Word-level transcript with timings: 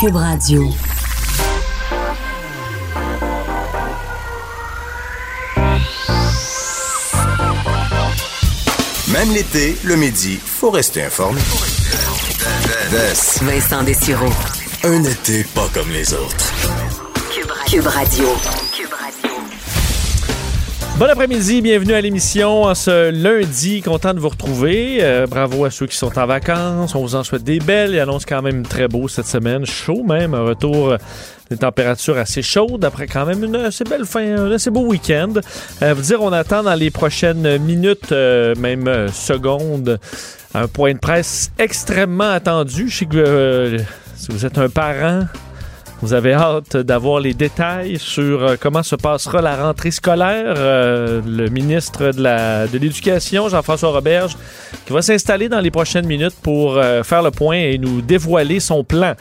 Cube 0.00 0.14
Radio. 0.14 0.70
Même 9.08 9.32
l'été, 9.32 9.76
le 9.82 9.96
midi, 9.96 10.38
faut 10.38 10.70
rester 10.70 11.02
informé. 11.02 11.40
Vincent 13.42 13.82
Dessureau. 13.82 14.30
Un 14.84 15.02
été 15.02 15.42
pas 15.42 15.68
comme 15.74 15.90
les 15.90 16.14
autres. 16.14 16.52
Cube 17.68 17.86
Radio. 17.86 18.67
Bon 20.98 21.06
après-midi, 21.06 21.62
bienvenue 21.62 21.92
à 21.92 22.00
l'émission 22.00 22.74
ce 22.74 23.10
lundi. 23.10 23.82
Content 23.82 24.14
de 24.14 24.18
vous 24.18 24.30
retrouver. 24.30 24.98
Euh, 25.00 25.28
bravo 25.28 25.64
à 25.64 25.70
ceux 25.70 25.86
qui 25.86 25.96
sont 25.96 26.18
en 26.18 26.26
vacances. 26.26 26.96
On 26.96 27.00
vous 27.02 27.14
en 27.14 27.22
souhaite 27.22 27.44
des 27.44 27.60
belles. 27.60 27.92
Il 27.92 28.00
annonce 28.00 28.26
quand 28.26 28.42
même 28.42 28.64
très 28.64 28.88
beau 28.88 29.06
cette 29.06 29.26
semaine. 29.26 29.64
Chaud 29.64 30.02
même. 30.02 30.34
Un 30.34 30.42
retour 30.42 30.90
euh, 30.90 30.96
des 31.50 31.56
températures 31.56 32.18
assez 32.18 32.42
chaudes 32.42 32.84
après 32.84 33.06
quand 33.06 33.26
même 33.26 33.44
une 33.44 33.54
assez 33.54 33.84
belle 33.84 34.04
fin, 34.04 34.38
un 34.38 34.50
assez 34.50 34.70
beau 34.70 34.86
week-end. 34.86 35.34
Euh, 35.82 35.94
vous 35.94 36.02
dire, 36.02 36.20
on 36.20 36.32
attend 36.32 36.64
dans 36.64 36.74
les 36.74 36.90
prochaines 36.90 37.58
minutes, 37.58 38.12
euh, 38.12 38.54
même 38.56 39.08
secondes, 39.12 39.98
un 40.52 40.66
point 40.66 40.94
de 40.94 40.98
presse 40.98 41.52
extrêmement 41.58 42.30
attendu. 42.30 42.88
Je 42.88 42.98
sais 42.98 43.06
que 43.06 43.76
si 44.16 44.32
vous 44.32 44.44
êtes 44.44 44.58
un 44.58 44.68
parent, 44.68 45.26
vous 46.00 46.12
avez 46.12 46.32
hâte 46.32 46.76
d'avoir 46.76 47.18
les 47.18 47.34
détails 47.34 47.98
sur 47.98 48.42
euh, 48.42 48.56
comment 48.58 48.84
se 48.84 48.94
passera 48.94 49.42
la 49.42 49.56
rentrée 49.56 49.90
scolaire. 49.90 50.54
Euh, 50.56 51.20
le 51.26 51.48
ministre 51.48 52.12
de 52.12 52.78
l'Éducation, 52.78 53.48
Jean-François 53.48 53.90
Roberge, 53.90 54.36
qui 54.86 54.92
va 54.92 55.02
s'installer 55.02 55.48
dans 55.48 55.60
les 55.60 55.72
prochaines 55.72 56.06
minutes 56.06 56.36
pour 56.40 56.76
euh, 56.76 57.02
faire 57.02 57.22
le 57.22 57.32
point 57.32 57.56
et 57.56 57.78
nous 57.78 58.00
dévoiler 58.00 58.60
son 58.60 58.84
plan. 58.84 59.14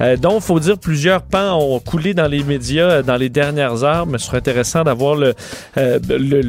Euh, 0.00 0.16
donc, 0.16 0.40
faut 0.40 0.58
dire, 0.58 0.78
plusieurs 0.78 1.20
pans 1.20 1.58
ont 1.58 1.80
coulé 1.80 2.14
dans 2.14 2.28
les 2.28 2.42
médias 2.44 3.02
dans 3.02 3.16
les 3.16 3.28
dernières 3.28 3.84
heures, 3.84 4.06
mais 4.06 4.16
ce 4.16 4.26
serait 4.26 4.38
intéressant 4.38 4.84
d'avoir 4.84 5.16
le, 5.16 5.34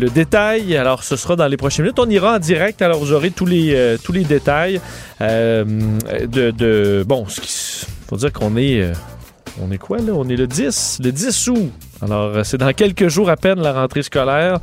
détail. 0.10 0.78
Alors, 0.78 1.04
ce 1.04 1.18
sera 1.18 1.36
dans 1.36 1.48
les 1.48 1.58
prochaines 1.58 1.84
minutes. 1.84 2.00
On 2.00 2.10
ira 2.10 2.36
en 2.36 2.40
direct, 2.40 2.82
alors 2.82 3.00
vous 3.00 3.12
aurez 3.12 3.32
tous 3.32 3.46
les, 3.46 3.98
tous 4.04 4.14
les 4.14 4.24
détails 4.24 4.80
de, 5.20 6.52
de... 6.52 7.04
Bon, 7.06 7.26
ce 7.28 7.42
qui, 7.42 7.86
faut 8.08 8.16
dire 8.16 8.32
qu'on 8.32 8.56
est... 8.56 8.92
on 9.62 9.72
est 9.72 9.78
quoi 9.78 10.00
là? 10.00 10.14
On 10.14 10.28
est 10.28 10.36
le 10.36 10.48
10, 10.48 11.00
le 11.04 11.12
10 11.12 11.48
août. 11.50 11.72
Alors, 12.02 12.36
euh, 12.36 12.44
c'est 12.44 12.58
dans 12.58 12.74
quelques 12.74 13.08
jours 13.08 13.30
à 13.30 13.38
peine 13.38 13.60
la 13.60 13.74
rentrée 13.74 14.04
scolaire. 14.04 14.60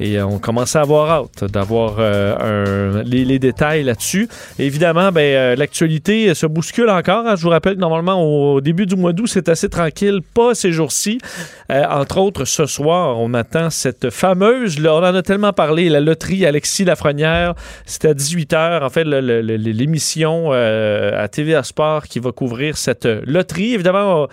Et 0.00 0.18
euh, 0.18 0.26
on 0.26 0.38
commence 0.38 0.76
à 0.76 0.82
avoir 0.82 1.10
hâte 1.10 1.44
d'avoir 1.50 1.96
euh, 1.98 3.02
les, 3.04 3.24
les 3.24 3.38
détails 3.38 3.82
là-dessus. 3.82 4.28
Évidemment, 4.58 5.10
ben, 5.12 5.20
euh, 5.20 5.56
l'actualité 5.56 6.34
se 6.34 6.46
bouscule 6.46 6.88
encore. 6.90 7.26
hein. 7.26 7.34
Je 7.36 7.42
vous 7.42 7.48
rappelle 7.50 7.74
que 7.74 7.80
normalement, 7.80 8.22
au 8.22 8.60
début 8.60 8.86
du 8.86 8.96
mois 8.96 9.12
d'août, 9.12 9.26
c'est 9.26 9.48
assez 9.48 9.68
tranquille. 9.68 10.20
Pas 10.34 10.54
ces 10.54 10.72
jours-ci. 10.72 11.18
Euh, 11.70 11.84
entre 11.90 12.18
autres, 12.18 12.44
ce 12.44 12.66
soir, 12.66 13.18
on 13.18 13.34
attend 13.34 13.70
cette 13.70 14.10
fameuse, 14.10 14.78
là, 14.78 14.94
on 14.94 14.98
en 14.98 15.14
a 15.14 15.22
tellement 15.22 15.52
parlé, 15.52 15.88
la 15.88 16.00
loterie 16.00 16.46
Alexis 16.46 16.84
Lafrenière. 16.84 17.54
C'est 17.84 18.04
à 18.04 18.14
18h, 18.14 18.84
en 18.84 18.90
fait, 18.90 19.04
l'émission 19.04 20.50
euh, 20.52 21.22
à 21.22 21.28
TVA 21.28 21.62
Sport 21.62 22.04
qui 22.04 22.20
va 22.20 22.32
couvrir 22.32 22.76
cette 22.76 23.06
loterie. 23.26 23.74
Évidemment, 23.74 24.28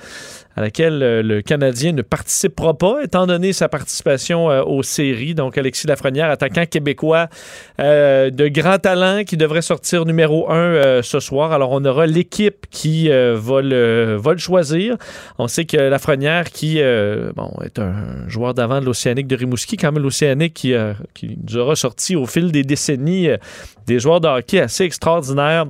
à 0.56 0.62
laquelle 0.62 1.04
euh, 1.04 1.22
le 1.22 1.42
Canadien 1.42 1.92
ne 1.92 2.02
participera 2.02 2.74
pas, 2.78 3.04
étant 3.04 3.28
donné 3.28 3.52
sa 3.52 3.68
participation 3.68 4.50
euh, 4.50 4.64
aux 4.64 4.84
séries. 4.84 5.36
Donc, 5.36 5.58
Alexis 5.58 5.88
Lafrenière, 5.88 6.30
attaquant 6.30 6.66
québécois 6.66 7.28
euh, 7.80 8.30
de 8.30 8.48
grand 8.48 8.80
talent, 8.80 9.24
qui 9.26 9.36
devrait 9.36 9.62
sortir 9.62 10.06
numéro 10.06 10.50
un 10.50 11.02
ce 11.02 11.20
soir. 11.20 11.52
Alors, 11.52 11.72
on 11.72 11.84
aura 11.84 12.06
l'équipe 12.06 12.66
qui 12.70 13.10
va, 13.10 13.62
le, 13.62 14.20
choisir. 14.38 14.98
On 15.38 15.48
sait 15.48 15.66
que 15.66 15.78
Lafrenière, 15.78 16.52
qui 16.52 16.80
bon, 17.36 17.52
est 17.64 17.80
un 17.80 18.28
joueur 18.28 18.54
d'avant 18.54 18.80
de 18.80 18.86
l'Océanique 18.86 19.28
de 19.28 19.36
Rimouski, 19.36 19.78
quand 19.78 19.92
même 19.92 20.04
l'Océanique 20.04 20.54
qui, 20.54 20.74
qui 21.14 21.38
nous 21.42 21.58
aura 21.58 21.76
sorti 21.76 22.16
au 22.16 22.26
fil 22.26 22.52
des 22.52 22.64
décennies 22.64 23.30
des 23.88 24.00
joueurs 24.00 24.22
de 24.22 24.28
hockey 24.28 24.60
assez 24.60 24.84
extraordinaires 24.84 25.66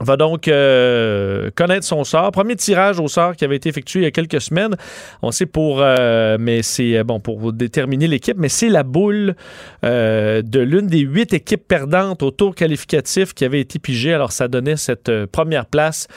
va 0.00 0.16
donc 0.16 0.48
euh, 0.48 1.50
connaître 1.54 1.86
son 1.86 2.04
sort. 2.04 2.32
Premier 2.32 2.56
tirage 2.56 2.98
au 2.98 3.08
sort 3.08 3.36
qui 3.36 3.44
avait 3.44 3.56
été 3.56 3.68
effectué 3.68 4.00
il 4.00 4.02
y 4.04 4.06
a 4.06 4.10
quelques 4.10 4.40
semaines. 4.40 4.76
On 5.22 5.30
sait 5.30 5.46
pour, 5.46 5.80
euh, 5.80 6.36
mais 6.40 6.62
c'est 6.62 6.98
euh, 6.98 7.04
bon 7.04 7.20
pour 7.20 7.52
déterminer 7.52 8.08
l'équipe, 8.08 8.36
mais 8.38 8.48
c'est 8.48 8.68
la 8.68 8.82
boule 8.82 9.34
de 9.82 10.58
l'une 10.60 10.86
des 10.86 11.00
huit 11.00 11.32
équipes 11.32 11.66
perdantes 11.66 12.22
au 12.22 12.30
tour 12.30 12.54
qualificatif 12.54 13.34
qui 13.34 13.44
avait 13.44 13.60
été 13.60 13.78
pigée. 13.78 14.12
Alors 14.12 14.32
ça 14.32 14.48
donnait 14.48 14.76
cette 14.76 15.26
première 15.26 15.66
place 15.66 16.08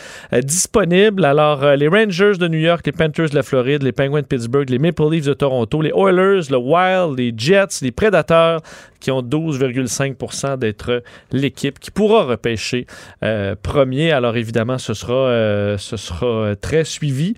disponible. 0.43 1.25
Alors 1.25 1.75
les 1.75 1.87
Rangers 1.87 2.37
de 2.39 2.47
New 2.47 2.59
York, 2.59 2.85
les 2.85 2.91
Panthers 2.91 3.29
de 3.29 3.35
la 3.35 3.43
Floride, 3.43 3.83
les 3.83 3.91
Penguins 3.91 4.21
de 4.21 4.25
Pittsburgh, 4.25 4.69
les 4.69 4.79
Maple 4.79 5.09
Leafs 5.11 5.25
de 5.25 5.33
Toronto, 5.33 5.81
les 5.81 5.91
Oilers, 5.91 6.49
le 6.49 6.57
Wild, 6.57 7.17
les 7.17 7.33
Jets, 7.35 7.81
les 7.81 7.91
Predators 7.91 8.61
qui 9.03 9.11
ont 9.11 9.21
12,5% 9.21 10.57
d'être 10.57 11.03
l'équipe 11.33 11.77
qui 11.77 11.91
pourra 11.91 12.23
repêcher 12.23 12.87
euh, 13.21 13.53
premier. 13.61 14.13
Alors 14.13 14.37
évidemment, 14.37 14.77
ce 14.77 14.93
sera, 14.93 15.27
euh, 15.27 15.77
ce 15.77 15.97
sera 15.97 16.25
euh, 16.25 16.55
très 16.55 16.85
suivi. 16.85 17.33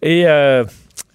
Et 0.00 0.20
il 0.20 0.24
va 0.24 0.64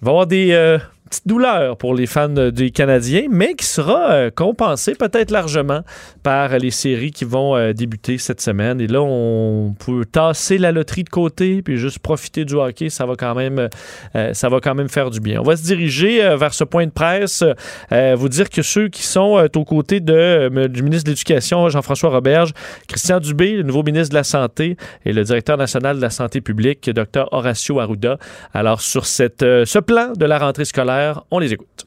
y 0.06 0.08
avoir 0.08 0.28
des 0.28 0.78
petites 1.08 1.26
douleurs 1.26 1.76
pour 1.76 1.94
les 1.94 2.06
fans 2.06 2.28
des 2.28 2.70
Canadiens, 2.70 3.26
mais 3.30 3.54
qui 3.54 3.66
sera 3.66 4.12
euh, 4.12 4.30
compensé 4.30 4.94
peut-être 4.94 5.30
largement 5.30 5.82
par 6.22 6.58
les 6.58 6.70
séries 6.70 7.10
qui 7.10 7.24
vont 7.24 7.56
euh, 7.56 7.72
débuter 7.72 8.18
cette 8.18 8.40
semaine. 8.40 8.80
Et 8.80 8.86
là, 8.86 9.00
on 9.02 9.74
peut 9.78 10.04
tasser 10.04 10.58
la 10.58 10.72
loterie 10.72 11.04
de 11.04 11.08
côté 11.08 11.62
puis 11.62 11.76
juste 11.78 11.98
profiter 12.00 12.44
du 12.44 12.54
hockey. 12.54 12.90
Ça 12.90 13.06
va 13.06 13.14
quand 13.16 13.34
même, 13.34 13.68
euh, 14.14 14.34
ça 14.34 14.48
va 14.48 14.60
quand 14.60 14.74
même 14.74 14.88
faire 14.88 15.10
du 15.10 15.20
bien. 15.20 15.40
On 15.40 15.44
va 15.44 15.56
se 15.56 15.64
diriger 15.64 16.22
euh, 16.22 16.36
vers 16.36 16.54
ce 16.54 16.64
point 16.64 16.86
de 16.86 16.90
presse. 16.90 17.44
Vous 17.90 18.28
dire 18.28 18.50
que 18.50 18.62
ceux 18.62 18.88
qui 18.88 19.02
sont 19.02 19.48
aux 19.54 19.64
côtés 19.64 20.00
du 20.00 20.82
ministre 20.82 21.04
de 21.04 21.10
l'Éducation, 21.10 21.68
Jean-François 21.68 22.10
Roberge, 22.10 22.52
Christian 22.86 23.20
Dubé, 23.20 23.52
le 23.52 23.62
nouveau 23.62 23.82
ministre 23.82 24.10
de 24.10 24.14
la 24.14 24.24
Santé, 24.24 24.76
et 25.04 25.12
le 25.12 25.24
directeur 25.24 25.56
national 25.56 25.96
de 25.96 26.02
la 26.02 26.10
santé 26.10 26.40
publique, 26.40 26.90
Dr 26.90 27.28
Horacio 27.32 27.80
Arruda. 27.80 28.18
Alors, 28.52 28.80
sur 28.80 29.06
ce 29.06 29.78
plan 29.78 30.12
de 30.14 30.24
la 30.24 30.38
rentrée 30.38 30.64
scolaire, 30.64 30.97
on 31.30 31.38
les 31.38 31.52
écoute. 31.52 31.86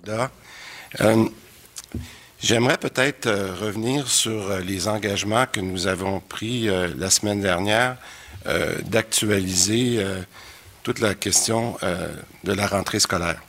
Euh, 0.99 1.25
J'aimerais 2.39 2.77
peut-être 2.77 3.27
euh, 3.27 3.53
revenir 3.59 4.07
sur 4.07 4.49
euh, 4.49 4.59
les 4.61 4.87
engagements 4.87 5.45
que 5.45 5.59
nous 5.59 5.87
avons 5.87 6.19
pris 6.19 6.69
la 6.97 7.09
semaine 7.09 7.41
dernière 7.41 7.97
d'actualiser 8.85 10.03
toute 10.81 10.99
la 10.99 11.13
question 11.13 11.77
de 12.43 12.53
la 12.53 12.65
rentrée 12.65 12.99
scolaire. 12.99 13.39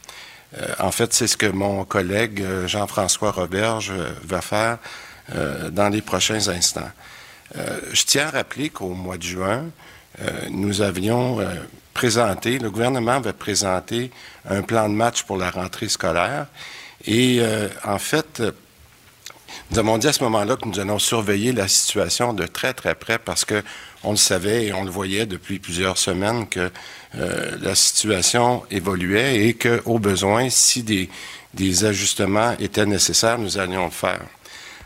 En 0.78 0.90
fait, 0.90 1.14
c'est 1.14 1.26
ce 1.26 1.38
que 1.38 1.46
mon 1.46 1.86
collègue 1.86 2.44
Jean-François 2.66 3.30
Roberge 3.30 3.90
va 4.22 4.42
faire 4.42 4.76
dans 5.70 5.88
les 5.88 6.02
prochains 6.02 6.46
instants. 6.48 6.90
Je 7.54 8.04
tiens 8.04 8.26
à 8.26 8.30
rappeler 8.32 8.68
qu'au 8.68 8.90
mois 8.90 9.16
de 9.16 9.22
juin, 9.22 9.64
nous 10.50 10.82
avions 10.82 11.38
présenté, 11.92 12.58
le 12.58 12.70
gouvernement 12.70 13.12
avait 13.12 13.32
présenté 13.32 14.10
un 14.48 14.62
plan 14.62 14.88
de 14.88 14.94
match 14.94 15.22
pour 15.22 15.36
la 15.36 15.50
rentrée 15.50 15.88
scolaire. 15.88 16.47
Et 17.04 17.38
euh, 17.41 17.69
en 17.84 17.98
fait, 17.98 18.41
euh, 18.41 18.53
nous 19.70 19.78
avons 19.78 19.98
dit 19.98 20.06
à 20.06 20.12
ce 20.12 20.22
moment-là 20.25 20.56
que 20.56 20.69
nous 20.69 20.80
allons 20.80 20.98
surveiller 20.98 21.53
la 21.53 21.69
situation 21.69 22.32
de 22.32 22.47
très 22.47 22.75
très 22.75 22.94
près 22.94 23.19
parce 23.19 23.44
que 23.44 23.62
on 24.04 24.12
le 24.12 24.16
savait 24.16 24.66
et 24.66 24.72
on 24.72 24.84
le 24.84 24.91
voyait 24.91 25.26
depuis 25.26 25.58
plusieurs 25.58 25.98
semaines 25.98 26.48
que 26.48 26.70
euh, 27.14 27.56
la 27.60 27.75
situation 27.75 28.64
évoluait 28.70 29.47
et 29.47 29.54
que, 29.54 29.80
au 29.84 29.98
besoin, 29.98 30.50
si 30.50 30.82
des, 30.82 31.09
des 31.54 31.84
ajustements 31.84 32.56
étaient 32.59 32.86
nécessaires, 32.86 33.38
nous 33.38 33.59
allions 33.59 33.84
le 33.84 33.91
faire. 33.91 34.22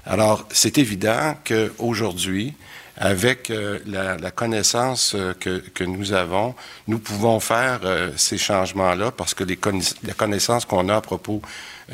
Alors, 0.04 0.46
c'est 0.50 0.78
évident 0.78 1.34
qu'aujourd'hui, 1.44 2.54
avec 2.96 3.50
euh, 3.50 3.78
la, 3.86 4.16
la, 4.16 4.30
connaissance 4.30 5.14
euh, 5.14 5.34
que, 5.38 5.62
que, 5.74 5.84
nous 5.84 6.12
avons, 6.12 6.54
nous 6.88 6.98
pouvons 6.98 7.40
faire 7.40 7.80
euh, 7.84 8.10
ces 8.16 8.38
changements-là 8.38 9.10
parce 9.10 9.34
que 9.34 9.44
les 9.44 9.56
conna 9.56 9.84
la 10.02 10.14
connaissance 10.14 10.64
qu'on 10.64 10.88
a 10.88 10.96
à 10.96 11.00
propos 11.00 11.42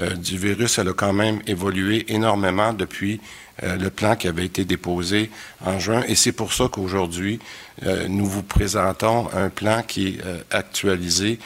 euh, 0.01 0.15
du 0.15 0.39
virus, 0.39 0.79
elle 0.79 0.89
a 0.89 0.93
quand 0.95 1.13
même 1.13 1.41
évolué 1.47 2.11
énormément 2.13 2.73
depuis 2.73 3.21
euh, 3.63 3.77
le 3.77 3.91
plan 3.91 4.17
qui 4.17 4.27
avait 4.27 4.47
été 4.47 4.65
déposé 4.65 5.31
en 5.65 5.79
juin. 5.79 6.03
Et 6.09 6.15
c'est 6.15 6.33
pour 6.33 6.55
ça 6.55 6.69
qu'aujourd'hui, 6.73 7.41
euh, 7.85 8.07
nous 8.09 8.25
vous 8.25 8.43
présentons 8.43 9.29
un 9.35 9.51
plan 9.51 9.83
qui 9.83 10.09
est 10.09 10.21
actualisé 10.51 11.39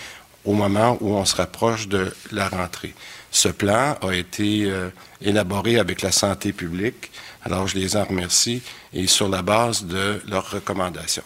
au 0.44 0.52
moment 0.52 0.96
où 1.00 1.14
on 1.14 1.24
se 1.24 1.34
rapproche 1.34 1.88
de 1.88 2.14
la 2.30 2.48
rentrée. 2.48 2.94
Ce 3.32 3.48
plan 3.48 3.96
a 4.00 4.12
été 4.12 4.72
élaboré 5.20 5.78
avec 5.80 6.02
la 6.02 6.12
santé 6.12 6.52
publique. 6.52 7.10
Alors, 7.46 7.68
je 7.68 7.78
les 7.78 7.96
en 7.96 8.02
remercie 8.02 8.60
et 8.92 9.06
sur 9.06 9.28
la 9.28 9.40
base 9.40 9.84
de 9.84 10.20
leurs 10.26 10.50
recommandations. 10.50 11.22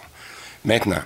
Maintenant, 0.67 1.00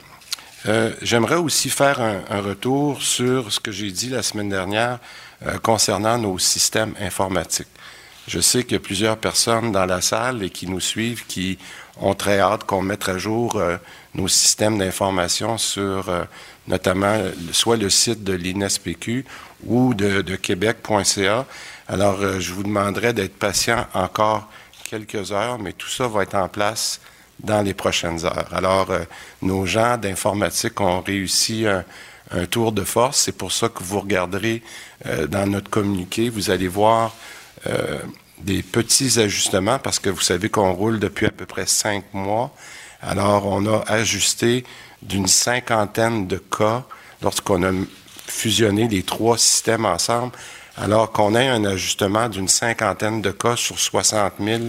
euh, 0.66 0.92
j'aimerais 1.02 1.36
aussi 1.36 1.70
faire 1.70 2.00
un, 2.00 2.40
retour 2.40 3.00
sur 3.00 3.52
ce 3.52 3.60
que 3.60 3.70
j'ai 3.70 3.92
dit 3.92 4.08
la 4.08 4.24
semaine 4.24 4.48
dernière 4.48 4.98
euh, 5.46 5.56
concernant 5.58 6.18
nos 6.18 6.36
systèmes 6.40 6.94
informatiques. 7.00 7.68
Je 8.26 8.40
sais 8.40 8.64
qu'il 8.64 8.72
y 8.72 8.76
a 8.76 8.80
plusieurs 8.80 9.16
personnes 9.16 9.70
dans 9.70 9.86
la 9.86 10.00
salle 10.00 10.42
et 10.42 10.50
qui 10.50 10.66
nous 10.66 10.80
suivent 10.80 11.24
qui 11.28 11.58
ont 12.00 12.14
très 12.14 12.40
hâte 12.40 12.64
qu'on 12.64 12.82
mette 12.82 13.08
à 13.08 13.16
jour 13.16 13.54
euh, 13.54 13.76
nos 14.16 14.26
systèmes 14.26 14.78
d'information 14.78 15.58
sur 15.58 16.10
notamment 16.66 17.20
soit 17.52 17.76
le 17.76 17.88
site 17.88 18.24
de 18.24 18.32
l'INSPQ 18.32 19.24
ou 19.64 19.94
de, 19.94 20.22
de 20.22 20.34
québec.ca. 20.34 21.46
Alors, 21.86 22.40
je 22.40 22.52
vous 22.52 22.64
demanderai 22.64 23.12
d'être 23.12 23.38
patient 23.38 23.86
encore 23.94 24.48
quelques 24.94 25.32
heures, 25.32 25.58
mais 25.58 25.72
tout 25.72 25.88
ça 25.88 26.06
va 26.06 26.22
être 26.22 26.36
en 26.36 26.48
place 26.48 27.00
dans 27.40 27.62
les 27.62 27.74
prochaines 27.74 28.24
heures. 28.24 28.48
Alors, 28.52 28.88
nos 29.42 29.66
gens 29.66 29.96
d'informatique 29.96 30.80
ont 30.80 31.00
réussi 31.00 31.66
un, 31.66 31.84
tour 32.46 32.72
de 32.72 32.84
force. 32.84 33.18
C'est 33.22 33.36
pour 33.36 33.52
ça 33.52 33.68
que 33.68 33.82
vous 33.82 34.00
regarderez 34.00 34.62
dans 35.28 35.46
notre 35.46 35.68
communiqué, 35.68 36.30
vous 36.30 36.50
allez 36.50 36.68
voir 36.68 37.12
euh, 37.66 37.98
des 38.38 38.62
petits 38.62 39.18
ajustements 39.18 39.78
parce 39.78 39.98
que 39.98 40.10
vous 40.10 40.20
savez 40.20 40.48
qu'on 40.48 40.72
roule 40.72 40.98
depuis 41.00 41.26
à 41.26 41.30
peu 41.30 41.46
près 41.46 41.66
cinq 41.66 42.04
mois. 42.12 42.54
Alors, 43.02 43.46
on 43.46 43.66
a 43.66 43.84
ajusté 43.88 44.64
d'une 45.02 45.26
cinquantaine 45.26 46.26
de 46.26 46.38
cas 46.38 46.84
lorsqu'on 47.22 47.62
a 47.62 47.72
fusionné 48.26 48.88
les 48.88 49.02
trois 49.02 49.38
systèmes 49.38 49.86
ensemble, 49.86 50.32
alors 50.76 51.12
qu'on 51.12 51.34
ait 51.34 51.48
un 51.48 51.64
ajustement 51.64 52.28
d'une 52.28 52.48
cinquantaine 52.48 53.22
de 53.22 53.30
cas 53.30 53.56
sur 53.56 53.78
60 53.78 54.34
000. 54.40 54.62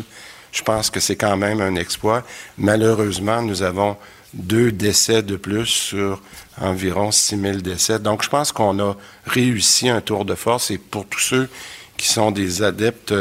Je 0.52 0.62
pense 0.62 0.90
que 0.90 1.00
c'est 1.00 1.16
quand 1.16 1.38
même 1.38 1.62
un 1.62 1.76
exploit. 1.76 2.24
Malheureusement, 2.58 3.42
nous 3.42 3.64
avons 3.64 3.98
deux 4.34 4.72
décès 4.72 5.24
de 5.24 5.36
plus 5.36 5.66
sur 5.66 6.22
environ 6.60 7.12
6 7.12 7.40
000 7.40 7.58
décès. 7.58 8.00
Donc, 8.00 8.24
je 8.24 8.30
pense 8.30 8.52
qu'on 8.52 8.80
a 8.80 8.96
réussi 9.26 9.90
un 9.90 10.02
tour 10.02 10.26
de 10.26 10.36
force 10.36 10.72
et 10.72 10.78
pour 10.78 11.06
tous 11.06 11.20
ceux 11.20 11.50
qui 11.98 12.08
sont 12.08 12.32
des 12.32 12.62
adeptes 12.62 13.14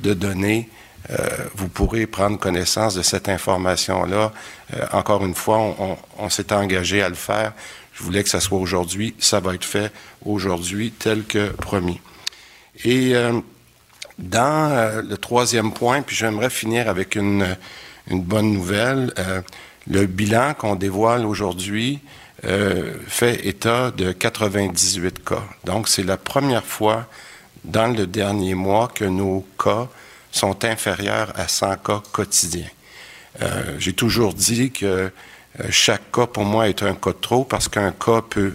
de 0.00 0.14
données, 0.14 0.68
euh, 1.10 1.16
vous 1.54 1.68
pourrez 1.68 2.06
prendre 2.06 2.38
connaissance 2.38 2.94
de 2.94 3.02
cette 3.02 3.28
information-là. 3.28 4.32
Euh, 4.74 4.86
encore 4.92 5.24
une 5.24 5.34
fois, 5.34 5.58
on, 5.58 5.98
on 6.18 6.30
s'est 6.30 6.52
engagé 6.52 7.02
à 7.02 7.10
le 7.10 7.14
faire. 7.14 7.52
Je 7.92 8.02
voulais 8.02 8.22
que 8.22 8.30
ça 8.30 8.40
soit 8.40 8.58
aujourd'hui. 8.58 9.14
Ça 9.18 9.40
va 9.40 9.54
être 9.54 9.64
fait 9.64 9.92
aujourd'hui, 10.24 10.92
tel 10.92 11.24
que 11.24 11.48
promis. 11.50 12.00
Et 12.84 13.14
euh, 13.14 13.40
dans 14.18 14.70
euh, 14.70 15.02
le 15.02 15.16
troisième 15.16 15.72
point, 15.72 16.02
puis 16.02 16.14
j'aimerais 16.14 16.50
finir 16.50 16.88
avec 16.88 17.16
une, 17.16 17.56
bonne 18.10 18.52
nouvelle. 18.52 19.12
Euh, 19.18 19.40
le 19.86 20.06
bilan 20.06 20.54
qu'on 20.54 20.76
dévoile 20.76 21.26
aujourd'hui 21.26 22.00
fait 23.06 23.46
état 23.46 23.90
de 23.90 24.12
98 24.12 25.24
cas. 25.24 25.42
Donc, 25.64 25.88
c'est 25.88 26.02
la 26.02 26.18
première 26.18 26.64
fois 26.64 27.06
dans 27.64 27.86
le 27.86 28.06
dernier 28.06 28.54
mois 28.54 28.88
que 28.88 29.04
nos 29.06 29.46
cas 29.62 29.88
sont 30.30 30.62
inférieurs 30.64 31.32
à 31.36 31.48
100 31.48 31.76
cas 31.76 32.02
quotidiens. 32.12 32.68
J'ai 33.78 33.94
toujours 33.94 34.34
dit 34.34 34.72
que 34.72 35.10
chaque 35.70 36.12
cas 36.12 36.26
pour 36.26 36.44
moi 36.44 36.68
est 36.68 36.82
un 36.82 36.94
cas 36.94 37.12
de 37.12 37.18
trop 37.20 37.44
parce 37.44 37.68
qu'un 37.68 37.92
cas 37.92 38.20
peut 38.20 38.52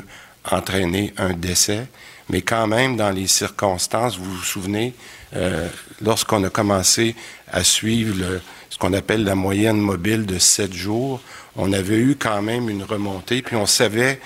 entraîner 0.52 1.14
un 1.18 1.34
décès, 1.34 1.88
mais 2.30 2.42
quand 2.42 2.68
même 2.68 2.96
dans 2.96 3.12
les 3.12 3.28
circonstances, 3.28 4.18
vous 4.18 4.32
vous 4.32 4.44
souvenez, 4.44 4.94
euh, 5.36 5.68
lorsqu'on 6.02 6.44
a 6.44 6.50
commencé 6.50 7.16
à 7.52 7.64
suivre 7.64 8.16
le, 8.18 8.42
ce 8.70 8.78
qu'on 8.78 8.94
appelle 8.94 9.24
la 9.24 9.36
moyenne 9.36 9.78
mobile 9.78 10.26
de 10.26 10.40
7 10.40 10.74
jours, 10.74 11.22
on 11.56 11.74
avait 11.74 11.98
eu 11.98 12.16
quand 12.18 12.42
même 12.42 12.70
une 12.70 12.84
remontée, 12.84 13.42
puis 13.42 13.56
on 13.56 13.66
savait, 13.66 14.20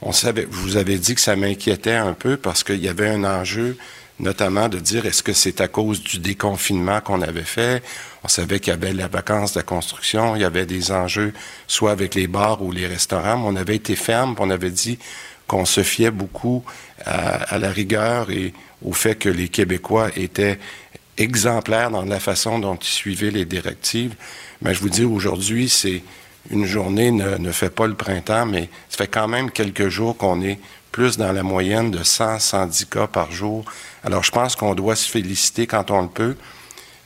on 0.00 0.12
savait, 0.12 0.46
vous 0.50 0.76
avez 0.76 0.98
dit 0.98 1.14
que 1.14 1.20
ça 1.20 1.36
m'inquiétait 1.36 1.94
un 1.94 2.14
peu 2.14 2.36
parce 2.36 2.64
qu'il 2.64 2.82
y 2.82 2.88
avait 2.88 3.08
un 3.08 3.24
enjeu 3.24 3.76
notamment 4.20 4.68
de 4.68 4.78
dire 4.78 5.06
est-ce 5.06 5.22
que 5.22 5.32
c'est 5.32 5.60
à 5.60 5.68
cause 5.68 6.02
du 6.02 6.18
déconfinement 6.18 7.00
qu'on 7.00 7.22
avait 7.22 7.42
fait? 7.42 7.82
On 8.22 8.28
savait 8.28 8.60
qu'il 8.60 8.70
y 8.70 8.74
avait 8.74 8.92
la 8.92 9.08
vacance 9.08 9.54
de 9.54 9.60
la 9.60 9.62
construction, 9.62 10.36
il 10.36 10.42
y 10.42 10.44
avait 10.44 10.66
des 10.66 10.92
enjeux 10.92 11.32
soit 11.66 11.90
avec 11.90 12.14
les 12.14 12.26
bars 12.26 12.62
ou 12.62 12.70
les 12.70 12.86
restaurants, 12.86 13.38
mais 13.38 13.46
on 13.46 13.56
avait 13.56 13.76
été 13.76 13.96
ferme, 13.96 14.36
on 14.38 14.50
avait 14.50 14.70
dit 14.70 14.98
qu'on 15.46 15.64
se 15.64 15.82
fiait 15.82 16.12
beaucoup 16.12 16.64
à, 17.04 17.54
à, 17.54 17.58
la 17.58 17.70
rigueur 17.70 18.30
et 18.30 18.52
au 18.84 18.92
fait 18.92 19.14
que 19.14 19.28
les 19.28 19.48
Québécois 19.48 20.10
étaient 20.16 20.58
exemplaires 21.18 21.90
dans 21.90 22.04
la 22.04 22.20
façon 22.20 22.58
dont 22.58 22.76
ils 22.76 22.86
suivaient 22.86 23.30
les 23.30 23.44
directives. 23.44 24.14
Mais 24.62 24.74
je 24.74 24.80
vous 24.80 24.88
dis, 24.88 25.04
aujourd'hui, 25.04 25.68
c'est 25.68 26.02
une 26.50 26.64
journée 26.64 27.10
ne, 27.10 27.36
ne 27.36 27.52
fait 27.52 27.70
pas 27.70 27.86
le 27.86 27.94
printemps, 27.94 28.46
mais 28.46 28.68
ça 28.88 28.98
fait 28.98 29.08
quand 29.08 29.28
même 29.28 29.50
quelques 29.50 29.88
jours 29.88 30.16
qu'on 30.16 30.42
est 30.42 30.58
plus 30.92 31.18
dans 31.18 31.32
la 31.32 31.42
moyenne 31.42 31.90
de 31.90 32.02
100, 32.02 32.38
110 32.38 32.86
cas 32.86 33.06
par 33.06 33.30
jour. 33.30 33.64
Alors, 34.02 34.24
je 34.24 34.30
pense 34.30 34.56
qu'on 34.56 34.74
doit 34.74 34.96
se 34.96 35.08
féliciter 35.08 35.66
quand 35.66 35.90
on 35.90 36.02
le 36.02 36.08
peut. 36.08 36.36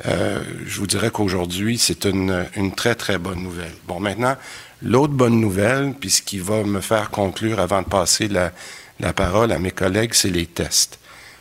Euh, 0.07 0.43
je 0.67 0.79
vous 0.79 0.87
dirais 0.87 1.11
qu'aujourd'hui, 1.11 1.79
c'est 1.79 2.05
une, 2.05 2.47
une, 2.57 2.75
très, 2.75 2.95
très 2.95 3.19
bonne 3.19 3.43
nouvelle. 3.43 3.75
Bon, 3.87 4.01
maintenant, 4.01 4.37
l'autre 4.83 5.13
bonne 5.13 5.39
nouvelle, 5.41 5.95
puis 5.99 6.11
ce 6.11 6.23
qui 6.23 6.39
va 6.39 6.63
me 6.63 6.81
faire 6.81 7.11
conclure 7.11 7.61
avant 7.61 7.83
de 7.83 7.87
passer 7.87 8.29
la, 8.29 8.53
la 9.01 9.13
parole 9.13 9.53
à 9.53 9.59
mes 9.59 9.71
collègues, 9.71 10.15
c'est 10.15 10.31
les 10.31 10.47
tests. 10.47 10.99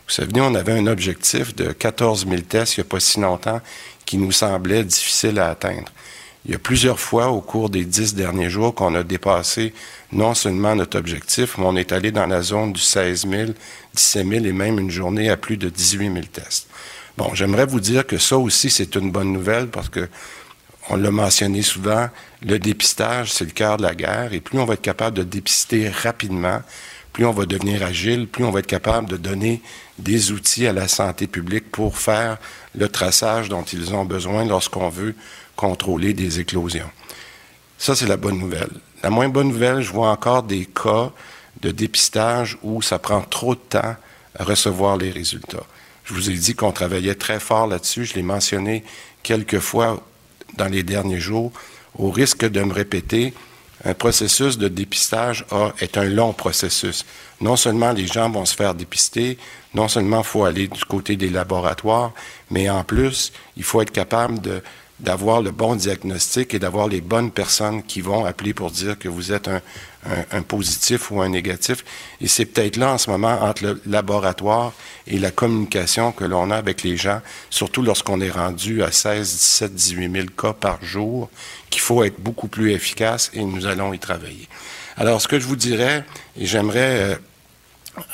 Vous 0.07 0.13
savez, 0.13 0.41
on 0.41 0.55
avait 0.55 0.77
un 0.77 0.87
objectif 0.87 1.55
de 1.55 1.71
14 1.71 2.27
000 2.27 2.41
tests 2.41 2.77
il 2.77 2.81
n'y 2.81 2.87
a 2.87 2.89
pas 2.89 2.99
si 2.99 3.19
longtemps 3.19 3.61
qui 4.05 4.17
nous 4.17 4.31
semblait 4.31 4.83
difficile 4.83 5.39
à 5.39 5.49
atteindre. 5.49 5.89
Il 6.45 6.51
y 6.51 6.55
a 6.55 6.59
plusieurs 6.59 6.99
fois 6.99 7.29
au 7.29 7.39
cours 7.39 7.69
des 7.69 7.85
dix 7.85 8.15
derniers 8.15 8.49
jours 8.49 8.75
qu'on 8.75 8.95
a 8.95 9.03
dépassé 9.03 9.73
non 10.11 10.33
seulement 10.33 10.75
notre 10.75 10.99
objectif, 10.99 11.57
mais 11.57 11.65
on 11.65 11.77
est 11.77 11.93
allé 11.93 12.11
dans 12.11 12.27
la 12.27 12.41
zone 12.41 12.73
du 12.73 12.81
16 12.81 13.27
000, 13.29 13.51
17 13.93 14.27
000 14.27 14.45
et 14.45 14.51
même 14.51 14.77
une 14.77 14.91
journée 14.91 15.29
à 15.29 15.37
plus 15.37 15.55
de 15.55 15.69
18 15.69 16.13
000 16.13 16.25
tests. 16.33 16.67
Bon, 17.17 17.33
j'aimerais 17.33 17.65
vous 17.65 17.79
dire 17.79 18.05
que 18.05 18.17
ça 18.17 18.37
aussi, 18.37 18.69
c'est 18.69 18.95
une 18.95 19.09
bonne 19.09 19.31
nouvelle 19.31 19.67
parce 19.67 19.87
que, 19.87 20.09
on 20.89 20.97
l'a 20.97 21.11
mentionné 21.11 21.61
souvent, 21.61 22.09
le 22.41 22.59
dépistage, 22.59 23.31
c'est 23.31 23.45
le 23.45 23.51
cœur 23.51 23.77
de 23.77 23.83
la 23.83 23.95
guerre 23.95 24.33
et 24.33 24.41
plus 24.41 24.59
on 24.59 24.65
va 24.65 24.73
être 24.73 24.81
capable 24.81 25.15
de 25.15 25.23
dépister 25.23 25.87
rapidement, 25.87 26.61
plus 27.13 27.25
on 27.25 27.31
va 27.31 27.45
devenir 27.45 27.83
agile, 27.83 28.27
plus 28.27 28.43
on 28.43 28.51
va 28.51 28.59
être 28.59 28.67
capable 28.67 29.07
de 29.07 29.17
donner 29.17 29.61
des 29.99 30.31
outils 30.31 30.67
à 30.67 30.73
la 30.73 30.87
santé 30.87 31.27
publique 31.27 31.71
pour 31.71 31.97
faire 31.97 32.37
le 32.75 32.89
traçage 32.89 33.49
dont 33.49 33.63
ils 33.63 33.93
ont 33.93 34.03
besoin 34.03 34.45
lorsqu'on 34.45 34.89
veut 34.89 35.15
contrôler 35.55 36.13
des 36.13 36.39
éclosions. 36.39 36.89
Ça, 37.77 37.95
c'est 37.95 38.07
la 38.07 38.17
bonne 38.17 38.39
nouvelle. 38.39 38.71
La 39.03 39.11
moins 39.11 39.29
bonne 39.29 39.49
nouvelle, 39.49 39.81
je 39.81 39.91
vois 39.91 40.09
encore 40.09 40.43
des 40.43 40.65
cas 40.65 41.11
de 41.61 41.71
dépistage 41.71 42.57
où 42.63 42.81
ça 42.81 42.97
prend 42.97 43.21
trop 43.21 43.53
de 43.53 43.59
temps 43.59 43.95
à 44.35 44.43
recevoir 44.43 44.97
les 44.97 45.11
résultats. 45.11 45.65
Je 46.05 46.13
vous 46.13 46.29
ai 46.29 46.33
dit 46.33 46.55
qu'on 46.55 46.71
travaillait 46.71 47.15
très 47.15 47.39
fort 47.39 47.67
là-dessus. 47.67 48.05
Je 48.05 48.15
l'ai 48.15 48.23
mentionné 48.23 48.83
quelques 49.21 49.59
fois 49.59 50.03
dans 50.57 50.67
les 50.67 50.83
derniers 50.83 51.19
jours. 51.19 51.51
Au 51.97 52.09
risque 52.09 52.45
de 52.45 52.61
me 52.61 52.73
répéter, 52.73 53.33
un 53.85 53.93
processus 53.93 54.57
de 54.57 54.67
dépistage 54.67 55.45
est 55.79 55.97
un 55.97 56.05
long 56.05 56.33
processus. 56.33 57.05
Non 57.41 57.55
seulement 57.55 57.91
les 57.91 58.07
gens 58.07 58.29
vont 58.29 58.45
se 58.45 58.55
faire 58.55 58.73
dépister, 58.73 59.37
non 59.73 59.87
seulement 59.87 60.19
il 60.19 60.23
faut 60.25 60.45
aller 60.45 60.67
du 60.67 60.85
côté 60.85 61.15
des 61.15 61.29
laboratoires, 61.29 62.11
mais 62.49 62.69
en 62.69 62.83
plus, 62.83 63.33
il 63.57 63.63
faut 63.63 63.81
être 63.81 63.91
capable 63.91 64.39
de, 64.39 64.61
d'avoir 65.03 65.41
le 65.41 65.51
bon 65.51 65.75
diagnostic 65.75 66.53
et 66.53 66.59
d'avoir 66.59 66.87
les 66.87 67.01
bonnes 67.01 67.29
personnes 67.29 67.83
qui 67.83 67.99
vont 68.01 68.25
appeler 68.25 68.53
pour 68.53 68.71
dire 68.71 68.97
que 68.97 69.09
vous 69.09 69.33
êtes 69.33 69.49
un, 69.49 69.61
un, 70.05 70.37
un 70.37 70.41
positif 70.41 71.11
ou 71.11 71.21
un 71.21 71.29
négatif. 71.29 71.83
Et 72.21 72.27
c'est 72.27 72.45
peut-être 72.45 72.77
là 72.77 72.93
en 72.93 72.97
ce 72.97 73.09
moment 73.09 73.41
entre 73.41 73.63
le 73.65 73.81
laboratoire 73.85 74.71
et 75.05 75.19
la 75.19 75.31
communication 75.31 76.13
que 76.13 76.23
l'on 76.23 76.51
a 76.51 76.55
avec 76.55 76.83
les 76.83 76.95
gens, 76.95 77.21
surtout 77.49 77.81
lorsqu'on 77.81 78.21
est 78.21 78.31
rendu 78.31 78.81
à 78.81 78.91
16, 78.91 79.29
17, 79.29 79.75
18 79.75 80.11
000 80.11 80.27
cas 80.37 80.53
par 80.53 80.83
jour, 80.83 81.29
qu'il 81.69 81.81
faut 81.81 82.03
être 82.03 82.19
beaucoup 82.19 82.47
plus 82.47 82.71
efficace 82.71 83.29
et 83.33 83.43
nous 83.43 83.65
allons 83.65 83.93
y 83.93 83.99
travailler. 83.99 84.47
Alors, 84.95 85.21
ce 85.21 85.27
que 85.27 85.39
je 85.39 85.45
vous 85.45 85.57
dirais, 85.57 86.05
et 86.37 86.45
j'aimerais 86.45 87.01
euh, 87.01 87.15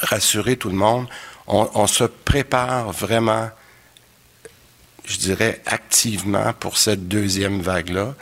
rassurer 0.01 0.57
tout 0.57 0.69
le 0.69 0.75
monde, 0.75 1.07
on, 1.45 1.69
on 1.75 1.85
se 1.85 2.05
prépare 2.05 2.91
vraiment 2.91 3.49
je 5.09 5.17
dirais, 5.17 5.59
activement 5.65 6.53
pour 6.53 6.77
cette 6.77 7.07
deuxième 7.07 7.61
vague-là. 7.61 8.13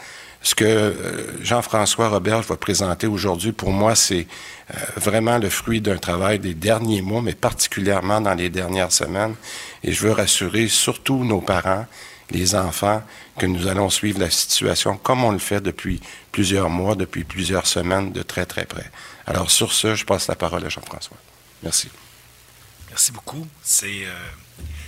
Ce 0.42 0.56
que 0.56 0.64
euh, 0.64 1.44
Jean-François 1.44 2.08
Robert 2.08 2.42
va 2.44 2.56
présenter 2.56 3.08
aujourd'hui, 3.08 3.52
pour 3.52 3.72
moi, 3.72 3.96
c'est 3.96 4.26
euh, 4.74 4.78
vraiment 4.96 5.38
le 5.38 5.50
fruit 5.50 5.82
d'un 5.82 5.98
travail 5.98 6.40
des 6.40 6.54
derniers 6.54 7.02
mois, 7.02 7.22
mais 7.22 7.34
particulièrement 7.34 8.22
dans 8.22 8.34
les 8.34 8.50
dernières 8.50 8.94
semaines. 8.94 9.36
Et 9.84 9.92
je 9.92 10.08
veux 10.08 10.14
rassurer 10.14 10.70
surtout 10.70 11.26
nos 11.26 11.42
parents, 11.42 11.86
les 12.32 12.56
enfants, 12.56 13.04
que 13.38 13.46
nous 13.46 13.68
allons 13.68 13.90
suivre 13.90 14.20
la 14.20 14.30
situation 14.30 14.96
comme 14.96 15.26
on 15.26 15.32
le 15.32 15.40
fait 15.40 15.60
depuis 15.60 16.00
plusieurs 16.32 16.70
mois, 16.70 16.96
depuis 16.96 17.26
plusieurs 17.26 17.68
semaines, 17.68 18.14
de 18.14 18.22
très, 18.22 18.46
très 18.46 18.66
près. 18.66 18.90
Alors, 19.26 19.52
sur 19.52 19.74
ce, 19.74 19.96
je 19.96 20.06
passe 20.06 20.28
la 20.28 20.36
parole 20.36 20.64
à 20.66 20.70
Jean-François. 20.70 21.18
Merci. 21.64 21.90
Merci 22.90 23.12
beaucoup. 23.12 23.46
C'est... 23.62 24.06
Euh 24.06 24.47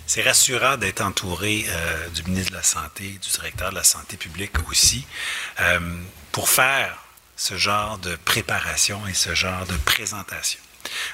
c'est 0.09 0.23
rassurant 0.23 0.75
d'être 0.75 1.01
entouré 1.01 1.67
euh, 1.69 2.09
du 2.09 2.23
ministre 2.23 2.49
de 2.49 2.57
la 2.57 2.63
Santé, 2.63 3.19
du 3.21 3.29
directeur 3.29 3.69
de 3.69 3.75
la 3.75 3.83
Santé 3.83 4.17
publique 4.17 4.53
aussi, 4.67 5.05
euh, 5.59 5.79
pour 6.31 6.49
faire 6.49 6.97
ce 7.35 7.55
genre 7.59 7.99
de 7.99 8.15
préparation 8.25 9.05
et 9.05 9.13
ce 9.13 9.35
genre 9.35 9.67
de 9.67 9.77
présentation. 9.85 10.59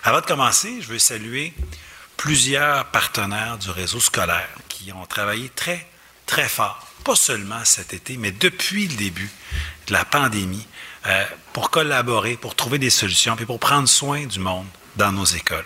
Avant 0.05 0.21
de 0.21 0.25
commencer, 0.25 0.77
je 0.79 0.87
veux 0.87 0.99
saluer 0.99 1.53
plusieurs 2.15 2.85
partenaires 2.85 3.57
du 3.57 3.69
réseau 3.69 3.99
scolaire 3.99 4.47
qui 4.69 4.93
ont 4.93 5.05
travaillé 5.05 5.49
très, 5.49 5.85
très 6.25 6.47
fort, 6.47 6.87
pas 7.03 7.17
seulement 7.17 7.65
cet 7.65 7.93
été, 7.93 8.15
mais 8.15 8.31
depuis 8.31 8.87
le 8.87 8.95
début 8.95 9.29
de 9.87 9.93
la 9.93 10.05
pandémie, 10.05 10.65
euh, 11.07 11.25
pour 11.51 11.69
collaborer, 11.69 12.37
pour 12.37 12.55
trouver 12.55 12.79
des 12.79 12.89
solutions, 12.89 13.35
puis 13.35 13.45
pour 13.45 13.59
prendre 13.59 13.89
soin 13.89 14.25
du 14.25 14.39
monde 14.39 14.67
dans 14.95 15.11
nos 15.11 15.25
écoles. 15.25 15.65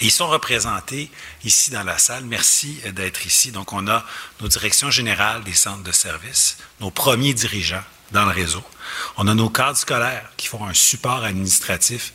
Et 0.00 0.06
ils 0.06 0.10
sont 0.10 0.28
représentés 0.28 1.10
ici 1.44 1.70
dans 1.70 1.84
la 1.84 1.98
salle. 1.98 2.24
Merci 2.24 2.80
d'être 2.94 3.26
ici. 3.26 3.52
Donc, 3.52 3.72
on 3.72 3.86
a 3.88 4.04
nos 4.40 4.48
directions 4.48 4.90
générales 4.90 5.42
des 5.44 5.54
centres 5.54 5.82
de 5.82 5.92
services, 5.92 6.58
nos 6.80 6.90
premiers 6.90 7.34
dirigeants 7.34 7.84
dans 8.12 8.24
le 8.24 8.32
réseau. 8.32 8.62
On 9.16 9.28
a 9.28 9.34
nos 9.34 9.50
cadres 9.50 9.78
scolaires 9.78 10.30
qui 10.36 10.46
font 10.46 10.64
un 10.66 10.74
support 10.74 11.24
administratif 11.24 12.12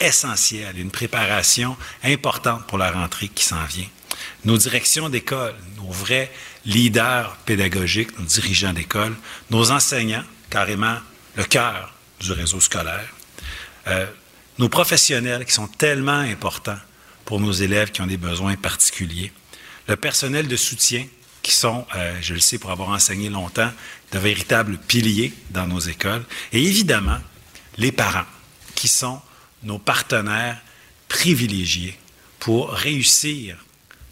essentiel, 0.00 0.78
une 0.78 0.90
préparation 0.90 1.76
importante 2.04 2.66
pour 2.66 2.78
la 2.78 2.90
rentrée 2.90 3.28
qui 3.28 3.44
s'en 3.44 3.64
vient. 3.64 3.88
Nos 4.44 4.58
directions 4.58 5.08
d'école, 5.08 5.54
nos 5.76 5.90
vrais 5.90 6.32
leaders 6.64 7.36
pédagogiques, 7.44 8.18
nos 8.18 8.24
dirigeants 8.24 8.72
d'école, 8.72 9.14
nos 9.50 9.70
enseignants, 9.70 10.24
carrément 10.50 10.98
le 11.36 11.44
cœur 11.44 11.94
du 12.20 12.32
réseau 12.32 12.60
scolaire, 12.60 13.08
euh, 13.86 14.06
nos 14.58 14.68
professionnels 14.68 15.44
qui 15.44 15.52
sont 15.52 15.68
tellement 15.68 16.18
importants 16.18 16.78
pour 17.28 17.40
nos 17.40 17.52
élèves 17.52 17.90
qui 17.90 18.00
ont 18.00 18.06
des 18.06 18.16
besoins 18.16 18.56
particuliers, 18.56 19.30
le 19.86 19.96
personnel 19.96 20.48
de 20.48 20.56
soutien 20.56 21.06
qui 21.42 21.52
sont, 21.52 21.84
euh, 21.94 22.16
je 22.22 22.32
le 22.32 22.40
sais 22.40 22.56
pour 22.56 22.70
avoir 22.70 22.88
enseigné 22.88 23.28
longtemps, 23.28 23.70
de 24.12 24.18
véritables 24.18 24.78
piliers 24.78 25.34
dans 25.50 25.66
nos 25.66 25.78
écoles, 25.78 26.24
et 26.54 26.64
évidemment 26.64 27.18
les 27.76 27.92
parents 27.92 28.24
qui 28.74 28.88
sont 28.88 29.20
nos 29.62 29.78
partenaires 29.78 30.58
privilégiés 31.08 31.98
pour 32.38 32.70
réussir 32.70 33.58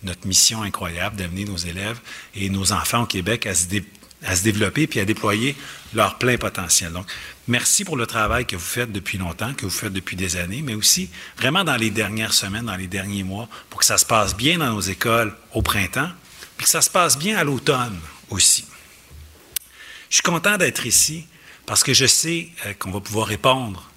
notre 0.02 0.26
mission 0.26 0.62
incroyable 0.62 1.16
d'amener 1.16 1.46
nos 1.46 1.56
élèves 1.56 1.99
et 2.35 2.50
nos 2.50 2.73
enfants 2.73 3.04
au 3.04 3.06
Québec 3.06 3.46
à 3.46 3.54
se, 3.54 3.64
à 4.26 4.37
développer 4.37 4.87
puis 4.87 5.00
à 5.00 5.06
déployer 5.06 5.56
leur 5.94 6.18
plein 6.18 6.37
potentiel. 6.37 6.92
Merci 7.48 7.84
pour 7.84 7.96
le 7.96 8.06
travail 8.06 8.46
que 8.46 8.56
vous 8.56 8.64
faites 8.64 8.92
depuis 8.92 9.18
longtemps, 9.18 9.54
que 9.54 9.64
vous 9.64 9.70
faites 9.70 9.92
depuis 9.92 10.16
des 10.16 10.36
années, 10.36 10.62
mais 10.62 10.74
aussi 10.74 11.10
vraiment 11.36 11.64
dans 11.64 11.76
les 11.76 11.90
dernières 11.90 12.34
semaines, 12.34 12.66
dans 12.66 12.76
les 12.76 12.86
derniers 12.86 13.22
mois, 13.22 13.48
pour 13.70 13.80
que 13.80 13.86
ça 13.86 13.98
se 13.98 14.06
passe 14.06 14.36
bien 14.36 14.58
dans 14.58 14.72
nos 14.72 14.80
écoles 14.80 15.36
au 15.52 15.62
printemps, 15.62 16.10
puis 16.56 16.64
que 16.64 16.70
ça 16.70 16.82
se 16.82 16.90
passe 16.90 17.18
bien 17.18 17.36
à 17.36 17.44
l'automne 17.44 17.98
aussi. 18.30 18.64
Je 20.10 20.16
suis 20.16 20.22
content 20.22 20.56
d'être 20.56 20.86
ici 20.86 21.26
parce 21.66 21.82
que 21.82 21.92
je 21.92 22.06
sais 22.06 22.48
euh, 22.64 22.74
qu'on 22.74 22.90
va 22.90 23.00
pouvoir 23.00 23.26
répondre 23.26 23.90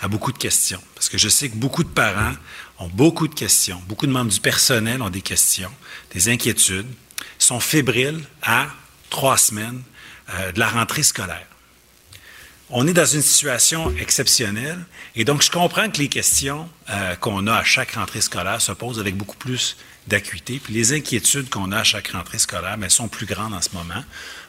à 0.00 0.08
beaucoup 0.08 0.32
de 0.32 0.38
questions. 0.38 0.82
Parce 0.94 1.08
que 1.08 1.18
je 1.18 1.28
sais 1.28 1.48
que 1.48 1.56
beaucoup 1.56 1.82
de 1.82 1.88
parents 1.88 2.34
ont 2.78 2.88
beaucoup 2.88 3.28
de 3.28 3.34
questions, 3.34 3.82
beaucoup 3.88 4.06
de 4.06 4.12
membres 4.12 4.30
du 4.30 4.40
personnel 4.40 5.02
ont 5.02 5.10
des 5.10 5.22
questions, 5.22 5.72
des 6.12 6.28
inquiétudes, 6.28 6.86
sont 7.38 7.60
fébriles 7.60 8.22
à 8.42 8.68
trois 9.10 9.36
semaines 9.36 9.82
euh, 10.30 10.52
de 10.52 10.60
la 10.60 10.68
rentrée 10.68 11.02
scolaire. 11.02 11.46
On 12.68 12.88
est 12.88 12.92
dans 12.92 13.06
une 13.06 13.22
situation 13.22 13.94
exceptionnelle 13.96 14.84
et 15.14 15.24
donc 15.24 15.42
je 15.42 15.52
comprends 15.52 15.88
que 15.88 15.98
les 15.98 16.08
questions 16.08 16.68
euh, 16.90 17.14
qu'on 17.14 17.46
a 17.46 17.54
à 17.54 17.64
chaque 17.64 17.92
rentrée 17.92 18.20
scolaire 18.20 18.60
se 18.60 18.72
posent 18.72 18.98
avec 18.98 19.16
beaucoup 19.16 19.36
plus 19.36 19.76
d'acuité. 20.08 20.58
Puis 20.58 20.74
les 20.74 20.92
inquiétudes 20.92 21.48
qu'on 21.48 21.70
a 21.70 21.78
à 21.78 21.84
chaque 21.84 22.08
rentrée 22.08 22.40
scolaire, 22.40 22.76
mais 22.76 22.88
sont 22.88 23.06
plus 23.06 23.26
grandes 23.26 23.54
en 23.54 23.62
ce 23.62 23.68
moment. 23.72 24.02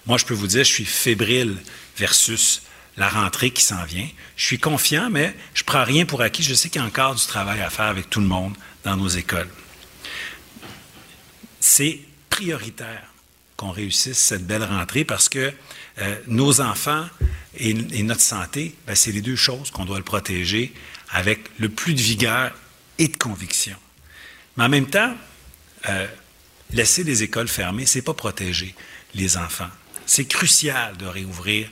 Moi, 0.08 0.18
je 0.18 0.26
peux 0.26 0.34
vous 0.34 0.48
dire, 0.48 0.64
je 0.64 0.72
suis 0.72 0.86
fébrile 0.86 1.58
versus 1.96 2.64
la 2.96 3.08
rentrée 3.08 3.52
qui 3.52 3.64
s'en 3.64 3.84
vient. 3.84 4.08
Je 4.36 4.46
suis 4.46 4.58
confiant, 4.58 5.10
mais 5.12 5.36
je 5.54 5.62
ne 5.62 5.66
prends 5.66 5.84
rien 5.84 6.06
pour 6.06 6.22
acquis. 6.22 6.42
Je 6.42 6.56
sais 6.56 6.70
qu'il 6.70 6.82
y 6.82 6.84
a 6.84 6.88
encore 6.88 7.14
du 7.14 7.26
travail 7.26 7.62
à 7.62 7.70
faire 7.70 7.86
avec 7.86 8.10
tout 8.10 8.20
le 8.20 8.26
monde 8.26 8.56
dans 8.84 8.98
nos 8.98 9.10
écoles. 9.10 9.50
C'est 11.60 12.00
prioritaire 12.32 13.04
qu'on 13.58 13.72
réussisse 13.72 14.18
cette 14.18 14.48
belle 14.48 14.64
rentrée 14.64 15.04
parce 15.04 15.30
que 15.30 15.54
euh, 16.00 16.16
nos 16.28 16.62
enfants 16.62 17.06
et, 17.58 17.74
notre 18.04 18.22
santé, 18.22 18.76
ben, 18.86 18.96
c'est 18.96 19.12
les 19.12 19.22
deux 19.22 19.36
choses 19.36 19.72
qu'on 19.72 19.86
doit 19.86 20.02
protéger 20.02 20.74
avec 21.10 21.50
le 21.58 21.70
plus 21.70 21.94
de 21.94 22.02
vigueur 22.02 22.54
et 23.00 23.08
de 23.08 23.18
conviction. 23.18 23.76
Mais 24.56 24.66
en 24.66 24.70
même 24.70 24.88
temps, 24.88 25.16
euh, 25.90 26.08
laisser 26.72 27.04
les 27.04 27.24
écoles 27.24 27.48
fermées, 27.48 27.86
c'est 27.86 28.02
pas 28.02 28.14
protéger 28.14 28.76
les 29.16 29.38
enfants. 29.38 29.70
C'est 30.06 30.26
crucial 30.26 30.98
de 30.98 31.06
réouvrir 31.06 31.70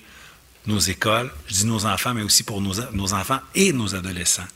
nos 0.65 0.79
écoles, 0.79 1.32
je 1.48 1.53
dis 1.53 1.65
nos 1.65 1.86
enfants, 1.86 2.13
mais 2.13 2.24
aussi 2.24 2.44
pour 2.44 2.62
nos, 2.62 2.74
nos, 2.91 3.13
enfants 3.13 3.39
et 3.53 3.72
nos 3.72 3.94
adolescents. 3.94 4.48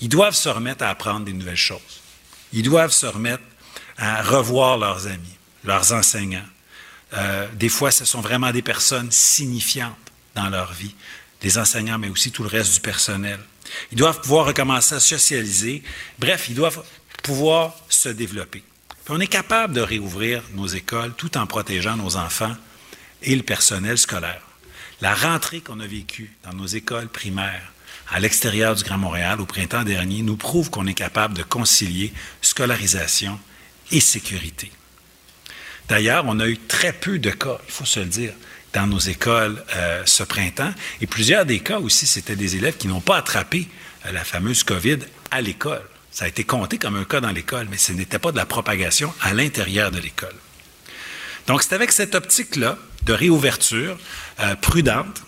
Ils 0.00 0.08
doivent 0.08 0.34
se 0.34 0.48
remettre 0.48 0.84
à 0.84 0.90
apprendre 0.90 1.26
des 1.26 1.32
nouvelles 1.32 1.56
choses. 1.56 2.00
Ils 2.52 2.62
doivent 2.62 2.92
se 2.92 3.06
remettre 3.06 3.42
à 3.96 4.22
revoir 4.22 4.78
leurs 4.78 5.08
amis, 5.08 5.36
leurs 5.64 5.92
enseignants. 5.92 6.46
Euh, 7.14 7.48
des 7.54 7.68
fois, 7.68 7.90
ce 7.90 8.04
sont 8.04 8.20
vraiment 8.20 8.52
des 8.52 8.62
personnes 8.62 9.10
signifiantes 9.10 9.96
dans 10.34 10.48
leur 10.48 10.72
vie, 10.72 10.94
des 11.40 11.58
enseignants, 11.58 11.98
mais 11.98 12.08
aussi 12.08 12.30
tout 12.30 12.42
le 12.42 12.48
reste 12.48 12.74
du 12.74 12.80
personnel. 12.80 13.40
Ils 13.92 13.98
doivent 13.98 14.20
pouvoir 14.20 14.46
recommencer 14.46 14.94
à 14.94 15.00
socialiser. 15.00 15.82
Bref, 16.18 16.48
ils 16.48 16.54
doivent 16.54 16.82
pouvoir 17.22 17.76
se 17.88 18.08
développer. 18.08 18.62
On 19.08 19.20
est 19.20 19.26
capable 19.26 19.74
de 19.74 19.80
réouvrir 19.80 20.42
nos 20.54 20.66
écoles 20.66 21.14
tout 21.16 21.38
en 21.38 21.46
protégeant 21.46 21.96
nos 21.96 22.16
enfants 22.16 22.54
et 23.22 23.34
le 23.34 23.42
personnel 23.42 23.96
scolaire. 23.96 24.42
La 25.00 25.14
rentrée 25.14 25.60
qu'on 25.60 25.80
a 25.80 25.86
vécue 25.86 26.34
dans 26.44 26.52
nos 26.52 26.66
écoles 26.66 27.08
primaires 27.08 27.72
à 28.10 28.20
l'extérieur 28.20 28.74
du 28.74 28.84
Grand 28.84 28.98
Montréal 28.98 29.40
au 29.40 29.46
printemps 29.46 29.84
dernier 29.84 30.22
nous 30.22 30.36
prouve 30.36 30.70
qu'on 30.70 30.86
est 30.86 30.94
capable 30.94 31.34
de 31.34 31.42
concilier 31.42 32.12
scolarisation 32.42 33.38
et 33.90 34.00
sécurité. 34.00 34.70
D'ailleurs, 35.88 36.24
on 36.26 36.38
a 36.38 36.46
eu 36.46 36.58
très 36.58 36.92
peu 36.92 37.18
de 37.18 37.30
cas, 37.30 37.58
il 37.66 37.72
faut 37.72 37.86
se 37.86 38.00
le 38.00 38.06
dire, 38.06 38.32
dans 38.74 38.86
nos 38.86 38.98
écoles 38.98 39.64
euh, 39.74 40.02
ce 40.04 40.22
printemps. 40.22 40.72
Et 41.00 41.06
plusieurs 41.06 41.46
des 41.46 41.60
cas 41.60 41.78
aussi, 41.78 42.06
c'était 42.06 42.36
des 42.36 42.56
élèves 42.56 42.76
qui 42.76 42.86
n'ont 42.88 43.00
pas 43.00 43.16
attrapé 43.16 43.68
euh, 44.06 44.12
la 44.12 44.24
fameuse 44.24 44.62
COVID 44.62 44.98
à 45.30 45.40
l'école. 45.40 45.82
Ça 46.10 46.26
a 46.26 46.28
été 46.28 46.44
compté 46.44 46.78
comme 46.78 46.96
un 46.96 47.04
cas 47.04 47.20
dans 47.20 47.30
l'école, 47.30 47.68
mais 47.70 47.78
ce 47.78 47.92
n'était 47.92 48.18
pas 48.18 48.32
de 48.32 48.36
la 48.36 48.46
propagation 48.46 49.12
à 49.22 49.32
l'intérieur 49.32 49.90
de 49.90 49.98
l'école. 49.98 50.34
Donc, 51.46 51.62
c'est 51.62 51.74
avec 51.74 51.92
cette 51.92 52.14
optique-là 52.14 52.76
de 53.04 53.12
réouverture 53.14 53.98
euh, 54.40 54.54
prudente 54.56 55.22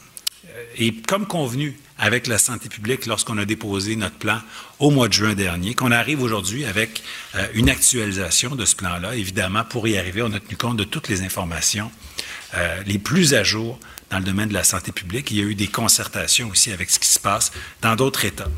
et 0.76 0.92
comme 0.92 1.26
convenu 1.26 1.78
avec 2.00 2.26
la 2.26 2.38
santé 2.38 2.68
publique 2.68 3.06
lorsqu'on 3.06 3.38
a 3.38 3.44
déposé 3.44 3.94
notre 3.94 4.16
plan 4.16 4.40
au 4.80 4.90
mois 4.90 5.06
de 5.06 5.12
juin 5.12 5.34
dernier, 5.34 5.74
qu'on 5.74 5.92
arrive 5.92 6.22
aujourd'hui 6.22 6.64
avec 6.64 7.02
euh, 7.36 7.46
une 7.54 7.70
actualisation 7.70 8.56
de 8.56 8.64
ce 8.64 8.74
plan-là. 8.74 9.14
Évidemment, 9.14 9.62
pour 9.64 9.86
y 9.86 9.96
arriver, 9.96 10.22
on 10.22 10.32
a 10.32 10.40
tenu 10.40 10.56
compte 10.56 10.76
de 10.76 10.84
toutes 10.84 11.08
les 11.08 11.22
informations 11.22 11.92
les 12.84 12.98
plus 12.98 13.34
à 13.34 13.44
jour 13.44 13.78
dans 14.10 14.18
le 14.18 14.24
domaine 14.24 14.48
de 14.48 14.54
la 14.54 14.64
santé 14.64 14.90
publique. 14.90 15.30
Il 15.30 15.36
y 15.36 15.40
a 15.40 15.44
eu 15.44 15.54
des 15.54 15.68
concertations 15.68 16.48
aussi 16.48 16.72
avec 16.72 16.90
ce 16.90 16.98
qui 16.98 17.08
se 17.08 17.20
passe 17.20 17.52
dans 17.80 17.94
d'autres 17.94 18.24
États. 18.24 18.48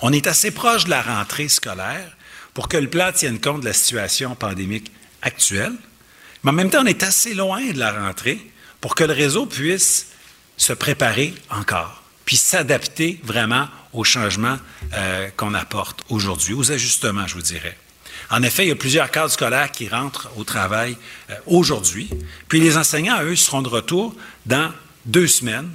On 0.00 0.12
est 0.12 0.26
assez 0.26 0.50
proche 0.50 0.84
de 0.84 0.90
la 0.90 1.02
rentrée 1.02 1.48
scolaire 1.48 2.16
pour 2.54 2.68
que 2.68 2.76
le 2.76 2.88
plan 2.88 3.12
tienne 3.12 3.40
compte 3.40 3.60
de 3.60 3.66
la 3.66 3.72
situation 3.72 4.34
pandémique 4.34 4.90
actuelle, 5.22 5.72
mais 6.42 6.50
en 6.50 6.54
même 6.54 6.70
temps, 6.70 6.82
on 6.82 6.86
est 6.86 7.02
assez 7.02 7.34
loin 7.34 7.64
de 7.64 7.78
la 7.78 7.92
rentrée 7.92 8.38
pour 8.80 8.94
que 8.94 9.04
le 9.04 9.12
réseau 9.12 9.46
puisse 9.46 10.08
se 10.56 10.72
préparer 10.72 11.34
encore, 11.50 12.01
puis 12.24 12.36
s'adapter 12.36 13.20
vraiment 13.24 13.68
aux 13.92 14.04
changements 14.04 14.58
euh, 14.94 15.28
qu'on 15.36 15.54
apporte 15.54 16.00
aujourd'hui, 16.08 16.54
aux 16.54 16.72
ajustements, 16.72 17.26
je 17.26 17.34
vous 17.34 17.42
dirais. 17.42 17.76
En 18.30 18.42
effet, 18.42 18.64
il 18.64 18.68
y 18.68 18.72
a 18.72 18.76
plusieurs 18.76 19.10
cadres 19.10 19.32
scolaires 19.32 19.70
qui 19.70 19.88
rentrent 19.88 20.30
au 20.36 20.44
travail 20.44 20.96
euh, 21.30 21.34
aujourd'hui, 21.46 22.08
puis 22.48 22.60
les 22.60 22.76
enseignants, 22.76 23.22
eux, 23.22 23.36
seront 23.36 23.62
de 23.62 23.68
retour 23.68 24.14
dans 24.46 24.72
deux 25.04 25.26
semaines. 25.26 25.68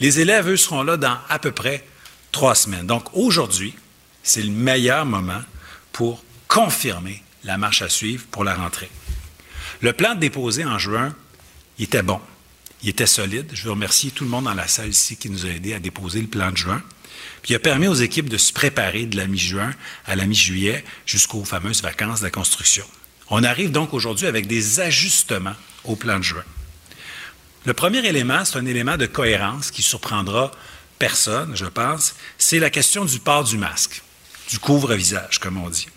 Les 0.00 0.20
élèves, 0.20 0.48
eux, 0.48 0.56
seront 0.56 0.82
là 0.82 0.96
dans 0.96 1.16
à 1.28 1.38
peu 1.38 1.52
près 1.52 1.84
trois 2.32 2.54
semaines. 2.54 2.86
Donc 2.86 3.04
aujourd'hui, 3.14 3.74
c'est 4.22 4.42
le 4.42 4.50
meilleur 4.50 5.06
moment 5.06 5.42
pour 5.92 6.22
confirmer 6.48 7.22
la 7.44 7.56
marche 7.56 7.82
à 7.82 7.88
suivre 7.88 8.24
pour 8.30 8.44
la 8.44 8.54
rentrée. 8.54 8.90
Le 9.80 9.92
plan 9.92 10.14
déposé 10.14 10.64
en 10.64 10.78
juin, 10.78 11.14
était 11.82 12.02
bon. 12.02 12.20
Il 12.82 12.88
était 12.88 13.06
solide. 13.06 13.48
Je 13.52 13.64
veux 13.64 13.70
remercier 13.70 14.10
tout 14.10 14.24
le 14.24 14.30
monde 14.30 14.44
dans 14.44 14.54
la 14.54 14.66
salle 14.66 14.88
ici 14.88 15.16
qui 15.16 15.30
nous 15.30 15.46
a 15.46 15.50
aidés 15.50 15.74
à 15.74 15.78
déposer 15.78 16.20
le 16.20 16.26
plan 16.26 16.50
de 16.50 16.56
juin. 16.56 16.82
Puis 17.42 17.52
il 17.52 17.56
a 17.56 17.60
permis 17.60 17.86
aux 17.86 17.94
équipes 17.94 18.28
de 18.28 18.36
se 18.36 18.52
préparer 18.52 19.06
de 19.06 19.16
la 19.16 19.26
mi-juin 19.26 19.72
à 20.06 20.16
la 20.16 20.26
mi-juillet 20.26 20.84
jusqu'aux 21.06 21.44
fameuses 21.44 21.82
vacances 21.82 22.20
de 22.20 22.24
la 22.24 22.30
construction. 22.30 22.84
On 23.30 23.44
arrive 23.44 23.70
donc 23.70 23.94
aujourd'hui 23.94 24.26
avec 24.26 24.46
des 24.46 24.80
ajustements 24.80 25.54
au 25.84 25.96
plan 25.96 26.18
de 26.18 26.24
juin. 26.24 26.44
Le 27.64 27.74
premier 27.74 28.04
élément, 28.04 28.44
c'est 28.44 28.58
un 28.58 28.66
élément 28.66 28.96
de 28.96 29.06
cohérence 29.06 29.70
qui 29.70 29.82
surprendra 29.82 30.50
personne, 30.98 31.56
je 31.56 31.66
pense, 31.66 32.14
c'est 32.38 32.58
la 32.58 32.70
question 32.70 33.04
du 33.04 33.18
port 33.20 33.44
du 33.44 33.56
masque, 33.56 34.02
du 34.48 34.58
couvre-visage, 34.58 35.38
comme 35.38 35.56
on 35.56 35.70
dit. 35.70 35.88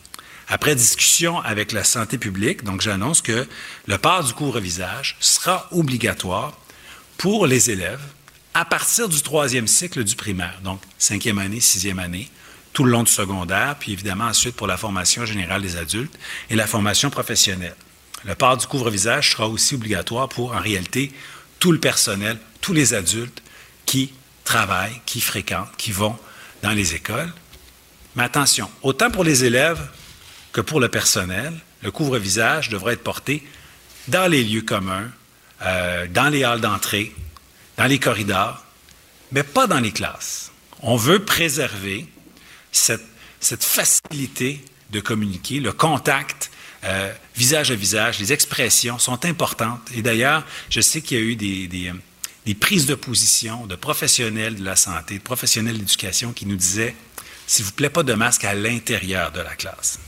Après 0.48 0.76
discussion 0.76 1.40
avec 1.40 1.72
la 1.72 1.84
santé 1.84 2.20
publique, 2.20 2.64
donc 2.64 2.82
j'annonce 2.82 3.22
que 3.22 3.48
le 3.88 3.98
port 3.98 4.24
du 4.24 4.34
couvre-visage 4.34 5.18
sera 5.20 5.68
obligatoire 5.72 6.56
pour 7.18 7.48
les 7.48 7.72
élèves 7.72 8.02
à 8.54 8.64
partir 8.66 9.10
du 9.10 9.22
troisième 9.22 9.68
cycle 9.68 10.04
du 10.04 10.16
primaire, 10.16 10.60
donc 10.64 10.82
cinquième 10.98 11.40
année, 11.40 11.60
sixième 11.60 12.00
année, 12.00 12.30
tout 12.72 12.84
le 12.84 12.92
long 12.92 13.04
du 13.04 13.12
secondaire, 13.12 13.76
puis 13.80 13.92
évidemment 13.94 14.26
ensuite 14.26 14.56
pour 14.56 14.68
la 14.68 14.78
formation 14.78 15.26
générale 15.26 15.62
des 15.62 15.76
adultes 15.78 16.18
et 16.50 16.56
la 16.56 16.68
formation 16.68 17.10
professionnelle. 17.10 17.76
le 18.24 18.34
port 18.34 18.58
du 18.58 18.66
couvre-visage 18.66 19.32
sera 19.32 19.48
aussi 19.48 19.76
obligatoire 19.76 20.30
pour, 20.30 20.54
en 20.54 20.60
réalité, 20.60 21.12
tout 21.60 21.72
le 21.72 21.80
personnel, 21.80 22.38
tous 22.62 22.74
les 22.74 22.94
adultes 22.94 23.42
qui 23.86 24.14
travaillent, 24.44 25.02
qui 25.06 25.22
fréquentent, 25.22 25.76
qui 25.78 25.92
vont 25.92 26.18
dans 26.64 26.72
les 26.72 26.96
écoles. 26.96 27.32
Mais 28.16 28.24
attention, 28.24 28.70
autant 28.82 29.12
pour 29.12 29.24
les 29.24 29.44
élèves 29.44 29.80
que 30.54 30.62
pour 30.62 30.80
le 30.80 30.90
personnel, 30.90 31.54
le 31.82 31.92
couvre-visage 31.92 32.70
devra 32.70 32.94
être 32.94 33.04
porté 33.04 33.46
dans 34.08 34.30
les 34.30 34.44
lieux 34.44 34.62
communs, 34.62 35.10
euh, 35.62 36.08
dans 36.08 36.30
les 36.30 36.44
halls 36.44 36.62
d'entrée, 36.62 37.14
dans 37.78 37.86
les 37.86 38.00
corridors, 38.00 38.66
mais 39.32 39.44
pas 39.44 39.68
dans 39.68 39.80
les 39.80 39.92
classes. 39.92 40.52
On 40.82 40.96
veut 40.96 41.24
préserver 41.24 42.08
cette, 42.72 43.02
facilité 43.42 44.64
de 44.92 45.00
communiquer, 45.00 45.60
le 45.60 45.72
contact 45.72 46.52
euh, 46.84 47.12
visage 47.36 47.72
à 47.72 47.76
visage, 47.76 48.20
les 48.20 48.34
expressions 48.34 49.00
sont 49.00 49.26
importantes. 49.26 49.82
Et 49.96 50.02
d'ailleurs, 50.02 50.44
je 50.70 50.82
sais 50.82 51.02
qu'il 51.02 51.18
y 51.18 51.22
a 51.22 51.24
eu 51.24 51.36
des, 51.36 51.68
des, 51.68 52.56
prises 52.56 52.86
de 52.86 52.96
position 52.96 53.66
de 53.66 53.76
professionnels 53.76 54.56
de 54.56 54.64
la 54.64 54.76
santé, 54.76 55.18
de 55.18 55.24
professionnels 55.24 55.76
de 55.76 55.80
l'éducation 55.80 56.34
qui 56.34 56.46
nous 56.46 56.56
disaient, 56.56 56.96
s'il 57.48 57.66
vous 57.66 57.72
plaît, 57.72 57.90
pas 57.90 58.04
de 58.04 58.14
masque 58.14 58.46
à 58.46 58.54
l'intérieur 58.54 59.32
de 59.32 59.42
la 59.42 59.56
classe. 59.56 60.00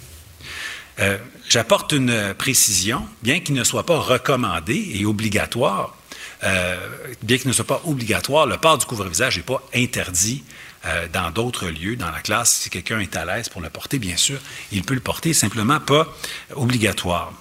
Euh, 0.99 1.17
j'apporte 1.47 1.91
une 1.91 2.33
précision, 2.37 3.07
bien 3.23 3.39
qu'il 3.39 3.55
ne 3.55 3.63
soit 3.63 3.85
pas 3.85 3.97
recommandé 3.97 4.91
et 4.93 5.05
obligatoire, 5.05 5.95
euh, 6.43 6.77
bien 7.23 7.37
qu'il 7.37 7.47
ne 7.47 7.53
soit 7.53 7.65
pas 7.65 7.81
obligatoire, 7.85 8.45
le 8.45 8.57
port 8.57 8.77
du 8.77 8.85
couvre-visage 8.85 9.37
n'est 9.37 9.43
pas 9.43 9.63
interdit 9.73 10.43
euh, 10.85 11.07
dans 11.11 11.31
d'autres 11.31 11.67
lieux, 11.67 11.95
dans 11.95 12.11
la 12.11 12.19
classe. 12.19 12.53
Si 12.53 12.69
quelqu'un 12.69 12.99
est 12.99 13.15
à 13.15 13.25
l'aise 13.25 13.49
pour 13.49 13.61
le 13.61 13.69
porter, 13.69 13.99
bien 13.99 14.17
sûr, 14.17 14.39
il 14.71 14.83
peut 14.83 14.93
le 14.93 14.99
porter, 14.99 15.33
simplement 15.33 15.79
pas 15.79 16.07
obligatoire. 16.55 17.33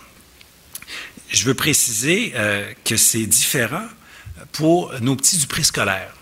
Je 1.29 1.45
veux 1.45 1.55
préciser 1.55 2.33
que 2.85 2.97
c'est 2.97 3.27
différent 3.27 3.87
pour 4.53 4.93
nos 5.01 5.17
petits 5.17 5.39
du 5.39 5.49
préscolaire. 5.49 6.16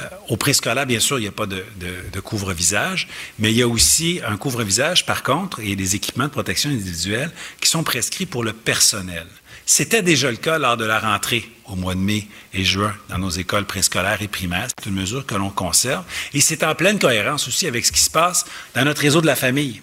Euh, 0.00 0.04
au 0.28 0.36
préscolaire, 0.36 0.86
bien 0.86 1.00
sûr, 1.00 1.18
il 1.18 1.22
n'y 1.22 1.28
a 1.28 1.32
pas 1.32 1.46
de, 1.46 2.20
couvre-visage, 2.20 3.08
mais 3.38 3.50
il 3.52 3.58
y 3.58 3.62
a 3.62 3.68
aussi 3.68 4.20
un 4.26 4.36
couvre-visage, 4.36 5.04
par 5.04 5.22
contre, 5.22 5.60
et 5.60 5.76
des 5.76 5.96
équipements 5.96 6.24
de 6.24 6.30
protection 6.30 6.70
individuelle 6.70 7.30
qui 7.60 7.68
sont 7.68 7.82
prescrits 7.82 8.26
pour 8.26 8.44
le 8.44 8.52
personnel. 8.52 9.26
C'était 9.66 10.02
déjà 10.02 10.30
le 10.30 10.36
cas 10.36 10.58
lors 10.58 10.76
de 10.76 10.84
la 10.84 10.98
rentrée 10.98 11.48
au 11.66 11.76
mois 11.76 11.94
de 11.94 12.00
mai 12.00 12.26
et 12.52 12.64
juin 12.64 12.94
dans 13.08 13.18
nos 13.18 13.30
écoles 13.30 13.64
préscolaires 13.64 14.20
et 14.20 14.28
primaires. 14.28 14.68
C'est 14.76 14.88
une 14.88 14.96
mesure 14.96 15.24
que 15.24 15.34
l'on 15.34 15.50
conserve 15.50 16.04
et 16.34 16.40
c'est 16.40 16.64
en 16.64 16.74
pleine 16.74 16.98
cohérence 16.98 17.46
aussi 17.46 17.66
avec 17.66 17.86
ce 17.86 17.92
qui 17.92 18.00
se 18.00 18.10
passe 18.10 18.44
dans 18.74 18.84
notre 18.84 19.02
réseau 19.02 19.20
de 19.20 19.26
la 19.26 19.36
famille, 19.36 19.80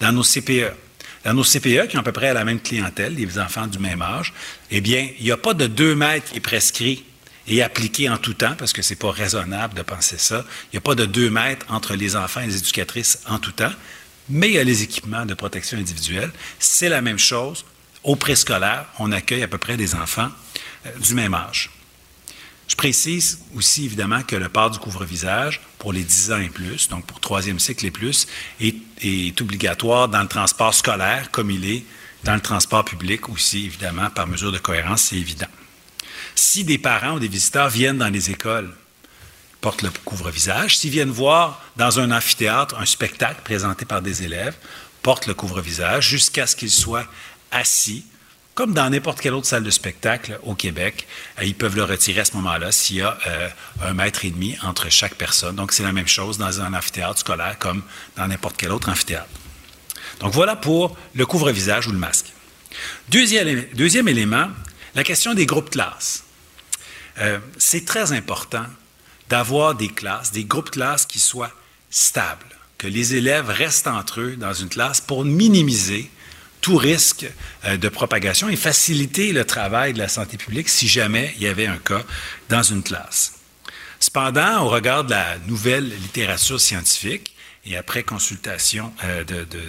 dans 0.00 0.12
nos 0.12 0.22
CPE. 0.22 0.72
Dans 1.24 1.32
nos 1.32 1.42
CPE, 1.42 1.88
qui 1.88 1.96
ont 1.96 2.00
à 2.00 2.02
peu 2.02 2.12
près 2.12 2.34
la 2.34 2.44
même 2.44 2.60
clientèle, 2.60 3.14
des 3.14 3.38
enfants 3.38 3.66
du 3.66 3.78
même 3.78 4.02
âge, 4.02 4.34
eh 4.70 4.82
bien, 4.82 5.08
il 5.18 5.24
n'y 5.24 5.32
a 5.32 5.38
pas 5.38 5.54
de 5.54 5.66
deux 5.66 5.94
mètres 5.94 6.30
qui 6.30 6.36
est 6.36 6.40
prescrit 6.40 7.02
et 7.46 7.62
appliqué 7.62 8.08
en 8.08 8.16
tout 8.16 8.34
temps, 8.34 8.54
parce 8.56 8.72
que 8.72 8.82
c'est 8.82 8.96
pas 8.96 9.10
raisonnable 9.10 9.74
de 9.74 9.82
penser 9.82 10.18
ça. 10.18 10.44
Il 10.66 10.76
n'y 10.76 10.78
a 10.78 10.80
pas 10.80 10.94
de 10.94 11.04
deux 11.04 11.30
mètres 11.30 11.66
entre 11.68 11.94
les 11.94 12.16
enfants 12.16 12.40
et 12.40 12.46
les 12.46 12.56
éducatrices 12.56 13.20
en 13.28 13.38
tout 13.38 13.52
temps, 13.52 13.72
mais 14.28 14.48
il 14.48 14.54
y 14.54 14.58
a 14.58 14.64
les 14.64 14.82
équipements 14.82 15.26
de 15.26 15.34
protection 15.34 15.78
individuelle. 15.78 16.30
C'est 16.58 16.88
la 16.88 17.02
même 17.02 17.18
chose. 17.18 17.64
Au 18.02 18.16
préscolaire, 18.16 18.86
on 18.98 19.12
accueille 19.12 19.42
à 19.42 19.48
peu 19.48 19.58
près 19.58 19.76
des 19.76 19.94
enfants 19.94 20.28
euh, 20.86 20.90
du 20.98 21.14
même 21.14 21.34
âge. 21.34 21.70
Je 22.66 22.76
précise 22.76 23.40
aussi, 23.54 23.84
évidemment, 23.84 24.22
que 24.22 24.36
le 24.36 24.48
port 24.48 24.70
du 24.70 24.78
couvre-visage 24.78 25.60
pour 25.78 25.92
les 25.92 26.02
10 26.02 26.32
ans 26.32 26.40
et 26.40 26.48
plus, 26.48 26.88
donc 26.88 27.04
pour 27.04 27.20
troisième 27.20 27.58
cycle 27.58 27.84
et 27.84 27.90
plus, 27.90 28.26
est 28.58 29.40
obligatoire 29.40 30.08
dans 30.08 30.22
le 30.22 30.28
transport 30.28 30.72
scolaire 30.72 31.30
comme 31.30 31.50
il 31.50 31.70
est 31.70 31.84
dans 32.24 32.34
le 32.34 32.40
transport 32.40 32.84
public 32.84 33.28
aussi, 33.28 33.66
évidemment, 33.66 34.08
par 34.10 34.26
mesure 34.26 34.50
de 34.50 34.58
cohérence, 34.58 35.02
c'est 35.02 35.16
évident. 35.16 35.46
Si 36.34 36.64
des 36.64 36.78
parents 36.78 37.14
ou 37.14 37.18
des 37.20 37.28
visiteurs 37.28 37.68
viennent 37.68 37.98
dans 37.98 38.08
les 38.08 38.30
écoles, 38.30 38.72
portent 39.60 39.82
le 39.82 39.90
couvre-visage. 40.04 40.76
S'ils 40.76 40.90
viennent 40.90 41.10
voir 41.10 41.62
dans 41.76 41.98
un 41.98 42.10
amphithéâtre 42.10 42.78
un 42.78 42.84
spectacle 42.84 43.40
présenté 43.44 43.86
par 43.86 44.02
des 44.02 44.22
élèves, 44.22 44.54
portent 45.02 45.26
le 45.26 45.34
couvre-visage 45.34 46.08
jusqu'à 46.08 46.46
ce 46.46 46.54
qu'ils 46.54 46.70
soient 46.70 47.06
assis, 47.50 48.04
comme 48.54 48.74
dans 48.74 48.88
n'importe 48.90 49.20
quelle 49.20 49.34
autre 49.34 49.46
salle 49.46 49.62
de 49.62 49.70
spectacle 49.70 50.38
au 50.42 50.54
Québec. 50.54 51.06
Euh, 51.38 51.44
ils 51.44 51.54
peuvent 51.54 51.76
le 51.76 51.84
retirer 51.84 52.20
à 52.20 52.24
ce 52.24 52.34
moment-là 52.34 52.72
s'il 52.72 52.96
y 52.96 53.00
a 53.00 53.18
euh, 53.26 53.48
un 53.82 53.94
mètre 53.94 54.24
et 54.24 54.30
demi 54.30 54.56
entre 54.62 54.90
chaque 54.90 55.14
personne. 55.14 55.56
Donc, 55.56 55.72
c'est 55.72 55.82
la 55.82 55.92
même 55.92 56.08
chose 56.08 56.38
dans 56.38 56.60
un 56.60 56.74
amphithéâtre 56.74 57.20
scolaire 57.20 57.58
comme 57.58 57.82
dans 58.16 58.26
n'importe 58.26 58.56
quel 58.56 58.70
autre 58.70 58.88
amphithéâtre. 58.88 59.28
Donc, 60.20 60.32
voilà 60.32 60.56
pour 60.56 60.96
le 61.14 61.26
couvre-visage 61.26 61.88
ou 61.88 61.92
le 61.92 61.98
masque. 61.98 62.32
Deuxième, 63.08 63.64
deuxième 63.74 64.08
élément, 64.08 64.48
la 64.94 65.04
question 65.04 65.34
des 65.34 65.46
groupes 65.46 65.70
classes. 65.70 66.23
Euh, 67.20 67.38
c'est 67.58 67.84
très 67.84 68.12
important 68.12 68.66
d'avoir 69.28 69.74
des 69.74 69.88
classes, 69.88 70.32
des 70.32 70.44
groupes 70.44 70.70
classes 70.70 71.06
qui 71.06 71.20
soient 71.20 71.52
stables, 71.90 72.44
que 72.78 72.86
les 72.86 73.14
élèves 73.14 73.48
restent 73.48 73.86
entre 73.86 74.20
eux 74.20 74.36
dans 74.36 74.52
une 74.52 74.68
classe 74.68 75.00
pour 75.00 75.24
minimiser 75.24 76.10
tout 76.60 76.76
risque 76.76 77.26
euh, 77.64 77.76
de 77.76 77.88
propagation 77.88 78.48
et 78.48 78.56
faciliter 78.56 79.32
le 79.32 79.44
travail 79.44 79.92
de 79.92 79.98
la 79.98 80.08
santé 80.08 80.36
publique 80.36 80.68
si 80.68 80.88
jamais 80.88 81.34
il 81.36 81.42
y 81.42 81.46
avait 81.46 81.66
un 81.66 81.78
cas 81.78 82.02
dans 82.48 82.62
une 82.62 82.82
classe. 82.82 83.34
Cependant, 84.00 84.64
au 84.64 84.68
regard 84.68 85.04
de 85.04 85.10
la 85.10 85.38
nouvelle 85.46 85.88
littérature 85.88 86.60
scientifique, 86.60 87.34
et 87.66 87.76
après 87.76 88.02
consultation 88.02 88.92
euh, 89.04 89.24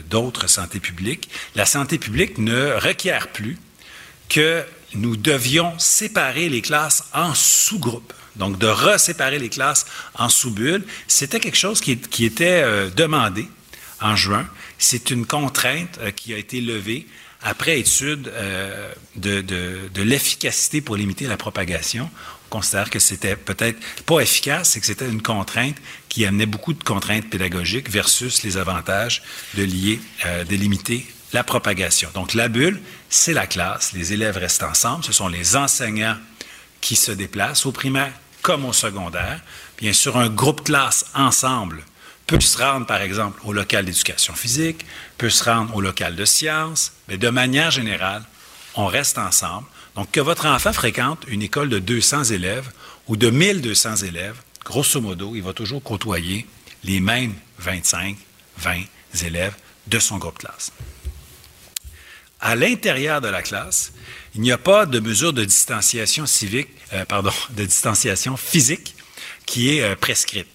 d'autres 0.10 0.44
de, 0.44 0.48
santé 0.48 0.80
publiques, 0.80 1.30
la 1.56 1.66
santé 1.66 1.98
publique 1.98 2.38
ne 2.38 2.74
requiert 2.74 3.30
plus 3.30 3.58
que 4.28 4.66
nous 4.96 5.16
devions 5.16 5.78
séparer 5.78 6.50
les 6.50 6.62
classes 6.62 7.04
en 7.14 7.34
sous-groupes. 7.34 8.14
Donc, 8.36 8.58
de 8.58 8.68
reséparer 8.68 9.40
les 9.40 9.50
classes 9.50 9.86
en 10.16 10.30
sous-bulles, 10.30 10.84
c'était 11.08 11.40
quelque 11.40 11.58
chose 11.58 11.80
qui, 11.80 11.92
était 12.26 12.64
euh, 12.64 12.90
demandé 12.90 13.48
en 14.02 14.16
juin. 14.16 14.48
C'est 14.78 15.10
une 15.10 15.26
contrainte 15.26 16.00
euh, 16.02 16.12
qui 16.12 16.34
a 16.34 16.38
été 16.38 16.60
levée 16.60 17.08
après 17.42 17.80
étude 17.80 18.28
euh, 18.34 18.92
de, 19.16 19.42
de 19.42 20.02
l'efficacité 20.02 20.82
pour 20.82 20.98
limiter 20.98 21.28
la 21.28 21.38
propagation. 21.38 22.10
On 22.48 22.50
considère 22.50 22.90
que 22.90 23.00
c'était 23.00 23.36
peut-être 23.36 23.80
pas 24.06 24.20
efficace, 24.20 24.72
c'est 24.72 24.80
que 24.80 24.86
c'était 24.86 25.08
une 25.08 25.22
contrainte 25.22 25.78
qui 26.10 26.26
amenait 26.26 26.46
beaucoup 26.46 26.74
de 26.74 26.84
contraintes 26.84 27.30
pédagogiques 27.30 27.90
versus 27.90 28.44
les 28.44 28.58
avantages 28.58 29.24
de 29.56 29.64
lier, 29.64 30.00
de 30.48 30.56
limiter 30.56 31.06
la 31.34 31.44
propagation. 31.44 32.10
Donc 32.14 32.34
la 32.34 32.48
bulle, 32.48 32.80
c'est 33.10 33.34
la 33.34 33.48
classe, 33.48 33.94
les 33.94 34.14
élèves 34.14 34.38
restent 34.38 34.64
ensemble, 34.64 35.04
ce 35.04 35.14
sont 35.14 35.28
les 35.28 35.56
enseignants 35.56 36.18
qui 36.82 36.96
se 36.96 37.12
déplacent 37.12 37.66
au 37.66 37.72
primaire 37.72 38.14
comme 38.42 38.66
au 38.66 38.74
secondaire. 38.74 39.42
Bien 39.78 39.94
sûr, 39.94 40.18
un 40.18 40.30
groupe 40.30 40.64
classe 40.64 41.06
ensemble 41.16 41.84
peut 42.28 42.40
se 42.40 42.58
rendre, 42.58 42.86
par 42.86 43.02
exemple, 43.02 43.40
au 43.44 43.54
local 43.54 43.86
d'éducation 43.86 44.34
physique, 44.34 44.86
peut 45.18 45.30
se 45.30 45.44
rendre 45.44 45.76
au 45.76 45.82
local 45.82 46.16
de 46.16 46.26
sciences, 46.26 46.94
mais 47.08 47.18
de 47.18 47.30
manière 47.30 47.72
générale, 47.72 48.24
on 48.76 48.88
reste 48.88 49.18
ensemble. 49.18 49.68
Donc, 49.96 50.12
que 50.12 50.20
votre 50.20 50.46
enfant 50.46 50.74
fréquente 50.74 51.24
une 51.28 51.42
école 51.42 51.70
de 51.70 51.80
200 51.80 52.26
élèves 52.26 52.70
ou 53.08 53.16
de 53.16 53.30
1200 53.30 53.98
élèves, 53.98 54.38
grosso 54.64 55.00
modo, 55.02 55.36
il 55.36 55.44
va 55.44 55.54
toujours 55.54 55.82
côtoyer 55.82 56.46
les 56.84 57.00
mêmes 57.00 57.34
25, 57.60 58.18
20 58.58 58.82
élèves 59.24 59.56
de 59.88 60.00
son 60.00 60.18
groupe 60.18 60.40
classe 60.40 60.72
à 62.46 62.56
l'intérieur 62.56 63.22
de 63.22 63.28
la 63.28 63.42
classe, 63.42 63.92
il 64.36 64.42
n'y 64.42 64.52
a 64.52 64.60
pas 64.60 64.86
de 64.86 65.00
mesure 65.00 65.34
de 65.34 65.44
distanciation 65.44 66.28
civique, 66.28 66.70
euh, 66.94 67.04
pardon, 67.04 67.32
de 67.50 67.66
distanciation 67.66 68.38
physique 68.38 68.94
qui 69.48 69.76
est 69.76 69.82
euh, 69.82 69.96
prescrite. 69.96 70.48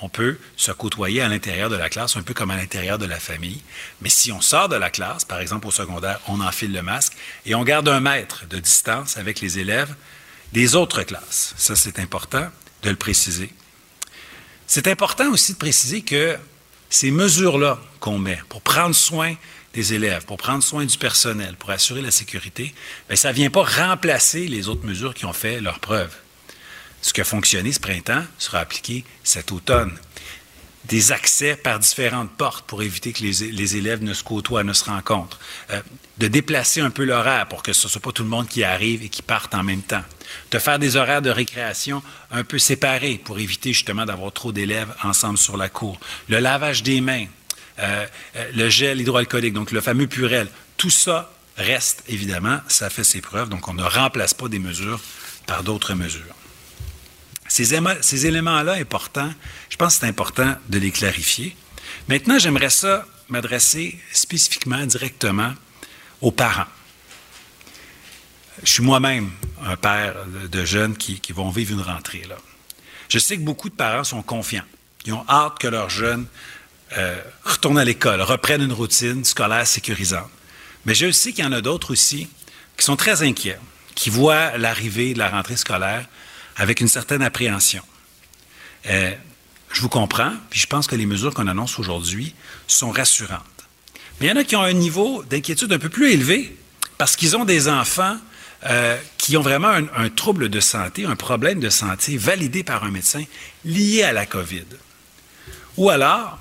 On 0.00 0.08
peut 0.08 0.38
se 0.56 0.72
côtoyer 0.72 1.20
à 1.20 1.28
l'intérieur 1.28 1.68
de 1.68 1.76
la 1.76 1.90
classe, 1.90 2.16
un 2.16 2.22
peu 2.22 2.32
comme 2.32 2.50
à 2.50 2.56
l'intérieur 2.56 2.96
de 2.96 3.04
la 3.04 3.20
famille. 3.20 3.60
Mais 4.00 4.08
si 4.08 4.32
on 4.32 4.40
sort 4.40 4.70
de 4.70 4.76
la 4.76 4.88
classe, 4.88 5.26
par 5.26 5.40
exemple 5.40 5.66
au 5.66 5.70
secondaire, 5.70 6.20
on 6.26 6.40
enfile 6.40 6.72
le 6.72 6.80
masque 6.80 7.12
et 7.44 7.54
on 7.54 7.64
garde 7.64 7.86
un 7.90 8.00
mètre 8.00 8.46
de 8.48 8.58
distance 8.58 9.18
avec 9.18 9.42
les 9.42 9.58
élèves 9.58 9.94
des 10.54 10.74
autres 10.74 11.02
classes. 11.02 11.52
Ça, 11.58 11.76
c'est 11.76 11.98
important 11.98 12.48
de 12.82 12.88
le 12.88 12.96
préciser. 12.96 13.52
C'est 14.66 14.88
important 14.88 15.28
aussi 15.30 15.52
de 15.52 15.58
préciser 15.58 16.00
que 16.00 16.38
ces 16.88 17.10
mesures-là 17.10 17.78
qu'on 18.00 18.18
met 18.18 18.40
pour 18.48 18.62
prendre 18.62 18.94
soin 18.94 19.34
des 19.74 19.94
élèves, 19.94 20.24
pour 20.24 20.36
prendre 20.36 20.62
soin 20.62 20.84
du 20.84 20.98
personnel, 20.98 21.54
pour 21.56 21.70
assurer 21.70 22.02
la 22.02 22.10
sécurité, 22.10 22.74
bien, 23.08 23.16
ça 23.16 23.28
ne 23.28 23.34
vient 23.34 23.50
pas 23.50 23.62
remplacer 23.62 24.48
les 24.48 24.68
autres 24.68 24.84
mesures 24.84 25.14
qui 25.14 25.26
ont 25.26 25.32
fait 25.32 25.60
leur 25.60 25.78
preuve. 25.78 26.10
Ce 27.02 27.12
qui 27.12 27.20
a 27.20 27.24
fonctionné 27.24 27.72
ce 27.72 27.80
printemps 27.80 28.24
sera 28.38 28.58
appliqué 28.58 29.04
cet 29.24 29.52
automne. 29.52 29.96
Des 30.84 31.12
accès 31.12 31.56
par 31.56 31.78
différentes 31.78 32.30
portes 32.30 32.66
pour 32.66 32.82
éviter 32.82 33.12
que 33.12 33.22
les, 33.22 33.76
élèves 33.76 34.02
ne 34.02 34.12
se 34.12 34.24
côtoient, 34.24 34.64
ne 34.64 34.72
se 34.72 34.84
rencontrent. 34.84 35.38
Euh, 35.70 35.80
de 36.18 36.26
déplacer 36.26 36.80
un 36.80 36.90
peu 36.90 37.04
l'horaire 37.04 37.46
pour 37.48 37.62
que 37.62 37.72
ce 37.72 37.86
ne 37.86 37.90
soit 37.90 38.00
pas 38.00 38.12
tout 38.12 38.24
le 38.24 38.28
monde 38.28 38.48
qui 38.48 38.64
arrive 38.64 39.02
et 39.02 39.08
qui 39.08 39.22
parte 39.22 39.54
en 39.54 39.62
même 39.62 39.82
temps. 39.82 40.02
De 40.50 40.58
faire 40.58 40.78
des 40.78 40.96
horaires 40.96 41.22
de 41.22 41.30
récréation 41.30 42.02
un 42.30 42.44
peu 42.44 42.58
séparés 42.58 43.20
pour 43.22 43.38
éviter 43.38 43.72
justement 43.72 44.04
d'avoir 44.04 44.32
trop 44.32 44.52
d'élèves 44.52 44.92
ensemble 45.02 45.38
sur 45.38 45.56
la 45.56 45.68
cour. 45.68 45.98
Le 46.28 46.38
lavage 46.38 46.82
des 46.82 47.00
mains, 47.00 47.26
euh, 47.80 48.06
euh, 48.36 48.50
le 48.54 48.68
gel 48.68 49.00
hydroalcoolique, 49.00 49.54
donc 49.54 49.70
le 49.70 49.80
fameux 49.80 50.06
Purel, 50.06 50.48
tout 50.76 50.90
ça 50.90 51.32
reste, 51.56 52.02
évidemment, 52.08 52.60
ça 52.68 52.90
fait 52.90 53.04
ses 53.04 53.20
preuves, 53.20 53.48
donc 53.48 53.68
on 53.68 53.74
ne 53.74 53.82
remplace 53.82 54.34
pas 54.34 54.48
des 54.48 54.58
mesures 54.58 55.00
par 55.46 55.62
d'autres 55.62 55.94
mesures. 55.94 56.34
Ces, 57.48 57.74
éléments-là 58.26 58.74
importants, 58.74 59.32
je 59.68 59.76
pense 59.76 59.94
que 59.94 60.00
c'est 60.00 60.06
important 60.06 60.54
de 60.68 60.78
les 60.78 60.92
clarifier. 60.92 61.56
Maintenant, 62.08 62.38
j'aimerais 62.38 62.70
ça 62.70 63.04
m'adresser 63.28 63.98
spécifiquement, 64.12 64.86
directement 64.86 65.52
aux 66.20 66.30
parents. 66.30 66.68
Je 68.62 68.70
suis 68.70 68.82
moi-même 68.82 69.30
un 69.64 69.76
père 69.76 70.14
de 70.26 70.64
jeunes 70.64 70.96
qui, 70.96 71.18
qui, 71.18 71.32
vont 71.32 71.50
vivre 71.50 71.72
une 71.72 71.80
rentrée. 71.80 72.22
Là. 72.28 72.36
Je 73.08 73.18
sais 73.18 73.36
que 73.36 73.42
beaucoup 73.42 73.68
de 73.68 73.74
parents 73.74 74.04
sont 74.04 74.22
confiants. 74.22 74.64
Ils 75.06 75.14
ont 75.14 75.24
hâte 75.28 75.58
que 75.58 75.66
leurs 75.66 75.90
jeunes 75.90 76.26
euh, 76.98 77.20
retournent 77.44 77.78
à 77.78 77.84
l'école, 77.84 78.20
reprennent 78.20 78.62
une 78.62 78.72
routine 78.72 79.24
scolaire 79.24 79.66
sécurisante. 79.66 80.30
Mais 80.86 80.94
je 80.94 81.10
sais 81.10 81.32
qu'il 81.32 81.44
y 81.44 81.46
en 81.46 81.52
a 81.52 81.60
d'autres 81.60 81.92
aussi 81.92 82.28
qui 82.76 82.84
sont 82.84 82.96
très 82.96 83.22
inquiets, 83.22 83.58
qui 83.94 84.10
voient 84.10 84.56
l'arrivée 84.58 85.14
de 85.14 85.18
la 85.18 85.28
rentrée 85.28 85.56
scolaire 85.56 86.06
avec 86.56 86.80
une 86.80 86.88
certaine 86.88 87.22
appréhension. 87.22 87.82
Euh, 88.86 89.12
je 89.72 89.80
vous 89.82 89.88
comprends, 89.88 90.32
puis 90.48 90.58
je 90.58 90.66
pense 90.66 90.86
que 90.86 90.96
les 90.96 91.06
mesures 91.06 91.32
qu'on 91.34 91.46
annonce 91.46 91.78
aujourd'hui 91.78 92.34
sont 92.66 92.90
rassurantes. 92.90 93.44
Mais 94.18 94.26
il 94.26 94.30
y 94.30 94.32
en 94.32 94.36
a 94.36 94.44
qui 94.44 94.56
ont 94.56 94.62
un 94.62 94.72
niveau 94.72 95.22
d'inquiétude 95.22 95.72
un 95.72 95.78
peu 95.78 95.88
plus 95.88 96.12
élevé 96.12 96.56
parce 96.98 97.16
qu'ils 97.16 97.36
ont 97.36 97.44
des 97.44 97.68
enfants 97.68 98.16
euh, 98.66 98.98
qui 99.16 99.36
ont 99.36 99.42
vraiment 99.42 99.68
un, 99.68 99.86
un, 99.96 100.10
trouble 100.10 100.48
de 100.48 100.60
santé, 100.60 101.06
un 101.06 101.16
problème 101.16 101.60
de 101.60 101.70
santé 101.70 102.18
validé 102.18 102.62
par 102.62 102.84
un 102.84 102.90
médecin 102.90 103.24
lié 103.64 104.02
à 104.02 104.12
la 104.12 104.26
COVID. 104.26 104.66
Ou 105.76 105.88
alors, 105.88 106.38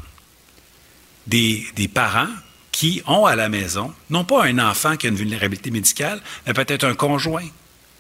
des, 1.30 1.88
parents 1.94 2.28
qui 2.72 3.02
ont 3.08 3.26
à 3.26 3.36
la 3.36 3.50
maison, 3.50 3.94
non 4.10 4.24
pas 4.24 4.46
un 4.46 4.60
enfant 4.60 4.98
qui 4.98 5.08
a 5.08 5.10
une 5.10 5.16
vulnérabilité 5.16 5.72
médicale, 5.72 6.22
mais 6.46 6.54
peut-être 6.54 6.86
un 6.86 6.96
conjoint 6.96 7.48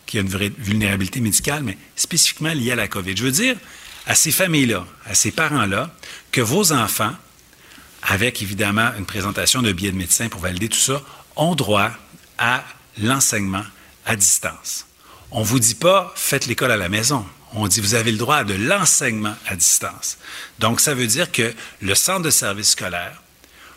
qui 0.05 0.17
a 0.17 0.21
une 0.21 0.27
vulnérabilité 0.27 1.19
médicale, 1.21 1.63
mais 1.63 1.77
spécifiquement 1.95 2.53
liée 2.53 2.71
à 2.71 2.75
la 2.75 2.87
COVID. 2.87 3.15
Je 3.15 3.23
veux 3.23 3.31
dire 3.31 3.55
à 4.05 4.15
ces 4.15 4.31
familles-là, 4.31 4.85
à 5.05 5.13
ces 5.13 5.31
parents-là, 5.31 5.91
que 6.31 6.41
vos 6.41 6.71
enfants, 6.71 7.13
avec 8.01 8.41
évidemment 8.41 8.89
une 8.97 9.05
présentation 9.05 9.61
de 9.61 9.71
billet 9.71 9.91
de 9.91 9.97
médecin 9.97 10.29
pour 10.29 10.41
valider 10.41 10.69
tout 10.69 10.79
ça, 10.79 11.01
ont 11.35 11.53
droit 11.53 11.91
à 12.37 12.63
l'enseignement 12.97 13.63
à 14.05 14.15
distance. 14.15 14.87
On 15.31 15.41
ne 15.41 15.45
vous 15.45 15.59
dit 15.59 15.75
pas 15.75 16.11
faites 16.15 16.47
l'école 16.47 16.71
à 16.71 16.77
la 16.77 16.89
maison. 16.89 17.23
On 17.53 17.67
dit 17.67 17.81
vous 17.81 17.95
avez 17.95 18.11
le 18.11 18.17
droit 18.17 18.37
à 18.37 18.43
de 18.43 18.53
l'enseignement 18.53 19.35
à 19.47 19.55
distance. 19.55 20.17
Donc, 20.59 20.79
ça 20.79 20.93
veut 20.93 21.07
dire 21.07 21.31
que 21.31 21.53
le 21.81 21.95
centre 21.95 22.21
de 22.21 22.29
service 22.29 22.71
scolaire 22.71 23.21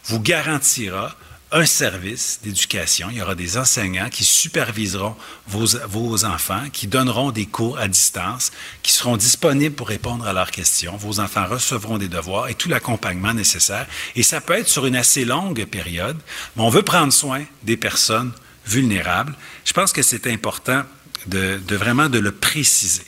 vous 0.05 0.21
garantira 0.21 1.17
un 1.53 1.67
service 1.67 2.41
d'éducation. 2.43 3.09
Il 3.11 3.19
y 3.19 3.23
aura 3.23 3.35
des 3.35 3.59
enseignants 3.59 4.09
qui 4.09 4.25
superviseront 4.25 5.15
vos, 5.47 5.67
vos, 5.87 6.25
enfants, 6.25 6.63
qui 6.73 6.87
donneront 6.87 7.31
des 7.31 7.47
cours 7.47 7.79
à 7.79 7.89
distance, 7.89 8.53
qui 8.83 8.93
seront 8.93 9.19
disponibles 9.19 9.75
pour 9.75 9.89
répondre 9.89 10.27
à 10.27 10.33
leurs 10.33 10.51
questions. 10.51 10.97
Vos 10.97 11.21
enfants 11.21 11.47
recevront 11.47 11.99
des 11.99 12.09
devoirs 12.09 12.49
et 12.49 12.55
tout 12.55 12.71
l'accompagnement 12.71 13.35
nécessaire. 13.35 13.87
Et 14.17 14.23
ça 14.23 14.41
peut 14.41 14.55
être 14.55 14.69
sur 14.69 14.87
une 14.87 14.97
assez 14.97 15.27
longue 15.27 15.67
période, 15.67 16.17
mais 16.57 16.63
on 16.63 16.71
veut 16.71 16.83
prendre 16.83 17.13
soin 17.13 17.45
des 17.63 17.77
personnes 17.77 18.33
vulnérables. 18.67 19.35
Je 19.65 19.73
pense 19.75 19.93
que 19.93 20.03
c'est 20.03 20.27
important 20.27 20.85
de, 21.27 21.61
de, 21.67 21.77
vraiment 21.77 22.09
de 22.09 22.19
le 22.19 22.33
préciser. 22.33 23.05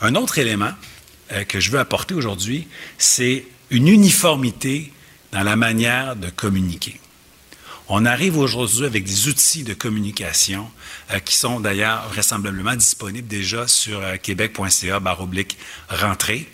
Un 0.00 0.14
autre 0.14 0.38
élément 0.38 0.72
euh, 1.32 1.44
que 1.44 1.58
je 1.58 1.70
veux 1.70 1.78
apporter 1.78 2.14
aujourd'hui, 2.14 2.68
c'est 2.98 3.46
une 3.70 3.88
uniformité 3.88 4.92
dans 5.32 5.42
la 5.42 5.56
manière 5.56 6.16
de 6.16 6.28
communiquer. 6.28 7.00
On 7.88 8.04
arrive 8.04 8.36
aujourd'hui 8.36 8.84
avec 8.84 9.04
des 9.04 9.28
outils 9.28 9.62
de 9.62 9.72
communication 9.72 10.68
euh, 11.12 11.18
qui 11.20 11.36
sont 11.36 11.60
d'ailleurs 11.60 12.08
vraisemblablement 12.08 12.74
disponibles 12.74 13.28
déjà 13.28 13.66
sur 13.68 14.00
euh, 14.00 14.16
québec.ca 14.16 15.00
baroblique 15.00 15.56
rentrée. 15.88 16.48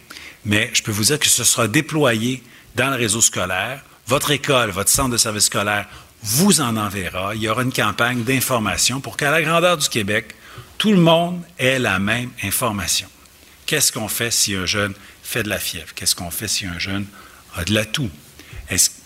Mais 0.44 0.70
je 0.72 0.83
peux 0.83 0.92
vous 0.92 1.05
dire 1.05 1.18
que 1.18 1.26
ce 1.26 1.42
sera 1.42 1.68
déployé 1.68 2.42
dans 2.76 2.90
le 2.90 2.96
réseau 2.96 3.20
scolaire. 3.20 3.83
Votre 4.07 4.31
école, 4.31 4.70
votre 4.70 4.90
centre 4.90 5.11
de 5.11 5.16
service 5.16 5.46
scolaire 5.46 5.88
vous 6.22 6.61
en 6.61 6.76
enverra. 6.76 7.35
Il 7.35 7.42
y 7.42 7.48
aura 7.48 7.62
une 7.62 7.72
campagne 7.72 8.22
d'information 8.22 9.00
pour 9.00 9.16
qu'à 9.16 9.31
la 9.31 9.42
grandeur 9.42 9.78
du 9.78 9.88
Québec, 9.88 10.35
tout 10.78 10.92
le 10.92 10.98
monde 10.98 11.42
ait 11.59 11.78
la 11.78 11.98
même 11.98 12.31
information. 12.44 13.09
Qu'est-ce 13.72 13.90
qu'on 13.90 14.08
fait 14.08 14.30
si 14.30 14.54
un 14.54 14.66
jeune 14.66 14.92
fait 15.22 15.44
de 15.44 15.48
la 15.48 15.58
fièvre? 15.58 15.94
Qu'est-ce 15.94 16.14
qu'on 16.14 16.30
fait 16.30 16.46
si 16.46 16.66
un 16.66 16.78
jeune 16.78 17.06
a 17.56 17.64
de 17.64 17.72
la 17.72 17.87
toux? 17.87 18.11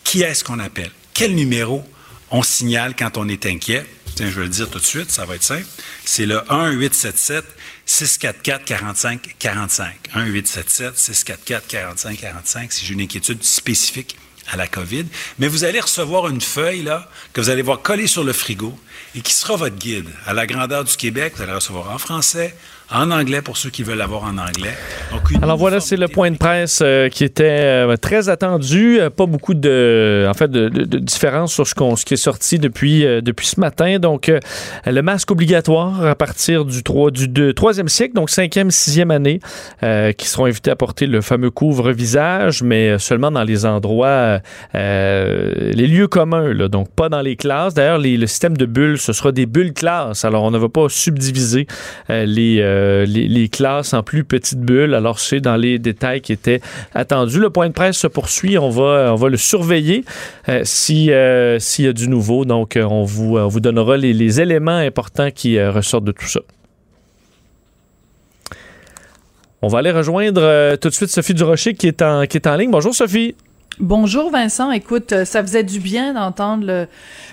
Qui 0.02 0.22
est-ce 0.22 0.42
qu'on 0.42 0.58
appelle? 0.58 0.90
Quel 1.14 1.36
numéro 1.36 1.88
on 2.32 2.42
signale 2.42 2.96
quand 2.96 3.16
on 3.16 3.28
est 3.28 3.46
inquiet? 3.46 3.86
Tiens, 4.16 4.28
je 4.28 4.40
vais 4.40 4.46
le 4.46 4.50
dire 4.50 4.68
tout 4.68 4.80
de 4.80 4.84
suite, 4.84 5.08
ça 5.08 5.24
va 5.24 5.36
être 5.36 5.44
simple. 5.44 5.66
C'est 6.04 6.26
le 6.26 6.38
1-877-644-4545. 7.86 9.90
1-877-644-4545 10.16 12.72
si 12.72 12.86
j'ai 12.86 12.94
une 12.94 13.02
inquiétude 13.02 13.44
spécifique 13.44 14.16
à 14.48 14.56
la 14.56 14.66
COVID. 14.66 15.06
Mais 15.38 15.46
vous 15.46 15.62
allez 15.62 15.78
recevoir 15.78 16.26
une 16.26 16.40
feuille 16.40 16.82
là, 16.82 17.08
que 17.32 17.40
vous 17.40 17.50
allez 17.50 17.62
voir 17.62 17.82
collée 17.82 18.08
sur 18.08 18.24
le 18.24 18.32
frigo 18.32 18.76
et 19.14 19.20
qui 19.20 19.32
sera 19.32 19.54
votre 19.54 19.76
guide. 19.76 20.08
À 20.26 20.34
la 20.34 20.48
grandeur 20.48 20.82
du 20.82 20.96
Québec, 20.96 21.34
vous 21.36 21.42
allez 21.42 21.52
recevoir 21.52 21.92
en 21.92 21.98
français, 21.98 22.52
en 22.92 23.10
anglais 23.10 23.42
pour 23.42 23.56
ceux 23.56 23.70
qui 23.70 23.82
veulent 23.82 23.98
l'avoir 23.98 24.24
en 24.24 24.38
anglais. 24.38 24.74
Donc, 25.10 25.42
Alors 25.42 25.56
voilà, 25.56 25.80
c'est 25.80 25.96
le 25.96 26.06
point 26.06 26.30
de 26.30 26.36
presse 26.36 26.80
euh, 26.82 27.08
qui 27.08 27.24
était 27.24 27.44
euh, 27.44 27.96
très 27.96 28.28
attendu. 28.28 29.00
Euh, 29.00 29.10
pas 29.10 29.26
beaucoup 29.26 29.54
de, 29.54 30.26
en 30.28 30.34
fait, 30.34 30.48
de, 30.50 30.68
de, 30.68 30.84
de 30.84 30.98
différence 30.98 31.52
sur 31.52 31.66
ce, 31.66 31.74
qu'on, 31.74 31.96
ce 31.96 32.04
qui 32.04 32.14
est 32.14 32.18
sorti 32.18 32.58
depuis, 32.58 33.04
euh, 33.04 33.20
depuis 33.20 33.48
ce 33.48 33.58
matin. 33.58 33.98
Donc, 33.98 34.30
le 34.84 35.00
masque 35.02 35.30
obligatoire 35.30 36.04
à 36.06 36.14
partir 36.14 36.64
du, 36.64 36.82
3, 36.82 37.10
du 37.10 37.28
2, 37.28 37.52
3e 37.52 37.88
cycle, 37.88 38.14
donc 38.14 38.30
5e, 38.30 38.70
6e 38.70 39.10
année, 39.10 39.40
qui 40.16 40.28
seront 40.28 40.46
invités 40.46 40.70
à 40.70 40.76
porter 40.76 41.06
le 41.06 41.20
fameux 41.20 41.50
couvre-visage, 41.50 42.62
mais 42.62 42.98
seulement 42.98 43.30
dans 43.30 43.44
les 43.44 43.66
endroits, 43.66 44.40
les 44.74 45.86
lieux 45.86 46.08
communs, 46.08 46.52
là, 46.52 46.68
donc 46.68 46.90
pas 46.90 47.08
dans 47.08 47.20
les 47.22 47.36
classes. 47.36 47.74
D'ailleurs, 47.74 47.98
le 47.98 48.26
système 48.26 48.56
de 48.56 48.66
bulles, 48.66 48.98
ce 48.98 49.12
sera 49.12 49.32
des 49.32 49.46
bulles 49.46 49.72
classes. 49.72 50.24
Alors, 50.24 50.44
on 50.44 50.50
ne 50.50 50.58
va 50.58 50.68
pas 50.68 50.88
subdiviser 50.88 51.66
les 52.08 52.60
euh, 52.60 52.75
les, 53.06 53.28
les, 53.28 53.48
classes 53.48 53.94
en 53.94 54.02
plus 54.02 54.24
petites 54.24 54.60
bulles. 54.60 54.94
Alors, 54.94 55.18
c'est 55.18 55.40
dans 55.40 55.56
les 55.56 55.78
détails 55.78 56.20
qui 56.20 56.32
étaient 56.32 56.60
attendus. 56.94 57.38
Le 57.38 57.50
point 57.50 57.68
de 57.68 57.72
presse 57.72 57.96
se 57.96 58.06
poursuit. 58.06 58.58
On 58.58 58.70
va, 58.70 59.12
on 59.12 59.16
va 59.16 59.28
le 59.28 59.36
surveiller 59.36 60.04
euh, 60.48 60.60
si, 60.64 61.10
euh, 61.10 61.58
s'il 61.58 61.84
y 61.84 61.88
a 61.88 61.92
du 61.92 62.08
nouveau. 62.08 62.44
Donc, 62.44 62.78
on 62.80 63.04
vous, 63.04 63.38
on 63.38 63.48
vous 63.48 63.60
donnera 63.60 63.96
les, 63.96 64.12
les 64.12 64.40
éléments 64.40 64.76
importants 64.76 65.30
qui 65.30 65.62
ressortent 65.62 66.04
de 66.04 66.12
tout 66.12 66.26
ça. 66.26 66.40
On 69.62 69.68
va 69.68 69.78
aller 69.78 69.90
rejoindre 69.90 70.76
tout 70.76 70.88
de 70.88 70.94
suite 70.94 71.08
Sophie 71.08 71.34
Durocher 71.34 71.74
qui 71.74 71.88
est 71.88 72.02
en, 72.02 72.26
qui 72.26 72.36
est 72.36 72.46
en 72.46 72.56
ligne. 72.56 72.70
Bonjour 72.70 72.94
Sophie. 72.94 73.34
Bonjour 73.78 74.30
Vincent. 74.30 74.70
Écoute, 74.70 75.12
ça 75.24 75.42
faisait 75.42 75.62
du 75.62 75.80
bien 75.80 76.14
d'entendre 76.14 76.64
le, 76.64 76.86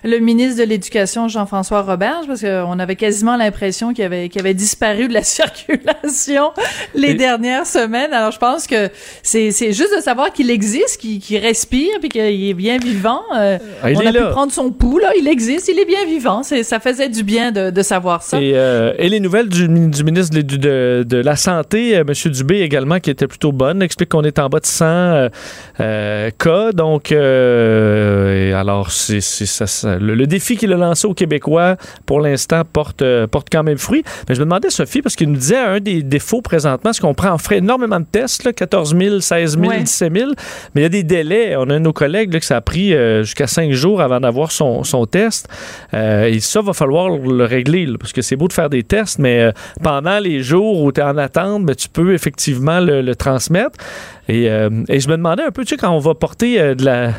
le, 0.03 0.19
ministre 0.19 0.61
de 0.61 0.67
l'Éducation 0.67 1.29
Jean-François 1.29 1.83
Roberge 1.83 2.27
parce 2.27 2.41
qu'on 2.41 2.79
avait 2.79 2.97
quasiment 2.97 3.37
l'impression 3.37 3.93
qu'il 3.93 4.03
avait, 4.03 4.27
qu'il 4.27 4.41
avait 4.41 4.53
disparu 4.53 5.07
de 5.07 5.13
la 5.13 5.23
circulation 5.23 6.51
les 6.95 7.11
Et... 7.11 7.13
dernières 7.13 7.65
semaines. 7.65 8.11
Alors 8.11 8.31
je 8.31 8.39
pense 8.39 8.67
que 8.67 8.89
c'est, 9.21 9.51
c'est 9.51 9.71
juste 9.71 9.95
de 9.95 10.01
savoir 10.01 10.33
qu'il 10.33 10.49
existe, 10.49 10.99
qu'il, 10.99 11.19
qu'il 11.21 11.37
respire 11.37 11.97
puis 12.01 12.09
qu'il 12.09 12.21
est 12.21 12.53
bien 12.53 12.77
vivant. 12.77 13.21
Euh, 13.37 13.57
ah, 13.81 13.87
on 13.95 13.99
a 13.99 14.11
là. 14.11 14.27
pu 14.27 14.31
prendre 14.31 14.51
son 14.51 14.69
pouls 14.71 14.99
là, 14.99 15.13
il 15.17 15.29
existe, 15.29 15.69
il 15.69 15.79
est 15.79 15.85
bien 15.85 16.05
vivant. 16.05 16.43
C'est, 16.43 16.63
ça 16.63 16.81
faisait 16.81 17.07
du 17.07 17.23
bien 17.23 17.53
de, 17.53 17.69
de 17.69 17.81
savoir 17.81 18.21
ça. 18.21 18.41
Et, 18.41 18.51
euh, 18.55 18.93
et 18.97 19.07
les 19.07 19.21
nouvelles 19.21 19.47
du, 19.47 19.69
du 19.69 20.03
ministre 20.03 20.35
de, 20.35 20.41
de, 20.41 21.05
de, 21.07 21.17
la 21.17 21.37
Santé, 21.37 21.95
euh, 21.95 22.03
M. 22.05 22.31
Dubé 22.31 22.59
également, 22.59 22.99
qui 22.99 23.11
étaient 23.11 23.27
plutôt 23.27 23.53
bonnes, 23.53 23.81
explique 23.81 24.09
qu'on 24.09 24.23
est 24.23 24.39
en 24.39 24.49
bas 24.49 24.59
de 24.59 24.65
100 24.65 25.29
cas. 26.37 26.71
Donc, 26.71 27.11
euh, 27.11 28.53
alors, 28.59 28.91
c'est, 28.91 29.21
c'est 29.21 29.45
ça, 29.45 29.67
ça, 29.67 29.97
le, 29.97 30.15
le, 30.15 30.27
défi 30.27 30.57
qu'il 30.57 30.73
a 30.73 30.77
lancé 30.77 31.07
aux 31.07 31.13
Québécois, 31.13 31.77
pour 32.05 32.19
l'instant, 32.19 32.63
porte, 32.65 33.01
euh, 33.01 33.27
porte 33.27 33.47
quand 33.51 33.63
même 33.63 33.77
fruit. 33.77 34.03
Mais 34.27 34.35
je 34.35 34.39
me 34.39 34.45
demandais, 34.45 34.69
Sophie, 34.69 35.01
parce 35.01 35.15
qu'il 35.15 35.29
nous 35.29 35.37
disait 35.37 35.57
un 35.57 35.79
des 35.79 36.03
défauts 36.03 36.41
présentement, 36.41 36.93
c'est 36.93 37.01
qu'on 37.01 37.13
prend, 37.13 37.33
on 37.33 37.37
ferait 37.37 37.57
énormément 37.57 37.99
de 37.99 38.05
tests, 38.05 38.43
là, 38.43 38.53
14 38.53 38.95
000, 38.97 39.19
16 39.19 39.57
000, 39.57 39.67
ouais. 39.67 39.83
17 39.83 40.13
000, 40.15 40.31
mais 40.75 40.81
il 40.81 40.83
y 40.83 40.85
a 40.85 40.89
des 40.89 41.03
délais. 41.03 41.55
On 41.55 41.69
a 41.69 41.75
un 41.75 41.79
de 41.79 41.85
nos 41.85 41.93
collègues 41.93 42.33
là, 42.33 42.39
que 42.39 42.45
ça 42.45 42.57
a 42.57 42.61
pris 42.61 42.93
euh, 42.93 43.23
jusqu'à 43.23 43.47
5 43.47 43.71
jours 43.71 44.01
avant 44.01 44.19
d'avoir 44.19 44.51
son, 44.51 44.83
son 44.83 45.05
test. 45.05 45.47
Euh, 45.93 46.25
et 46.25 46.39
ça, 46.39 46.61
va 46.61 46.73
falloir 46.73 47.09
le 47.09 47.45
régler, 47.45 47.85
là, 47.85 47.97
parce 47.99 48.13
que 48.13 48.21
c'est 48.21 48.35
beau 48.35 48.47
de 48.47 48.53
faire 48.53 48.69
des 48.69 48.83
tests, 48.83 49.19
mais 49.19 49.51
pendant 49.81 50.19
les 50.19 50.41
jours 50.41 50.81
où 50.81 50.91
tu 50.91 51.01
es 51.01 51.03
en 51.03 51.17
attente, 51.17 51.65
ben, 51.65 51.75
tu 51.75 51.89
peux 51.89 52.13
effectivement 52.13 52.79
le, 52.79 53.01
le 53.01 53.15
transmettre. 53.15 53.77
Et, 54.29 54.49
euh, 54.49 54.69
et, 54.87 54.99
je 54.99 55.07
me 55.09 55.17
demandais 55.17 55.43
un 55.43 55.51
peu, 55.51 55.63
tu 55.63 55.69
sais, 55.71 55.77
quand 55.77 55.91
on 55.91 55.99
va 55.99 56.15
porter 56.15 56.59
euh, 56.59 56.75
de 56.75 56.85
la 56.85 57.13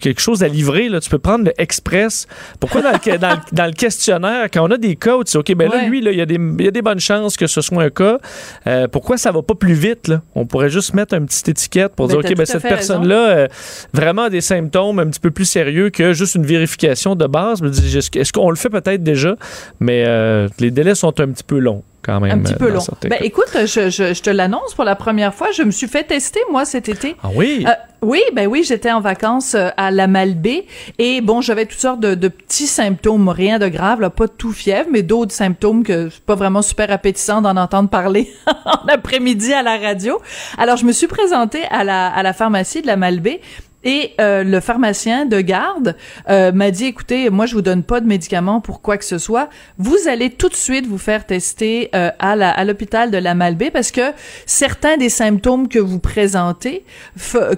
quelque 0.00 0.20
chose 0.20 0.42
à 0.42 0.48
livrer, 0.48 0.88
là, 0.88 0.98
tu 0.98 1.08
peux 1.08 1.20
prendre 1.20 1.44
le 1.44 1.52
express. 1.56 2.26
Pourquoi 2.58 2.82
dans 2.82 2.90
le, 2.90 3.18
dans, 3.18 3.38
dans 3.52 3.66
le 3.66 3.72
questionnaire, 3.72 4.48
quand 4.52 4.66
on 4.66 4.70
a 4.72 4.76
des 4.76 4.96
cas 4.96 5.16
où 5.16 5.22
tu 5.22 5.30
dis, 5.30 5.36
OK, 5.36 5.54
ben 5.54 5.68
là, 5.70 5.76
Ouais. 5.76 5.88
lui, 5.88 6.00
là, 6.00 6.10
il 6.10 6.18
y, 6.18 6.20
a 6.20 6.26
des- 6.26 6.40
y 6.58 6.66
a 6.66 6.72
des 6.72 6.82
bonnes 6.82 6.98
chances 6.98 7.36
que 7.36 7.46
ce 7.46 7.60
soit 7.60 7.84
un 7.84 7.88
cas, 7.90 8.18
euh, 8.66 8.88
pourquoi 8.88 9.16
ça 9.18 9.30
va 9.30 9.40
pas 9.40 9.54
plus 9.54 9.74
vite? 9.74 10.08
Là? 10.08 10.20
On 10.34 10.46
pourrait 10.46 10.68
juste 10.68 10.94
mettre 10.94 11.14
une 11.14 11.26
petite 11.26 11.48
étiquette 11.48 11.94
pour 11.94 12.08
Ben, 12.08 12.18
dire, 12.18 12.28
OK, 12.28 12.36
ben, 12.36 12.44
cette 12.44 12.62
personne-là, 12.62 13.28
euh, 13.28 13.46
vraiment 13.94 14.22
a 14.22 14.30
des 14.30 14.40
symptômes 14.40 14.98
un 14.98 15.06
petit 15.06 15.20
peu 15.20 15.30
plus 15.30 15.44
sérieux 15.44 15.90
que 15.90 16.12
juste 16.12 16.34
une 16.34 16.46
vérification 16.46 17.14
de 17.14 17.26
base. 17.28 17.62
Est-ce 17.62 18.18
est-ce 18.18 18.32
qu'on 18.32 18.50
le 18.50 18.56
fait 18.56 18.70
peut-être 18.70 19.04
déjà? 19.04 19.36
Mais 19.78 20.04
euh, 20.08 20.48
les 20.58 20.72
délais 20.72 20.96
sont 20.96 21.20
un 21.20 21.28
petit 21.28 21.44
peu 21.44 21.60
longs 21.60 21.84
quand 22.08 22.20
même. 22.20 22.40
Un 22.40 22.42
petit 22.42 22.54
euh, 22.54 22.56
peu 22.56 22.70
long. 22.70 22.80
Ben 23.02 23.18
écoute, 23.20 23.50
je, 23.54 23.90
je, 23.90 24.14
je 24.14 24.22
te 24.22 24.30
l'annonce 24.30 24.74
pour 24.74 24.84
la 24.84 24.96
première 24.96 25.34
fois. 25.34 25.50
Je 25.52 25.62
me 25.62 25.70
suis 25.70 25.88
fait 25.88 26.04
tester, 26.04 26.40
moi, 26.50 26.64
cet 26.64 26.88
été. 26.88 27.16
Ah 27.22 27.28
oui? 27.34 27.66
Euh, 27.68 27.72
oui, 28.00 28.22
ben 28.32 28.46
oui, 28.46 28.62
j'étais 28.62 28.90
en 28.92 29.00
vacances 29.00 29.54
euh, 29.54 29.68
à 29.76 29.90
la 29.90 30.06
Malbaie 30.06 30.64
et 30.98 31.20
bon, 31.20 31.40
j'avais 31.40 31.66
toutes 31.66 31.80
sortes 31.80 32.00
de, 32.00 32.14
de 32.14 32.28
petits 32.28 32.68
symptômes, 32.68 33.28
rien 33.28 33.58
de 33.58 33.68
grave, 33.68 34.00
là, 34.00 34.08
pas 34.08 34.26
de 34.26 34.32
tout 34.32 34.52
fièvre, 34.52 34.88
mais 34.90 35.02
d'autres 35.02 35.34
symptômes 35.34 35.82
que 35.82 36.08
c'est 36.08 36.22
pas 36.22 36.36
vraiment 36.36 36.62
super 36.62 36.90
appétissant 36.92 37.42
d'en 37.42 37.56
entendre 37.56 37.90
parler 37.90 38.32
en 38.46 38.86
après-midi 38.88 39.52
à 39.52 39.62
la 39.62 39.76
radio. 39.76 40.20
Alors, 40.56 40.76
je 40.76 40.86
me 40.86 40.92
suis 40.92 41.08
présentée 41.08 41.64
à 41.70 41.84
la, 41.84 42.08
à 42.08 42.22
la 42.22 42.32
pharmacie 42.32 42.82
de 42.82 42.86
la 42.86 42.96
Malbaie 42.96 43.40
et 43.84 44.14
euh, 44.20 44.42
le 44.42 44.58
pharmacien 44.60 45.24
de 45.24 45.40
garde 45.40 45.96
euh, 46.28 46.50
m'a 46.50 46.70
dit 46.70 46.86
écoutez, 46.86 47.30
moi 47.30 47.46
je 47.46 47.54
vous 47.54 47.62
donne 47.62 47.84
pas 47.84 48.00
de 48.00 48.06
médicaments 48.06 48.60
pour 48.60 48.82
quoi 48.82 48.98
que 48.98 49.04
ce 49.04 49.18
soit. 49.18 49.48
Vous 49.78 50.08
allez 50.08 50.30
tout 50.30 50.48
de 50.48 50.56
suite 50.56 50.86
vous 50.86 50.98
faire 50.98 51.24
tester 51.26 51.90
euh, 51.94 52.10
à 52.18 52.34
la 52.34 52.50
à 52.50 52.64
l'hôpital 52.64 53.10
de 53.10 53.18
la 53.18 53.34
Malbaie 53.34 53.70
parce 53.70 53.92
que 53.92 54.12
certains 54.46 54.96
des 54.96 55.08
symptômes 55.08 55.68
que 55.68 55.78
vous 55.78 56.00
présentez 56.00 56.84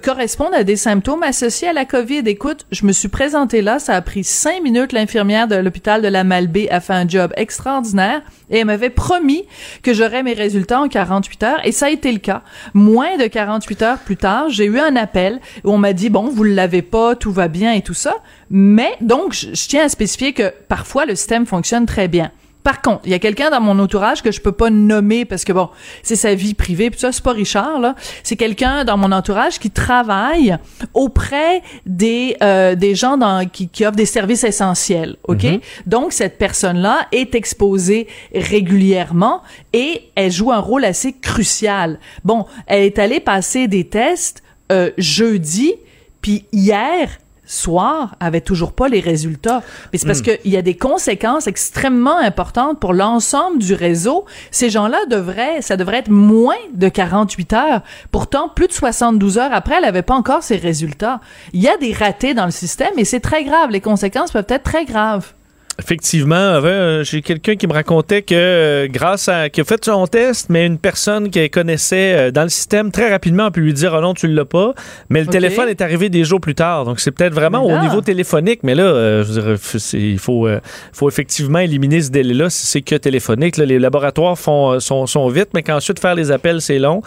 correspondent 0.04 0.54
à 0.54 0.64
des 0.64 0.76
symptômes 0.76 1.22
associés 1.22 1.68
à 1.68 1.72
la 1.72 1.86
COVID. 1.86 2.22
Écoute, 2.26 2.66
je 2.70 2.84
me 2.84 2.92
suis 2.92 3.08
présentée 3.08 3.62
là, 3.62 3.78
ça 3.78 3.94
a 3.94 4.02
pris 4.02 4.24
cinq 4.24 4.62
minutes. 4.62 4.92
L'infirmière 4.92 5.48
de 5.48 5.56
l'hôpital 5.56 6.02
de 6.02 6.08
la 6.08 6.24
Malbaie 6.24 6.68
a 6.70 6.80
fait 6.80 6.92
un 6.92 7.08
job 7.08 7.32
extraordinaire 7.36 8.20
et 8.50 8.58
elle 8.58 8.66
m'avait 8.66 8.90
promis 8.90 9.44
que 9.82 9.94
j'aurais 9.94 10.22
mes 10.22 10.34
résultats 10.34 10.80
en 10.80 10.88
48 10.88 11.42
heures 11.44 11.60
et 11.64 11.72
ça 11.72 11.86
a 11.86 11.90
été 11.90 12.12
le 12.12 12.18
cas. 12.18 12.42
Moins 12.74 13.16
de 13.16 13.26
48 13.26 13.82
heures 13.82 13.98
plus 13.98 14.16
tard, 14.16 14.50
j'ai 14.50 14.66
eu 14.66 14.78
un 14.78 14.96
appel 14.96 15.40
où 15.64 15.70
on 15.70 15.78
m'a 15.78 15.92
dit 15.94 16.10
bon, 16.10 16.19
vous 16.28 16.44
ne 16.44 16.54
l'avez 16.54 16.82
pas, 16.82 17.16
tout 17.16 17.32
va 17.32 17.48
bien 17.48 17.72
et 17.72 17.82
tout 17.82 17.94
ça. 17.94 18.16
Mais 18.50 18.92
donc, 19.00 19.32
je, 19.32 19.54
je 19.54 19.68
tiens 19.68 19.84
à 19.84 19.88
spécifier 19.88 20.32
que 20.32 20.52
parfois 20.68 21.06
le 21.06 21.14
système 21.14 21.46
fonctionne 21.46 21.86
très 21.86 22.08
bien. 22.08 22.30
Par 22.62 22.82
contre, 22.82 23.00
il 23.04 23.10
y 23.10 23.14
a 23.14 23.18
quelqu'un 23.18 23.50
dans 23.50 23.60
mon 23.60 23.78
entourage 23.78 24.22
que 24.22 24.30
je 24.30 24.40
peux 24.40 24.52
pas 24.52 24.68
nommer 24.68 25.24
parce 25.24 25.44
que 25.44 25.52
bon, 25.52 25.70
c'est 26.02 26.16
sa 26.16 26.34
vie 26.34 26.54
privée, 26.54 26.90
puis 26.90 27.00
ça 27.00 27.10
c'est 27.10 27.22
pas 27.22 27.32
Richard 27.32 27.80
là, 27.80 27.94
c'est 28.22 28.36
quelqu'un 28.36 28.84
dans 28.84 28.98
mon 28.98 29.12
entourage 29.12 29.58
qui 29.58 29.70
travaille 29.70 30.56
auprès 30.92 31.62
des 31.86 32.36
euh, 32.42 32.74
des 32.74 32.94
gens 32.94 33.16
dans 33.16 33.48
qui, 33.48 33.68
qui 33.68 33.86
offrent 33.86 33.96
des 33.96 34.06
services 34.06 34.44
essentiels, 34.44 35.16
OK? 35.24 35.46
Donc 35.86 36.12
cette 36.12 36.36
personne-là 36.36 37.06
est 37.12 37.34
exposée 37.34 38.06
régulièrement 38.34 39.42
et 39.72 40.10
elle 40.14 40.30
joue 40.30 40.52
un 40.52 40.58
rôle 40.58 40.84
assez 40.84 41.14
crucial. 41.14 41.98
Bon, 42.24 42.44
elle 42.66 42.82
est 42.82 42.98
allée 42.98 43.20
passer 43.20 43.68
des 43.68 43.84
tests 43.84 44.42
euh, 44.70 44.90
jeudi, 44.98 45.74
puis 46.20 46.46
hier 46.52 47.08
soir 47.50 48.14
avait 48.20 48.40
toujours 48.40 48.72
pas 48.72 48.88
les 48.88 49.00
résultats. 49.00 49.62
Mais 49.92 49.98
c'est 49.98 50.06
parce 50.06 50.22
qu'il 50.22 50.38
y 50.44 50.56
a 50.56 50.62
des 50.62 50.76
conséquences 50.76 51.46
extrêmement 51.46 52.16
importantes 52.16 52.78
pour 52.78 52.92
l'ensemble 52.92 53.58
du 53.58 53.74
réseau. 53.74 54.24
Ces 54.50 54.70
gens-là 54.70 54.98
devraient, 55.10 55.60
ça 55.60 55.76
devrait 55.76 55.98
être 55.98 56.10
moins 56.10 56.54
de 56.72 56.88
48 56.88 57.52
heures. 57.52 57.82
Pourtant, 58.12 58.48
plus 58.48 58.68
de 58.68 58.72
72 58.72 59.38
heures 59.38 59.52
après, 59.52 59.76
elle 59.78 59.84
avait 59.84 60.02
pas 60.02 60.14
encore 60.14 60.42
ses 60.42 60.56
résultats. 60.56 61.20
Il 61.52 61.60
y 61.60 61.68
a 61.68 61.76
des 61.76 61.92
ratés 61.92 62.34
dans 62.34 62.44
le 62.46 62.52
système 62.52 62.92
et 62.96 63.04
c'est 63.04 63.20
très 63.20 63.44
grave. 63.44 63.70
Les 63.70 63.80
conséquences 63.80 64.30
peuvent 64.30 64.46
être 64.48 64.62
très 64.62 64.84
graves. 64.84 65.32
Effectivement, 65.80 66.34
euh, 66.36 67.02
j'ai 67.04 67.22
quelqu'un 67.22 67.56
qui 67.56 67.66
me 67.66 67.72
racontait 67.72 68.22
que 68.22 68.34
euh, 68.34 68.86
grâce 68.88 69.28
à 69.28 69.48
qui 69.48 69.60
a 69.60 69.64
fait 69.64 69.82
son 69.84 70.06
test, 70.06 70.48
mais 70.50 70.66
une 70.66 70.78
personne 70.78 71.30
qu'elle 71.30 71.48
connaissait 71.50 72.14
euh, 72.14 72.30
dans 72.30 72.42
le 72.42 72.48
système 72.50 72.90
très 72.90 73.10
rapidement 73.10 73.46
a 73.46 73.50
pu 73.50 73.60
lui 73.62 73.72
dire 73.72 73.94
oh 73.96 74.00
non 74.00 74.12
tu 74.14 74.28
l'as 74.28 74.44
pas, 74.44 74.74
mais 75.08 75.20
le 75.20 75.26
téléphone 75.26 75.68
est 75.68 75.80
arrivé 75.80 76.10
des 76.10 76.22
jours 76.24 76.40
plus 76.40 76.54
tard, 76.54 76.84
donc 76.84 77.00
c'est 77.00 77.10
peut-être 77.10 77.32
vraiment 77.34 77.64
au 77.64 77.70
là- 77.70 77.80
niveau 77.80 78.02
téléphonique, 78.02 78.60
mais 78.62 78.74
là 78.74 78.82
euh, 78.84 79.24
je 79.24 79.32
veux 79.32 79.42
dire, 79.56 79.56
il 79.94 80.18
faut 80.18 80.46
euh, 80.46 80.60
faut 80.92 81.08
effectivement 81.08 81.58
éliminer 81.60 82.02
ce 82.02 82.10
délai-là 82.10 82.50
si 82.50 82.66
c'est 82.66 82.82
que 82.82 82.96
téléphonique. 82.96 83.56
là. 83.56 83.64
les 83.64 83.78
laboratoires 83.78 84.38
font 84.38 84.72
euh, 84.72 84.80
sont, 84.80 85.06
sont 85.06 85.26
vite, 85.28 85.48
mais 85.54 85.62
qu'ensuite 85.62 85.98
faire 85.98 86.14
les 86.14 86.30
appels 86.30 86.60
c'est 86.60 86.78
long. 86.78 87.00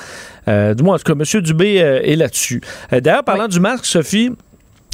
Euh, 0.47 0.73
du 0.73 0.83
moins 0.83 0.95
en 0.95 0.97
tout 0.97 1.05
cas, 1.05 1.15
Monsieur 1.15 1.41
Dubé 1.41 1.81
euh, 1.81 2.01
est 2.03 2.15
là-dessus. 2.15 2.59
Euh, 2.91 2.99
D'ailleurs, 2.99 3.23
parlant 3.23 3.47
du 3.47 3.59
masque, 3.61 3.85
Sophie. 3.85 4.31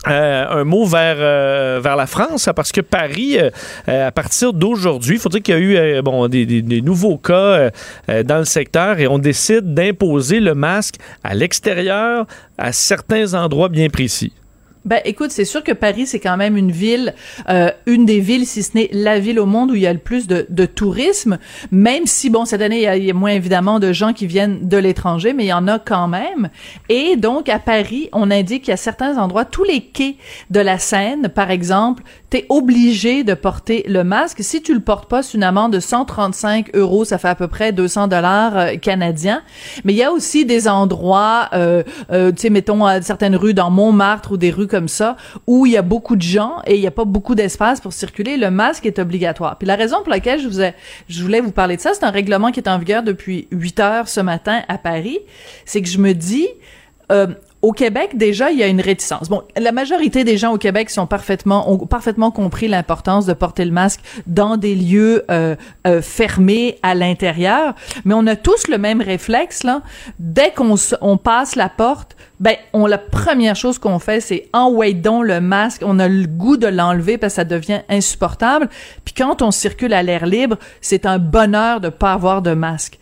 Euh, 0.08 0.46
un 0.62 0.64
mot 0.64 0.86
vers, 0.86 1.18
euh, 1.20 1.82
vers 1.84 1.98
la 1.98 2.08
France, 2.08 2.48
hein, 2.48 2.54
parce 2.54 2.72
que 2.72 2.80
Paris, 2.80 3.38
euh, 3.38 4.08
à 4.08 4.12
partir 4.14 4.54
d'aujourd'hui, 4.54 5.16
il 5.16 5.20
faut 5.20 5.28
dire 5.28 5.42
qu'il 5.42 5.54
y 5.56 5.58
a 5.78 5.98
eu 5.98 6.02
bon, 6.02 6.30
des, 6.30 6.46
des- 6.46 6.82
nouveaux 6.82 7.18
cas 7.18 7.70
dans 8.08 8.38
le 8.38 8.46
secteur 8.46 8.98
et 9.00 9.08
on 9.08 9.20
décide 9.20 9.74
d'imposer 9.74 10.40
le 10.40 10.56
masque 10.56 10.96
à 11.22 11.36
l'extérieur 11.36 12.26
à 12.58 12.72
certains 12.72 13.34
endroits 13.34 13.68
bien 13.68 13.90
précis. 13.90 14.32
Ben, 14.86 15.02
écoute, 15.04 15.32
c'est 15.32 15.46
sûr 15.46 15.64
que 15.64 15.74
Paris, 15.74 16.08
c'est 16.08 16.22
quand 16.22 16.38
même 16.38 16.56
une 16.56 16.72
ville, 16.72 17.14
euh, 17.50 17.70
une 17.86 18.06
des 18.06 18.22
villes, 18.22 18.46
si 18.48 18.64
ce 18.64 18.76
n'est 18.76 18.90
la 18.94 19.20
ville 19.20 19.40
au 19.40 19.46
monde 19.46 19.72
où 19.72 19.76
il 19.76 19.82
y 19.82 19.88
a 19.88 19.92
le 19.94 20.00
plus 20.00 20.26
de, 20.26 20.46
de 20.50 20.66
tourisme, 20.66 21.38
même 21.72 22.06
si, 22.06 22.30
bon, 22.30 22.46
cette 22.46 22.62
année, 22.62 22.78
il 22.78 22.84
y, 22.84 22.88
a, 22.88 22.96
il 22.96 23.04
y 23.04 23.12
a 23.12 23.14
moins 23.14 23.32
évidemment 23.32 23.80
de 23.80 23.92
gens 23.92 24.14
qui 24.14 24.26
viennent 24.26 24.70
de 24.70 24.78
l'étranger, 24.78 25.34
mais 25.34 25.44
il 25.44 25.50
y 25.50 25.54
en 25.54 25.68
a 25.68 25.80
quand 25.80 26.08
même. 26.08 26.50
Et 26.88 27.18
donc, 27.18 27.50
à 27.50 27.60
Paris, 27.60 28.10
on 28.14 28.32
indique 28.32 28.64
qu'il 28.64 28.72
y 28.72 28.74
a 28.74 28.78
certains 28.78 29.18
endroits, 29.18 29.44
tous 29.44 29.66
les 29.66 29.82
quais 29.82 30.16
de 30.50 30.62
la 30.62 30.80
Seine, 30.80 31.28
par 31.28 31.52
exemple, 31.52 32.04
t'es 32.30 32.46
obligé 32.50 33.24
de 33.24 33.34
porter 33.34 33.84
le 33.88 34.04
masque. 34.04 34.44
Si 34.44 34.62
tu 34.62 34.74
le 34.74 34.80
portes 34.80 35.10
pas, 35.10 35.24
c'est 35.24 35.36
une 35.36 35.44
amende 35.44 35.74
de 35.74 35.80
135 35.80 36.72
euros, 36.76 37.04
ça 37.04 37.18
fait 37.18 37.28
à 37.28 37.36
peu 37.36 37.48
près 37.48 37.72
200 37.72 38.08
dollars 38.08 38.58
euh, 38.58 38.76
canadiens. 38.76 39.42
Mais 39.84 39.94
il 39.94 39.98
y 39.98 40.04
a 40.04 40.12
aussi 40.12 40.46
des 40.46 40.68
endroits, 40.68 41.50
euh, 41.54 41.84
euh, 42.12 42.32
tu 42.32 42.44
sais, 42.44 42.50
mettons 42.50 42.86
certaines 43.02 43.36
rues 43.36 43.54
dans 43.54 43.72
Montmartre 43.72 44.34
ou 44.34 44.38
des 44.38 44.52
rues 44.52 44.68
comme 44.70 44.88
ça, 44.88 45.18
où 45.48 45.66
il 45.66 45.74
y 45.74 45.78
a 45.78 45.82
beaucoup 45.82 46.16
de 46.16 46.22
gens 46.22 46.62
et 46.66 46.76
il 46.76 46.82
n'y 46.82 46.88
a 46.88 46.92
pas 46.92 47.06
beaucoup 47.06 47.36
d'espace 47.36 47.82
pour 47.82 47.92
circuler. 47.92 48.38
Le 48.38 48.52
masque 48.52 48.86
est 48.86 49.00
obligatoire. 49.00 49.58
Puis 49.58 49.68
la 49.68 49.76
raison 49.76 49.98
pour 49.98 50.10
laquelle 50.10 50.40
je, 50.40 51.22
voulais 51.22 51.42
vous 51.42 51.52
parler 51.52 51.76
de 51.76 51.82
ça, 51.82 51.92
c'est 51.94 52.06
un 52.06 52.12
règlement 52.12 52.52
qui 52.52 52.60
est 52.60 52.70
en 52.70 52.78
vigueur 52.78 53.04
depuis 53.04 53.48
8 53.52 53.80
heures 53.80 54.08
ce 54.08 54.22
matin 54.22 54.62
à 54.68 54.78
Paris. 54.78 55.20
C'est 55.66 55.82
que 55.82 55.90
je 55.90 55.98
me 55.98 56.14
dis, 56.14 56.48
euh, 57.12 57.28
au 57.62 57.74
Québec, 57.74 58.12
déjà, 58.16 58.52
il 58.52 58.58
y 58.58 58.64
a 58.64 58.68
une 58.68 58.80
réticence. 58.80 59.28
Bon, 59.28 59.44
la 59.58 59.72
majorité 59.72 60.24
des 60.24 60.38
gens 60.38 60.54
au 60.54 60.58
Québec 60.58 60.90
sont 60.90 61.08
parfaitement, 61.08 61.70
ont 61.70 61.78
parfaitement 61.86 62.32
compris 62.32 62.68
l'importance 62.68 63.26
de 63.26 63.34
porter 63.34 63.66
le 63.66 63.72
masque 63.72 64.00
dans 64.28 64.56
des 64.56 64.76
lieux 64.76 65.26
euh, 65.30 65.56
euh, 65.86 66.02
fermés 66.02 66.80
à 66.84 66.96
l'intérieur, 66.96 67.76
mais 68.06 68.14
on 68.14 68.26
a 68.28 68.36
tous 68.36 68.68
le 68.68 68.78
même 68.78 69.02
réflexe 69.02 69.64
là. 69.64 69.82
Dès 70.20 70.52
qu'on 70.52 70.76
on 71.02 71.18
passe 71.18 71.56
la 71.56 71.68
porte, 71.68 72.16
ben, 72.40 72.56
on 72.72 72.86
la 72.86 72.98
première 72.98 73.58
chose 73.58 73.80
qu'on 73.80 74.00
fait, 74.00 74.22
c'est 74.22 74.48
envoyer 74.54 74.94
donc 74.94 75.26
le 75.26 75.42
masque. 75.42 75.82
On 75.86 76.00
a 76.00 76.08
le 76.08 76.26
goût 76.26 76.56
de 76.56 76.68
l'enlever 76.68 77.18
parce 77.18 77.34
que 77.34 77.36
ça 77.36 77.44
devient 77.44 77.82
insupportable. 77.90 78.70
Puis 79.04 79.14
quand 79.14 79.42
on 79.42 79.52
circule 79.52 79.94
à 79.94 80.04
l'air 80.04 80.26
libre, 80.26 80.58
c'est 80.80 81.06
un 81.06 81.20
bonheur 81.20 81.82
de 81.82 81.90
pas 81.90 82.14
avoir 82.14 82.42
de 82.42 82.54
masque. 82.54 82.99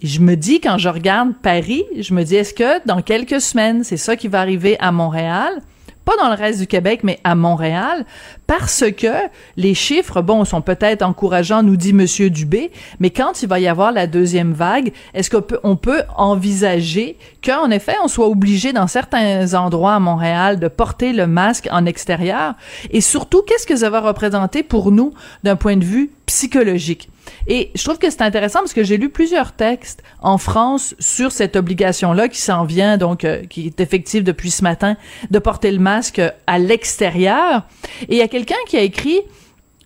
Je 0.00 0.20
me 0.20 0.36
dis, 0.36 0.60
quand 0.60 0.78
je 0.78 0.88
regarde 0.88 1.32
Paris, 1.42 1.84
je 1.98 2.14
me 2.14 2.22
dis, 2.22 2.36
est-ce 2.36 2.54
que 2.54 2.86
dans 2.86 3.02
quelques 3.02 3.40
semaines, 3.40 3.82
c'est 3.82 3.96
ça 3.96 4.14
qui 4.14 4.28
va 4.28 4.40
arriver 4.40 4.76
à 4.78 4.92
Montréal? 4.92 5.60
Pas 6.04 6.12
dans 6.22 6.28
le 6.28 6.36
reste 6.36 6.60
du 6.60 6.68
Québec, 6.68 7.00
mais 7.02 7.18
à 7.24 7.34
Montréal, 7.34 8.06
parce 8.46 8.84
que 8.96 9.12
les 9.56 9.74
chiffres, 9.74 10.22
bon, 10.22 10.44
sont 10.44 10.62
peut-être 10.62 11.02
encourageants, 11.02 11.64
nous 11.64 11.76
dit 11.76 11.92
Monsieur 11.92 12.30
Dubé, 12.30 12.70
mais 13.00 13.10
quand 13.10 13.42
il 13.42 13.48
va 13.48 13.58
y 13.58 13.66
avoir 13.66 13.90
la 13.90 14.06
deuxième 14.06 14.52
vague, 14.52 14.92
est-ce 15.14 15.30
qu'on 15.30 15.42
peut, 15.42 15.58
peut 15.82 16.02
envisager 16.16 17.18
qu'en 17.44 17.68
effet, 17.70 17.96
on 18.02 18.08
soit 18.08 18.28
obligé 18.28 18.72
dans 18.72 18.86
certains 18.86 19.52
endroits 19.54 19.94
à 19.94 20.00
Montréal 20.00 20.60
de 20.60 20.68
porter 20.68 21.12
le 21.12 21.26
masque 21.26 21.68
en 21.72 21.86
extérieur? 21.86 22.54
Et 22.92 23.00
surtout, 23.00 23.42
qu'est-ce 23.42 23.66
que 23.66 23.76
ça 23.76 23.90
va 23.90 24.00
représenter 24.00 24.62
pour 24.62 24.92
nous 24.92 25.12
d'un 25.42 25.56
point 25.56 25.76
de 25.76 25.84
vue 25.84 26.12
psychologique? 26.24 27.10
Et 27.48 27.70
je 27.74 27.82
trouve 27.82 27.98
que 27.98 28.10
c'est 28.10 28.22
intéressant 28.22 28.60
parce 28.60 28.74
que 28.74 28.84
j'ai 28.84 28.98
lu 28.98 29.08
plusieurs 29.08 29.52
textes 29.52 30.02
en 30.20 30.36
France 30.36 30.94
sur 30.98 31.32
cette 31.32 31.56
obligation-là 31.56 32.28
qui 32.28 32.40
s'en 32.40 32.64
vient, 32.64 32.98
donc 32.98 33.24
euh, 33.24 33.44
qui 33.46 33.66
est 33.66 33.80
effective 33.80 34.22
depuis 34.22 34.50
ce 34.50 34.62
matin, 34.62 34.96
de 35.30 35.38
porter 35.38 35.72
le 35.72 35.78
masque 35.78 36.20
à 36.46 36.58
l'extérieur. 36.58 37.66
Et 38.02 38.14
il 38.14 38.18
y 38.18 38.22
a 38.22 38.28
quelqu'un 38.28 38.54
qui 38.68 38.76
a 38.76 38.82
écrit 38.82 39.22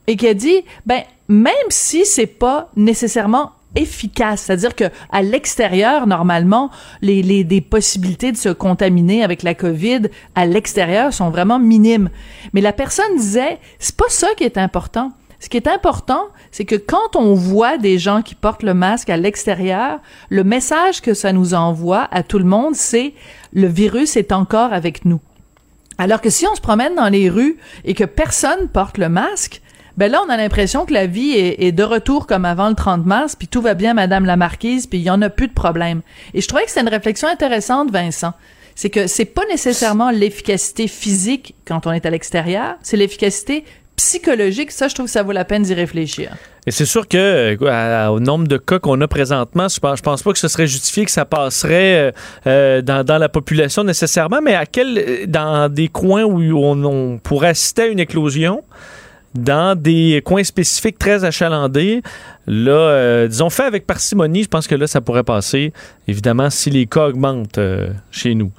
et 0.08 0.16
qui 0.16 0.26
a 0.26 0.34
dit, 0.34 0.64
ben 0.86 1.02
même 1.28 1.52
si 1.68 2.04
c'est 2.04 2.26
pas 2.26 2.70
nécessairement 2.74 3.52
efficace, 3.74 4.42
c'est-à-dire 4.42 4.74
que 4.74 4.84
à 5.10 5.22
l'extérieur 5.22 6.06
normalement 6.06 6.70
les, 7.00 7.22
les 7.22 7.42
des 7.42 7.62
possibilités 7.62 8.30
de 8.30 8.36
se 8.36 8.50
contaminer 8.50 9.24
avec 9.24 9.42
la 9.42 9.54
Covid 9.54 10.02
à 10.34 10.44
l'extérieur 10.44 11.14
sont 11.14 11.30
vraiment 11.30 11.58
minimes. 11.58 12.10
Mais 12.52 12.60
la 12.60 12.72
personne 12.72 13.16
disait, 13.16 13.58
c'est 13.78 13.96
pas 13.96 14.08
ça 14.08 14.28
qui 14.36 14.44
est 14.44 14.58
important. 14.58 15.12
Ce 15.42 15.48
qui 15.48 15.56
est 15.56 15.66
important, 15.66 16.28
c'est 16.52 16.64
que 16.64 16.76
quand 16.76 17.16
on 17.16 17.34
voit 17.34 17.76
des 17.76 17.98
gens 17.98 18.22
qui 18.22 18.36
portent 18.36 18.62
le 18.62 18.74
masque 18.74 19.10
à 19.10 19.16
l'extérieur, 19.16 19.98
le 20.28 20.44
message 20.44 21.00
que 21.00 21.14
ça 21.14 21.32
nous 21.32 21.52
envoie 21.52 22.06
à 22.12 22.22
tout 22.22 22.38
le 22.38 22.44
monde, 22.44 22.76
c'est 22.76 23.12
le 23.52 23.66
virus 23.66 24.16
est 24.16 24.30
encore 24.30 24.72
avec 24.72 25.04
nous. 25.04 25.18
Alors 25.98 26.20
que 26.20 26.30
si 26.30 26.46
on 26.46 26.54
se 26.54 26.60
promène 26.60 26.94
dans 26.94 27.08
les 27.08 27.28
rues 27.28 27.56
et 27.84 27.94
que 27.94 28.04
personne 28.04 28.68
porte 28.68 28.98
le 28.98 29.08
masque, 29.08 29.60
ben 29.96 30.12
là, 30.12 30.22
on 30.24 30.30
a 30.30 30.36
l'impression 30.36 30.86
que 30.86 30.92
la 30.92 31.08
vie 31.08 31.32
est, 31.32 31.72
de 31.72 31.82
retour 31.82 32.28
comme 32.28 32.44
avant 32.44 32.68
le 32.68 32.76
30 32.76 33.04
mars, 33.04 33.34
puis 33.34 33.48
tout 33.48 33.60
va 33.60 33.74
bien, 33.74 33.94
Madame 33.94 34.24
la 34.24 34.36
Marquise, 34.36 34.86
puis 34.86 35.00
il 35.00 35.04
y 35.04 35.10
en 35.10 35.20
a 35.22 35.28
plus 35.28 35.48
de 35.48 35.52
problème. 35.52 36.02
Et 36.34 36.40
je 36.40 36.46
trouvais 36.46 36.64
que 36.64 36.70
c'est 36.70 36.82
une 36.82 36.88
réflexion 36.88 37.26
intéressante, 37.26 37.90
Vincent. 37.90 38.32
C'est 38.76 38.90
que 38.90 39.08
c'est 39.08 39.24
pas 39.24 39.44
nécessairement 39.50 40.12
l'efficacité 40.12 40.86
physique 40.86 41.56
quand 41.66 41.86
on 41.88 41.92
est 41.92 42.06
à 42.06 42.10
l'extérieur, 42.10 42.76
c'est 42.80 42.96
l'efficacité 42.96 43.64
psychologique. 43.96 44.70
Ça, 44.70 44.88
je 44.88 44.94
trouve 44.94 45.06
que 45.06 45.12
ça 45.12 45.22
vaut 45.22 45.32
la 45.32 45.44
peine 45.44 45.62
d'y 45.62 45.74
réfléchir. 45.74 46.32
Et 46.66 46.70
c'est 46.70 46.84
sûr 46.84 47.08
que 47.08 47.56
euh, 47.60 48.06
au 48.08 48.20
nombre 48.20 48.46
de 48.46 48.56
cas 48.56 48.78
qu'on 48.78 49.00
a 49.00 49.08
présentement, 49.08 49.68
je 49.68 49.80
pense, 49.80 50.00
pense 50.00 50.22
pas 50.22 50.32
que 50.32 50.38
ce 50.38 50.48
serait 50.48 50.66
justifié 50.66 51.04
que 51.04 51.10
ça 51.10 51.24
passerait 51.24 51.94
euh, 51.96 52.12
euh, 52.46 52.82
dans, 52.82 53.04
dans, 53.04 53.18
la 53.18 53.28
population 53.28 53.82
nécessairement, 53.82 54.40
mais 54.40 54.54
à 54.54 54.66
quel 54.66 55.26
dans 55.26 55.72
des 55.72 55.88
coins 55.88 56.22
où 56.22 56.40
on, 56.40 56.84
on 56.84 57.18
pourrait 57.18 57.48
assister 57.48 57.82
à 57.82 57.86
une 57.86 57.98
éclosion, 57.98 58.62
dans 59.34 59.78
des 59.78 60.22
coins 60.24 60.44
spécifiques 60.44 60.98
très 60.98 61.24
achalandés. 61.24 62.02
Là, 62.46 62.72
euh, 62.72 63.28
disons, 63.28 63.50
fait 63.50 63.62
avec 63.62 63.86
parcimonie, 63.86 64.42
je 64.42 64.48
pense 64.48 64.66
que 64.66 64.74
là, 64.74 64.86
ça 64.86 65.00
pourrait 65.00 65.22
passer, 65.22 65.72
évidemment, 66.08 66.50
si 66.50 66.70
les 66.70 66.86
cas 66.86 67.06
augmentent 67.06 67.58
euh, 67.58 67.90
chez 68.10 68.34
nous. 68.34 68.50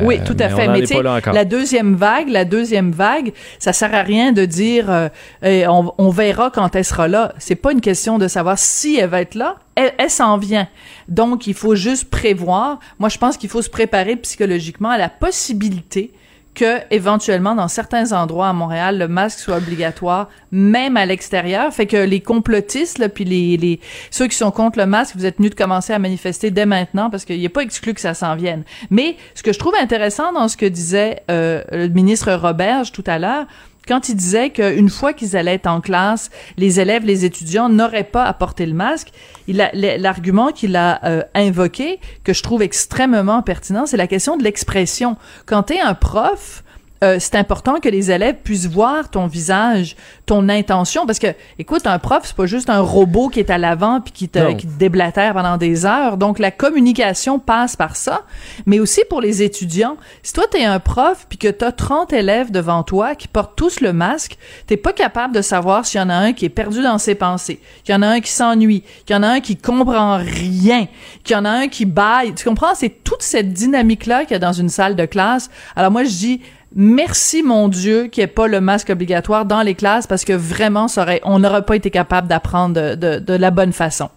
oui, 0.00 0.18
tout 0.24 0.36
à 0.38 0.48
fait. 0.48 0.68
Mais 0.68 0.80
tu 0.80 0.86
sais, 0.88 1.02
la 1.02 1.44
deuxième 1.44 1.94
vague, 1.94 2.28
la 2.28 2.44
deuxième 2.44 2.92
vague, 2.92 3.32
ça 3.58 3.72
sert 3.72 3.94
à 3.94 4.02
rien 4.02 4.32
de 4.32 4.44
dire 4.44 4.86
euh, 4.90 5.08
on, 5.42 5.92
on, 5.98 6.08
verra 6.08 6.50
quand 6.50 6.74
elle 6.74 6.84
sera 6.84 7.08
là. 7.08 7.34
C'est 7.38 7.54
pas 7.54 7.72
une 7.72 7.80
question 7.80 8.18
de 8.18 8.26
savoir 8.26 8.58
si 8.58 8.96
elle 8.96 9.10
va 9.10 9.20
être 9.20 9.34
là. 9.34 9.56
Elle, 9.74 9.92
elle 9.98 10.10
s'en 10.10 10.38
vient. 10.38 10.68
Donc, 11.08 11.46
il 11.46 11.54
faut 11.54 11.74
juste 11.74 12.08
prévoir. 12.10 12.78
Moi, 12.98 13.10
je 13.10 13.18
pense 13.18 13.36
qu'il 13.36 13.50
faut 13.50 13.62
se 13.62 13.70
préparer 13.70 14.16
psychologiquement 14.16 14.90
à 14.90 14.98
la 14.98 15.10
possibilité 15.10 16.12
que 16.56 16.80
éventuellement 16.90 17.54
dans 17.54 17.68
certains 17.68 18.12
endroits 18.12 18.48
à 18.48 18.52
Montréal 18.52 18.98
le 18.98 19.06
masque 19.06 19.38
soit 19.38 19.58
obligatoire 19.58 20.28
même 20.50 20.96
à 20.96 21.06
l'extérieur. 21.06 21.72
Fait 21.72 21.86
que 21.86 21.96
les 21.96 22.20
complotistes 22.20 22.98
là, 22.98 23.08
puis 23.08 23.24
les, 23.24 23.78
ceux 24.10 24.26
qui 24.26 24.36
sont 24.36 24.50
contre 24.50 24.78
le 24.78 24.86
masque 24.86 25.14
vous 25.16 25.26
êtes 25.26 25.36
venus 25.36 25.50
de 25.50 25.54
commencer 25.54 25.92
à 25.92 25.98
manifester 25.98 26.50
dès 26.50 26.66
maintenant 26.66 27.10
parce 27.10 27.24
qu'il 27.24 27.40
n'est 27.40 27.48
pas 27.48 27.62
exclu 27.62 27.94
que 27.94 28.00
ça 28.00 28.14
s'en 28.14 28.34
vienne. 28.34 28.64
Mais 28.90 29.16
ce 29.34 29.42
que 29.42 29.52
je 29.52 29.58
trouve 29.58 29.74
intéressant 29.80 30.32
dans 30.32 30.48
ce 30.48 30.56
que 30.56 30.66
disait 30.66 31.22
euh, 31.30 31.62
le 31.70 31.88
ministre 31.88 32.32
Roberge 32.32 32.90
tout 32.90 33.04
à 33.06 33.18
l'heure 33.18 33.46
quand 33.86 34.08
il 34.08 34.16
disait 34.16 34.50
qu'une 34.50 34.90
fois 34.90 35.12
qu'ils 35.12 35.36
allaient 35.36 35.54
être 35.54 35.66
en 35.66 35.80
classe, 35.80 36.30
les 36.56 36.80
élèves, 36.80 37.04
les 37.04 37.24
étudiants 37.24 37.68
n'auraient 37.68 38.04
pas 38.04 38.24
à 38.24 38.32
porter 38.32 38.66
le 38.66 38.74
masque, 38.74 39.08
l'argument 39.48 40.52
qu'il 40.52 40.76
a 40.76 41.04
euh, 41.04 41.22
invoqué, 41.34 42.00
que 42.24 42.32
je 42.32 42.42
trouve 42.42 42.62
extrêmement 42.62 43.42
pertinent, 43.42 43.86
c'est 43.86 43.96
la 43.96 44.06
question 44.06 44.36
de 44.36 44.44
l'expression. 44.44 45.16
Quand 45.46 45.64
tu 45.64 45.74
es 45.74 45.80
un 45.80 45.94
prof, 45.94 46.64
euh, 47.04 47.16
c'est 47.20 47.34
important 47.34 47.78
que 47.80 47.88
les 47.88 48.10
élèves 48.10 48.36
puissent 48.42 48.66
voir 48.66 49.10
ton 49.10 49.26
visage, 49.26 49.96
ton 50.24 50.48
intention, 50.48 51.06
parce 51.06 51.18
que, 51.18 51.28
écoute, 51.58 51.86
un 51.86 51.98
prof, 51.98 52.22
c'est 52.24 52.36
pas 52.36 52.46
juste 52.46 52.70
un 52.70 52.80
robot 52.80 53.28
qui 53.28 53.40
est 53.40 53.50
à 53.50 53.58
l'avant 53.58 54.00
puis 54.00 54.12
qui 54.12 54.28
te, 54.28 54.52
qui 54.54 54.66
te 54.66 54.78
déblatère 54.78 55.34
pendant 55.34 55.56
des 55.56 55.84
heures. 55.84 56.16
Donc, 56.16 56.38
la 56.38 56.50
communication 56.50 57.38
passe 57.38 57.76
par 57.76 57.96
ça, 57.96 58.22
mais 58.64 58.78
aussi 58.80 59.02
pour 59.10 59.20
les 59.20 59.42
étudiants. 59.42 59.96
Si 60.22 60.32
toi, 60.32 60.44
t'es 60.50 60.64
un 60.64 60.80
prof 60.80 61.26
puis 61.28 61.38
que 61.38 61.48
t'as 61.48 61.72
30 61.72 62.12
élèves 62.12 62.50
devant 62.50 62.82
toi 62.82 63.14
qui 63.14 63.28
portent 63.28 63.56
tous 63.56 63.80
le 63.80 63.92
masque, 63.92 64.38
t'es 64.66 64.76
pas 64.76 64.92
capable 64.92 65.34
de 65.34 65.42
savoir 65.42 65.84
s'il 65.84 66.00
y 66.00 66.02
en 66.02 66.10
a 66.10 66.14
un 66.14 66.32
qui 66.32 66.44
est 66.44 66.50
perdu 66.50 66.82
dans 66.82 66.98
ses 66.98 67.14
pensées, 67.14 67.60
qu'il 67.84 67.94
y 67.94 67.98
en 67.98 68.02
a 68.02 68.08
un 68.08 68.20
qui 68.20 68.30
s'ennuie, 68.30 68.82
qu'il 69.04 69.14
y 69.14 69.18
en 69.18 69.22
a 69.22 69.28
un 69.28 69.40
qui 69.40 69.56
comprend 69.56 70.16
rien, 70.16 70.86
qu'il 71.24 71.36
y 71.36 71.38
en 71.38 71.44
a 71.44 71.50
un 71.50 71.68
qui 71.68 71.84
baille. 71.84 72.34
Tu 72.34 72.44
comprends? 72.44 72.74
C'est 72.74 73.04
toute 73.04 73.22
cette 73.22 73.52
dynamique-là 73.52 74.24
qu'il 74.24 74.32
y 74.32 74.36
a 74.36 74.38
dans 74.38 74.52
une 74.52 74.68
salle 74.68 74.96
de 74.96 75.04
classe. 75.04 75.50
Alors 75.74 75.90
moi, 75.90 76.04
je 76.04 76.10
dis, 76.10 76.40
Merci 76.78 77.42
mon 77.42 77.68
Dieu 77.68 78.08
qu'il 78.08 78.20
n'y 78.20 78.24
ait 78.26 78.32
pas 78.32 78.48
le 78.48 78.60
masque 78.60 78.90
obligatoire 78.90 79.46
dans 79.46 79.62
les 79.62 79.74
classes 79.74 80.06
parce 80.06 80.26
que 80.26 80.34
vraiment, 80.34 80.88
ça 80.88 81.02
aurait, 81.02 81.22
on 81.24 81.38
n'aurait 81.38 81.64
pas 81.64 81.74
été 81.74 81.90
capable 81.90 82.28
d'apprendre 82.28 82.74
de, 82.74 82.94
de, 82.94 83.18
de, 83.18 83.32
la 83.32 83.50
bonne 83.50 83.72
façon. 83.72 84.10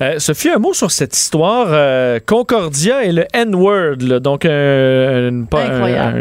Euh, 0.00 0.18
Sophie, 0.18 0.50
un 0.50 0.58
mot 0.58 0.74
sur 0.74 0.90
cette 0.90 1.16
histoire. 1.16 1.68
Euh, 1.70 2.18
Concordia 2.24 3.04
et 3.04 3.12
le 3.12 3.26
N-word, 3.32 4.20
donc 4.20 4.44
euh, 4.44 5.30
une, 5.30 5.46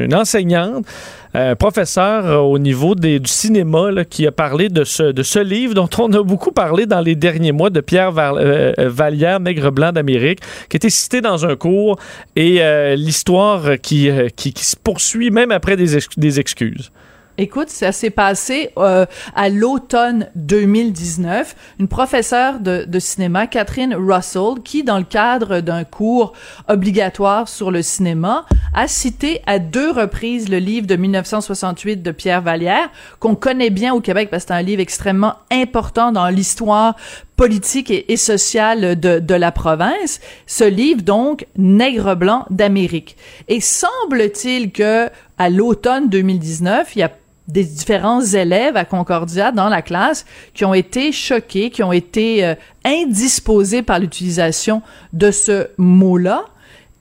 une, 0.04 0.16
enseignante 0.16 0.86
un 1.34 1.56
professeur 1.56 2.26
euh, 2.26 2.38
au 2.38 2.60
niveau 2.60 2.96
des, 2.96 3.20
du 3.20 3.30
cinéma 3.30 3.92
là, 3.92 4.06
qui 4.06 4.28
a 4.28 4.32
parlé 4.32 4.70
de 4.70 4.84
ce, 4.84 5.04
de 5.04 5.24
ce 5.24 5.39
livre 5.39 5.74
dont 5.74 5.89
on 5.98 6.12
a 6.13 6.24
beaucoup 6.24 6.52
parlé 6.52 6.86
dans 6.86 7.02
les 7.02 7.16
derniers 7.16 7.52
mois 7.52 7.70
de 7.70 7.82
Pierre 7.82 8.12
Val, 8.12 8.36
euh, 8.38 8.74
Vallière, 8.78 9.39
Maigre 9.39 9.72
Blanc 9.72 9.92
d'Amérique, 9.92 10.39
qui 10.70 10.78
était 10.78 10.89
cité 10.89 11.22
dans 11.22 11.46
un 11.46 11.56
cours 11.56 11.98
et 12.36 12.62
euh, 12.62 12.96
l'histoire 12.96 13.80
qui, 13.82 14.10
qui, 14.36 14.54
qui, 14.54 14.63
se 14.66 14.76
poursuit 14.76 15.32
même 15.32 15.52
après 15.52 15.76
des, 15.76 15.98
ex 15.98 16.08
des 16.18 16.39
excuses. 16.39 16.92
Écoute, 17.39 17.69
ça 17.69 17.91
s'est 17.91 18.12
passé 18.12 18.69
euh, 18.78 19.08
à 19.36 19.50
l'automne 19.50 20.30
2019. 20.36 21.56
Une 21.80 21.88
professeure 21.88 22.60
de, 22.60 22.86
de, 22.88 23.00
cinéma, 23.00 23.48
Catherine 23.48 23.96
Russell, 23.96 24.62
qui, 24.63 24.84
dans 24.84 25.00
le 25.00 25.04
cadre 25.04 25.60
d'un 25.60 25.84
cours 25.84 26.34
obligatoire 26.67 27.48
sur 27.48 27.72
le 27.72 27.82
cinéma, 27.82 28.46
a 28.76 28.88
cité 28.88 29.41
à 29.48 29.58
deux 29.58 29.89
reprises 29.89 30.48
le 30.48 30.60
livre 30.60 30.86
de 30.86 30.96
1968 30.96 32.04
de 32.04 32.12
Pierre 32.12 32.43
Vallière, 32.43 32.91
qu'on 33.19 33.34
connaît 33.34 33.72
bien 33.72 33.96
au 33.96 34.00
Québec 34.00 34.30
parce 34.30 34.43
que 34.43 34.50
c'est 34.50 34.54
un 34.54 34.62
livre 34.62 34.82
extrêmement 34.82 35.34
important 35.52 36.12
dans 36.12 36.30
l'histoire 36.30 36.96
politique 37.36 37.91
et, 37.91 38.15
sociale 38.15 39.00
de, 39.00 39.17
de, 39.17 39.34
la 39.34 39.52
province. 39.52 40.22
Ce 40.46 40.63
livre, 40.63 41.02
donc, 41.02 41.48
Nègre 41.58 42.15
blanc 42.15 42.46
d'Amérique. 42.52 43.17
Et 43.48 43.60
semble-t-il 43.60 44.72
que 44.72 45.10
à 45.39 45.50
l'automne 45.50 46.10
2019, 46.10 46.96
il 46.96 47.00
y 47.00 47.04
a 47.04 47.12
des 47.47 47.63
différents 47.63 48.23
élèves 48.23 48.77
à 48.77 48.86
Concordia 48.86 49.51
dans 49.51 49.69
la 49.69 49.82
classe 49.82 50.25
qui 50.53 50.65
ont 50.65 50.73
été 50.73 51.12
choqués, 51.12 51.69
qui 51.69 51.84
ont 51.84 51.91
été 51.91 52.45
euh, 52.45 52.56
indisposés 52.86 53.82
par 53.82 53.99
l'utilisation 53.99 54.82
de 55.12 55.32
ce 55.32 55.67
mot-là. 55.77 56.45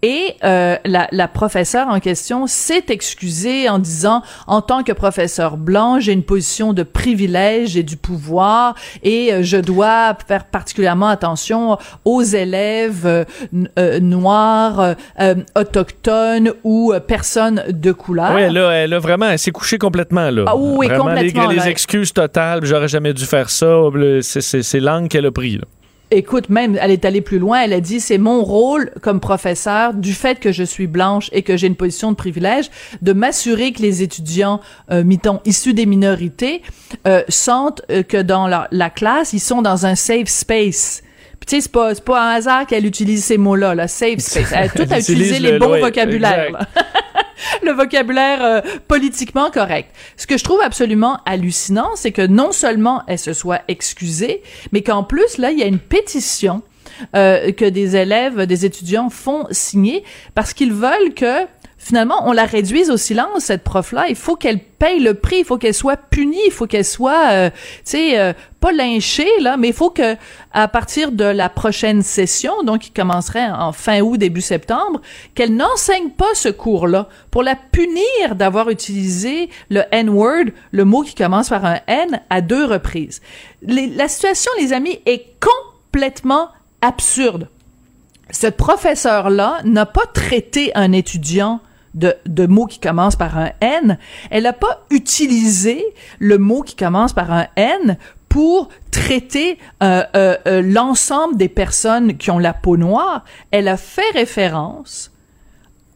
Et 0.05 0.35
euh, 0.43 0.77
la, 0.85 1.07
la 1.13 1.29
professeure 1.29 1.87
en 1.87 2.01
question 2.01 2.49
s'est 2.49 2.87
excusée 2.89 3.69
en 3.69 3.79
disant, 3.79 4.23
en 4.49 4.61
tant 4.61 4.83
que 4.83 4.91
professeur 4.91 5.57
blanc, 5.57 6.01
j'ai 6.01 6.13
une 6.13 6.25
position 6.25 6.73
de 6.73 6.83
privilège 6.83 7.77
et 7.77 7.85
du 7.85 7.97
pouvoir 7.97 8.75
et 9.05 9.33
euh, 9.33 9.43
je 9.45 9.59
dois 9.59 10.17
faire 10.27 10.47
particulièrement 10.47 11.07
attention 11.07 11.79
aux 12.05 12.23
élèves 12.23 13.07
euh, 13.07 13.25
euh 13.79 14.01
noirs, 14.01 14.97
euh, 15.21 15.35
autochtones 15.55 16.53
ou 16.65 16.93
personnes 17.07 17.63
de 17.69 17.93
couleur. 17.93 18.33
Oui, 18.35 18.43
a, 18.43 18.71
elle 18.73 18.95
a 18.95 18.99
vraiment, 18.99 19.27
elle 19.27 19.39
s'est 19.39 19.53
couchée 19.53 19.79
complètement 19.79 20.31
là. 20.31 20.45
Ah, 20.49 20.57
oui, 20.57 20.89
vraiment, 20.89 21.05
complètement. 21.05 21.47
Les, 21.47 21.57
les 21.57 21.69
excuses 21.69 22.13
totales, 22.13 22.65
j'aurais 22.65 22.89
jamais 22.89 23.15
dû 23.15 23.25
faire 23.25 23.51
ça. 23.51 23.73
C'est 24.23 24.81
l'angle 24.81 25.07
qu'elle 25.07 25.27
a 25.27 25.31
pris. 25.31 25.59
Là 25.59 25.65
écoute, 26.17 26.49
même, 26.49 26.79
elle 26.81 26.91
est 26.91 27.05
allée 27.05 27.21
plus 27.21 27.39
loin. 27.39 27.63
Elle 27.63 27.73
a 27.73 27.81
dit, 27.81 28.01
c'est 28.01 28.19
mon 28.19 28.43
rôle 28.43 28.91
comme 29.01 29.21
professeur, 29.21 29.95
du 29.95 30.13
fait 30.13 30.41
que 30.41 30.53
je 30.53 30.63
suis 30.63 30.87
blanche 30.87 31.29
et 31.33 31.43
que 31.43 31.57
j'ai 31.57 31.67
une 31.67 31.77
position 31.77 32.11
de 32.11 32.17
privilège, 32.17 32.71
de 33.01 33.13
m'assurer 33.13 33.73
que 33.73 33.83
les 33.83 34.03
étudiants, 34.03 34.61
euh, 34.91 35.05
issus 35.45 35.75
des 35.75 35.87
minorités, 35.87 36.63
euh, 37.07 37.23
sentent 37.29 37.83
euh, 37.91 38.03
que 38.03 38.21
dans 38.21 38.47
la, 38.47 38.69
la, 38.71 38.91
classe, 38.91 39.33
ils 39.33 39.41
sont 39.41 39.63
dans 39.63 39.87
un 39.87 39.95
safe 39.95 40.29
space. 40.29 41.03
Tu 41.47 41.57
sais, 41.57 41.61
c'est 41.63 41.73
pas, 41.73 41.95
pas 41.95 42.23
un 42.23 42.35
hasard 42.35 42.67
qu'elle 42.67 42.87
utilise 42.87 43.25
ces 43.25 43.39
mots-là, 43.39 43.75
là, 43.75 43.89
safe 43.89 44.19
space. 44.19 44.53
Elle 44.53 44.65
a 44.65 44.69
tout 44.69 44.87
à 44.91 44.99
utiliser 44.99 45.39
les 45.39 45.59
bons 45.59 45.79
vocabulaires. 45.81 46.67
le 47.63 47.73
vocabulaire 47.73 48.45
euh, 48.45 48.61
politiquement 48.89 49.51
correct. 49.51 49.91
Ce 50.17 50.27
que 50.27 50.39
je 50.39 50.45
trouve 50.45 50.61
absolument 50.61 51.19
hallucinant, 51.27 51.91
c'est 51.97 52.13
que 52.13 52.27
non 52.27 52.53
seulement 52.53 53.03
elle 53.07 53.19
se 53.19 53.33
soit 53.33 53.63
excusée, 53.69 54.43
mais 54.73 54.83
qu'en 54.83 55.05
plus, 55.05 55.39
là, 55.39 55.51
il 55.51 55.59
y 55.59 55.63
a 55.63 55.67
une 55.67 55.79
pétition 55.79 56.63
euh, 57.17 57.53
que 57.53 57.65
des 57.65 57.97
élèves, 57.97 58.47
des 58.47 58.65
étudiants 58.65 59.11
font 59.11 59.47
signer 59.51 60.05
parce 60.35 60.53
qu'ils 60.53 60.73
veulent 60.73 61.15
que 61.15 61.47
finalement, 61.83 62.29
on 62.29 62.33
la 62.33 62.45
réduise 62.45 62.91
au 62.91 62.97
silence, 62.97 63.45
cette 63.45 63.65
prof-là. 63.65 64.07
Il 64.09 64.15
faut 64.15 64.37
qu'elle 64.37 64.61
paye 64.61 65.01
le 65.01 65.15
prix, 65.15 65.39
il 65.41 65.45
faut 65.45 65.59
qu'elle 65.59 65.75
soit 65.75 65.97
punie, 65.97 66.41
il 66.47 66.53
faut 66.53 66.69
qu'elle 66.69 66.85
soit, 66.85 67.33
euh, 67.33 67.51
tu 67.51 67.57
sais, 67.85 68.21
euh, 68.21 68.33
pas 68.61 68.71
lynchée, 68.71 69.29
là, 69.41 69.57
mais 69.57 69.69
il 69.69 69.75
faut 69.75 69.91
que, 69.91 70.17
à 70.53 70.69
partir 70.69 71.11
de 71.11 71.25
la 71.25 71.49
prochaine 71.49 72.03
session, 72.03 72.63
donc 72.63 72.83
qui 72.83 72.91
commencerait 72.93 73.51
en 73.51 73.73
fin 73.73 74.01
août, 74.01 74.17
début 74.17 74.41
septembre, 74.41 75.01
qu'elle 75.35 75.57
n'enseigne 75.57 76.11
pas 76.11 76.33
ce 76.35 76.49
cours-là 76.49 77.09
pour 77.33 77.43
la 77.43 77.57
punir 77.57 78.37
d'avoir 78.37 78.71
utilisé 78.71 79.51
le 79.69 79.83
N-word, 79.91 80.53
le 80.71 80.85
mot 80.85 81.03
qui 81.03 81.17
commence 81.17 81.49
par 81.49 81.65
un 81.65 81.81
N, 81.89 82.21
à 82.31 82.41
deux 82.43 82.65
reprises. 82.65 83.21
La 83.67 84.07
situation, 84.07 84.53
les 84.61 84.73
amis, 84.73 85.01
est 85.05 85.27
complètement 85.41 86.49
absurde. 86.81 87.49
Cette 88.31 88.57
professeure-là 88.57 89.59
n'a 89.65 89.85
pas 89.85 90.07
traité 90.07 90.71
un 90.77 90.93
étudiant 90.93 91.61
de, 91.95 92.47
mots 92.47 92.67
qui 92.67 92.81
commencent 92.81 93.17
par 93.17 93.39
un 93.39 93.51
N, 93.61 93.99
elle 94.31 94.45
n'a 94.45 94.53
pas 94.53 94.85
utilisé 94.91 95.85
le 96.19 96.39
mot 96.39 96.63
qui 96.63 96.77
commence 96.77 97.13
par 97.13 97.33
un 97.33 97.47
N 97.57 97.97
pour 98.29 98.71
traiter 98.91 99.59
euh, 99.83 100.03
euh, 100.17 100.37
euh, 100.47 100.63
l'ensemble 100.63 101.37
des 101.37 101.51
personnes 101.51 102.17
qui 102.17 102.31
ont 102.31 102.39
la 102.39 102.55
peau 102.55 102.77
noire. 102.77 103.25
Elle 103.51 103.69
a 103.69 103.77
fait 103.77 104.11
référence, 104.15 105.13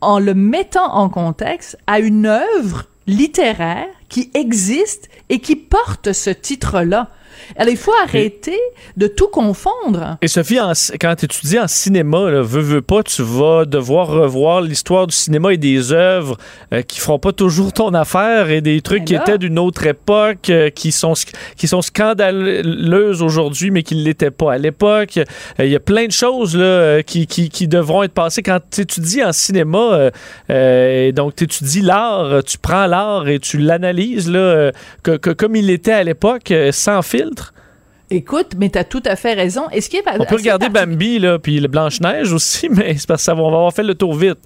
en 0.02 0.18
le 0.18 0.34
mettant 0.34 0.94
en 0.94 1.08
contexte, 1.08 1.78
à 1.86 1.98
une 1.98 2.26
œuvre 2.26 2.84
littéraire 3.06 3.86
qui 4.08 4.30
existe 4.34 5.08
et 5.30 5.40
qui 5.40 5.56
porte 5.56 6.12
ce 6.12 6.30
titre-là. 6.30 7.08
Alors, 7.56 7.70
il 7.72 7.76
faut 7.76 7.92
arrêter 8.02 8.58
de 8.96 9.06
tout 9.06 9.28
confondre. 9.28 10.16
Et 10.22 10.28
Sophie, 10.28 10.60
en, 10.60 10.72
quand 11.00 11.14
tu 11.16 11.24
étudies 11.26 11.58
en 11.58 11.68
cinéma, 11.68 12.30
là, 12.30 12.42
veux, 12.42 12.60
veux 12.60 12.82
pas, 12.82 13.02
tu 13.02 13.22
vas 13.22 13.64
devoir 13.64 14.08
revoir 14.08 14.60
l'histoire 14.60 15.06
du 15.06 15.14
cinéma 15.14 15.52
et 15.52 15.56
des 15.56 15.92
œuvres 15.92 16.36
euh, 16.72 16.82
qui 16.82 17.00
feront 17.00 17.18
pas 17.18 17.32
toujours 17.32 17.72
ton 17.72 17.94
affaire 17.94 18.50
et 18.50 18.60
des 18.60 18.80
trucs 18.80 19.00
Ben 19.00 19.04
qui 19.06 19.14
étaient 19.14 19.38
d'une 19.38 19.58
autre 19.58 19.86
époque, 19.86 20.50
euh, 20.50 20.70
qui 20.70 20.92
sont 20.92 21.14
qui 21.56 21.68
sont 21.68 21.82
scandaleuses 21.82 23.22
aujourd'hui, 23.22 23.70
mais 23.70 23.82
qui 23.82 23.96
ne 23.96 24.02
l'étaient 24.02 24.30
pas 24.30 24.54
à 24.54 24.58
l'époque. 24.58 25.18
Euh, 25.18 25.24
Il 25.64 25.70
y 25.70 25.76
a 25.76 25.80
plein 25.80 26.06
de 26.06 26.12
choses 26.12 26.56
là, 26.56 26.64
euh, 26.64 27.02
qui, 27.02 27.26
qui, 27.26 27.48
qui 27.48 27.68
devront 27.68 28.02
être 28.02 28.12
passées 28.12 28.42
quand 28.42 28.58
tu 28.70 28.82
étudies 28.82 29.24
en 29.24 29.32
cinéma. 29.32 30.10
et 30.48 31.12
donc, 31.14 31.36
tu 31.36 31.44
étudies 31.44 31.82
l'art, 31.82 32.42
tu 32.44 32.58
prends 32.58 32.86
l'art 32.86 33.28
et 33.28 33.38
tu 33.38 33.58
l'analyses 33.58 34.30
là, 34.30 34.72
que, 35.02 35.16
que- 35.16 35.30
comme 35.30 35.56
il 35.56 35.70
était 35.70 35.92
à 35.92 36.02
l'époque, 36.04 36.52
sans 36.72 37.02
filtre. 37.26 37.54
Écoute, 38.08 38.52
mais 38.56 38.68
t'as 38.68 38.84
tout 38.84 39.02
à 39.04 39.16
fait 39.16 39.34
raison. 39.34 39.68
Est-ce 39.70 39.90
qu'il 39.90 40.00
On 40.18 40.24
peut 40.24 40.36
regarder 40.36 40.68
Bambi, 40.68 41.18
là, 41.18 41.38
puis 41.40 41.58
le 41.58 41.66
Blanche-Neige 41.68 42.32
aussi, 42.32 42.68
mais 42.70 42.96
c'est 42.96 43.06
parce 43.08 43.22
que 43.22 43.24
ça 43.24 43.34
va, 43.34 43.42
on 43.42 43.50
va 43.50 43.56
avoir 43.56 43.72
fait 43.72 43.82
le 43.82 43.94
tour 43.94 44.14
vite. 44.14 44.38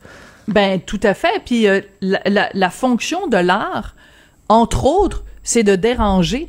Ben, 0.48 0.80
tout 0.80 1.00
à 1.02 1.12
fait. 1.14 1.42
Puis 1.44 1.68
euh, 1.68 1.80
la, 2.00 2.20
la- 2.26 2.48
la 2.54 2.70
fonction 2.70 3.26
de 3.26 3.36
l'art, 3.36 3.94
entre 4.48 4.86
autres, 4.86 5.24
c'est 5.42 5.62
de 5.62 5.76
déranger. 5.76 6.48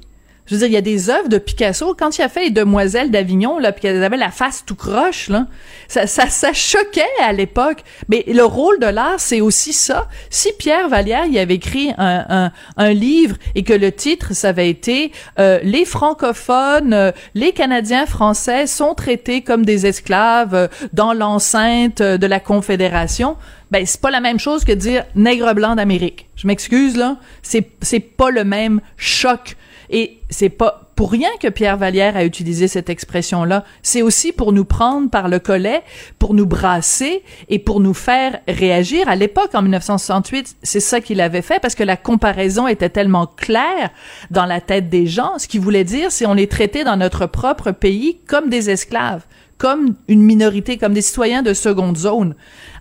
Je 0.52 0.58
veux 0.58 0.60
dire, 0.60 0.68
il 0.68 0.74
y 0.74 0.78
a 0.78 0.82
des 0.82 1.10
œuvres 1.10 1.30
de 1.30 1.38
Picasso. 1.38 1.96
Quand 1.98 2.18
il 2.18 2.24
a 2.24 2.28
fait 2.28 2.44
les 2.44 2.50
Demoiselles 2.50 3.10
d'Avignon, 3.10 3.58
là, 3.58 3.72
puis 3.72 3.84
qu'elles 3.84 4.04
avaient 4.04 4.18
la 4.18 4.32
face 4.32 4.66
tout 4.66 4.76
croche, 4.76 5.30
là, 5.30 5.48
ça, 5.88 6.08
ça, 6.08 6.28
ça 6.28 6.52
choquait 6.52 7.06
à 7.24 7.32
l'époque. 7.32 7.86
Mais 8.10 8.26
le 8.28 8.44
rôle 8.44 8.78
de 8.80 8.88
l'art, 8.88 9.22
c'est 9.22 9.40
aussi 9.40 9.72
ça. 9.72 10.10
Si 10.30 10.52
Pierre 10.60 10.90
Vallière 10.90 11.24
il 11.26 11.40
avait 11.40 11.56
écrit 11.56 11.94
un, 11.98 12.52
un, 12.76 12.92
livre 12.92 13.38
et 13.56 13.64
que 13.64 13.72
le 13.72 13.94
titre, 13.94 14.34
ça 14.34 14.50
avait 14.50 14.70
été 14.70 15.14
euh, 15.40 15.62
Les 15.64 15.86
francophones, 15.86 16.94
euh, 16.94 17.14
les 17.34 17.54
Canadiens 17.54 18.06
français 18.06 18.68
sont 18.68 18.94
traités 18.94 19.44
comme 19.44 19.64
des 19.64 19.86
esclaves 19.86 20.54
euh, 20.54 20.68
dans 20.92 21.14
l'enceinte 21.14 22.02
de 22.02 22.28
la 22.28 22.42
Confédération, 22.42 23.38
ben 23.72 23.86
c'est 23.86 24.02
pas 24.02 24.12
la 24.12 24.20
même 24.20 24.38
chose 24.38 24.66
que 24.66 24.74
dire 24.74 25.06
nègre 25.16 25.54
blanc 25.54 25.76
d'Amérique. 25.76 26.28
Je 26.36 26.46
m'excuse 26.46 26.98
là, 26.98 27.16
c'est 27.42 27.70
c'est 27.82 28.02
pas 28.02 28.32
le 28.32 28.44
même 28.44 28.82
choc 28.98 29.56
et 29.92 30.20
c'est 30.30 30.50
pas 30.50 30.90
pour 30.96 31.12
rien 31.12 31.30
que 31.40 31.48
Pierre 31.48 31.78
Vallière 31.78 32.16
a 32.16 32.24
utilisé 32.24 32.68
cette 32.68 32.90
expression-là. 32.90 33.64
C'est 33.82 34.02
aussi 34.02 34.32
pour 34.32 34.54
nous 34.54 34.66
prendre 34.66 35.10
par 35.10 35.28
le 35.28 35.40
collet, 35.40 35.82
pour 36.20 36.34
nous 36.34 36.46
brasser 36.46 37.24
et 37.50 37.60
pour 37.60 37.80
nous 37.80 37.94
faire 37.94 38.40
réagir. 38.48 39.10
À 39.10 39.16
l'époque, 39.16 39.54
en 39.54 39.64
1968, 39.64 40.58
c'est 40.62 40.80
ça 40.80 41.02
qu'il 41.02 41.20
avait 41.20 41.42
fait 41.42 41.60
parce 41.60 41.76
que 41.76 41.84
la 41.84 41.98
comparaison 41.98 42.68
était 42.68 42.90
tellement 42.90 43.26
claire 43.26 43.90
dans 44.30 44.46
la 44.46 44.62
tête 44.62 44.90
des 44.90 45.08
gens. 45.08 45.40
Ce 45.40 45.48
qu'il 45.48 45.62
voulait 45.62 45.84
dire, 45.84 46.12
c'est 46.12 46.26
on 46.26 46.36
les 46.36 46.48
traitait 46.48 46.84
dans 46.84 46.98
notre 46.98 47.26
propre 47.26 47.72
pays 47.72 48.20
comme 48.28 48.50
des 48.50 48.70
esclaves 48.70 49.26
comme 49.62 49.94
une 50.08 50.24
minorité, 50.24 50.80
comme 50.80 50.96
des 50.96 51.04
citoyens 51.04 51.44
de 51.44 51.54
seconde 51.54 51.96
zone. 51.96 52.34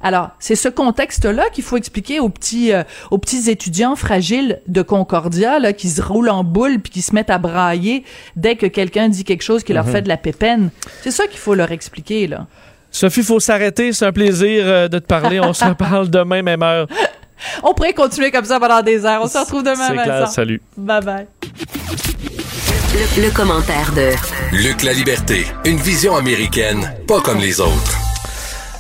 Alors, 0.02 0.30
c'est 0.38 0.54
ce 0.54 0.70
contexte-là 0.70 1.50
qu'il 1.52 1.62
faut 1.62 1.76
expliquer 1.76 2.20
aux 2.20 2.30
petits, 2.30 2.72
euh, 2.72 2.84
aux 3.10 3.18
petits 3.18 3.50
étudiants 3.50 3.96
fragiles 3.96 4.62
de 4.66 4.80
Concordia, 4.80 5.58
là, 5.58 5.74
qui 5.74 5.90
se 5.90 6.00
roulent 6.00 6.30
en 6.30 6.42
boule 6.42 6.78
puis 6.78 6.90
qui 6.90 7.02
se 7.02 7.14
mettent 7.14 7.28
à 7.28 7.36
brailler 7.36 8.02
dès 8.34 8.56
que 8.56 8.64
quelqu'un 8.64 9.10
dit 9.10 9.24
quelque 9.24 9.42
chose 9.42 9.62
qui 9.62 9.74
leur 9.74 9.86
fait 9.86 10.00
de 10.00 10.08
la 10.08 10.16
pépène. 10.16 10.70
C'est 11.02 11.10
ça 11.10 11.26
qu'il 11.26 11.38
faut 11.38 11.54
leur 11.54 11.70
expliquer, 11.70 12.26
là. 12.26 12.46
Sophie, 12.90 13.22
faut 13.22 13.40
s'arrêter. 13.40 13.92
C'est 13.92 14.06
un 14.06 14.12
plaisir 14.12 14.62
euh, 14.64 14.88
de 14.88 14.98
te 14.98 15.06
parler. 15.06 15.38
On 15.38 15.52
se 15.52 15.64
reparle 15.66 16.08
demain, 16.08 16.40
même 16.40 16.62
heure. 16.62 16.86
On 17.62 17.74
pourrait 17.74 17.92
continuer 17.92 18.30
comme 18.30 18.46
ça 18.46 18.58
pendant 18.58 18.80
des 18.80 19.04
heures. 19.04 19.20
On 19.22 19.28
se 19.28 19.36
retrouve 19.36 19.64
demain, 19.64 19.86
C'est 19.86 19.92
clair. 19.92 20.20
Vincent. 20.20 20.32
Salut. 20.32 20.62
Bye 20.78 21.04
bye. 21.04 21.26
Le, 22.92 23.22
le 23.22 23.30
commentaire 23.30 23.92
de 23.94 24.10
Luc 24.56 24.82
La 24.82 24.92
Liberté, 24.92 25.46
une 25.64 25.76
vision 25.76 26.16
américaine, 26.16 26.92
pas 27.06 27.20
comme 27.20 27.38
les 27.38 27.60
autres. 27.60 27.96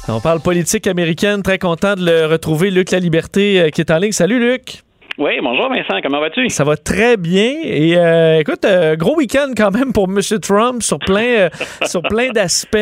On 0.08 0.20
parle 0.20 0.40
politique 0.40 0.88
américaine. 0.88 1.42
Très 1.42 1.58
content 1.58 1.94
de 1.94 2.04
le 2.04 2.26
retrouver, 2.26 2.70
Luc 2.70 2.90
La 2.90 2.98
Liberté, 2.98 3.60
euh, 3.60 3.70
qui 3.70 3.80
est 3.80 3.90
en 3.90 3.98
ligne. 3.98 4.12
Salut, 4.12 4.40
Luc. 4.40 4.82
Oui, 5.20 5.32
bonjour 5.42 5.68
Vincent, 5.68 6.00
comment 6.02 6.18
vas-tu? 6.18 6.48
Ça 6.48 6.64
va 6.64 6.78
très 6.78 7.18
bien. 7.18 7.52
Et 7.62 7.94
euh, 7.94 8.38
écoute, 8.40 8.64
euh, 8.64 8.96
gros 8.96 9.16
week-end 9.16 9.48
quand 9.54 9.70
même 9.70 9.92
pour 9.92 10.08
M. 10.08 10.18
Trump 10.40 10.82
sur 10.82 10.98
plein, 10.98 11.22
euh, 11.22 11.48
sur 11.86 12.00
plein 12.00 12.30
d'aspects. 12.30 12.78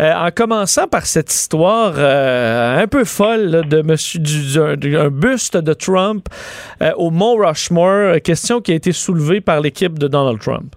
Euh, 0.00 0.12
en 0.14 0.30
commençant 0.30 0.86
par 0.86 1.04
cette 1.04 1.32
histoire 1.32 1.94
euh, 1.98 2.80
un 2.80 2.86
peu 2.86 3.02
folle 3.04 3.46
là, 3.46 3.62
de 3.62 3.82
monsieur 3.82 4.20
du, 4.20 4.54
d'un- 4.54 4.76
d'un 4.76 5.08
buste 5.10 5.56
de 5.56 5.72
Trump 5.72 6.26
euh, 6.80 6.92
au 6.96 7.10
Mont 7.10 7.34
Rushmore. 7.34 8.20
Question 8.22 8.60
qui 8.60 8.70
a 8.70 8.76
été 8.76 8.92
soulevée 8.92 9.40
par 9.40 9.60
l'équipe 9.60 9.98
de 9.98 10.06
Donald 10.06 10.38
Trump. 10.38 10.76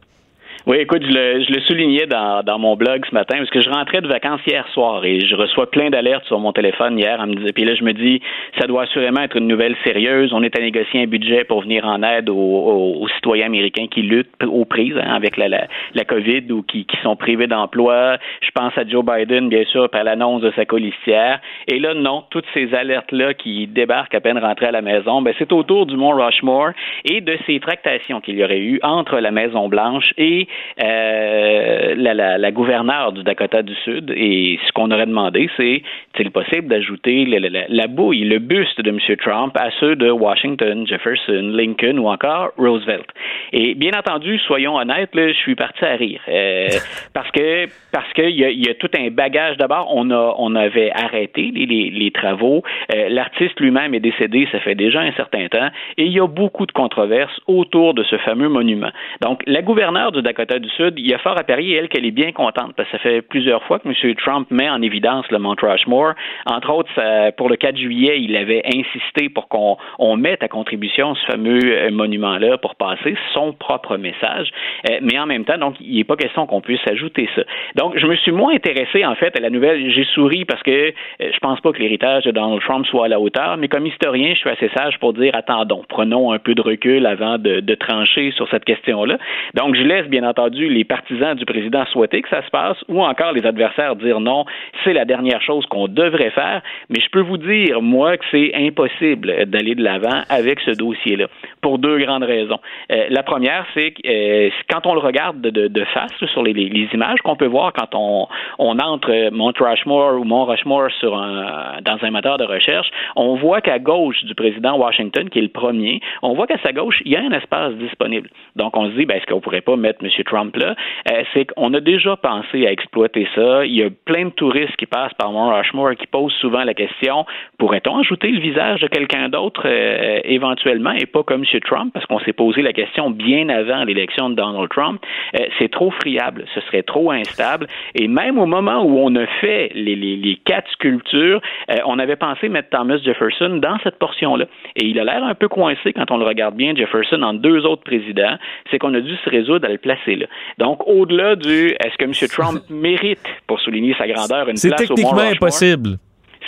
Oui, 0.66 0.78
écoute, 0.78 1.02
je 1.04 1.12
le, 1.14 1.44
je 1.44 1.52
le 1.54 1.60
soulignais 1.64 2.06
dans, 2.06 2.42
dans 2.42 2.58
mon 2.58 2.78
blog 2.78 3.06
ce 3.10 3.14
matin 3.14 3.36
parce 3.38 3.50
que 3.50 3.60
je 3.60 3.70
rentrais 3.70 4.00
de 4.00 4.08
vacances 4.08 4.40
hier 4.48 4.66
soir 4.70 5.04
et 5.04 5.20
je 5.20 5.36
reçois 5.36 5.70
plein 5.70 5.90
d'alertes 5.90 6.24
sur 6.26 6.40
mon 6.40 6.54
téléphone 6.54 6.98
hier. 6.98 7.20
En 7.20 7.28
me 7.28 7.36
disant, 7.36 7.50
puis 7.54 7.66
là, 7.66 7.76
je 7.76 7.84
me 7.84 7.92
dis, 7.92 8.22
ça 8.58 8.66
doit 8.66 8.84
assurément 8.84 9.20
être 9.20 9.36
une 9.36 9.48
nouvelle 9.48 9.76
sérieuse. 9.84 10.32
On 10.32 10.42
est 10.42 10.58
à 10.58 10.62
négocier 10.62 11.02
un 11.02 11.06
budget 11.08 11.44
pour 11.44 11.64
venir 11.64 11.86
en 11.86 12.02
aide 12.02 12.30
aux, 12.30 12.36
aux- 12.36 13.02
aux 13.04 13.08
citoyens 13.10 13.48
américains 13.48 13.88
qui 13.88 14.04
luttent 14.04 14.42
aux 14.46 14.64
prises 14.64 14.96
hein, 14.98 15.14
avec 15.14 15.36
la, 15.36 15.50
la, 15.50 15.68
la 15.96 16.06
COVID 16.06 16.50
ou 16.54 16.64
qui, 16.64 16.86
qui 16.86 16.96
sont 17.04 17.18
privés 17.18 17.48
d'emploi. 17.48 18.16
Je 18.42 18.50
pense 18.56 18.72
à 18.78 18.88
Joe 18.88 19.04
Biden, 19.04 19.50
bien 19.50 19.66
sûr, 19.66 19.90
par 19.90 20.06
l'annonce 20.06 20.44
de 20.44 20.52
sa 20.56 20.64
colistière. 20.64 21.42
Et 21.68 21.78
là, 21.78 21.94
non, 21.94 22.24
toutes 22.30 22.46
ces 22.54 22.74
alertes-là 22.74 23.34
qui 23.34 23.68
débarquent 23.68 24.16
à 24.16 24.22
peine 24.22 24.38
rentrées 24.38 24.68
à 24.68 24.72
la 24.72 24.82
maison, 24.82 25.22
ben, 25.22 25.34
c'est 25.38 25.52
autour 25.52 25.88
du 25.88 25.98
Mont 25.98 26.12
Rushmore 26.16 26.70
et 27.04 27.20
de 27.20 27.38
ces 27.48 27.60
tractations 27.60 28.22
qu'il 28.22 28.38
y 28.38 28.46
aurait 28.46 28.62
eu 28.62 28.80
entre 28.82 29.20
la 29.20 29.32
Maison-Blanche 29.32 30.14
et 30.18 30.48
euh, 30.84 31.96
la, 31.98 32.14
la, 32.14 32.38
la 32.38 32.52
gouverneure 32.52 33.12
du 33.12 33.24
Dakota 33.24 33.62
du 33.62 33.76
Sud. 33.84 34.14
Et 34.16 34.60
ce 34.66 34.72
qu'on 34.72 34.92
aurait 34.92 35.06
demandé, 35.06 35.50
c'est 35.58 35.82
est-il 36.16 36.32
possible 36.32 36.68
d'ajouter 36.68 37.26
la, 37.26 37.40
la, 37.40 37.66
la 37.68 37.88
bouille, 37.88 38.24
le 38.24 38.40
buste 38.40 38.80
de 38.82 38.90
M. 38.90 39.00
Trump 39.18 39.56
à 39.58 39.70
ceux 39.80 39.96
de 39.96 40.10
Washington, 40.12 40.86
Jefferson, 40.86 41.52
Lincoln 41.54 41.98
ou 41.98 42.08
encore 42.08 42.52
Roosevelt? 42.58 43.08
Et 43.52 43.74
bien 43.76 43.92
entendu, 43.98 44.38
soyons 44.40 44.76
honnêtes, 44.76 45.14
là, 45.16 45.28
je 45.30 45.38
suis 45.38 45.56
parti 45.56 45.84
à 45.86 45.96
rire. 45.96 46.22
Euh, 46.28 46.68
parce 47.14 47.32
que 47.32 47.66
parce 47.92 48.12
qu'il 48.14 48.30
y 48.30 48.46
a, 48.46 48.50
il 48.50 48.66
y 48.66 48.70
a 48.70 48.74
tout 48.76 48.90
un 48.98 49.10
bagage. 49.10 49.58
D'abord, 49.58 49.92
on, 49.94 50.10
a, 50.12 50.36
on 50.38 50.56
avait 50.56 50.92
arrêté 50.92 51.52
les, 51.54 51.66
les, 51.66 51.90
les 51.90 52.12
travaux. 52.12 52.64
Euh, 52.94 53.10
L'artiste 53.10 53.60
lui-même 53.60 53.94
est 53.94 54.00
décédé, 54.00 54.48
ça 54.52 54.60
fait 54.60 54.76
déjà 54.76 55.02
un 55.02 55.12
certain 55.14 55.48
temps. 55.48 55.70
Et 55.98 56.06
il 56.06 56.12
y 56.12 56.20
a 56.20 56.28
beaucoup 56.28 56.66
de 56.66 56.72
controverses 56.72 57.40
autour 57.48 57.94
de 57.94 58.04
ce 58.04 58.18
fameux 58.18 58.50
monument. 58.50 58.92
Donc, 59.22 59.42
la 59.48 59.62
gouverneure 59.62 60.12
du 60.12 60.22
Dakota 60.22 60.43
du 60.46 60.70
Sud, 60.70 60.96
il 60.98 61.08
y 61.08 61.14
a 61.14 61.20
fort 61.20 61.38
à 61.38 61.44
parier, 61.44 61.76
elle, 61.76 61.90
qu'elle 61.90 62.06
est 62.06 62.12
bien 62.12 62.32
contente, 62.32 62.74
parce 62.76 62.90
que 62.90 62.98
ça 62.98 63.04
fait 63.04 63.22
plusieurs 63.22 63.64
fois 63.64 63.80
que 63.80 63.88
M. 63.88 64.16
Trump 64.16 64.48
met 64.52 64.70
en 64.70 64.82
évidence 64.82 65.26
le 65.32 65.40
Mount 65.40 65.56
Rushmore. 65.62 66.14
Entre 66.46 66.70
autres, 66.70 66.92
pour 67.38 67.50
le 67.50 67.56
4 67.56 67.78
juillet, 67.78 68.22
il 68.22 68.36
avait 68.36 68.64
insisté 68.66 69.30
pour 69.30 69.48
qu'on 69.48 69.78
on 70.00 70.18
mette 70.18 70.44
à 70.44 70.48
contribution 70.48 71.16
ce 71.16 71.26
fameux 71.26 71.60
euh, 71.64 71.92
monument-là 71.92 72.58
pour 72.58 72.76
passer 72.76 73.16
son 73.34 73.54
propre 73.54 73.98
message. 73.98 74.50
Euh, 74.90 75.00
mais 75.02 75.20
en 75.20 75.26
même 75.26 75.46
temps, 75.46 75.58
donc, 75.58 75.76
il 75.80 75.96
n'est 75.96 76.04
pas 76.04 76.16
question 76.16 76.46
qu'on 76.46 76.62
puisse 76.62 76.86
ajouter 76.90 77.30
ça. 77.36 77.44
Donc, 77.76 77.98
je 77.98 78.06
me 78.06 78.16
suis 78.16 78.32
moins 78.32 78.54
intéressé, 78.54 79.06
en 79.06 79.16
fait, 79.16 79.36
à 79.38 79.42
la 79.42 79.50
nouvelle. 79.50 79.92
J'ai 79.92 80.06
souri 80.06 80.46
parce 80.46 80.62
que 80.64 80.72
euh, 80.72 80.92
je 81.20 81.40
pense 81.40 81.60
pas 81.62 81.72
que 81.72 81.80
l'héritage 81.80 82.24
de 82.24 82.32
Donald 82.32 82.62
Trump 82.62 82.86
soit 82.88 83.06
à 83.06 83.08
la 83.08 83.20
hauteur, 83.20 83.58
mais 83.58 83.68
comme 83.68 83.86
historien, 83.86 84.34
je 84.34 84.40
suis 84.40 84.50
assez 84.50 84.70
sage 84.76 84.98
pour 85.00 85.14
dire, 85.14 85.32
attendons, 85.36 85.84
prenons 85.88 86.32
un 86.32 86.40
peu 86.40 86.56
de 86.56 86.62
recul 86.62 87.06
avant 87.06 87.38
de, 87.38 87.60
de 87.60 87.76
trancher 87.76 88.32
sur 88.32 88.48
cette 88.50 88.66
question-là. 88.66 89.18
Donc, 89.54 89.76
je 89.76 89.84
laisse, 89.84 90.08
bien 90.08 90.24
entendu, 90.24 90.33
les 90.54 90.84
partisans 90.84 91.36
du 91.36 91.46
président 91.46 91.86
souhaiter 91.88 92.22
que 92.22 92.30
ça 92.30 92.44
se 92.44 92.50
passe 92.50 92.78
ou 92.88 93.04
encore 93.04 93.34
les 93.34 93.46
adversaires 93.46 93.96
dire 93.96 94.20
non, 94.20 94.46
c'est 94.84 94.94
la 94.94 95.06
dernière 95.06 95.42
chose 95.42 95.66
qu'on 95.68 95.88
devrait 95.88 96.32
faire. 96.32 96.62
Mais 96.90 97.00
je 97.00 97.10
peux 97.10 97.22
vous 97.22 97.38
dire, 97.38 97.82
moi, 97.82 98.18
que 98.18 98.26
c'est 98.32 98.52
impossible 98.56 99.46
d'aller 99.46 99.76
de 99.76 99.84
l'avant 99.84 100.24
avec 100.30 100.60
ce 100.62 100.72
dossier-là 100.72 101.28
pour 101.62 101.80
deux 101.80 101.98
grandes 102.00 102.24
raisons. 102.24 102.60
Euh, 102.92 103.06
la 103.10 103.24
première, 103.24 103.66
c'est 103.74 103.92
que 103.92 104.02
euh, 104.06 104.50
quand 104.70 104.86
on 104.86 104.94
le 104.94 105.00
regarde 105.00 105.42
de, 105.42 105.84
face 105.94 106.12
sur 106.32 106.44
les, 106.44 106.54
images 106.94 107.20
qu'on 107.24 107.36
peut 107.36 107.48
voir 107.48 107.74
quand 107.74 107.94
on, 107.94 108.28
entre 108.58 109.30
Mount 109.32 109.54
Rushmore 109.60 110.20
ou 110.20 110.24
Mont 110.24 110.46
Rushmore 110.46 110.90
sur 111.00 111.12
dans 111.12 111.98
un 112.02 112.12
moteur 112.12 112.38
de 112.38 112.46
recherche, 112.46 112.90
on 113.16 113.36
voit 113.36 113.62
qu'à 113.62 113.80
gauche 113.80 114.24
du 114.24 114.36
président 114.36 114.78
Washington, 114.78 115.30
qui 115.30 115.40
est 115.40 115.44
le 115.44 115.48
premier, 115.50 116.02
on 116.22 116.34
voit 116.34 116.48
qu'à 116.48 116.58
sa 116.64 116.72
gauche, 116.72 117.02
il 117.06 117.12
y 117.12 117.16
a 117.16 117.22
un 117.22 117.32
espace 117.32 117.74
disponible. 117.76 118.30
Donc, 118.56 118.76
on 118.78 118.90
se 118.90 118.96
dit, 118.96 119.06
ben, 119.06 119.18
est-ce 119.18 119.26
qu'on 119.26 119.40
pourrait 119.40 119.62
pas 119.62 119.76
mettre 119.76 120.04
M. 120.04 120.10
Trump-là, 120.24 120.76
euh, 121.12 121.24
c'est 121.34 121.46
qu'on 121.46 121.74
a 121.74 121.80
déjà 121.80 122.16
pensé 122.16 122.66
à 122.68 122.72
exploiter 122.72 123.28
ça. 123.36 123.66
Il 123.66 123.76
y 123.76 123.84
a 123.84 123.90
plein 124.06 124.26
de 124.26 124.32
touristes 124.32 124.76
qui 124.78 124.86
passent 124.86 125.14
par 125.16 125.32
Mont 125.32 125.54
Rushmore 125.54 125.96
qui 125.96 126.08
posent 126.08 126.34
souvent 126.34 126.64
la 126.64 126.74
question 126.74 127.26
pourrait-on 127.58 128.00
ajouter 128.00 128.30
le 128.30 128.40
visage 128.40 128.82
de 128.82 128.88
quelqu'un 128.88 129.30
d'autre 129.30 129.64
euh, 129.66 130.20
éventuellement 130.24 130.92
et 130.92 131.06
pas 131.06 131.24
comme 131.24 131.44
M. 131.44 131.60
Trump, 131.62 131.94
parce 131.94 132.06
qu'on 132.06 132.20
s'est 132.20 132.34
posé 132.34 132.62
la 132.62 132.74
question 132.74 133.10
bien 133.10 133.50
avant 133.50 133.84
l'élection 133.84 134.30
de 134.30 134.36
Donald 134.36 134.70
Trump. 134.70 135.02
Euh, 135.40 135.46
c'est 135.60 135.72
trop 135.72 135.92
friable, 135.92 136.46
ce 136.54 136.62
serait 136.62 136.84
trop 136.84 137.12
instable. 137.12 137.68
Et 137.96 138.08
même 138.08 138.38
au 138.40 138.46
moment 138.46 138.84
où 138.84 139.00
on 139.00 139.16
a 139.16 139.26
fait 139.42 139.72
les 139.76 140.40
quatre 140.46 140.70
sculptures, 140.72 141.42
on 141.86 142.00
avait 142.00 142.16
pensé 142.16 142.50
mettre 142.50 142.70
Thomas 142.70 142.98
Jefferson 142.98 143.60
dans 143.62 143.78
cette 143.84 143.98
portion-là. 144.00 144.46
Et 144.76 144.86
il 144.86 145.00
a 145.00 145.04
l'air 145.04 145.24
un 145.24 145.36
peu 145.36 145.48
coincé 145.48 145.94
quand 145.94 146.12
on 146.12 146.18
le 146.18 146.26
regarde 146.26 146.56
bien, 146.56 146.76
Jefferson, 146.76 147.22
en 147.22 147.34
deux 147.34 147.66
autres 147.66 147.84
présidents. 147.84 148.38
C'est 148.72 148.80
qu'on 148.80 148.94
a 148.94 149.02
dû 149.02 149.16
se 149.16 149.30
résoudre 149.30 149.68
à 149.68 149.72
le 149.72 149.78
placer 149.78 150.13
là. 150.16 150.26
Donc, 150.58 150.88
au-delà 150.88 151.36
du 151.36 151.70
est-ce 151.70 151.98
que 151.98 152.06
M. 152.06 152.14
Trump 152.30 152.64
mérite, 152.70 153.20
pour 153.48 153.60
souligner 153.60 153.96
sa 153.98 154.08
grandeur, 154.08 154.50
une 154.50 154.56
place 154.56 154.66
au 154.66 154.70
C'est 154.70 154.76
techniquement 154.76 155.20
impossible 155.20 155.98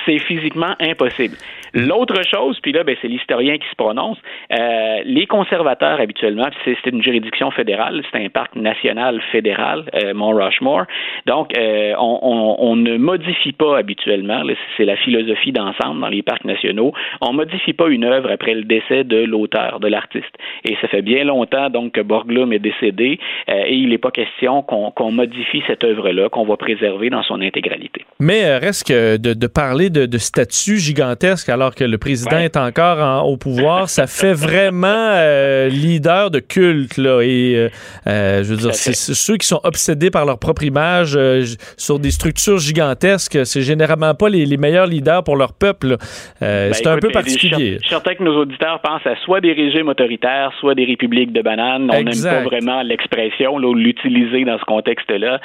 c'est 0.05 0.19
physiquement 0.19 0.75
impossible. 0.79 1.35
L'autre 1.75 2.21
chose, 2.23 2.57
puis 2.61 2.71
là, 2.71 2.85
ben, 2.85 2.95
c'est 3.01 3.09
l'historien 3.09 3.57
qui 3.57 3.67
se 3.69 3.75
prononce, 3.75 4.17
euh, 4.57 5.01
les 5.03 5.25
conservateurs 5.25 5.99
habituellement, 5.99 6.47
c'est 6.63 6.77
une 6.85 7.03
juridiction 7.03 7.51
fédérale, 7.51 8.01
c'est 8.11 8.23
un 8.23 8.29
parc 8.29 8.55
national 8.55 9.21
fédéral, 9.31 9.83
euh, 9.93 10.13
Mont 10.13 10.33
Rushmore, 10.33 10.85
donc 11.25 11.51
euh, 11.57 11.93
on, 11.99 12.75
ne 12.77 12.97
modifie 12.97 13.51
pas 13.51 13.77
habituellement, 13.77 14.41
c'est 14.77 14.85
la 14.85 14.95
philosophie 14.95 15.51
d'ensemble 15.51 15.99
dans 15.99 16.07
les 16.07 16.21
parcs 16.21 16.45
nationaux, 16.45 16.93
on 17.19 17.33
modifie 17.33 17.73
pas 17.73 17.89
une 17.89 18.05
œuvre 18.05 18.31
après 18.31 18.53
le 18.53 18.63
décès 18.63 19.03
de 19.03 19.17
l'auteur, 19.17 19.81
de 19.81 19.87
l'artiste. 19.87 20.33
Et 20.63 20.77
ça 20.81 20.87
fait 20.87 21.01
bien 21.01 21.25
longtemps 21.25 21.69
donc 21.69 21.93
que 21.93 22.01
Borglum 22.01 22.53
est 22.53 22.59
décédé 22.59 23.19
euh, 23.49 23.63
et 23.65 23.75
il 23.75 23.89
n'est 23.89 23.97
pas 23.97 24.11
question 24.11 24.61
qu'on 24.61 25.11
modifie 25.11 25.61
cette 25.67 25.83
œuvre-là, 25.83 26.29
qu'on 26.29 26.45
va 26.45 26.55
préserver 26.55 27.09
dans 27.09 27.23
son 27.23 27.41
intégralité. 27.41 28.05
Mais 28.19 28.57
reste 28.57 28.87
que 28.87 29.17
de 29.17 29.47
parler 29.47 29.84
de, 29.89 30.05
de 30.05 30.17
statut 30.17 30.77
gigantesque 30.77 31.49
alors 31.49 31.75
que 31.75 31.83
le 31.83 31.97
président 31.97 32.37
est 32.37 32.57
encore 32.57 32.99
en, 32.99 33.21
au 33.23 33.37
pouvoir, 33.37 33.89
ça 33.89 34.07
fait 34.07 34.33
vraiment 34.33 34.87
euh, 34.87 35.67
leader 35.69 36.31
de 36.31 36.39
culte. 36.39 36.97
Là, 36.97 37.21
et 37.21 37.55
euh, 37.55 37.69
euh 38.07 38.43
je 38.43 38.49
veux 38.53 38.57
dire, 38.57 38.73
c'est 38.73 38.93
ceux 38.95 39.37
qui 39.37 39.47
sont 39.47 39.59
obsédés 39.63 40.11
par 40.11 40.25
leur 40.25 40.39
propre 40.39 40.63
image 40.63 41.15
euh, 41.15 41.43
sur 41.77 41.99
des 41.99 42.11
structures 42.11 42.57
gigantesques, 42.57 43.45
c'est 43.45 43.61
généralement 43.61 44.13
pas 44.13 44.29
les, 44.29 44.45
les, 44.45 44.57
meilleurs 44.57 44.87
leaders 44.87 45.23
pour 45.23 45.35
leur 45.35 45.53
peuple. 45.53 45.97
Ben, 46.41 46.73
c'est 46.73 46.87
un 46.87 46.97
peu 46.97 47.09
particulier. 47.09 47.73
Je 47.75 47.79
suis 47.79 47.89
certain 47.89 48.15
que 48.15 48.23
nos 48.23 48.41
auditeurs 48.41 48.79
pensent 48.81 49.05
à 49.05 49.15
soit 49.17 49.41
des 49.41 49.53
régimes 49.53 49.89
autoritaires, 49.89 50.51
soit 50.59 50.75
des 50.75 50.85
républiques 50.85 51.33
de 51.33 51.41
bananes. 51.41 51.89
On 51.91 52.03
n'aime 52.03 52.23
pas 52.23 52.43
vraiment 52.43 52.81
l'expression 52.81 53.55
ou 53.55 53.73
l'utiliser 53.73 54.45
dans 54.45 54.57
ce 54.57 54.65
contexte-là. 54.65 55.39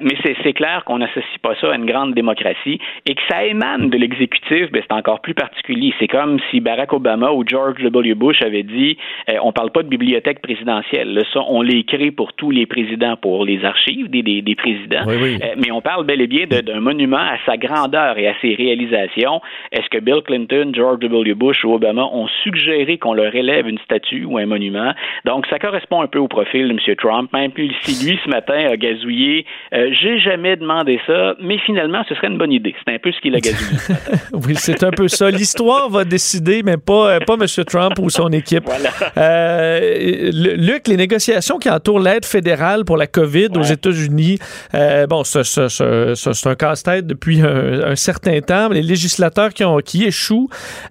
mais 0.00 0.14
c'est 0.22 0.52
clair 0.52 0.82
qu'on 0.86 0.98
n'associe 0.98 1.38
pas 1.42 1.54
ça 1.60 1.72
à 1.72 1.76
une 1.76 1.86
grande 1.86 2.14
démocratie 2.14 2.78
et 3.06 3.14
que 3.14 3.20
ça 3.28 3.44
émane 3.44 3.81
de 3.90 3.96
l'exécutif, 3.96 4.70
ben, 4.70 4.82
c'est 4.86 4.94
encore 4.94 5.20
plus 5.20 5.34
particulier. 5.34 5.92
C'est 5.98 6.08
comme 6.08 6.38
si 6.50 6.60
Barack 6.60 6.92
Obama 6.92 7.32
ou 7.32 7.44
George 7.46 7.82
W. 7.82 8.14
Bush 8.14 8.42
avaient 8.42 8.62
dit 8.62 8.96
euh, 9.28 9.34
on 9.42 9.52
parle 9.52 9.70
pas 9.70 9.82
de 9.82 9.88
bibliothèque 9.88 10.40
présidentielle. 10.40 11.14
Là, 11.14 11.22
ça, 11.32 11.40
on 11.48 11.62
l'écrit 11.62 12.10
pour 12.10 12.32
tous 12.34 12.50
les 12.50 12.66
présidents, 12.66 13.16
pour 13.16 13.44
les 13.44 13.64
archives 13.64 14.08
des, 14.08 14.22
des, 14.22 14.42
des 14.42 14.54
présidents. 14.54 15.02
Oui, 15.06 15.14
oui. 15.22 15.38
Euh, 15.42 15.54
mais 15.56 15.70
on 15.70 15.80
parle 15.80 16.04
bel 16.06 16.20
et 16.20 16.26
bien 16.26 16.46
d'un 16.46 16.80
monument 16.80 17.16
à 17.16 17.36
sa 17.46 17.56
grandeur 17.56 18.18
et 18.18 18.28
à 18.28 18.34
ses 18.40 18.54
réalisations. 18.54 19.40
Est-ce 19.70 19.88
que 19.88 19.98
Bill 19.98 20.22
Clinton, 20.24 20.72
George 20.74 21.00
W. 21.00 21.34
Bush 21.34 21.64
ou 21.64 21.74
Obama 21.74 22.04
ont 22.12 22.28
suggéré 22.42 22.98
qu'on 22.98 23.14
leur 23.14 23.34
élève 23.34 23.68
une 23.68 23.78
statue 23.78 24.24
ou 24.24 24.38
un 24.38 24.46
monument? 24.46 24.92
Donc, 25.24 25.46
ça 25.46 25.58
correspond 25.58 26.02
un 26.02 26.06
peu 26.06 26.18
au 26.18 26.28
profil 26.28 26.68
de 26.68 26.72
M. 26.72 26.96
Trump. 26.96 27.32
Même 27.32 27.52
si 27.82 28.06
lui, 28.06 28.18
ce 28.24 28.28
matin, 28.28 28.70
a 28.70 28.76
gazouillé, 28.76 29.46
euh, 29.74 29.90
j'ai 29.92 30.18
jamais 30.18 30.56
demandé 30.56 31.00
ça, 31.06 31.34
mais 31.40 31.58
finalement, 31.58 32.02
ce 32.08 32.14
serait 32.14 32.28
une 32.28 32.38
bonne 32.38 32.52
idée. 32.52 32.74
C'est 32.84 32.94
un 32.94 32.98
peu 32.98 33.12
ce 33.12 33.20
qu'il 33.20 33.34
a 33.34 33.40
gazouillé. 33.40 33.71
oui, 34.32 34.54
c'est 34.58 34.82
un 34.82 34.90
peu 34.90 35.08
ça. 35.08 35.30
L'histoire 35.30 35.90
va 35.90 36.04
décider, 36.04 36.62
mais 36.62 36.76
pas, 36.76 37.12
euh, 37.14 37.20
pas 37.20 37.34
M. 37.34 37.46
Trump 37.64 37.98
ou 38.00 38.10
son 38.10 38.28
équipe. 38.28 38.64
Voilà. 38.64 38.90
Euh, 39.16 40.30
Luc, 40.32 40.88
les 40.88 40.96
négociations 40.96 41.58
qui 41.58 41.70
entourent 41.70 42.00
l'aide 42.00 42.24
fédérale 42.24 42.84
pour 42.84 42.96
la 42.96 43.06
COVID 43.06 43.48
ouais. 43.48 43.58
aux 43.58 43.62
États-Unis, 43.62 44.38
euh, 44.74 45.06
bon, 45.06 45.24
c'est 45.24 46.46
un 46.46 46.54
casse-tête 46.54 47.06
depuis 47.06 47.40
un, 47.40 47.90
un, 47.90 47.96
certain 47.96 48.40
temps. 48.40 48.68
Les 48.68 48.82
législateurs 48.82 49.52
qui, 49.52 49.64
ont, 49.64 49.78
qui 49.78 50.04
échouent 50.04 50.48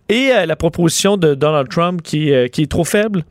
et 0.10 0.32
euh, 0.32 0.46
la 0.46 0.56
proposition 0.56 1.18
de 1.18 1.34
Donald 1.34 1.70
Trump 1.70 2.02
qui, 2.02 2.32
qui 2.52 2.64
est 2.64 2.72
trop 2.72 2.84
faible. 2.84 3.24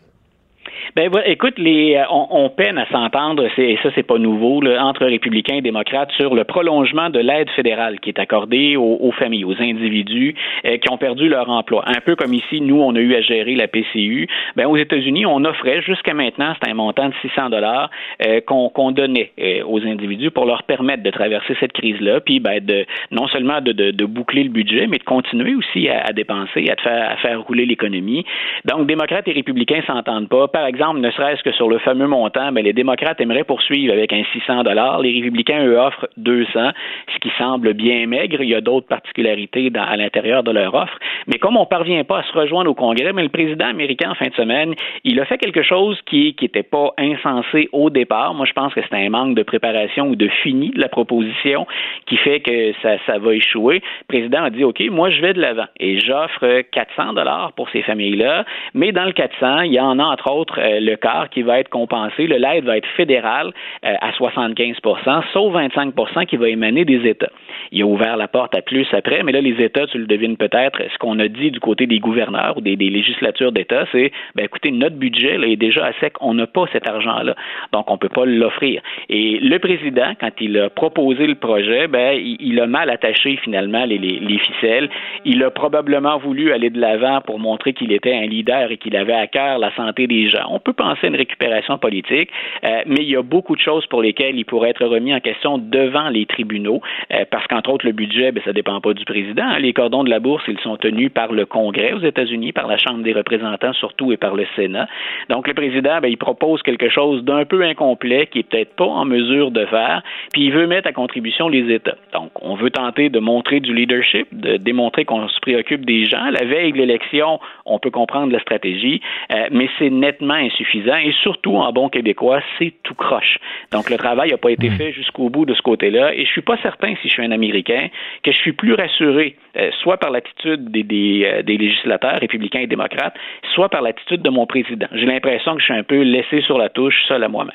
Ben, 0.97 1.11
écoute, 1.25 1.59
les, 1.59 1.97
euh, 1.97 2.05
on, 2.11 2.27
on 2.31 2.51
peine 2.51 2.79
à 2.79 2.87
s'entendre, 2.89 3.47
et 3.59 3.79
ça, 3.83 3.91
c'est 3.95 4.03
pas 4.03 4.19
nouveau, 4.19 4.61
là, 4.61 4.85
entre 4.85 5.05
républicains 5.07 5.57
et 5.57 5.61
démocrates 5.61 6.11
sur 6.13 6.35
le 6.35 6.45
prolongement 6.45 7.11
de 7.11 7.19
l'aide 7.19 7.51
fédérale 7.51 8.01
qui 8.01 8.11
est 8.11 8.19
accordée 8.19 8.77
aux, 8.77 8.99
aux 9.01 9.13
familles, 9.13 9.45
aux 9.45 9.61
individus 9.61 10.35
euh, 10.65 10.77
qui 10.79 10.91
ont 10.91 10.99
perdu 10.99 11.29
leur 11.29 11.49
emploi. 11.49 11.85
Un 11.87 12.01
peu 12.01 12.17
comme 12.17 12.35
ici, 12.35 12.61
nous, 12.61 12.81
on 12.81 12.95
a 12.95 12.99
eu 12.99 13.15
à 13.15 13.21
gérer 13.21 13.55
la 13.55 13.69
PCU. 13.69 14.29
Ben, 14.57 14.67
aux 14.67 14.77
États-Unis, 14.77 15.27
on 15.27 15.45
offrait 15.45 15.83
jusqu'à 15.83 16.15
maintenant, 16.15 16.55
c'est 16.61 16.71
un 16.71 16.75
montant 16.75 17.09
de 17.09 17.15
600 17.23 17.51
dollars 17.51 17.91
euh, 18.27 18.41
qu'on 18.41 18.71
qu 18.71 18.93
donnait 18.95 19.33
euh, 19.41 19.63
aux 19.67 19.85
individus 19.85 20.31
pour 20.31 20.47
leur 20.47 20.63
permettre 20.65 21.03
de 21.03 21.11
traverser 21.11 21.57
cette 21.61 21.73
crise-là, 21.73 22.21
puis 22.21 22.41
ben, 22.41 22.65
de 22.65 22.85
non 23.11 23.29
seulement 23.29 23.61
de, 23.61 23.73
de, 23.73 23.91
de, 23.91 24.05
boucler 24.05 24.43
le 24.45 24.51
budget, 24.51 24.87
mais 24.87 24.99
de 24.99 25.05
continuer 25.05 25.55
aussi 25.55 25.89
à, 25.89 26.03
à 26.07 26.13
dépenser, 26.13 26.67
à, 26.71 26.77
faire, 26.81 27.11
à 27.11 27.17
faire 27.17 27.43
rouler 27.43 27.67
l'économie. 27.67 28.25
Donc, 28.65 28.87
démocrates 28.87 29.29
et 29.29 29.33
républicains 29.33 29.83
s'entendent 29.87 30.29
pas. 30.29 30.49
Exemple, 30.71 31.01
ne 31.01 31.11
serait-ce 31.11 31.43
que 31.43 31.53
sur 31.53 31.69
le 31.69 31.79
fameux 31.79 32.07
montant, 32.07 32.53
mais 32.53 32.63
les 32.63 32.73
démocrates 32.73 33.21
aimeraient 33.21 33.45
poursuivre 33.45 33.93
avec 33.93 34.13
un 34.13 34.23
600 34.33 34.63
dollars. 34.63 35.01
Les 35.01 35.13
républicains, 35.13 35.65
eux, 35.67 35.79
offrent 35.79 36.09
200, 36.17 36.71
ce 37.13 37.19
qui 37.19 37.31
semble 37.39 37.75
bien 37.75 38.07
maigre. 38.07 38.41
Il 38.41 38.49
y 38.49 38.55
a 38.55 38.61
d'autres 38.61 38.87
particularités 38.87 39.71
à 39.75 39.97
l'intérieur 39.97 40.43
de 40.43 40.53
leur 40.53 40.75
offre. 40.75 40.99
Mais 41.27 41.39
comme 41.39 41.57
on 41.57 41.63
ne 41.63 41.67
parvient 41.67 42.05
pas 42.05 42.21
à 42.21 42.23
se 42.23 42.33
rejoindre 42.33 42.71
au 42.71 42.75
Congrès, 42.75 43.13
mais 43.13 43.23
le 43.23 43.29
président 43.29 43.67
américain, 43.67 44.11
en 44.11 44.15
fin 44.15 44.29
de 44.29 44.35
semaine, 44.35 44.75
il 45.05 45.21
a 45.21 45.25
fait 45.25 45.39
quelque 45.39 45.63
chose 45.63 45.99
qui 46.07 46.35
n'était 46.41 46.63
pas 46.63 46.93
insensé 46.99 47.69
au 47.73 47.91
départ. 47.91 48.35
Moi, 48.35 48.47
je 48.47 48.53
pense 48.53 48.73
que 48.73 48.81
c'est 48.81 48.97
un 48.97 49.11
manque 49.11 49.35
de 49.35 49.43
préparation 49.43 50.09
ou 50.09 50.17
de 50.17 50.29
fini 50.43 50.71
de 50.71 50.81
la 50.81 50.89
proposition 50.89 51.67
qui 52.07 52.17
fait 52.17 52.41
que 52.41 52.73
ça, 52.83 53.19
va 53.19 53.35
échouer. 53.35 53.83
Le 54.03 54.07
président 54.07 54.45
a 54.45 54.51
dit, 54.51 54.65
OK, 54.65 54.81
moi, 54.91 55.11
je 55.11 55.21
vais 55.21 55.33
de 55.33 55.41
l'avant 55.41 55.67
et 55.79 55.99
j'offre 55.99 56.63
400 56.71 57.15
dollars 57.15 57.53
pour 57.57 57.69
ces 57.71 57.83
familles-là. 57.83 58.45
Mais 58.75 58.93
dans 58.93 59.05
le 59.05 59.13
400, 59.13 59.63
il 59.63 59.73
y 59.73 59.81
en 59.81 59.99
a, 59.99 60.05
entre 60.05 60.33
autres, 60.33 60.60
le 60.61 60.97
quart 60.97 61.31
qui 61.31 61.43
va 61.43 61.59
être 61.59 61.69
compensé. 61.69 62.27
Le 62.27 62.37
l'aide 62.37 62.65
va 62.65 62.77
être 62.77 62.89
fédérale 62.97 63.53
euh, 63.85 63.95
à 64.01 64.11
75% 64.13 65.23
sauf 65.33 65.55
25% 65.55 66.27
qui 66.27 66.37
va 66.37 66.49
émaner 66.49 66.85
des 66.85 67.09
États. 67.09 67.31
Il 67.73 67.83
a 67.83 67.87
ouvert 67.87 68.17
la 68.17 68.29
porte 68.29 68.55
à 68.55 68.63
plus 68.63 68.87
après, 68.93 69.23
mais 69.23 69.33
là, 69.33 69.41
les 69.41 69.63
États, 69.63 69.87
tu 69.87 69.99
le 69.99 70.07
devines 70.07 70.37
peut-être, 70.37 70.81
ce 70.93 70.99
qu'on 70.99 71.19
a 71.19 71.29
dit 71.29 71.51
du 71.51 71.61
côté 71.61 71.87
des 71.87 71.99
gouverneurs 71.99 72.57
ou 72.57 72.61
des, 72.61 72.77
législatures 72.77 73.53
d'État, 73.53 73.87
c'est, 73.93 74.11
ben, 74.35 74.45
écoutez, 74.45 74.71
notre 74.71 74.97
budget 74.97 75.39
là, 75.39 75.47
est 75.47 75.57
déjà 75.57 75.87
à 75.87 75.93
sec, 76.01 76.15
on 76.21 76.35
n'a 76.35 76.47
pas 76.47 76.65
cet 76.73 76.89
argent-là, 76.89 77.37
donc 77.73 77.91
on 77.91 77.95
ne 77.95 77.99
peut 77.99 78.09
pas 78.09 78.25
l'offrir. 78.25 78.83
Et 79.09 79.39
le 79.39 79.59
président, 79.59 80.13
quand 80.21 80.31
il 80.41 80.59
a 80.59 80.71
proposé 80.71 81.27
le 81.27 81.37
projet, 81.37 81.87
ben, 81.87 82.19
il, 82.21 82.61
a 82.61 82.67
mal 82.67 82.91
attaché 82.91 83.37
finalement 83.37 83.85
les, 83.85 83.99
ficelles. 84.39 84.89
Il 85.25 85.43
a 85.45 85.51
probablement 85.51 86.19
voulu 86.19 86.53
aller 86.53 86.71
de 86.71 86.81
l'avant 86.81 87.21
pour 87.21 87.39
montrer 87.39 87.73
qu'il 87.73 87.93
était 87.93 88.15
un 88.15 88.27
leader 88.27 88.71
et 88.71 88.77
qu'il 88.77 88.97
avait 88.97 89.13
à 89.13 89.27
cœur 89.27 89.59
la 89.59 89.75
santé 89.75 90.07
des 90.07 90.29
gens. 90.29 90.50
On 90.51 90.59
peut 90.59 90.73
penser 90.73 91.07
à 91.07 91.07
une 91.09 91.17
récupération 91.17 91.79
politique, 91.79 92.31
euh, 92.65 92.83
mais 92.87 93.03
il 93.03 93.11
y 93.11 93.17
a 93.17 93.23
beaucoup 93.23 93.55
de 93.55 93.61
choses 93.61 93.87
pour 93.87 94.03
lesquelles 94.03 94.37
il 94.37 94.45
pourrait 94.45 94.71
être 94.71 94.85
remis 94.85 95.15
en 95.15 95.21
question 95.21 95.59
devant 95.59 96.09
les 96.09 96.27
tribunaux, 96.27 96.81
euh, 97.13 97.25
parce 97.31 97.47
qu'entre 97.47 97.71
autres, 97.71 97.87
le 97.87 97.93
budget, 97.93 98.33
ben, 98.33 98.43
ça 98.45 98.53
dépend 98.53 98.81
pas 98.81 98.93
du 98.95 99.05
président. 99.05 99.57
Les 99.59 99.73
cordons 99.73 100.05
de 100.05 100.11
la 100.11 100.21
bourse, 100.21 100.45
ils 100.49 100.59
sont 100.61 100.77
tenus 100.77 101.11
par 101.13 101.33
le 101.33 101.47
Congrès 101.47 101.93
aux 101.93 102.01
États-Unis, 102.01 102.53
par 102.53 102.67
la 102.67 102.79
Chambre 102.79 103.03
des 103.03 103.13
représentants 103.13 103.73
surtout 103.75 104.13
et 104.13 104.17
par 104.17 104.35
le 104.35 104.47
Sénat. 104.57 104.87
Donc, 105.29 105.47
le 105.47 105.55
président, 105.55 106.01
ben, 106.01 106.09
il 106.09 106.17
propose 106.17 106.63
quelque 106.63 106.89
chose 106.89 107.25
d'un 107.25 107.45
peu 107.45 107.63
incomplet, 107.63 108.27
qui 108.27 108.41
est 108.41 108.43
peut-être 108.43 108.75
pas 108.75 108.87
en 108.87 109.05
mesure 109.05 109.51
de 109.51 109.65
faire, 109.67 110.03
puis 110.33 110.47
il 110.47 110.53
veut 110.53 110.67
mettre 110.67 110.89
à 110.89 110.93
contribution 110.93 111.49
les 111.49 111.73
États. 111.73 111.97
Donc, 112.13 112.31
on 112.43 112.55
veut 112.55 112.71
tenter 112.71 113.09
de 113.09 113.19
montrer 113.21 113.61
du 113.61 113.75
leadership, 113.75 114.27
de 114.33 114.57
démontrer 114.57 115.05
qu'on 115.05 115.29
se 115.29 115.41
préoccupe 115.41 115.85
des 115.85 116.07
gens. 116.07 116.31
La 116.31 116.45
veille 116.45 116.73
de 116.73 116.79
l'élection, 116.79 117.41
on 117.65 117.79
peut 117.79 117.91
comprendre 117.91 118.33
la 118.33 118.41
stratégie, 118.41 119.01
euh, 119.33 119.47
mais 119.51 119.69
c'est 119.79 119.91
nettement 119.91 120.40
insuffisant 120.41 120.97
et 120.97 121.13
surtout, 121.23 121.57
en 121.57 121.73
bon 121.73 121.89
québécois, 121.89 122.41
c'est 122.59 122.75
tout 122.83 122.95
croche. 122.95 123.39
Donc, 123.73 123.91
le 123.91 123.97
travail 123.97 124.31
n'a 124.31 124.37
pas 124.37 124.51
été 124.51 124.71
fait 124.71 124.93
jusqu'au 124.93 125.29
bout 125.31 125.45
de 125.45 125.55
ce 125.55 125.63
côté-là 125.63 126.15
et 126.15 126.25
je 126.25 126.31
suis 126.31 126.43
pas 126.43 126.57
certain, 126.63 126.95
si 127.03 127.09
je 127.09 127.13
suis 127.15 127.25
un 127.25 127.31
Américain, 127.31 127.89
que 128.23 128.33
je 128.33 128.37
suis 128.37 128.53
plus 128.53 128.75
rassuré, 128.75 129.37
euh, 129.57 129.71
soit 129.83 129.99
par 129.99 130.11
l'attitude 130.11 130.71
des, 130.71 130.83
des, 130.83 131.25
euh, 131.25 131.43
des, 131.43 131.57
législateurs 131.57 132.19
républicains 132.21 132.61
et 132.61 132.67
démocrates, 132.67 133.15
soit 133.55 133.69
par 133.69 133.83
l'attitude 133.83 134.23
de 134.23 134.31
mon 134.31 134.47
président. 134.47 134.87
J'ai 134.93 135.07
l'impression 135.07 135.55
que 135.55 135.61
je 135.61 135.65
suis 135.65 135.75
un 135.75 135.83
peu 135.83 136.03
laissé 136.03 136.41
sur 136.43 136.59
la 136.59 136.69
touche, 136.69 137.03
seul 137.09 137.23
à 137.25 137.29
moi-même. 137.29 137.53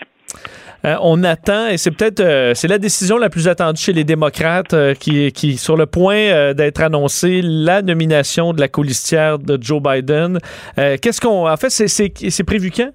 Euh, 0.83 0.95
on 1.01 1.23
attend, 1.23 1.67
et 1.67 1.77
c'est 1.77 1.91
peut-être 1.91 2.19
euh, 2.19 2.53
c'est 2.53 2.67
la 2.67 2.77
décision 2.77 3.17
la 3.17 3.29
plus 3.29 3.47
attendue 3.47 3.81
chez 3.81 3.93
les 3.93 4.03
démocrates 4.03 4.73
euh, 4.73 4.93
qui, 4.93 5.31
qui 5.31 5.57
sur 5.57 5.77
le 5.77 5.85
point 5.85 6.53
d'être 6.53 6.81
annoncée, 6.81 7.41
la 7.43 7.81
nomination 7.81 8.53
de 8.53 8.59
la 8.59 8.67
colistière 8.67 9.39
de 9.39 9.57
Joe 9.61 9.81
Biden. 9.81 10.39
Qu'est-ce 10.75 11.21
qu'on. 11.21 11.49
En 11.49 11.57
fait, 11.57 11.69
c'est 11.69 12.43
prévu 12.43 12.71
quand? 12.71 12.91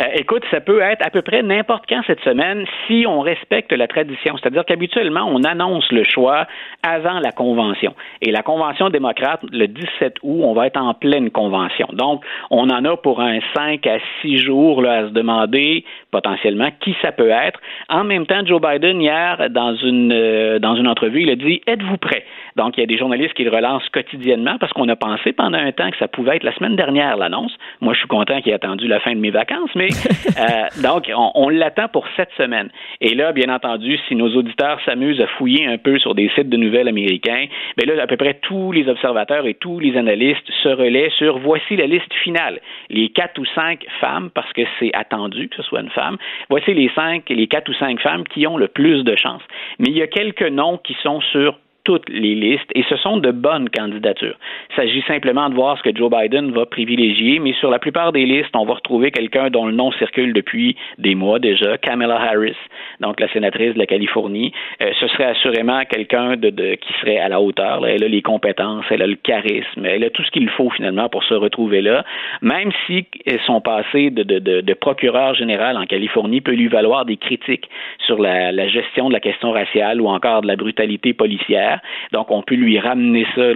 Euh, 0.00 0.04
écoute, 0.14 0.42
ça 0.50 0.60
peut 0.60 0.80
être 0.80 1.04
à 1.06 1.10
peu 1.10 1.22
près 1.22 1.42
n'importe 1.42 1.84
quand 1.88 2.02
cette 2.06 2.20
semaine 2.20 2.66
si 2.86 3.06
on 3.06 3.20
respecte 3.20 3.72
la 3.72 3.86
tradition. 3.86 4.36
C'est-à-dire 4.36 4.64
qu'habituellement, 4.64 5.24
on 5.26 5.42
annonce 5.42 5.90
le 5.90 6.04
choix 6.04 6.46
avant 6.82 7.18
la 7.20 7.32
convention. 7.32 7.94
Et 8.22 8.30
la 8.30 8.42
convention 8.42 8.90
démocrate, 8.90 9.40
le 9.50 9.66
17 9.66 10.16
août, 10.22 10.40
on 10.42 10.52
va 10.52 10.66
être 10.66 10.80
en 10.80 10.94
pleine 10.94 11.30
convention. 11.30 11.88
Donc, 11.92 12.24
on 12.50 12.68
en 12.70 12.84
a 12.84 12.96
pour 12.96 13.20
un 13.20 13.38
5 13.54 13.86
à 13.86 13.98
6 14.22 14.38
jours 14.38 14.82
là, 14.82 14.92
à 14.92 15.02
se 15.08 15.12
demander 15.12 15.84
potentiellement 16.10 16.68
qui 16.80 16.94
ça 17.02 17.12
peut 17.12 17.30
être. 17.30 17.60
En 17.88 18.04
même 18.04 18.26
temps, 18.26 18.44
Joe 18.44 18.60
Biden, 18.60 19.00
hier, 19.00 19.48
dans 19.50 19.74
une, 19.76 20.12
euh, 20.12 20.58
dans 20.58 20.76
une 20.76 20.88
entrevue, 20.88 21.22
il 21.22 21.30
a 21.30 21.36
dit 21.36 21.60
Êtes-vous 21.66 21.96
prêt? 21.98 22.24
Donc, 22.56 22.76
il 22.76 22.80
y 22.80 22.82
a 22.82 22.86
des 22.86 22.98
journalistes 22.98 23.34
qui 23.34 23.44
le 23.44 23.50
relancent 23.50 23.88
quotidiennement 23.90 24.56
parce 24.58 24.72
qu'on 24.72 24.88
a 24.88 24.96
pensé 24.96 25.32
pendant 25.32 25.58
un 25.58 25.72
temps 25.72 25.90
que 25.90 25.98
ça 25.98 26.08
pouvait 26.08 26.36
être 26.36 26.44
la 26.44 26.54
semaine 26.54 26.76
dernière, 26.76 27.16
l'annonce. 27.16 27.52
Moi, 27.80 27.92
je 27.92 27.98
suis 27.98 28.08
content 28.08 28.40
qu'il 28.40 28.52
ait 28.52 28.54
attendu 28.54 28.88
la 28.88 29.00
fin 29.00 29.12
de 29.12 29.20
mes 29.20 29.30
vacances, 29.30 29.70
euh, 30.38 30.82
donc, 30.82 31.10
on, 31.14 31.48
l'attend 31.48 31.88
pour 31.88 32.06
cette 32.16 32.32
semaine. 32.36 32.70
Et 33.00 33.14
là, 33.14 33.32
bien 33.32 33.54
entendu, 33.54 33.98
si 34.08 34.14
nos 34.14 34.34
auditeurs 34.36 34.80
s'amusent 34.84 35.20
à 35.20 35.26
fouiller 35.26 35.66
un 35.66 35.78
peu 35.78 35.98
sur 35.98 36.14
des 36.14 36.30
sites 36.34 36.48
de 36.48 36.56
nouvelles 36.56 36.88
américains, 36.88 37.46
bien 37.76 37.94
là, 37.94 38.02
à 38.02 38.06
peu 38.06 38.16
près 38.16 38.34
tous 38.34 38.72
les 38.72 38.88
observateurs 38.88 39.46
et 39.46 39.54
tous 39.54 39.78
les 39.78 39.96
analystes 39.96 40.50
se 40.62 40.68
relaient 40.68 41.10
sur 41.18 41.38
voici 41.38 41.76
la 41.76 41.86
liste 41.86 42.12
finale. 42.22 42.60
Les 42.90 43.08
quatre 43.10 43.38
ou 43.38 43.44
cinq 43.54 43.84
femmes, 44.00 44.30
parce 44.34 44.52
que 44.52 44.62
c'est 44.78 44.94
attendu 44.94 45.48
que 45.48 45.56
ce 45.56 45.62
soit 45.62 45.80
une 45.80 45.90
femme, 45.90 46.16
voici 46.48 46.74
les 46.74 46.90
cinq, 46.94 47.24
les 47.28 47.46
quatre 47.46 47.68
ou 47.68 47.74
cinq 47.74 48.00
femmes 48.00 48.24
qui 48.24 48.46
ont 48.46 48.56
le 48.56 48.68
plus 48.68 49.04
de 49.04 49.16
chances. 49.16 49.42
Mais 49.78 49.88
il 49.88 49.96
y 49.96 50.02
a 50.02 50.06
quelques 50.06 50.42
noms 50.42 50.78
qui 50.78 50.96
sont 51.02 51.20
sur 51.20 51.58
toutes 51.86 52.08
les 52.08 52.34
listes 52.34 52.68
et 52.74 52.82
ce 52.88 52.96
sont 52.96 53.16
de 53.18 53.30
bonnes 53.30 53.68
candidatures. 53.70 54.34
Il 54.70 54.74
s'agit 54.74 55.02
simplement 55.06 55.48
de 55.48 55.54
voir 55.54 55.78
ce 55.78 55.84
que 55.84 55.96
Joe 55.96 56.10
Biden 56.10 56.50
va 56.50 56.66
privilégier, 56.66 57.38
mais 57.38 57.52
sur 57.60 57.70
la 57.70 57.78
plupart 57.78 58.10
des 58.10 58.26
listes, 58.26 58.50
on 58.56 58.64
va 58.64 58.74
retrouver 58.74 59.12
quelqu'un 59.12 59.50
dont 59.50 59.66
le 59.66 59.72
nom 59.72 59.92
circule 59.92 60.32
depuis 60.32 60.76
des 60.98 61.14
mois 61.14 61.38
déjà, 61.38 61.78
Kamala 61.78 62.16
Harris, 62.20 62.56
donc 62.98 63.20
la 63.20 63.28
sénatrice 63.28 63.74
de 63.74 63.78
la 63.78 63.86
Californie. 63.86 64.52
Euh, 64.82 64.90
ce 64.98 65.06
serait 65.06 65.26
assurément 65.26 65.80
quelqu'un 65.84 66.36
de, 66.36 66.50
qui 66.74 66.92
serait 67.00 67.18
à 67.18 67.28
la 67.28 67.40
hauteur. 67.40 67.86
Elle 67.86 68.02
a 68.02 68.08
les 68.08 68.22
compétences, 68.22 68.84
elle 68.90 69.02
a 69.02 69.06
le 69.06 69.14
charisme, 69.14 69.86
elle 69.86 70.02
a 70.02 70.10
tout 70.10 70.24
ce 70.24 70.32
qu'il 70.32 70.48
faut 70.50 70.70
finalement 70.70 71.08
pour 71.08 71.22
se 71.22 71.34
retrouver 71.34 71.82
là, 71.82 72.04
même 72.42 72.72
si 72.86 73.06
son 73.46 73.60
passé 73.60 74.10
de, 74.10 74.24
de, 74.24 74.74
procureur 74.74 75.34
général 75.34 75.76
en 75.76 75.86
Californie 75.86 76.40
peut 76.40 76.52
lui 76.52 76.66
valoir 76.66 77.04
des 77.04 77.16
critiques 77.16 77.68
sur 78.06 78.18
la 78.18 78.68
gestion 78.68 79.06
de 79.08 79.12
la 79.12 79.20
question 79.20 79.52
raciale 79.52 80.00
ou 80.00 80.08
encore 80.08 80.42
de 80.42 80.48
la 80.48 80.56
brutalité 80.56 81.14
policière. 81.14 81.75
Donc, 82.12 82.30
on 82.30 82.42
peut 82.42 82.54
lui 82.54 82.78
ramener 82.78 83.26
ça 83.34 83.46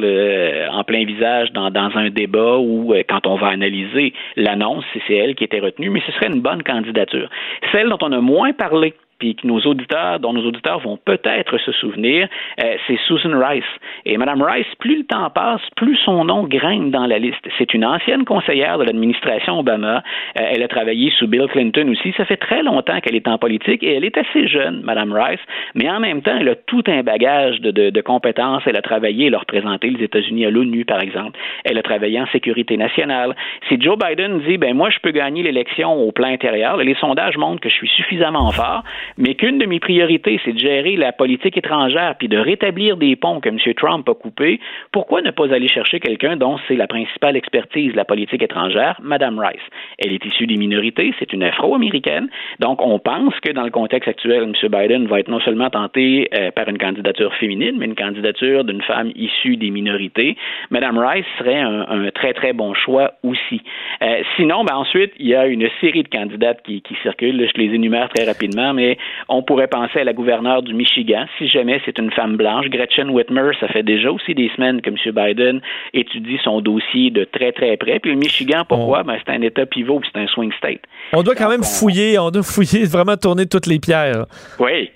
en 0.73 0.85
plein 0.85 1.05
visage 1.05 1.53
dans, 1.53 1.71
dans 1.71 1.91
un 1.97 2.11
débat 2.11 2.59
où, 2.59 2.93
euh, 2.93 3.03
quand 3.09 3.27
on 3.27 3.37
va 3.37 3.49
analyser 3.49 4.13
l'annonce, 4.37 4.85
si 4.93 5.01
c'est 5.07 5.15
elle 5.15 5.35
qui 5.35 5.45
était 5.45 5.61
retenue, 5.61 5.91
mais 5.91 6.03
ce 6.07 6.13
serait 6.13 6.29
une 6.29 6.41
bonne 6.41 6.63
candidature. 6.63 7.29
Celle 7.73 7.89
dont 7.89 7.99
on 8.03 8.13
a 8.13 8.21
moins 8.21 8.53
parlé, 8.53 8.95
puis 9.21 9.37
que 9.37 9.47
nos 9.47 9.61
auditeurs, 9.61 10.19
dont 10.19 10.33
nos 10.33 10.45
auditeurs 10.45 10.81
vont 10.81 10.97
peut-être 10.97 11.59
se 11.59 11.71
souvenir, 11.73 12.29
euh, 12.63 12.77
c'est 12.87 12.99
Susan 13.07 13.39
Rice. 13.39 13.63
Et 14.07 14.17
Mme 14.17 14.43
Rice, 14.43 14.67
plus 14.81 14.99
le 14.99 15.05
temps 15.05 15.31
passe, 15.31 15.61
plus 15.77 15.97
son 15.97 16.25
nom 16.25 16.45
grimpe 16.45 16.91
dans 16.91 17.07
la 17.07 17.19
liste. 17.19 17.47
C'est 17.59 17.73
une 17.75 17.85
ancienne 17.85 18.25
conseillère 18.25 18.79
de 18.79 18.85
l'administration 18.85 19.61
Obama. 19.61 20.03
Euh, 20.41 20.45
elle 20.51 20.63
a 20.63 20.69
travaillé 20.69 21.13
sous 21.19 21.29
Bill 21.29 21.47
Clinton 21.53 21.87
aussi. 21.93 22.13
Ça 22.17 22.25
fait 22.25 22.39
très 22.39 22.63
longtemps 22.63 23.01
qu'elle 23.01 23.15
est 23.15 23.29
en 23.29 23.39
politique 23.39 23.83
et 23.83 23.95
elle 23.95 24.05
est 24.05 24.17
assez 24.17 24.49
jeune, 24.49 24.83
Mme 24.83 25.13
Rice, 25.13 25.41
mais 25.75 25.89
en 25.91 26.01
même 26.01 26.23
temps, 26.23 26.37
elle 26.41 26.49
a 26.49 26.57
tout 26.57 26.83
un 26.89 27.03
bagage 27.03 27.61
de, 27.61 27.71
de, 27.71 27.91
de 27.91 28.01
compétences. 28.01 28.63
Elle 28.67 28.77
a 28.77 28.83
travaillé, 28.83 29.27
elle 29.27 29.35
a 29.35 29.39
représenté 29.39 29.91
les 29.91 30.03
États-Unis 30.03 30.47
à 30.47 30.51
l'ONU, 30.51 30.85
par 30.85 31.01
exemple. 31.01 31.39
Elle 31.65 31.79
a 31.79 31.83
travaillé 31.83 32.21
en 32.21 32.27
sécurité 32.29 32.77
nationale. 32.77 33.37
Si 33.69 33.81
Joe 33.81 33.99
Biden 33.99 34.41
dit, 34.41 34.57
ben 34.57 34.75
moi, 34.75 34.89
je 34.91 34.99
peux 34.99 35.11
gagner 35.11 35.43
l'élection 35.43 35.93
au 35.93 36.11
plan 36.11 36.29
intérieur, 36.29 36.79
les 36.79 36.95
sondages 36.95 37.37
montrent 37.37 37.61
que 37.61 37.69
je 37.69 37.75
suis 37.75 37.89
suffisamment 37.89 38.51
fort, 38.51 38.83
mais 39.19 39.35
qu'une 39.35 39.59
de 39.59 39.67
mes 39.67 39.81
priorités, 39.81 40.41
c'est 40.45 40.53
de 40.53 40.59
gérer 40.59 40.97
la 40.97 41.13
politique 41.13 41.57
étrangère 41.57 42.15
puis 42.19 42.29
de 42.29 42.39
rétablir 42.39 42.97
des 42.97 43.17
ponts 43.17 43.41
que 43.41 43.49
M. 43.49 43.59
Trump 43.77 44.09
a 44.09 44.15
coupés, 44.15 44.61
pourquoi 44.93 45.23
ne 45.23 45.31
pas 45.31 45.53
aller 45.53 45.69
chercher 45.69 46.01
quelqu'un 46.01 46.37
dont 46.37 46.59
c'est 46.69 46.77
la 46.77 46.87
principale 46.87 47.37
expertise 47.37 47.95
la 47.95 48.05
politique 48.05 48.43
étrangère, 48.43 48.99
Mme 49.03 49.39
Rice? 49.39 49.63
Elle 49.99 50.13
est 50.13 50.25
issue 50.25 50.47
des 50.47 50.57
minorités, 50.57 51.13
c'est 51.19 51.33
une 51.33 51.43
afro-américaine, 51.43 52.29
donc 52.59 52.85
on 52.85 52.99
pense 52.99 53.35
que 53.41 53.53
dans 53.53 53.65
le 53.65 53.71
contexte 53.71 54.09
actuel, 54.09 54.43
M. 54.43 54.53
Biden 54.69 55.07
va 55.07 55.21
être 55.21 55.29
non 55.29 55.41
seulement 55.41 55.71
tenté 55.71 56.29
euh, 56.35 56.51
par 56.51 56.69
une 56.69 56.79
candidature 56.79 57.35
féminine, 57.35 57.77
mais 57.79 57.87
une 57.87 57.95
candidature 57.95 58.65
d'une 58.65 58.83
femme 58.83 59.13
issue 59.15 59.57
des 59.57 59.71
minorités. 59.71 60.37
Mme 60.71 60.99
Rice 60.99 61.27
serait 61.39 61.61
un, 61.61 62.11
très, 62.15 62.33
très 62.33 62.53
bon 62.53 62.75
choix 62.75 63.13
aussi. 63.23 63.63
Euh, 64.03 64.23
sinon, 64.37 64.65
ben 64.65 64.77
ensuite, 64.77 65.13
il 65.19 65.29
y 65.29 65.35
a 65.35 65.47
une 65.47 65.69
série 65.81 66.03
de 66.03 66.09
candidates 66.09 66.63
qui, 66.63 66.83
qui 66.83 66.95
circulent, 67.03 67.47
je 67.47 67.61
les 67.61 67.75
énumère 67.75 68.09
très 68.09 68.25
rapidement, 68.25 68.73
mais 68.75 68.99
on 69.29 69.43
pourrait 69.43 69.69
penser 69.69 70.01
à 70.01 70.05
la 70.05 70.13
gouverneure 70.13 70.63
du 70.63 70.75
Michigan, 70.75 71.27
si 71.39 71.49
jamais 71.49 71.81
c'est 71.85 71.99
une 71.99 72.11
femme 72.11 72.37
blanche. 72.37 72.67
Gretchen 72.69 73.11
Whitmer, 73.11 73.53
ça 73.61 73.69
fait 73.69 73.83
déjà 73.83 74.11
aussi 74.11 74.35
des 74.35 74.51
semaines 74.57 74.81
que 74.81 74.91
M. 74.91 74.97
Biden 75.15 75.61
étudie 75.93 76.39
son 76.43 76.61
dossier 76.61 77.11
de 77.11 77.25
très, 77.25 77.53
très 77.53 77.77
près. 77.77 77.99
Puis 77.99 78.13
le 78.13 78.19
Michigan, 78.19 78.65
pourquoi? 78.69 79.03
Ben, 79.03 79.17
c'est 79.25 79.33
un 79.33 79.43
État 79.43 79.67
pivot, 79.67 80.01
c'est 80.05 80.21
un 80.21 80.27
swing 80.27 80.53
state. 80.59 80.81
On 81.13 81.23
doit 81.23 81.35
quand 81.35 81.49
même 81.49 81.63
fouiller, 81.65 82.19
on 82.19 82.31
doit 82.31 82.43
fouiller, 82.43 82.85
vraiment 82.91 83.17
tourner 83.17 83.47
toutes 83.47 83.67
les 83.67 83.79
pierres. 83.79 84.27
Oui. 84.59 84.91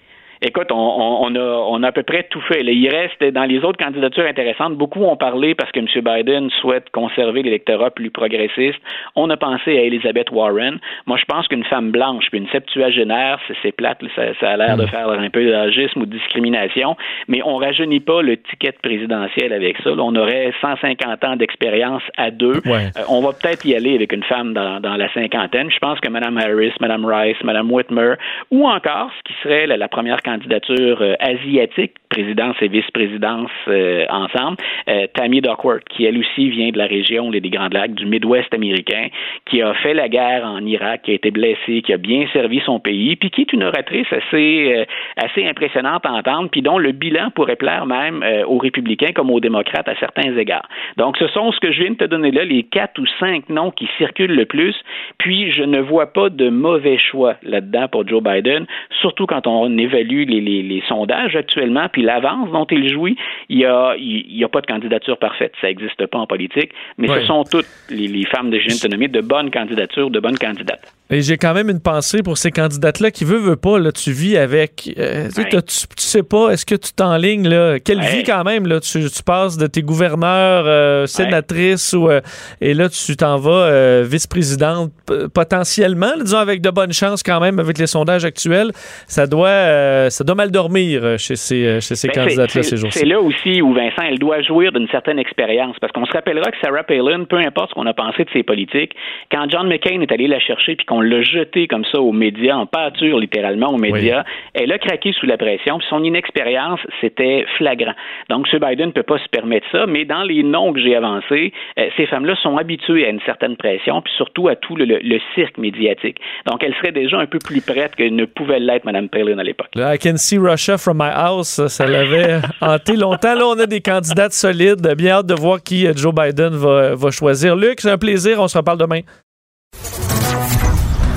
Écoute, 0.47 0.70
on, 0.70 0.76
on, 0.76 1.34
a, 1.36 1.40
on 1.40 1.82
a 1.82 1.88
à 1.88 1.92
peu 1.92 2.03
près 2.03 2.24
tout 2.24 2.40
fait. 2.42 2.62
il 2.62 2.88
reste 2.88 3.24
dans 3.32 3.45
les 3.45 3.64
autres 3.64 3.82
candidatures 3.82 4.26
intéressantes. 4.26 4.74
Beaucoup 4.76 5.03
ont 5.05 5.16
parlé 5.16 5.55
parce 5.55 5.72
que 5.72 5.80
M. 5.80 5.86
Biden 5.86 6.51
souhaite 6.61 6.90
conserver 6.90 7.42
l'électorat 7.42 7.90
plus 7.90 8.11
progressiste. 8.11 8.78
On 9.16 9.30
a 9.30 9.38
pensé 9.38 9.78
à 9.78 9.82
Elizabeth 9.82 10.30
Warren. 10.30 10.78
Moi, 11.07 11.16
je 11.16 11.24
pense 11.24 11.49
qu'une 11.49 11.64
femme 11.64 11.92
blanche 11.92 12.26
puis 12.30 12.40
une 12.40 12.49
septuagénaire, 12.49 13.40
c'est 13.62 13.72
plate. 13.72 14.01
Ça, 14.14 14.51
a 14.51 14.57
l'air 14.59 14.76
de 14.76 14.84
mm. 14.84 14.88
faire 14.88 15.09
un 15.09 15.30
peu 15.30 15.51
d'agisme 15.51 16.03
ou 16.03 16.07
de 16.07 16.11
discrimination, 16.11 16.95
mais 17.26 17.40
on 17.42 17.57
rajeunit 17.57 18.01
pas 18.01 18.20
le 18.20 18.36
ticket 18.36 18.72
présidentiel 18.82 19.53
avec 19.53 19.78
ça. 19.82 19.92
on 19.97 20.14
aurait 20.14 20.53
150 20.61 21.24
ans 21.24 21.36
d'expérience 21.36 22.03
à 22.18 22.30
deux. 22.30 22.61
Euh, 22.66 22.90
on 23.09 23.22
va 23.22 23.32
peut-être 23.32 23.64
y 23.64 23.74
aller 23.74 23.95
avec 23.95 24.12
une 24.12 24.24
femme 24.24 24.53
dans, 24.53 24.80
dans, 24.80 24.97
la 24.97 25.11
cinquantaine. 25.14 25.70
Je 25.70 25.78
pense 25.78 26.01
que 26.01 26.09
Mme 26.11 26.36
Harris, 26.36 26.72
Mme 26.80 27.07
Rice, 27.07 27.42
Mme 27.42 27.70
Whitmer, 27.70 28.14
ou 28.51 28.68
encore 28.68 29.11
ce 29.16 29.32
qui 29.32 29.40
serait 29.42 29.66
la, 29.66 29.76
la 29.78 29.88
première 29.88 30.20
candidature 30.35 31.03
euh, 31.03 31.14
asiatique, 31.20 31.95
présidence 32.15 32.57
et 32.61 32.69
vice-présidence 32.69 33.51
euh, 33.69 34.05
ensemble, 34.09 34.57
euh, 34.89 35.07
Tammy 35.15 35.41
Duckworth, 35.41 35.85
qui 35.91 36.05
elle 36.05 36.19
aussi 36.19 36.49
vient 36.49 36.71
de 36.71 36.79
la 36.79 36.87
région 36.87 37.31
des 37.31 37.41
Grands 37.41 37.69
Lacs, 37.73 37.95
du 37.95 38.07
Midwest 38.07 38.55
américain, 38.55 39.09
qui 39.47 39.62
a 39.62 39.75
fait 39.75 39.95
la 39.95 40.09
guerre 40.09 40.45
en 40.45 40.65
Irak, 40.65 41.03
qui 41.05 41.11
a 41.11 41.15
été 41.15 41.31
blessée, 41.31 41.83
qui 41.83 41.93
a 41.93 41.97
bien 41.97 42.27
servi 42.33 42.61
son 42.65 42.79
pays, 42.79 43.17
puis 43.17 43.31
qui 43.31 43.41
est 43.43 43.53
une 43.53 43.65
oratrice 43.65 44.07
assez, 44.12 44.87
assez 45.17 45.45
impressionnante 45.47 46.07
à 46.07 46.12
entendre, 46.12 46.49
puis 46.51 46.62
dont 46.62 46.79
le 46.79 46.93
bilan 46.93 47.31
pourrait 47.35 47.57
plaire 47.57 47.87
même 47.87 48.25
aux 48.47 48.59
républicains 48.59 49.12
comme 49.12 49.31
aux 49.31 49.41
démocrates 49.41 49.89
à 49.89 49.97
certains 49.97 50.37
égards. 50.37 50.69
Donc, 50.97 51.17
ce 51.19 51.27
sont 51.29 51.51
ce 51.53 51.61
que 51.61 51.73
je 51.73 51.83
viens 51.83 51.91
de 51.91 51.97
te 51.97 52.05
donner 52.05 52.31
là, 52.31 52.45
les 52.45 52.62
quatre 52.62 53.01
ou 53.01 53.07
cinq 53.19 53.49
noms 53.49 53.71
qui 53.71 53.89
circulent 53.99 54.35
le 54.35 54.47
plus, 54.47 54.75
puis 55.19 55.53
je 55.53 55.62
ne 55.62 55.81
vois 55.81 56.12
pas 56.12 56.29
de 56.31 56.49
mauvais 56.49 56.99
choix 56.99 57.37
là-dedans 57.43 57.89
pour 57.89 58.07
Joe 58.07 58.23
Biden, 58.23 58.67
surtout 59.01 59.27
quand 59.27 59.47
on 59.47 59.77
évalue 59.79 60.25
les, 60.27 60.83
sondages 60.89 61.37
actuellement, 61.37 61.89
puis 61.91 62.03
l'avance 62.05 62.51
dont 62.51 62.67
il 62.71 62.89
jouit, 62.93 63.17
il 63.49 63.59
n'y 63.59 63.65
a, 63.65 63.95
il, 63.99 64.45
a 64.45 64.49
pas 64.49 64.61
de 64.61 64.67
candidature 64.67 65.19
parfaite. 65.19 65.53
Ça 65.61 65.67
n'existe 65.69 66.07
pas 66.07 66.19
en 66.19 66.27
politique, 66.27 66.71
mais 66.99 67.09
ce 67.09 67.21
sont 67.27 67.45
toutes 67.45 67.67
les, 67.91 68.25
femmes 68.27 68.51
de 68.51 68.59
génie 68.59 69.09
de 69.09 69.21
bonnes 69.21 69.51
candidatures, 69.51 70.11
de 70.11 70.21
bonnes 70.21 70.39
candidates. 70.39 70.93
Et 71.11 71.21
j'ai 71.21 71.37
quand 71.37 71.53
même 71.53 71.69
une 71.69 71.83
pensée 71.83 72.23
pour 72.23 72.39
ces 72.39 72.51
candidates-là 72.51 73.11
qui 73.11 73.25
veut, 73.25 73.37
veut 73.37 73.57
pas, 73.57 73.79
là, 73.79 73.93
tu 73.93 74.11
vis 74.11 74.39
avec. 74.39 74.91
Euh, 74.99 75.29
tu, 75.29 75.85
sais 75.99 76.23
pas, 76.23 76.49
est-ce 76.49 76.65
que 76.65 76.75
tu 76.75 76.95
t'enlignes, 76.95 77.47
là? 77.47 77.79
Quelle 77.79 78.01
vie 78.01 78.25
quand 78.25 78.43
même, 78.43 78.67
là? 78.67 78.81
Tu, 78.81 79.01
passes 79.25 79.59
de 79.59 79.67
tes 79.67 79.83
gouverneurs, 79.83 80.65
euh, 80.67 81.05
ou, 81.05 82.09
euh, 82.09 82.21
et 82.63 82.73
là, 82.73 82.89
tu 82.89 83.17
t'en 83.17 83.37
vas 83.37 84.03
vice-présidente 84.03 84.93
potentiellement, 85.35 86.13
disons, 86.23 86.39
avec 86.39 86.63
de 86.63 86.71
bonnes 86.71 86.93
chances 86.95 87.23
quand 87.23 87.39
même, 87.39 87.59
avec 87.59 87.77
les 87.77 87.87
sondages 87.87 88.25
actuels. 88.25 88.71
Ça 89.07 89.27
doit, 89.27 90.09
ça 90.11 90.25
doit 90.25 90.35
mal 90.35 90.51
dormir 90.51 91.19
chez 91.19 91.37
ces, 91.37 91.81
chez 91.83 91.97
ces 91.97 92.09
ben, 92.09 92.15
candidates-là 92.15 92.63
ces 92.63 92.77
jours-ci. 92.79 93.01
C'est 93.01 93.07
là 93.07 93.21
aussi 93.21 93.61
où 93.61 93.75
Vincent, 93.75 94.03
elle 94.09 94.19
doit 94.19 94.41
jouir 94.41 94.73
d'une 94.73 94.89
certaine 94.89 95.19
expérience, 95.19 95.77
parce 95.81 95.93
qu'on 95.93 96.07
se 96.07 96.13
rappellera 96.13 96.51
que 96.51 96.57
Sarah 96.63 96.83
Palin, 96.83 97.25
peu 97.25 97.37
importe 97.37 97.71
ce 97.71 97.75
qu'on 97.75 97.87
a 97.87 97.95
pensé 97.95 98.25
de 98.25 98.31
ses 98.33 98.43
politiques, 98.43 98.95
quand 99.31 99.47
John 99.51 99.69
McCain 99.69 100.01
est 100.01 100.11
allé 100.11 100.29
la 100.29 100.41
chercher 100.41 100.77
puis 100.77 100.87
on 100.95 101.01
l'a 101.01 101.22
jeté 101.22 101.66
comme 101.66 101.84
ça 101.90 102.01
aux 102.01 102.12
médias, 102.12 102.57
en 102.57 102.66
pâture 102.66 103.18
littéralement 103.18 103.68
aux 103.68 103.78
médias. 103.78 104.24
Elle 104.55 104.72
a 104.72 104.78
craqué 104.78 105.12
sous 105.12 105.26
la 105.26 105.36
pression, 105.36 105.78
puis 105.78 105.86
son 105.90 106.03
inexpérience, 106.05 106.80
c'était 107.01 107.45
flagrant. 107.57 107.95
Donc, 108.30 108.47
M. 108.53 108.61
Biden 108.61 108.86
ne 108.86 108.92
peut 108.92 109.03
pas 109.03 109.18
se 109.18 109.28
permettre 109.28 109.66
ça, 109.72 109.86
mais 109.86 110.05
dans 110.05 110.22
les 110.22 110.42
noms 110.42 110.72
que 110.72 110.80
j'ai 110.80 110.95
avancés, 110.95 111.53
euh, 111.78 111.88
ces 111.97 112.07
femmes-là 112.07 112.36
sont 112.42 112.57
habituées 112.57 113.07
à 113.07 113.11
une 113.11 113.20
certaine 113.22 113.57
pression, 113.57 114.03
puis 114.03 114.12
surtout 114.16 114.49
à 114.49 114.57
tout 114.57 114.76
le, 114.76 115.18
cirque 115.34 115.59
médiatique. 115.59 116.18
Donc, 116.47 116.62
elles 116.62 116.74
seraient 116.74 116.92
déjà 116.92 117.18
un 117.18 117.26
peu 117.26 117.38
plus 117.38 117.61
prêtes 117.61 117.95
que 117.97 118.05
ne 118.05 118.24
pouvait 118.24 118.61
l'être 118.61 118.84
Mme 118.84 119.09
Palin 119.09 119.38
à 119.38 119.42
l'époque. 119.42 119.68
I 119.76 119.99
can 119.99 120.16
see 120.16 120.38
Russia 120.38 120.76
from 120.78 120.99
my 120.99 121.11
house, 121.12 121.66
ça 121.66 121.86
l'avait 121.86 122.40
hanté 122.61 122.97
longtemps. 122.97 123.34
Là, 123.34 123.47
on 123.47 123.59
a 123.59 123.66
des 123.66 123.80
candidates 123.80 124.32
solides. 124.32 124.86
Bien 124.97 125.12
hâte 125.12 125.26
de 125.26 125.34
voir 125.34 125.62
qui 125.62 125.86
Joe 125.97 126.14
Biden 126.14 126.55
va, 126.55 126.95
va 126.95 127.11
choisir. 127.11 127.57
Luc, 127.57 127.80
c'est 127.80 127.90
un 127.90 127.99
plaisir. 127.99 128.40
On 128.40 128.49
se 128.49 128.59
reparle 128.59 128.78
demain. 128.78 129.01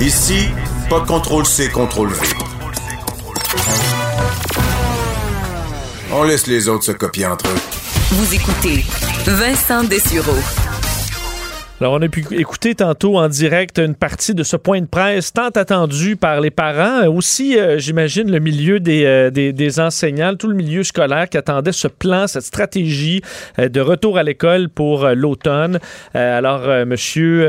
Ici, 0.00 0.48
pas 0.88 1.00
de 1.00 1.06
contrôle 1.06 1.44
C, 1.44 1.70
contrôle 1.70 2.10
V. 2.10 2.20
On 6.12 6.22
laisse 6.22 6.46
les 6.46 6.68
autres 6.68 6.84
se 6.84 6.92
copier 6.92 7.26
entre 7.26 7.48
eux. 7.48 7.58
Vous 8.12 8.32
écoutez 8.32 8.84
Vincent 9.26 9.82
Dessureau. 9.82 10.67
Alors, 11.80 11.92
on 11.92 12.02
a 12.02 12.08
pu 12.08 12.26
écouter 12.32 12.74
tantôt 12.74 13.18
en 13.18 13.28
direct 13.28 13.78
une 13.78 13.94
partie 13.94 14.34
de 14.34 14.42
ce 14.42 14.56
point 14.56 14.80
de 14.80 14.86
presse 14.86 15.32
tant 15.32 15.50
attendu 15.50 16.16
par 16.16 16.40
les 16.40 16.50
parents, 16.50 17.06
aussi, 17.06 17.56
euh, 17.56 17.78
j'imagine, 17.78 18.32
le 18.32 18.40
milieu 18.40 18.80
des, 18.80 19.04
euh, 19.04 19.30
des, 19.30 19.52
des, 19.52 19.78
enseignants, 19.78 20.34
tout 20.34 20.48
le 20.48 20.56
milieu 20.56 20.82
scolaire 20.82 21.28
qui 21.28 21.36
attendait 21.38 21.70
ce 21.70 21.86
plan, 21.86 22.26
cette 22.26 22.42
stratégie 22.42 23.22
euh, 23.60 23.68
de 23.68 23.80
retour 23.80 24.18
à 24.18 24.24
l'école 24.24 24.68
pour 24.68 25.06
l'automne. 25.10 25.78
alors, 26.14 26.62
monsieur, 26.84 27.46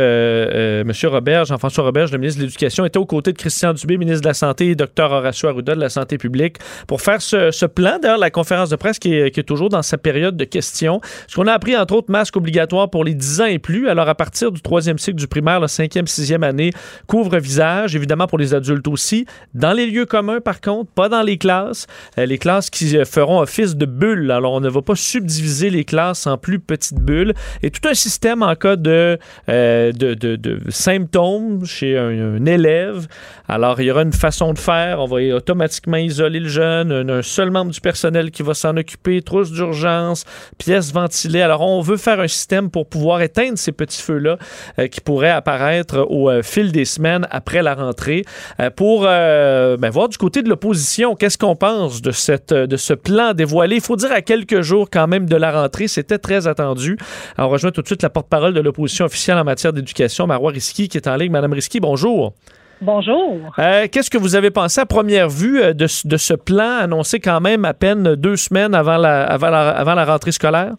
monsieur 0.86 1.10
Robert, 1.10 1.46
Jean-François 1.46 1.86
Robert, 1.86 2.10
le 2.12 2.20
ministre 2.20 2.40
de 2.40 2.46
l'Éducation, 2.46 2.86
était 2.86 3.00
aux 3.00 3.08
côtés 3.08 3.34
de 3.34 3.38
Christian 3.38 3.74
Dubé, 3.74 3.98
ministre 3.98 4.22
de 4.22 4.28
la 4.28 4.36
Santé, 4.36 4.68
et 4.68 4.76
Dr 4.76 5.12
Horacio 5.12 5.50
Arruda 5.50 5.74
de 5.74 5.80
la 5.80 5.90
Santé 5.90 6.20
publique, 6.20 6.58
pour 6.86 7.02
faire 7.02 7.24
ce, 7.24 7.50
ce 7.50 7.66
plan. 7.66 7.98
D'ailleurs, 8.00 8.20
la 8.20 8.30
conférence 8.30 8.70
de 8.70 8.76
presse 8.76 9.00
qui 9.00 9.16
est, 9.16 9.32
qui 9.32 9.40
est, 9.40 9.44
toujours 9.44 9.70
dans 9.70 9.82
sa 9.82 9.98
période 9.98 10.38
de 10.38 10.46
questions. 10.46 11.02
Ce 11.28 11.36
qu'on 11.36 11.48
a 11.48 11.54
appris, 11.54 11.76
entre 11.76 11.96
autres, 11.96 12.12
masque 12.12 12.38
obligatoire 12.38 12.92
pour 12.92 13.04
les 13.04 13.16
10 13.16 13.42
ans 13.42 13.46
et 13.46 13.58
plus. 13.58 13.90
Alors, 13.90 14.08
partir 14.20 14.52
du 14.52 14.62
troisième 14.62 15.00
cycle 15.00 15.18
du 15.18 15.28
primaire, 15.28 15.62
la 15.62 15.70
cinquième, 15.70 16.06
sixième 16.06 16.44
année, 16.44 16.72
couvre-visage, 17.08 17.96
évidemment 17.96 18.28
pour 18.28 18.38
les 18.38 18.54
adultes 18.54 18.90
aussi. 18.90 19.26
Dans 19.54 19.72
les 19.72 19.86
lieux 19.86 20.06
communs, 20.06 20.42
par 20.42 20.60
contre, 20.60 20.92
pas 20.92 21.08
dans 21.08 21.22
les 21.22 21.38
classes. 21.38 21.88
Euh, 22.18 22.26
les 22.26 22.38
classes 22.38 22.70
qui 22.70 22.98
euh, 22.98 23.06
feront 23.06 23.40
office 23.40 23.78
de 23.78 23.86
bulles. 23.86 24.30
Alors, 24.32 24.52
on 24.52 24.60
ne 24.60 24.68
va 24.68 24.82
pas 24.82 24.96
subdiviser 24.96 25.70
les 25.70 25.86
classes 25.86 26.28
en 26.28 26.38
plus 26.38 26.60
petites 26.60 27.00
bulles. 27.00 27.34
Et 27.64 27.72
tout 27.72 27.88
un 27.88 27.94
système 27.94 28.44
en 28.44 28.56
cas 28.56 28.76
de, 28.76 29.18
euh, 29.48 29.94
de, 29.94 30.14
de, 30.14 30.60
symptômes 30.68 31.66
chez 31.66 31.98
un, 31.98 32.46
élève. 32.46 33.08
Alors, 33.48 33.80
il 33.80 33.86
y 33.86 33.92
aura 33.92 34.02
une 34.02 34.12
façon 34.12 34.52
de 34.52 34.60
faire. 34.60 35.00
On 35.00 35.06
va 35.06 35.22
automatiquement 35.34 35.98
isoler 35.98 36.42
le 36.42 36.50
jeune. 36.50 36.92
Un, 36.92 37.08
un 37.08 37.22
seul 37.22 37.52
membre 37.52 37.72
du 37.72 37.80
personnel 37.80 38.32
qui 38.32 38.44
va 38.44 38.54
s'en 38.54 38.76
occuper. 38.76 39.22
Trousse 39.22 39.54
d'urgence, 39.54 40.26
pièces 40.58 40.92
ventilées. 40.92 41.42
Alors, 41.42 41.62
on 41.62 41.80
veut 41.80 41.98
faire 41.98 42.20
un 42.20 42.28
système 42.28 42.70
pour 42.70 42.90
pouvoir 42.90 43.22
éteindre 43.22 43.58
ces 43.58 43.72
petits 43.72 44.02
feux-là 44.10 44.38
euh, 44.80 44.88
qui 44.88 45.02
pourrait 45.02 45.30
apparaître 45.30 46.06
au 46.10 46.30
euh, 46.30 46.42
fil 46.42 46.72
des 46.72 46.86
semaines 46.86 47.28
après 47.30 47.62
la 47.62 47.76
rentrée. 47.76 48.26
Euh, 48.60 48.70
pour 48.70 49.02
ben, 49.02 49.90
voir 49.90 50.10
du 50.10 50.18
côté 50.18 50.42
de 50.42 50.50
l'opposition, 50.50 51.16
qu'est-ce 51.16 51.38
qu'on 51.38 51.56
pense 51.56 52.02
de, 52.02 52.12
cette, 52.12 52.54
de 52.54 52.78
ce 52.78 52.94
plan 52.94 53.34
dévoilé? 53.34 53.76
Il 53.76 53.82
faut 53.82 53.96
dire 53.96 54.12
à 54.12 54.22
quelques 54.22 54.62
jours 54.62 54.90
quand 54.92 55.08
même 55.08 55.28
de 55.28 55.36
la 55.36 55.52
rentrée, 55.52 55.88
c'était 55.88 56.18
très 56.18 56.48
attendu. 56.48 56.98
Alors, 57.38 57.50
on 57.50 57.54
rejoint 57.54 57.72
tout 57.72 57.82
de 57.82 57.88
suite 57.88 58.04
la 58.04 58.10
porte-parole 58.10 58.54
de 58.54 58.62
l'opposition 58.62 59.06
officielle 59.06 59.38
en 59.38 59.44
matière 59.44 59.74
d'éducation, 59.74 60.28
Marois 60.28 60.52
Risky, 60.52 60.88
qui 60.88 60.98
est 60.98 61.08
en 61.08 61.16
ligne. 61.16 61.32
Madame 61.32 61.54
Risky, 61.54 61.80
bonjour. 61.80 62.34
Bonjour. 62.82 63.52
Euh, 63.60 63.88
Qu'est-ce 63.92 64.10
que 64.10 64.18
vous 64.18 64.36
avez 64.36 64.52
pensé 64.52 64.80
à 64.80 64.86
première 64.86 65.30
vue 65.30 65.62
de, 65.74 65.88
de, 66.08 66.18
ce 66.18 66.34
plan 66.34 66.78
annoncé 66.80 67.20
quand 67.20 67.42
même 67.42 67.66
à 67.66 67.74
peine 67.74 68.16
deux 68.16 68.38
semaines 68.38 68.74
avant 68.74 68.98
la, 68.98 69.24
avant 69.26 69.50
la, 69.50 69.70
avant 69.70 69.96
la 69.96 70.06
rentrée 70.06 70.32
scolaire? 70.32 70.76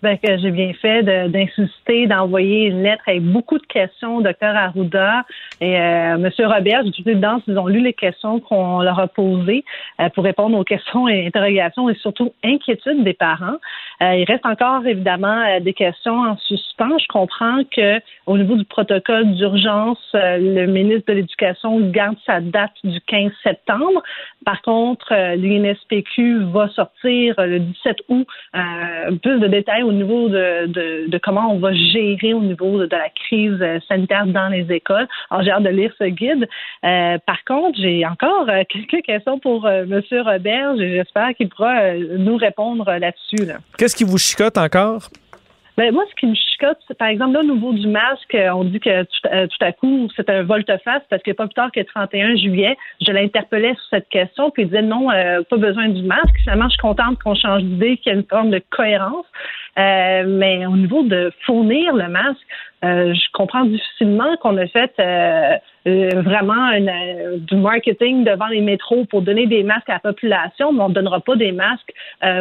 Ben, 0.00 0.16
que 0.16 0.38
j'ai 0.38 0.52
bien 0.52 0.72
fait 0.74 1.02
d'insister, 1.02 2.06
d'envoyer 2.06 2.66
une 2.66 2.84
lettre 2.84 3.02
avec 3.08 3.22
beaucoup 3.22 3.58
de 3.58 3.66
questions 3.66 4.18
au 4.18 4.22
docteur 4.22 4.54
Arruda 4.54 5.24
et 5.60 5.78
euh, 5.78 6.14
M. 6.14 6.30
Robert. 6.38 6.82
J'ai 6.96 7.14
dedans, 7.14 7.40
ils 7.46 7.58
ont 7.58 7.66
lu 7.66 7.80
les 7.80 7.92
questions 7.92 8.40
qu'on 8.40 8.80
leur 8.80 8.98
a 8.98 9.08
posées 9.08 9.64
euh, 10.00 10.08
pour 10.10 10.24
répondre 10.24 10.56
aux 10.58 10.64
questions 10.68 11.08
et 11.08 11.26
interrogations 11.26 11.88
et 11.88 11.94
surtout 11.94 12.32
inquiétudes 12.44 13.04
des 13.04 13.14
parents. 13.14 13.58
Euh, 14.02 14.14
il 14.14 14.24
reste 14.24 14.46
encore 14.46 14.86
évidemment 14.86 15.42
euh, 15.42 15.60
des 15.60 15.72
questions 15.72 16.20
en 16.20 16.36
suspens. 16.36 16.98
Je 16.98 17.08
comprends 17.08 17.62
que 17.64 18.00
au 18.26 18.38
niveau 18.38 18.54
du 18.54 18.64
protocole 18.64 19.32
d'urgence, 19.34 19.98
euh, 20.14 20.38
le 20.38 20.66
ministre 20.66 21.04
de 21.08 21.14
l'Éducation 21.14 21.80
garde 21.90 22.16
sa 22.24 22.40
date 22.40 22.72
du 22.84 23.00
15 23.00 23.32
septembre. 23.42 24.02
Par 24.44 24.62
contre, 24.62 25.12
l'UNSPQ 25.36 26.44
va 26.52 26.68
sortir 26.68 27.34
le 27.38 27.58
17 27.58 27.96
août 28.08 28.26
plus 29.22 29.40
de 29.40 29.46
détails 29.48 29.82
au 29.82 29.92
niveau 29.92 30.28
de, 30.28 30.66
de, 30.66 31.10
de, 31.10 31.18
comment 31.18 31.52
on 31.52 31.58
va 31.58 31.72
gérer 31.72 32.34
au 32.34 32.40
niveau 32.40 32.78
de, 32.78 32.88
la 32.90 33.08
crise 33.10 33.62
sanitaire 33.88 34.26
dans 34.26 34.48
les 34.48 34.70
écoles. 34.72 35.06
De 35.60 35.68
lire 35.68 35.92
ce 35.98 36.04
guide. 36.04 36.48
Euh, 36.84 37.18
par 37.26 37.44
contre, 37.44 37.78
j'ai 37.80 38.04
encore 38.06 38.46
quelques 38.68 39.04
questions 39.04 39.38
pour 39.38 39.66
euh, 39.66 39.84
M. 39.84 40.02
Robert. 40.24 40.76
J'espère 40.76 41.34
qu'il 41.34 41.48
pourra 41.48 41.94
nous 41.94 42.36
répondre 42.36 42.84
là-dessus. 42.84 43.46
Là. 43.46 43.58
Qu'est-ce 43.76 43.96
qui 43.96 44.04
vous 44.04 44.18
chicote 44.18 44.58
encore? 44.58 45.08
Ben, 45.78 45.94
moi, 45.94 46.02
ce 46.10 46.14
qui 46.16 46.26
me 46.26 46.34
chicote, 46.34 46.76
c'est 46.88 46.98
par 46.98 47.06
exemple, 47.06 47.34
là, 47.34 47.40
au 47.40 47.54
niveau 47.54 47.72
du 47.72 47.86
masque, 47.86 48.36
on 48.52 48.64
dit 48.64 48.80
que 48.80 49.04
tout, 49.04 49.28
euh, 49.32 49.46
tout 49.46 49.64
à 49.64 49.70
coup, 49.70 50.08
c'est 50.16 50.28
un 50.28 50.42
volte-face 50.42 51.04
parce 51.08 51.22
que 51.22 51.30
pas 51.30 51.46
plus 51.46 51.54
tard 51.54 51.70
que 51.70 51.78
le 51.78 51.86
31 51.86 52.34
juillet, 52.34 52.76
je 53.00 53.12
l'interpellais 53.12 53.74
sur 53.74 53.84
cette 53.90 54.08
question, 54.08 54.50
puis 54.50 54.64
il 54.64 54.70
disait 54.70 54.82
non, 54.82 55.08
euh, 55.12 55.42
pas 55.48 55.56
besoin 55.56 55.88
du 55.88 56.02
masque. 56.02 56.34
Finalement, 56.42 56.64
je 56.64 56.70
suis 56.70 56.80
contente 56.80 57.22
qu'on 57.22 57.36
change 57.36 57.62
d'idée, 57.62 57.96
qu'il 57.98 58.12
y 58.12 58.16
ait 58.16 58.18
une 58.18 58.26
forme 58.26 58.50
de 58.50 58.60
cohérence. 58.70 59.26
Euh, 59.78 60.24
mais 60.26 60.66
au 60.66 60.76
niveau 60.76 61.04
de 61.04 61.32
fournir 61.46 61.94
le 61.94 62.08
masque, 62.08 62.40
euh, 62.84 63.14
je 63.14 63.30
comprends 63.32 63.64
difficilement 63.64 64.36
qu'on 64.38 64.56
a 64.56 64.66
fait 64.66 64.92
euh, 65.88 66.10
euh 66.14 66.22
vraiment 66.22 66.70
une, 66.72 66.88
euh, 66.88 67.38
du 67.38 67.56
marketing 67.56 68.24
devant 68.24 68.46
les 68.46 68.60
métros 68.60 69.04
pour 69.06 69.22
donner 69.22 69.46
des 69.46 69.62
masques 69.62 69.88
à 69.88 69.94
la 69.94 70.00
population, 70.00 70.72
mais 70.72 70.82
on 70.82 70.88
ne 70.88 70.94
donnera 70.94 71.20
pas 71.20 71.36
des 71.36 71.52
masques 71.52 71.92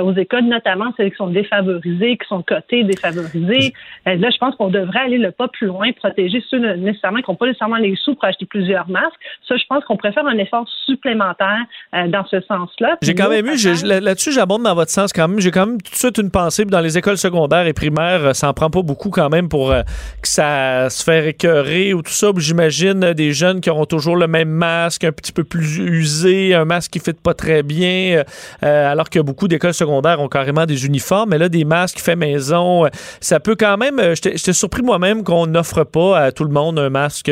aux 0.04 0.14
écoles, 0.14 0.46
notamment 0.46 0.92
celles 0.98 1.12
qui 1.12 1.18
sont 1.18 1.28
défavorisées, 1.28 2.18
qui 2.18 2.28
sont 2.28 2.42
cotées 2.42 2.84
défavorisées. 2.84 3.74
là, 4.06 4.30
je 4.30 4.38
pense 4.38 4.56
qu'on 4.56 4.70
devrait 4.70 5.00
aller 5.00 5.18
le 5.18 5.32
pas 5.32 5.48
plus 5.48 5.68
loin, 5.68 5.92
protéger 5.94 6.44
ceux 6.50 6.58
nécessairement 6.76 7.20
qui 7.20 7.30
n'ont 7.30 7.36
pas 7.36 7.46
nécessairement 7.46 7.78
les 7.78 7.96
sous 7.96 8.16
pour 8.16 8.26
acheter 8.26 8.46
plusieurs 8.46 8.90
masques. 8.90 9.20
Ça, 9.48 9.56
je 9.56 9.64
pense 9.70 9.84
qu'on 9.86 9.96
pourrait 9.96 10.14
faire 10.14 10.26
un 10.26 10.38
effort 10.38 10.68
supplémentaire 10.86 11.64
dans 12.08 12.26
ce 12.26 12.42
sens-là. 12.42 12.98
J'ai 13.02 13.14
quand 13.14 13.30
même 13.30 13.46
eu, 13.46 13.58
là-dessus, 13.84 14.32
j'abonde 14.32 14.64
dans 14.64 14.76
votre 14.76 14.92
sens 14.92 15.14
quand 15.14 15.28
même. 15.28 15.40
J'ai 15.40 15.52
quand 15.52 15.68
même 15.68 15.82
tout 15.82 15.92
de 15.92 15.98
suite 15.98 16.18
une 16.18 16.32
pensée 16.32 16.66
dans 16.66 16.82
les 16.82 16.98
écoles 16.98 17.18
secondaires 17.18 17.68
et 17.68 17.74
primaires, 17.74 18.36
ça 18.36 18.50
en 18.50 18.54
prend 18.54 18.70
pas 18.70 18.82
beaucoup 18.82 19.10
quand 19.10 19.30
même 19.30 19.48
pour 19.50 19.70
que 19.70 20.28
ça 20.28 20.90
se 20.90 21.04
fait 21.04 21.30
écœurer 21.30 21.94
ou 21.94 22.02
tout 22.02 22.12
ça. 22.12 22.32
J'imagine 22.38 23.14
des 23.14 23.34
jeunes 23.38 23.62
qui 23.62 23.70
auront 23.70 23.86
toujours 23.86 24.16
le 24.16 24.28
même 24.28 24.50
masque, 24.50 25.04
un 25.04 25.12
petit 25.12 25.32
peu 25.32 25.44
plus 25.44 25.78
usé, 25.78 26.54
un 26.54 26.66
masque 26.66 26.92
qui 26.92 27.00
ne 27.00 27.04
fit 27.04 27.14
pas 27.14 27.34
très 27.34 27.64
bien, 27.64 28.24
euh, 28.64 28.92
alors 28.92 29.10
que 29.10 29.20
beaucoup 29.20 29.48
d'écoles 29.48 29.74
secondaires 29.74 30.20
ont 30.20 30.28
carrément 30.28 30.66
des 30.66 30.86
uniformes. 30.86 31.30
Mais 31.30 31.38
là, 31.38 31.50
des 31.50 31.64
masques 31.64 32.00
fait 32.00 32.16
maison, 32.16 32.86
euh, 32.86 32.90
ça 33.22 33.40
peut 33.40 33.56
quand 33.56 33.78
même. 33.78 34.00
Euh, 34.00 34.16
j'étais 34.16 34.54
surpris 34.54 34.82
moi-même 34.82 35.24
qu'on 35.24 35.48
n'offre 35.48 35.84
pas 35.84 36.20
à 36.20 36.32
tout 36.32 36.44
le 36.44 36.52
monde 36.52 36.80
un 36.80 36.90
masque 36.90 37.32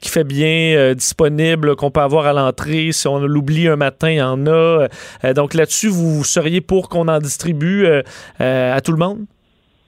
qui 0.00 0.08
fait 0.08 0.24
bien 0.24 0.94
disponible, 0.94 1.76
qu'on 1.76 1.90
peut 1.90 2.00
avoir 2.00 2.26
à 2.26 2.32
l'entrée. 2.32 2.90
Si 2.92 3.06
on 3.06 3.20
l'oublie 3.20 3.68
un 3.68 3.76
matin, 3.76 4.10
il 4.10 4.16
y 4.16 4.22
en 4.22 4.46
a. 4.46 4.88
donc 5.34 5.54
là-dessus, 5.54 5.88
vous 5.88 6.24
seriez 6.24 6.60
pour 6.60 6.88
qu'on 6.88 7.08
en 7.08 7.18
distribue 7.18 7.86
à 8.38 8.80
tout 8.80 8.92
le 8.92 8.98
monde? 8.98 9.31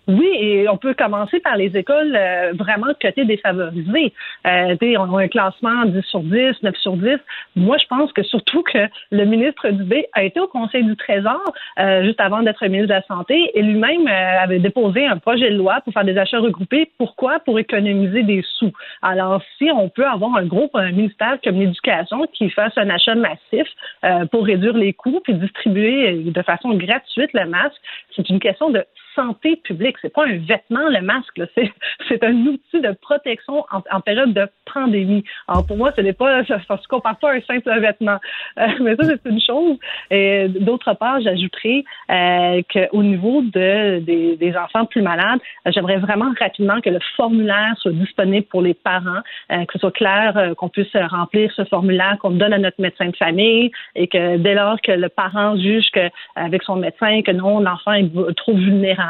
Oui, 0.06 0.28
et 0.38 0.68
on 0.68 0.76
peut 0.76 0.92
commencer 0.92 1.40
par 1.40 1.56
les 1.56 1.74
écoles 1.76 2.14
euh, 2.14 2.52
vraiment 2.54 2.92
cotées 3.00 3.24
défavorisées. 3.24 4.12
Euh, 4.46 4.76
on 4.98 5.16
a 5.16 5.22
un 5.22 5.28
classement 5.28 5.86
10 5.86 6.02
sur 6.02 6.20
10, 6.20 6.62
9 6.62 6.76
sur 6.76 6.96
10. 6.96 7.16
Moi, 7.56 7.78
je 7.78 7.86
pense 7.86 8.12
que 8.12 8.22
surtout 8.22 8.62
que 8.62 8.86
le 9.10 9.24
ministre 9.24 9.68
Dubé 9.70 10.06
a 10.12 10.24
été 10.24 10.40
au 10.40 10.46
Conseil 10.46 10.84
du 10.84 10.94
Trésor 10.96 11.42
euh, 11.78 12.04
juste 12.04 12.20
avant 12.20 12.42
d'être 12.42 12.62
ministre 12.66 12.88
de 12.88 12.94
la 12.94 13.02
Santé 13.02 13.50
et 13.54 13.62
lui-même 13.62 14.06
euh, 14.06 14.42
avait 14.42 14.58
déposé 14.58 15.06
un 15.06 15.16
projet 15.16 15.50
de 15.50 15.56
loi 15.56 15.80
pour 15.82 15.94
faire 15.94 16.04
des 16.04 16.18
achats 16.18 16.38
regroupés. 16.38 16.90
Pourquoi? 16.98 17.40
Pour 17.40 17.58
économiser 17.58 18.22
des 18.24 18.44
sous. 18.58 18.72
Alors, 19.00 19.40
si 19.56 19.70
on 19.70 19.88
peut 19.88 20.06
avoir 20.06 20.36
un 20.36 20.44
groupe, 20.44 20.74
un 20.74 20.92
ministère 20.92 21.38
comme 21.42 21.58
l'éducation 21.58 22.26
qui 22.32 22.50
fasse 22.50 22.76
un 22.76 22.90
achat 22.90 23.14
massif 23.14 23.66
euh, 24.04 24.26
pour 24.26 24.44
réduire 24.44 24.74
les 24.74 24.92
coûts 24.92 25.20
puis 25.24 25.34
distribuer 25.34 26.24
de 26.24 26.42
façon 26.42 26.74
gratuite 26.74 27.30
le 27.32 27.46
masque, 27.46 27.80
c'est 28.14 28.28
une 28.28 28.40
question 28.40 28.68
de 28.68 28.84
santé 29.14 29.56
publique. 29.56 29.96
C'est 30.02 30.12
pas 30.12 30.26
un 30.26 30.38
vêtement, 30.38 30.88
le 30.88 31.00
masque. 31.00 31.40
C'est 32.08 32.22
un 32.24 32.34
outil 32.46 32.80
de 32.80 32.92
protection 33.00 33.64
en, 33.70 33.82
en, 33.90 34.00
période 34.00 34.32
de 34.32 34.46
pandémie. 34.72 35.24
Alors, 35.48 35.66
pour 35.66 35.76
moi, 35.76 35.92
ce 35.96 36.00
n'est 36.00 36.12
pas, 36.12 36.44
ça 36.44 36.56
ne 36.56 36.76
se 36.76 36.88
compare 36.88 37.18
pas 37.18 37.32
à 37.32 37.34
un 37.34 37.40
simple 37.42 37.70
vêtement. 37.80 38.18
Euh, 38.58 38.66
mais 38.80 38.96
ça, 38.96 39.04
c'est 39.04 39.30
une 39.30 39.40
chose. 39.40 39.78
Et 40.10 40.48
d'autre 40.48 40.94
part, 40.94 41.20
j'ajouterais 41.20 41.84
euh, 42.10 42.62
qu'au 42.72 43.02
niveau 43.02 43.42
de, 43.42 44.00
des, 44.00 44.36
des, 44.36 44.56
enfants 44.56 44.86
plus 44.86 45.02
malades, 45.02 45.40
j'aimerais 45.66 45.98
vraiment 45.98 46.32
rapidement 46.38 46.80
que 46.80 46.90
le 46.90 47.00
formulaire 47.16 47.74
soit 47.78 47.92
disponible 47.92 48.46
pour 48.46 48.62
les 48.62 48.74
parents, 48.74 49.20
euh, 49.52 49.64
que 49.64 49.72
ce 49.74 49.78
soit 49.78 49.90
clair, 49.92 50.36
euh, 50.36 50.54
qu'on 50.54 50.68
puisse 50.68 50.94
remplir 50.94 51.50
ce 51.56 51.64
formulaire, 51.64 52.16
qu'on 52.20 52.30
donne 52.30 52.52
à 52.52 52.58
notre 52.58 52.80
médecin 52.80 53.06
de 53.06 53.16
famille 53.16 53.70
et 53.94 54.06
que 54.06 54.36
dès 54.36 54.54
lors 54.54 54.80
que 54.80 54.92
le 54.92 55.08
parent 55.08 55.56
juge 55.56 55.90
que, 55.92 56.08
avec 56.36 56.62
son 56.62 56.76
médecin 56.76 57.22
que 57.22 57.32
non, 57.32 57.60
l'enfant 57.60 57.92
est 57.92 58.10
trop 58.36 58.54
vulnérable, 58.54 59.03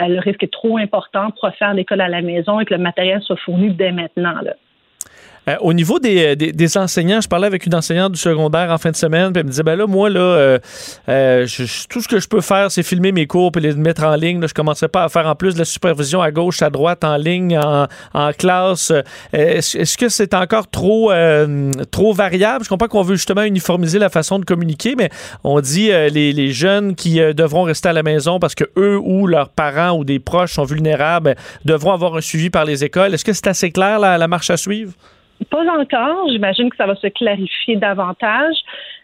euh, 0.00 0.08
le 0.08 0.20
risque 0.20 0.42
est 0.42 0.52
trop 0.52 0.78
important 0.78 1.30
pour 1.30 1.50
faire 1.54 1.74
l'école 1.74 2.00
à 2.00 2.08
la 2.08 2.22
maison 2.22 2.60
et 2.60 2.64
que 2.64 2.74
le 2.74 2.80
matériel 2.80 3.20
soit 3.22 3.36
fourni 3.36 3.70
dès 3.70 3.92
maintenant. 3.92 4.40
Euh, 5.48 5.56
au 5.60 5.72
niveau 5.72 6.00
des, 6.00 6.34
des, 6.34 6.78
enseignants, 6.78 7.20
je 7.20 7.28
parlais 7.28 7.46
avec 7.46 7.66
une 7.66 7.74
enseignante 7.74 8.12
du 8.12 8.18
secondaire 8.18 8.70
en 8.72 8.78
fin 8.78 8.90
de 8.90 8.96
semaine, 8.96 9.32
puis 9.32 9.40
elle 9.40 9.46
me 9.46 9.50
disait, 9.50 9.62
ben 9.62 9.76
là, 9.76 9.86
moi, 9.86 10.10
là, 10.10 10.20
euh, 10.20 10.58
euh, 11.08 11.46
tout 11.88 12.00
ce 12.00 12.08
que 12.08 12.18
je 12.18 12.26
peux 12.26 12.40
faire, 12.40 12.70
c'est 12.72 12.82
filmer 12.82 13.12
mes 13.12 13.26
cours 13.26 13.52
puis 13.52 13.62
les 13.62 13.74
mettre 13.74 14.02
en 14.04 14.16
ligne. 14.16 14.44
Je 14.46 14.54
commençais 14.54 14.88
pas 14.88 15.04
à 15.04 15.08
faire 15.08 15.26
en 15.26 15.36
plus 15.36 15.54
de 15.54 15.60
la 15.60 15.64
supervision 15.64 16.20
à 16.20 16.32
gauche, 16.32 16.62
à 16.62 16.70
droite, 16.70 17.04
en 17.04 17.16
ligne, 17.16 17.56
en, 17.58 17.86
en 18.12 18.32
classe. 18.32 18.92
Est-ce, 19.32 19.78
est-ce 19.78 19.96
que 19.96 20.08
c'est 20.08 20.34
encore 20.34 20.68
trop, 20.68 21.12
trop 21.90 22.12
variable? 22.12 22.64
Je 22.64 22.68
comprends 22.68 22.88
qu'on 22.88 23.02
veut 23.02 23.16
justement 23.16 23.42
uniformiser 23.42 23.98
la 23.98 24.08
façon 24.08 24.38
de 24.38 24.44
communiquer, 24.44 24.94
mais 24.96 25.10
on 25.44 25.60
dit 25.60 25.88
les, 25.88 26.32
les, 26.32 26.50
jeunes 26.50 26.94
qui 26.94 27.18
devront 27.34 27.62
rester 27.62 27.88
à 27.88 27.92
la 27.92 28.02
maison 28.02 28.38
parce 28.38 28.54
que 28.54 28.64
eux 28.76 28.98
ou 28.98 29.26
leurs 29.26 29.50
parents 29.50 29.96
ou 29.96 30.04
des 30.04 30.18
proches 30.18 30.54
sont 30.54 30.64
vulnérables 30.64 31.34
devront 31.64 31.92
avoir 31.92 32.16
un 32.16 32.20
suivi 32.20 32.50
par 32.50 32.64
les 32.64 32.84
écoles. 32.84 33.14
Est-ce 33.14 33.24
que 33.24 33.32
c'est 33.32 33.46
assez 33.46 33.70
clair, 33.70 33.98
la 33.98 34.28
marche 34.28 34.50
à 34.50 34.56
suivre? 34.56 34.92
Pas 35.50 35.64
encore. 35.78 36.28
J'imagine 36.30 36.70
que 36.70 36.76
ça 36.76 36.86
va 36.86 36.96
se 36.96 37.06
clarifier 37.08 37.76
davantage. 37.76 38.56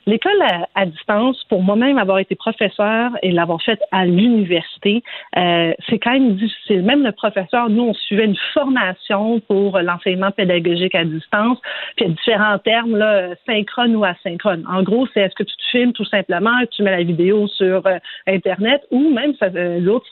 L'école 0.06 0.42
à, 0.74 0.86
distance, 0.86 1.44
pour 1.44 1.62
moi-même 1.62 1.96
avoir 1.96 2.18
été 2.18 2.34
professeur 2.34 3.12
et 3.22 3.30
l'avoir 3.30 3.62
faite 3.62 3.80
à 3.92 4.04
l'université, 4.04 5.02
euh, 5.36 5.72
c'est 5.88 5.98
quand 5.98 6.12
même 6.12 6.34
difficile. 6.34 6.82
Même 6.82 7.04
le 7.04 7.12
professeur, 7.12 7.70
nous, 7.70 7.84
on 7.84 7.94
suivait 7.94 8.24
une 8.24 8.36
formation 8.52 9.38
pour 9.40 9.78
l'enseignement 9.78 10.32
pédagogique 10.32 10.94
à 10.96 11.04
distance. 11.04 11.58
Il 11.98 12.08
y 12.08 12.10
a 12.10 12.14
différents 12.14 12.58
termes, 12.58 12.96
là, 12.96 13.28
synchrone 13.46 13.94
ou 13.94 14.04
asynchrone. 14.04 14.64
En 14.68 14.82
gros, 14.82 15.06
c'est 15.14 15.20
est-ce 15.20 15.36
que 15.36 15.44
tu 15.44 15.56
te 15.56 15.62
filmes 15.70 15.92
tout 15.92 16.04
simplement, 16.04 16.50
tu 16.70 16.82
mets 16.82 16.90
la 16.90 17.04
vidéo 17.04 17.46
sur 17.46 17.86
euh, 17.86 17.98
Internet, 18.26 18.82
ou 18.90 19.10
même 19.10 19.34
euh, 19.42 19.78
l'autre 19.78 20.06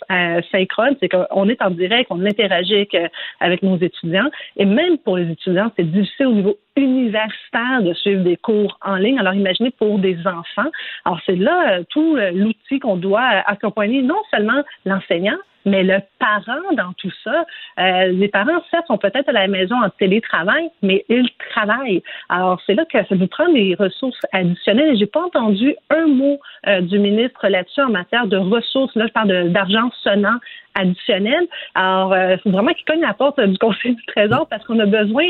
synchrone, 0.53 0.97
c'est 1.01 1.09
qu'on 1.09 1.49
est 1.49 1.61
en 1.62 1.70
direct, 1.70 2.07
on 2.11 2.24
interagit 2.24 2.74
avec, 2.74 2.97
avec 3.41 3.62
nos 3.62 3.76
étudiants. 3.76 4.30
Et 4.57 4.64
même 4.64 4.99
pour 4.99 5.16
les 5.16 5.30
étudiants, 5.32 5.72
c'est 5.76 5.91
difficile 5.91 6.26
au 6.26 6.32
niveau 6.32 6.57
universitaire 6.76 7.82
de 7.82 7.93
suivre 7.95 8.22
des 8.22 8.36
cours 8.36 8.78
en 8.82 8.97
ligne. 8.97 9.18
Alors 9.18 9.34
imaginez 9.34 9.70
pour 9.81 9.99
des 9.99 10.18
enfants. 10.26 10.70
Alors 11.05 11.20
c'est 11.26 11.37
là 11.37 11.72
euh, 11.72 11.83
tout 11.89 12.16
euh, 12.16 12.31
l'outil 12.33 12.78
qu'on 12.78 12.97
doit 12.97 13.20
euh, 13.20 13.41
accompagner 13.47 14.03
non 14.03 14.20
seulement 14.31 14.62
l'enseignant, 14.85 15.39
mais 15.64 15.83
le 15.83 15.99
parent 16.18 16.72
dans 16.72 16.93
tout 16.95 17.11
ça, 17.22 17.45
les 17.76 18.28
parents, 18.28 18.62
certes, 18.70 18.87
sont 18.87 18.97
peut-être 18.97 19.28
à 19.28 19.33
la 19.33 19.47
maison 19.47 19.76
en 19.76 19.91
télétravail, 19.91 20.70
mais 20.81 21.05
ils 21.11 21.28
travaillent. 21.51 22.03
Alors, 22.31 22.59
c'est 22.64 22.72
là 22.72 22.87
que 22.87 22.97
ça 22.97 23.14
vous 23.14 23.26
prend 23.26 23.47
des 23.53 23.76
ressources 23.78 24.20
additionnelles. 24.33 24.97
J'ai 24.97 25.05
pas 25.05 25.22
entendu 25.22 25.76
un 25.91 26.07
mot 26.07 26.41
du 26.81 26.99
ministre 26.99 27.47
là-dessus 27.47 27.83
en 27.83 27.91
matière 27.91 28.26
de 28.26 28.39
ressources. 28.39 28.95
Là, 28.95 29.07
je 29.09 29.12
parle 29.12 29.51
d'argent 29.51 29.91
sonnant 30.03 30.39
additionnel. 30.76 31.47
Alors, 31.74 32.16
il 32.16 32.39
faut 32.39 32.51
vraiment 32.51 32.72
qu'il 32.72 32.87
cogne 32.87 33.03
la 33.03 33.12
porte 33.12 33.39
du 33.39 33.59
Conseil 33.59 33.97
du 33.97 34.07
Trésor 34.07 34.49
parce 34.49 34.64
qu'on 34.64 34.78
a 34.78 34.87
besoin 34.87 35.26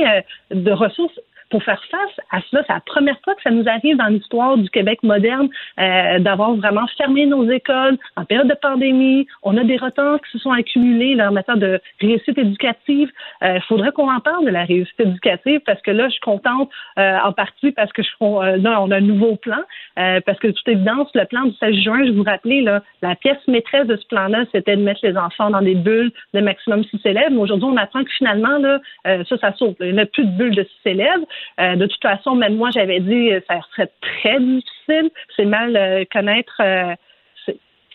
de 0.53 0.71
ressources 0.71 1.19
pour 1.51 1.63
faire 1.65 1.83
face 1.91 2.27
à 2.31 2.41
cela, 2.49 2.63
c'est 2.67 2.73
la 2.73 2.81
première 2.81 3.19
fois 3.25 3.35
que 3.35 3.43
ça 3.43 3.51
nous 3.51 3.69
arrive 3.69 3.97
dans 3.97 4.07
l'histoire 4.07 4.57
du 4.57 4.71
Québec 4.71 5.01
moderne 5.03 5.49
euh, 5.79 6.19
d'avoir 6.21 6.55
vraiment 6.55 6.87
fermé 6.97 7.27
nos 7.27 7.51
écoles 7.51 7.99
en 8.17 8.25
période 8.25 8.49
de 8.49 8.55
pandémie. 8.55 9.27
On 9.43 9.57
a 9.57 9.65
des 9.65 9.77
retards 9.77 10.21
qui 10.21 10.31
se 10.33 10.39
sont 10.39 10.53
accumulés 10.53 11.15
là, 11.15 11.31
en 11.31 11.33
matière 11.33 11.57
de 11.57 11.81
réussite 12.01 12.39
éducative. 12.39 13.11
Il 13.43 13.47
euh, 13.47 13.61
faudrait 13.69 13.91
qu'on 13.93 14.11
en 14.11 14.21
parle 14.21 14.45
de 14.45 14.51
la 14.51 14.65
réussite 14.65 14.99
éducative 15.01 15.61
parce 15.67 15.83
que 15.83 15.91
là, 15.91 16.07
je 16.07 16.13
suis 16.13 16.21
contente 16.21 16.71
euh, 16.99 17.19
en 17.25 17.33
partie 17.33 17.73
parce 17.73 17.93
que 17.93 18.03
je, 18.03 18.11
là, 18.21 18.81
on 18.81 18.91
a 18.91 18.97
un 18.97 19.01
nouveau 19.01 19.37
plan. 19.37 19.61
parce 19.97 20.39
que 20.39 20.49
de 20.49 20.53
toute 20.53 20.69
évidence, 20.69 21.09
le 21.15 21.25
plan 21.25 21.45
du 21.45 21.55
16 21.57 21.75
juin, 21.83 22.05
je 22.07 22.13
vous 22.13 22.23
rappelais, 22.23 22.61
là, 22.61 22.83
la 23.03 23.17
pièce 23.17 23.39
maîtresse 23.49 23.87
de 23.87 23.97
ce 23.97 24.07
plan-là, 24.07 24.45
c'était 24.53 24.77
de 24.77 24.83
mettre 24.83 25.01
les 25.03 25.17
enfants 25.17 25.51
dans 25.51 25.63
des 25.63 25.75
bulles 25.75 26.13
de 26.33 26.41
maximum 26.41 26.85
6 26.85 27.01
élèves. 27.05 27.31
Mais 27.33 27.39
aujourd'hui, 27.39 27.69
on 27.71 27.77
apprend 27.77 28.05
que 28.05 28.11
finalement, 28.17 28.59
là, 28.59 28.79
ça, 29.05 29.37
ça 29.39 29.53
saute. 29.57 29.77
Il 29.81 29.95
n'y 29.95 30.01
a 30.01 30.07
plus 30.07 30.25
de 30.25 30.31
bulles 30.31 30.55
de 30.55 30.67
6 30.85 30.91
élèves. 30.91 31.25
Euh, 31.61 31.77
de 31.77 31.87
toute 31.87 32.03
façon, 32.03 32.35
même 32.35 32.57
moi, 32.57 32.71
j'avais 32.71 33.01
dit 33.01 33.29
que 33.31 33.43
ça 33.49 33.61
serait 33.73 33.91
très 34.01 34.41
difficile. 34.41 35.11
C'est 35.37 35.45
mal 35.45 35.77
euh, 35.77 36.05
connaître 36.13 36.61
euh, 36.61 36.95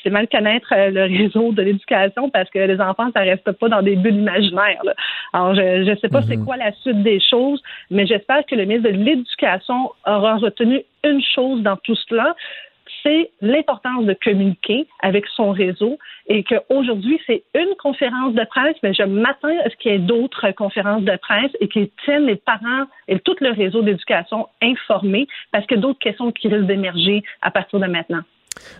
c'est 0.03 0.11
mal 0.11 0.27
connaître 0.27 0.71
le 0.71 1.01
réseau 1.17 1.51
de 1.51 1.63
l'éducation 1.63 2.29
parce 2.29 2.47
que 2.51 2.59
les 2.59 2.79
enfants, 2.79 3.09
ça 3.11 3.21
reste 3.21 3.51
pas 3.53 3.69
dans 3.69 3.81
des 3.81 3.95
bulles 3.95 4.17
imaginaires. 4.17 4.83
Alors, 5.33 5.55
je 5.55 5.89
ne 5.89 5.95
sais 5.95 6.09
pas 6.09 6.21
c'est 6.21 6.37
mhm. 6.37 6.45
quoi 6.45 6.57
la 6.57 6.71
suite 6.73 7.01
des 7.01 7.19
choses, 7.19 7.59
mais 7.89 8.05
j'espère 8.05 8.45
que 8.45 8.53
le 8.53 8.65
ministre 8.65 8.91
de 8.91 8.97
l'Éducation 8.97 9.89
aura 10.05 10.35
retenu 10.35 10.83
une 11.03 11.23
chose 11.23 11.63
dans 11.63 11.75
tout 11.77 11.95
cela, 12.07 12.35
c'est 13.03 13.31
l'importance 13.41 14.05
de 14.05 14.13
communiquer 14.13 14.87
avec 15.01 15.25
son 15.27 15.51
réseau 15.51 15.97
et 16.27 16.43
qu'aujourd'hui, 16.43 17.19
c'est 17.27 17.43
une 17.53 17.75
conférence 17.75 18.33
de 18.33 18.43
presse, 18.45 18.75
mais 18.83 18.93
je 18.93 19.03
m'attends 19.03 19.47
à 19.63 19.69
ce 19.69 19.75
qu'il 19.77 19.91
y 19.91 19.95
ait 19.95 19.99
d'autres 19.99 20.51
conférences 20.51 21.03
de 21.03 21.15
presse 21.17 21.51
et 21.59 21.67
qu'ils 21.67 21.89
tiennent 22.03 22.25
les 22.25 22.35
parents 22.35 22.85
et 23.07 23.19
tout 23.19 23.35
le 23.41 23.51
réseau 23.51 23.81
d'éducation 23.81 24.47
informés 24.61 25.27
parce 25.51 25.65
que 25.65 25.75
d'autres 25.75 25.99
questions 25.99 26.31
qui 26.31 26.47
risquent 26.47 26.67
d'émerger 26.67 27.23
à 27.41 27.51
partir 27.51 27.79
de 27.79 27.87
maintenant. 27.87 28.21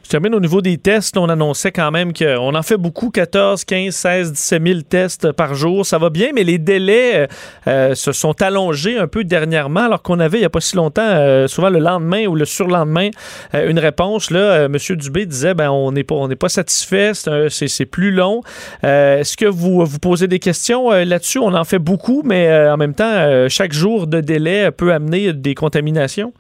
Je 0.04 0.10
termine 0.10 0.36
au 0.36 0.40
niveau 0.40 0.62
des 0.62 0.78
tests. 0.78 1.18
On 1.18 1.30
annonçait 1.30 1.72
quand 1.72 1.90
même 1.90 2.14
qu'on 2.14 2.54
en 2.54 2.64
fait 2.64 2.78
beaucoup, 2.78 3.10
14, 3.10 3.66
15, 3.66 3.94
16, 3.94 4.32
17 4.34 4.68
000 4.68 4.80
tests 4.82 5.32
par 5.32 5.56
jour. 5.56 5.86
Ça 5.86 5.98
va 5.98 6.10
bien, 6.10 6.30
mais 6.34 6.44
les 6.44 6.60
délais 6.60 7.16
euh, 7.16 7.28
euh, 7.68 7.96
se 7.96 8.12
sont 8.12 8.40
allongés 8.42 8.98
un 8.98 9.08
peu 9.08 9.24
dernièrement, 9.24 9.82
alors 9.82 10.04
qu'on 10.04 10.20
avait, 10.20 10.38
il 10.38 10.42
n'y 10.42 10.46
a 10.46 10.52
pas 10.52 10.62
si 10.62 10.76
longtemps, 10.76 11.02
euh, 11.02 11.48
souvent 11.48 11.70
le 11.70 11.80
lendemain 11.80 12.28
ou 12.28 12.36
le 12.36 12.46
surlendemain, 12.46 13.10
une 13.54 13.80
réponse. 13.80 14.30
Là, 14.30 14.66
M. 14.66 14.78
Dubé 14.92 15.26
disait, 15.26 15.54
ben, 15.54 15.72
on 15.72 15.92
n'est 15.92 16.04
pas, 16.04 16.28
pas 16.40 16.50
satisfait, 16.50 17.12
c'est 17.50 17.86
plus 17.86 18.12
long. 18.12 18.42
Est-ce 18.84 19.38
que 19.38 19.46
vous 19.46 19.86
vous 19.86 20.00
posez 20.00 20.28
des 20.28 20.40
questions 20.40 20.92
là-dessus? 20.92 21.40
On 21.40 21.54
en 21.54 21.64
fait 21.64 21.80
beaucoup, 21.80 22.22
mais 22.24 22.70
en 22.70 22.78
même 22.78 22.94
temps, 22.94 23.48
chaque 23.50 23.74
jour 23.74 24.08
de 24.08 24.22
délai 24.22 24.72
peut 24.72 24.94
amener 24.94 25.34
des 25.34 25.56
contaminations? 25.56 26.34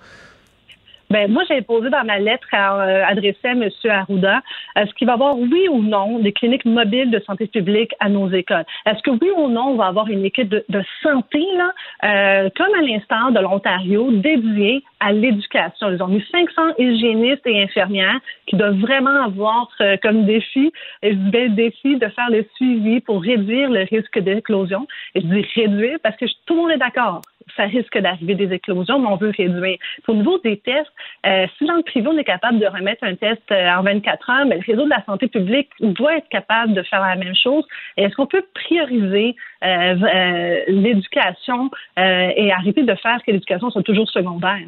Ben, 1.09 1.31
moi, 1.31 1.43
j'ai 1.47 1.61
posé 1.61 1.89
dans 1.89 2.03
ma 2.03 2.17
lettre 2.17 2.47
à, 2.51 2.81
euh, 2.81 3.03
adressée 3.05 3.37
à 3.47 3.51
M. 3.51 3.69
Arruda, 3.85 4.41
est-ce 4.75 4.91
qu'il 4.95 5.05
va 5.05 5.13
y 5.13 5.15
avoir, 5.15 5.37
oui 5.37 5.67
ou 5.69 5.83
non, 5.83 6.19
des 6.19 6.31
cliniques 6.31 6.65
mobiles 6.65 7.11
de 7.11 7.19
santé 7.19 7.47
publique 7.47 7.91
à 7.99 8.09
nos 8.09 8.29
écoles? 8.31 8.65
Est-ce 8.85 9.01
que 9.03 9.11
oui 9.11 9.29
ou 9.37 9.47
non, 9.47 9.69
on 9.69 9.75
va 9.75 9.85
avoir 9.85 10.07
une 10.07 10.25
équipe 10.25 10.49
de, 10.49 10.83
santé, 11.03 11.45
là, 11.55 11.73
euh, 12.03 12.49
comme 12.55 12.73
à 12.77 12.81
l'instant 12.81 13.31
de 13.31 13.39
l'Ontario, 13.39 14.11
dédiée 14.11 14.83
à 14.99 15.11
l'éducation? 15.11 15.91
Ils 15.91 16.01
ont 16.01 16.07
mis 16.07 16.25
500 16.31 16.61
hygiénistes 16.79 17.45
et 17.45 17.61
infirmières 17.61 18.19
qui 18.47 18.55
doivent 18.55 18.79
vraiment 18.79 19.23
avoir 19.23 19.69
euh, 19.81 19.97
comme 20.01 20.25
défi, 20.25 20.73
et 21.03 21.13
le 21.13 21.49
défi 21.49 21.97
de 21.97 22.07
faire 22.07 22.29
le 22.31 22.45
suivi 22.55 22.99
pour 23.01 23.21
réduire 23.21 23.69
le 23.69 23.83
risque 23.83 24.19
d'éclosion. 24.19 24.87
Et 25.13 25.21
je 25.21 25.27
dis 25.27 25.45
réduire 25.55 25.97
parce 26.01 26.15
que 26.17 26.25
tout 26.45 26.55
le 26.55 26.61
monde 26.61 26.71
est 26.71 26.77
d'accord 26.77 27.21
ça 27.55 27.63
risque 27.63 27.97
d'arriver 27.97 28.35
des 28.35 28.53
éclosions, 28.53 28.99
mais 28.99 29.07
on 29.07 29.15
veut 29.15 29.31
réduire. 29.35 29.77
Au 30.07 30.13
niveau 30.13 30.39
des 30.39 30.57
tests, 30.57 30.91
euh, 31.25 31.45
si 31.57 31.65
dans 31.65 31.75
le 31.75 31.83
privé, 31.83 32.07
on 32.07 32.17
est 32.17 32.23
capable 32.23 32.59
de 32.59 32.65
remettre 32.65 33.03
un 33.03 33.15
test 33.15 33.41
euh, 33.51 33.69
en 33.69 33.83
24 33.83 34.29
heures, 34.29 34.45
mais 34.45 34.55
le 34.55 34.63
réseau 34.65 34.85
de 34.85 34.89
la 34.89 35.03
santé 35.05 35.27
publique 35.27 35.69
doit 35.79 36.17
être 36.17 36.29
capable 36.29 36.73
de 36.73 36.83
faire 36.83 37.01
la 37.01 37.15
même 37.15 37.35
chose. 37.35 37.65
Est-ce 37.97 38.15
qu'on 38.15 38.27
peut 38.27 38.45
prioriser 38.53 39.35
euh, 39.63 40.61
l'éducation 40.67 41.69
et 41.97 42.51
arrêter 42.51 42.83
de 42.83 42.95
faire 42.95 43.21
que 43.25 43.31
l'éducation 43.31 43.69
soit 43.69 43.83
toujours 43.83 44.09
secondaire? 44.09 44.59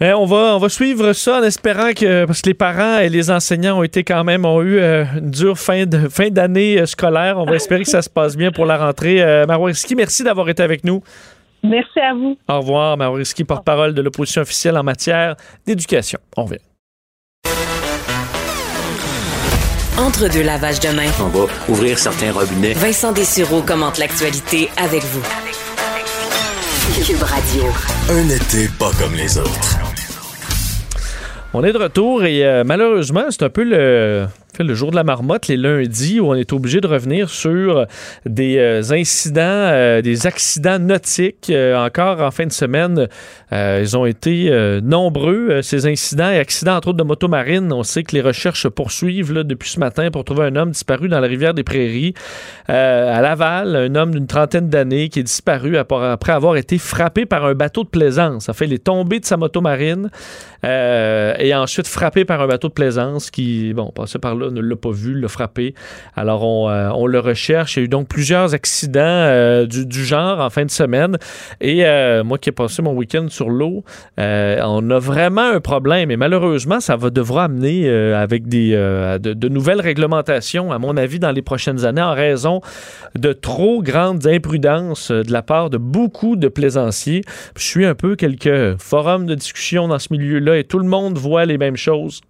Ben, 0.00 0.14
on, 0.14 0.26
va, 0.26 0.54
on 0.54 0.58
va 0.58 0.68
suivre 0.68 1.12
ça 1.12 1.40
en 1.40 1.42
espérant 1.42 1.92
que, 1.92 2.24
parce 2.24 2.42
que 2.42 2.48
les 2.48 2.54
parents 2.54 2.98
et 2.98 3.08
les 3.08 3.32
enseignants 3.32 3.78
ont 3.78 3.82
été 3.82 4.04
quand 4.04 4.22
même, 4.22 4.44
ont 4.44 4.62
eu 4.62 4.80
une 4.80 5.30
dure 5.30 5.58
fin 5.58 5.86
de 5.86 6.08
fin 6.08 6.28
d'année 6.28 6.86
scolaire. 6.86 7.36
On 7.38 7.44
va 7.44 7.56
espérer 7.56 7.82
que 7.82 7.90
ça 7.90 8.02
se 8.02 8.08
passe 8.08 8.36
bien 8.36 8.52
pour 8.52 8.64
la 8.64 8.78
rentrée. 8.78 9.20
Euh, 9.20 9.44
merci 9.96 10.22
d'avoir 10.22 10.48
été 10.48 10.62
avec 10.62 10.84
nous. 10.84 11.02
Merci 11.64 11.98
à 11.98 12.14
vous. 12.14 12.38
Au 12.48 12.60
revoir, 12.60 12.96
Maroiski, 12.96 13.42
porte-parole 13.42 13.92
de 13.92 14.00
l'opposition 14.00 14.42
officielle 14.42 14.76
en 14.78 14.84
matière 14.84 15.34
d'éducation. 15.66 16.20
On 16.36 16.44
revient. 16.44 16.58
Entre 19.98 20.32
deux 20.32 20.44
lavages 20.44 20.78
de 20.78 20.90
main. 20.90 21.10
On 21.20 21.26
va 21.26 21.46
ouvrir 21.68 21.98
certains 21.98 22.30
robinets. 22.30 22.72
Vincent 22.74 23.12
Dessureau 23.12 23.62
commente 23.62 23.98
l'actualité 23.98 24.68
avec 24.76 25.02
vous. 25.02 25.24
Cube 27.04 27.22
Radio. 27.22 27.64
Un 28.10 28.28
été 28.28 28.68
pas 28.78 28.90
comme 28.98 29.14
les 29.14 29.38
autres. 29.38 29.87
On 31.54 31.64
est 31.64 31.72
de 31.72 31.78
retour 31.78 32.24
et 32.24 32.44
euh, 32.44 32.62
malheureusement, 32.62 33.24
c'est 33.30 33.42
un 33.42 33.48
peu 33.48 33.64
le 33.64 34.26
le 34.60 34.74
jour 34.74 34.90
de 34.90 34.96
la 34.96 35.04
marmotte, 35.04 35.46
les 35.46 35.56
lundis, 35.56 36.18
où 36.18 36.30
on 36.30 36.34
est 36.34 36.52
obligé 36.52 36.80
de 36.80 36.88
revenir 36.88 37.30
sur 37.30 37.86
des 38.26 38.56
euh, 38.58 38.82
incidents, 38.90 39.40
euh, 39.44 40.02
des 40.02 40.26
accidents 40.26 40.80
nautiques. 40.80 41.52
Encore 41.76 42.20
en 42.20 42.32
fin 42.32 42.44
de 42.44 42.50
semaine, 42.50 43.06
ils 43.52 43.96
ont 43.96 44.04
été 44.04 44.50
nombreux, 44.82 45.62
ces 45.62 45.86
incidents 45.86 46.28
et 46.28 46.38
accidents, 46.38 46.74
entre 46.74 46.88
autres 46.88 46.98
de 46.98 47.04
motomarine. 47.04 47.72
On 47.72 47.84
sait 47.84 48.02
que 48.02 48.16
les 48.16 48.20
recherches 48.20 48.62
se 48.62 48.68
poursuivent 48.68 49.32
depuis 49.32 49.70
ce 49.70 49.78
matin 49.78 50.10
pour 50.10 50.24
trouver 50.24 50.46
un 50.46 50.56
homme 50.56 50.72
disparu 50.72 51.08
dans 51.08 51.20
la 51.20 51.28
rivière 51.28 51.54
des 51.54 51.62
Prairies 51.62 52.14
à 52.66 53.20
Laval, 53.20 53.76
un 53.76 53.94
homme 53.94 54.10
d'une 54.10 54.26
trentaine 54.26 54.68
d'années 54.68 55.08
qui 55.08 55.20
est 55.20 55.24
disparu 55.24 55.76
après 55.76 56.32
avoir 56.32 56.56
été 56.56 56.78
frappé 56.78 57.26
par 57.26 57.44
un 57.44 57.54
bateau 57.54 57.84
de 57.84 57.88
plaisance. 57.90 58.46
Ça 58.46 58.54
fait, 58.54 58.64
il 58.64 58.72
est 58.72 58.84
tombé 58.84 59.20
de 59.20 59.24
sa 59.24 59.36
motomarine 60.62 61.34
et 61.38 61.54
ensuite 61.54 61.86
frappé 61.86 62.24
par 62.24 62.40
un 62.40 62.46
bateau 62.46 62.68
de 62.68 62.72
plaisance 62.72 63.30
qui, 63.30 63.72
bon, 63.74 63.90
passait 63.94 64.18
par 64.18 64.34
là 64.34 64.50
ne 64.50 64.60
l'a 64.60 64.76
pas 64.76 64.90
vu, 64.90 65.14
l'a 65.14 65.28
frappé. 65.28 65.74
Alors, 66.16 66.44
on, 66.44 66.68
euh, 66.68 66.90
on, 66.94 67.06
le 67.06 67.20
recherche. 67.20 67.76
Il 67.76 67.80
y 67.80 67.82
a 67.82 67.84
eu 67.84 67.88
donc 67.88 68.08
plusieurs 68.08 68.54
accidents 68.54 69.00
euh, 69.02 69.66
du, 69.66 70.04
genre 70.04 70.40
en 70.40 70.50
fin 70.50 70.64
de 70.64 70.70
semaine. 70.70 71.16
Et 71.60 71.86
euh, 71.86 72.24
moi 72.24 72.38
qui 72.38 72.48
ai 72.48 72.52
passé 72.52 72.82
mon 72.82 72.92
week-end 72.92 73.26
sur 73.28 73.50
l'eau, 73.50 73.84
on 74.16 74.90
a 74.90 74.98
vraiment 74.98 75.50
un 75.50 75.60
problème. 75.60 76.10
Et 76.10 76.16
malheureusement, 76.16 76.80
ça 76.80 76.96
va 76.96 77.10
devra 77.10 77.44
amener 77.44 77.88
avec 77.88 78.48
des, 78.48 78.72
de, 78.72 79.32
de, 79.32 79.48
nouvelles 79.48 79.80
réglementations, 79.80 80.72
à 80.72 80.78
mon 80.78 80.96
avis, 80.96 81.18
dans 81.18 81.32
les 81.32 81.42
prochaines 81.42 81.84
années, 81.84 82.02
en 82.02 82.14
raison 82.14 82.60
de 83.14 83.32
trop 83.32 83.82
grandes 83.82 84.26
imprudences 84.26 85.10
de 85.10 85.32
la 85.32 85.42
part 85.42 85.70
de 85.70 85.78
beaucoup 85.78 86.36
de 86.36 86.48
plaisanciers. 86.48 87.22
Je 87.56 87.64
suis 87.64 87.86
un 87.86 87.94
peu 87.94 88.16
quelques 88.16 88.76
forums 88.78 89.26
de 89.26 89.34
discussion 89.34 89.88
dans 89.88 89.98
ce 89.98 90.08
milieu-là 90.12 90.47
et 90.54 90.64
tout 90.64 90.78
le 90.78 90.88
monde 90.88 91.18
voit 91.18 91.44
les 91.44 91.58
mêmes 91.58 91.76
choses 91.76 92.20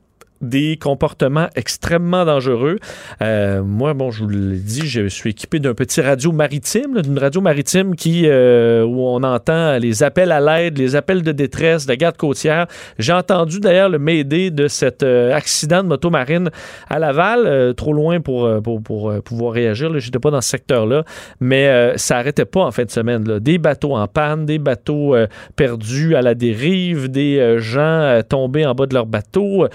des 0.40 0.76
comportements 0.76 1.48
extrêmement 1.56 2.24
dangereux. 2.24 2.78
Euh, 3.22 3.62
moi, 3.62 3.94
bon, 3.94 4.10
je 4.10 4.22
vous 4.22 4.28
l'ai 4.28 4.58
dit, 4.58 4.86
je 4.86 5.08
suis 5.08 5.30
équipé 5.30 5.58
d'un 5.58 5.74
petit 5.74 6.00
radio 6.00 6.32
maritime, 6.32 7.02
d'une 7.02 7.18
radio 7.18 7.40
maritime 7.40 7.96
qui 7.96 8.22
euh, 8.26 8.84
où 8.84 9.00
on 9.00 9.22
entend 9.22 9.78
les 9.78 10.02
appels 10.02 10.32
à 10.32 10.40
l'aide, 10.40 10.78
les 10.78 10.96
appels 10.96 11.22
de 11.22 11.32
détresse 11.32 11.86
de 11.86 11.92
la 11.92 11.96
garde 11.96 12.16
côtière. 12.16 12.66
J'ai 12.98 13.12
entendu 13.12 13.60
d'ailleurs 13.60 13.88
le 13.88 13.98
m'aider 13.98 14.50
de 14.50 14.68
cet 14.68 15.02
euh, 15.02 15.34
accident 15.34 15.82
de 15.82 15.88
moto 15.88 16.10
marine 16.10 16.50
à 16.88 16.98
Laval, 16.98 17.74
trop 17.74 17.92
loin 17.92 18.20
pour, 18.20 18.62
pour, 18.62 19.12
pouvoir 19.22 19.52
réagir. 19.52 19.90
Je 19.98 20.06
n'étais 20.06 20.18
pas 20.18 20.30
dans 20.30 20.40
ce 20.40 20.50
secteur-là, 20.50 21.04
mais 21.40 21.94
ça 21.96 22.16
n'arrêtait 22.16 22.44
pas 22.44 22.64
en 22.64 22.70
fin 22.70 22.84
de 22.84 22.90
semaine. 22.90 23.24
Des 23.24 23.58
bateaux 23.58 23.96
en 23.96 24.06
panne, 24.06 24.46
des 24.46 24.58
bateaux 24.58 25.14
perdus 25.56 26.14
à 26.14 26.22
la 26.22 26.34
dérive, 26.34 27.08
des 27.08 27.56
gens 27.58 28.20
tombés 28.28 28.66
en 28.66 28.74
bas 28.74 28.86
de 28.86 28.94
leur 28.94 29.06
bateau 29.06 29.66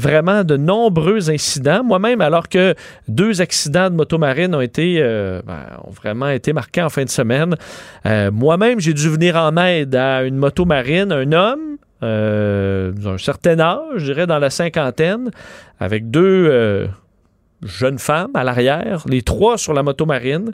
vraiment 0.00 0.42
de 0.42 0.56
nombreux 0.56 1.30
incidents. 1.30 1.84
Moi-même, 1.84 2.20
alors 2.20 2.48
que 2.48 2.74
deux 3.06 3.40
accidents 3.40 3.90
de 3.90 3.94
motomarine 3.94 4.54
ont 4.54 4.60
été 4.60 4.96
euh, 4.98 5.42
ben, 5.46 5.60
ont 5.84 5.90
vraiment 5.90 6.28
été 6.28 6.52
marqués 6.52 6.82
en 6.82 6.88
fin 6.88 7.04
de 7.04 7.10
semaine, 7.10 7.54
euh, 8.06 8.30
moi-même, 8.30 8.80
j'ai 8.80 8.94
dû 8.94 9.08
venir 9.08 9.36
en 9.36 9.56
aide 9.56 9.94
à 9.94 10.24
une 10.24 10.36
motomarine, 10.36 11.12
un 11.12 11.32
homme 11.32 11.76
euh, 12.02 12.92
d'un 12.92 13.18
certain 13.18 13.60
âge, 13.60 13.96
je 13.96 14.06
dirais 14.06 14.26
dans 14.26 14.38
la 14.38 14.50
cinquantaine, 14.50 15.30
avec 15.78 16.10
deux 16.10 16.88
jeunes 17.62 17.98
femmes 17.98 18.30
à 18.34 18.42
l'arrière, 18.42 19.04
les 19.06 19.22
trois 19.22 19.58
sur 19.58 19.74
la 19.74 19.82
motomarine. 19.82 20.52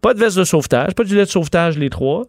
Pas 0.00 0.14
de 0.14 0.20
veste 0.20 0.38
de 0.38 0.44
sauvetage, 0.44 0.94
pas 0.94 1.02
de 1.02 1.08
gilet 1.08 1.24
de 1.24 1.30
sauvetage, 1.30 1.76
les 1.76 1.90
trois. 1.90 2.26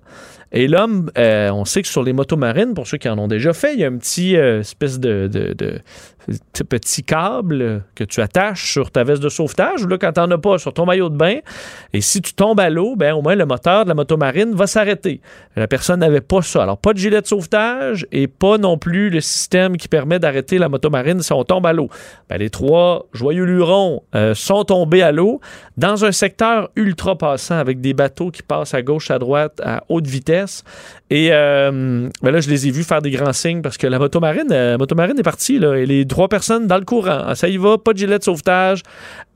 Et 0.51 0.67
l'homme, 0.67 1.11
on 1.15 1.65
sait 1.65 1.83
que 1.83 1.87
sur 1.87 2.03
les 2.03 2.13
motomarines, 2.13 2.73
pour 2.73 2.87
ceux 2.87 2.97
qui 2.97 3.07
en 3.09 3.17
ont 3.19 3.27
déjà 3.27 3.53
fait, 3.53 3.73
il 3.73 3.79
y 3.79 3.83
a 3.83 3.87
un 3.87 3.97
petit 3.97 4.33
espèce 4.35 4.99
de, 4.99 5.29
petit 6.63 7.03
câble 7.03 7.83
que 7.95 8.03
tu 8.03 8.21
attaches 8.21 8.71
sur 8.71 8.91
ta 8.91 9.03
veste 9.03 9.21
de 9.21 9.29
sauvetage 9.29 9.83
ou 9.83 9.87
là, 9.87 9.97
quand 9.97 10.11
tu 10.11 10.19
n'en 10.19 10.31
as 10.31 10.37
pas, 10.37 10.57
sur 10.57 10.73
ton 10.73 10.85
maillot 10.85 11.09
de 11.09 11.17
bain. 11.17 11.37
Et 11.93 12.01
si 12.01 12.21
tu 12.21 12.33
tombes 12.33 12.59
à 12.59 12.69
l'eau, 12.69 12.95
ben, 12.95 13.13
au 13.13 13.21
moins 13.21 13.35
le 13.35 13.45
moteur 13.45 13.83
de 13.83 13.89
la 13.89 13.95
motomarine 13.95 14.53
va 14.53 14.67
s'arrêter. 14.67 15.21
La 15.55 15.67
personne 15.67 15.99
n'avait 15.99 16.21
pas 16.21 16.41
ça. 16.41 16.63
Alors, 16.63 16.77
pas 16.77 16.93
de 16.93 16.99
gilet 16.99 17.21
de 17.21 17.27
sauvetage 17.27 18.05
et 18.11 18.27
pas 18.27 18.57
non 18.57 18.77
plus 18.77 19.09
le 19.09 19.21
système 19.21 19.77
qui 19.77 19.87
permet 19.87 20.19
d'arrêter 20.19 20.57
la 20.57 20.69
motomarine 20.69 21.21
si 21.21 21.33
on 21.33 21.43
tombe 21.43 21.65
à 21.65 21.73
l'eau. 21.73 21.89
Ben, 22.29 22.37
les 22.37 22.49
trois 22.49 23.07
joyeux 23.13 23.45
lurons 23.45 24.03
euh, 24.15 24.33
sont 24.35 24.63
tombés 24.63 25.01
à 25.01 25.11
l'eau 25.11 25.41
dans 25.77 26.05
un 26.05 26.11
secteur 26.11 26.69
ultra 26.75 27.17
passant 27.17 27.57
avec 27.57 27.81
des 27.81 27.93
bateaux 27.93 28.31
qui 28.31 28.43
passent 28.43 28.73
à 28.73 28.81
gauche, 28.81 29.11
à 29.11 29.19
droite, 29.19 29.61
à 29.63 29.83
haute 29.89 30.07
vitesse. 30.07 30.63
Et 31.11 31.29
euh, 31.31 32.07
ben 32.21 32.31
là, 32.31 32.39
je 32.39 32.49
les 32.49 32.67
ai 32.67 32.71
vus 32.71 32.83
faire 32.83 33.01
des 33.01 33.09
grands 33.09 33.33
signes 33.33 33.63
parce 33.63 33.77
que 33.77 33.87
la 33.87 33.97
motomarine, 33.97 34.47
la 34.49 34.77
motomarine 34.77 35.17
est 35.17 35.23
partie. 35.23 35.57
Là, 35.57 35.75
et 35.75 35.87
les 35.87 36.05
trois 36.05 36.27
personnes 36.27 36.67
dans 36.67 36.77
le 36.77 36.85
courant. 36.85 37.23
Ah, 37.25 37.35
ça 37.35 37.47
y 37.47 37.57
va, 37.57 37.79
pas 37.79 37.93
de 37.93 37.97
gilet 37.97 38.19
de 38.19 38.23
sauvetage. 38.23 38.83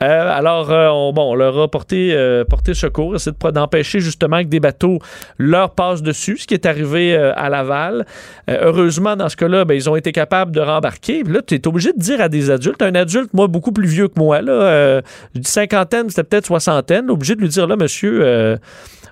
Euh, 0.04 0.30
alors, 0.32 0.72
euh, 0.72 0.90
on, 0.90 1.14
bon, 1.14 1.32
on 1.32 1.36
leur 1.36 1.58
a 1.60 1.68
porté, 1.68 2.12
euh, 2.14 2.46
porté 2.46 2.76
secours, 2.76 3.16
essayer 3.16 3.36
d'empêcher 3.52 4.02
justement 4.02 4.42
que 4.42 4.48
des 4.48 4.60
bateaux 4.60 5.00
leur 5.40 5.72
passent 5.72 6.04
dessus, 6.04 6.38
ce 6.38 6.46
qui 6.46 6.54
est 6.54 6.68
arrivé 6.68 7.16
à 7.16 7.50
Laval. 7.50 8.06
heureusement, 8.48 9.16
dans 9.16 9.30
ce 9.30 9.36
cas-là, 9.38 9.66
ben, 9.66 9.74
ils 9.74 9.90
ont 9.90 9.96
été 9.96 10.12
capables 10.12 10.52
de 10.52 10.62
rembarquer. 10.62 11.24
là, 11.24 11.42
tu 11.42 11.56
es 11.56 11.68
obligé 11.68 11.92
de 11.92 12.00
dire 12.00 12.22
à 12.22 12.30
des 12.30 12.52
adultes, 12.52 12.82
un 12.84 12.94
adulte, 12.94 13.34
moi, 13.34 13.48
beaucoup 13.48 13.72
plus 13.72 13.88
vieux 13.88 14.10
que 14.10 14.20
moi, 14.20 14.42
là, 14.42 15.02
cinquantaine, 15.42 16.10
c'était 16.10 16.24
peut-être 16.24 16.46
soixantaine, 16.46 17.10
obligé 17.10 17.36
de 17.36 17.42
lui 17.42 17.50
dire, 17.50 17.66
là, 17.66 17.76
monsieur, 17.76 18.60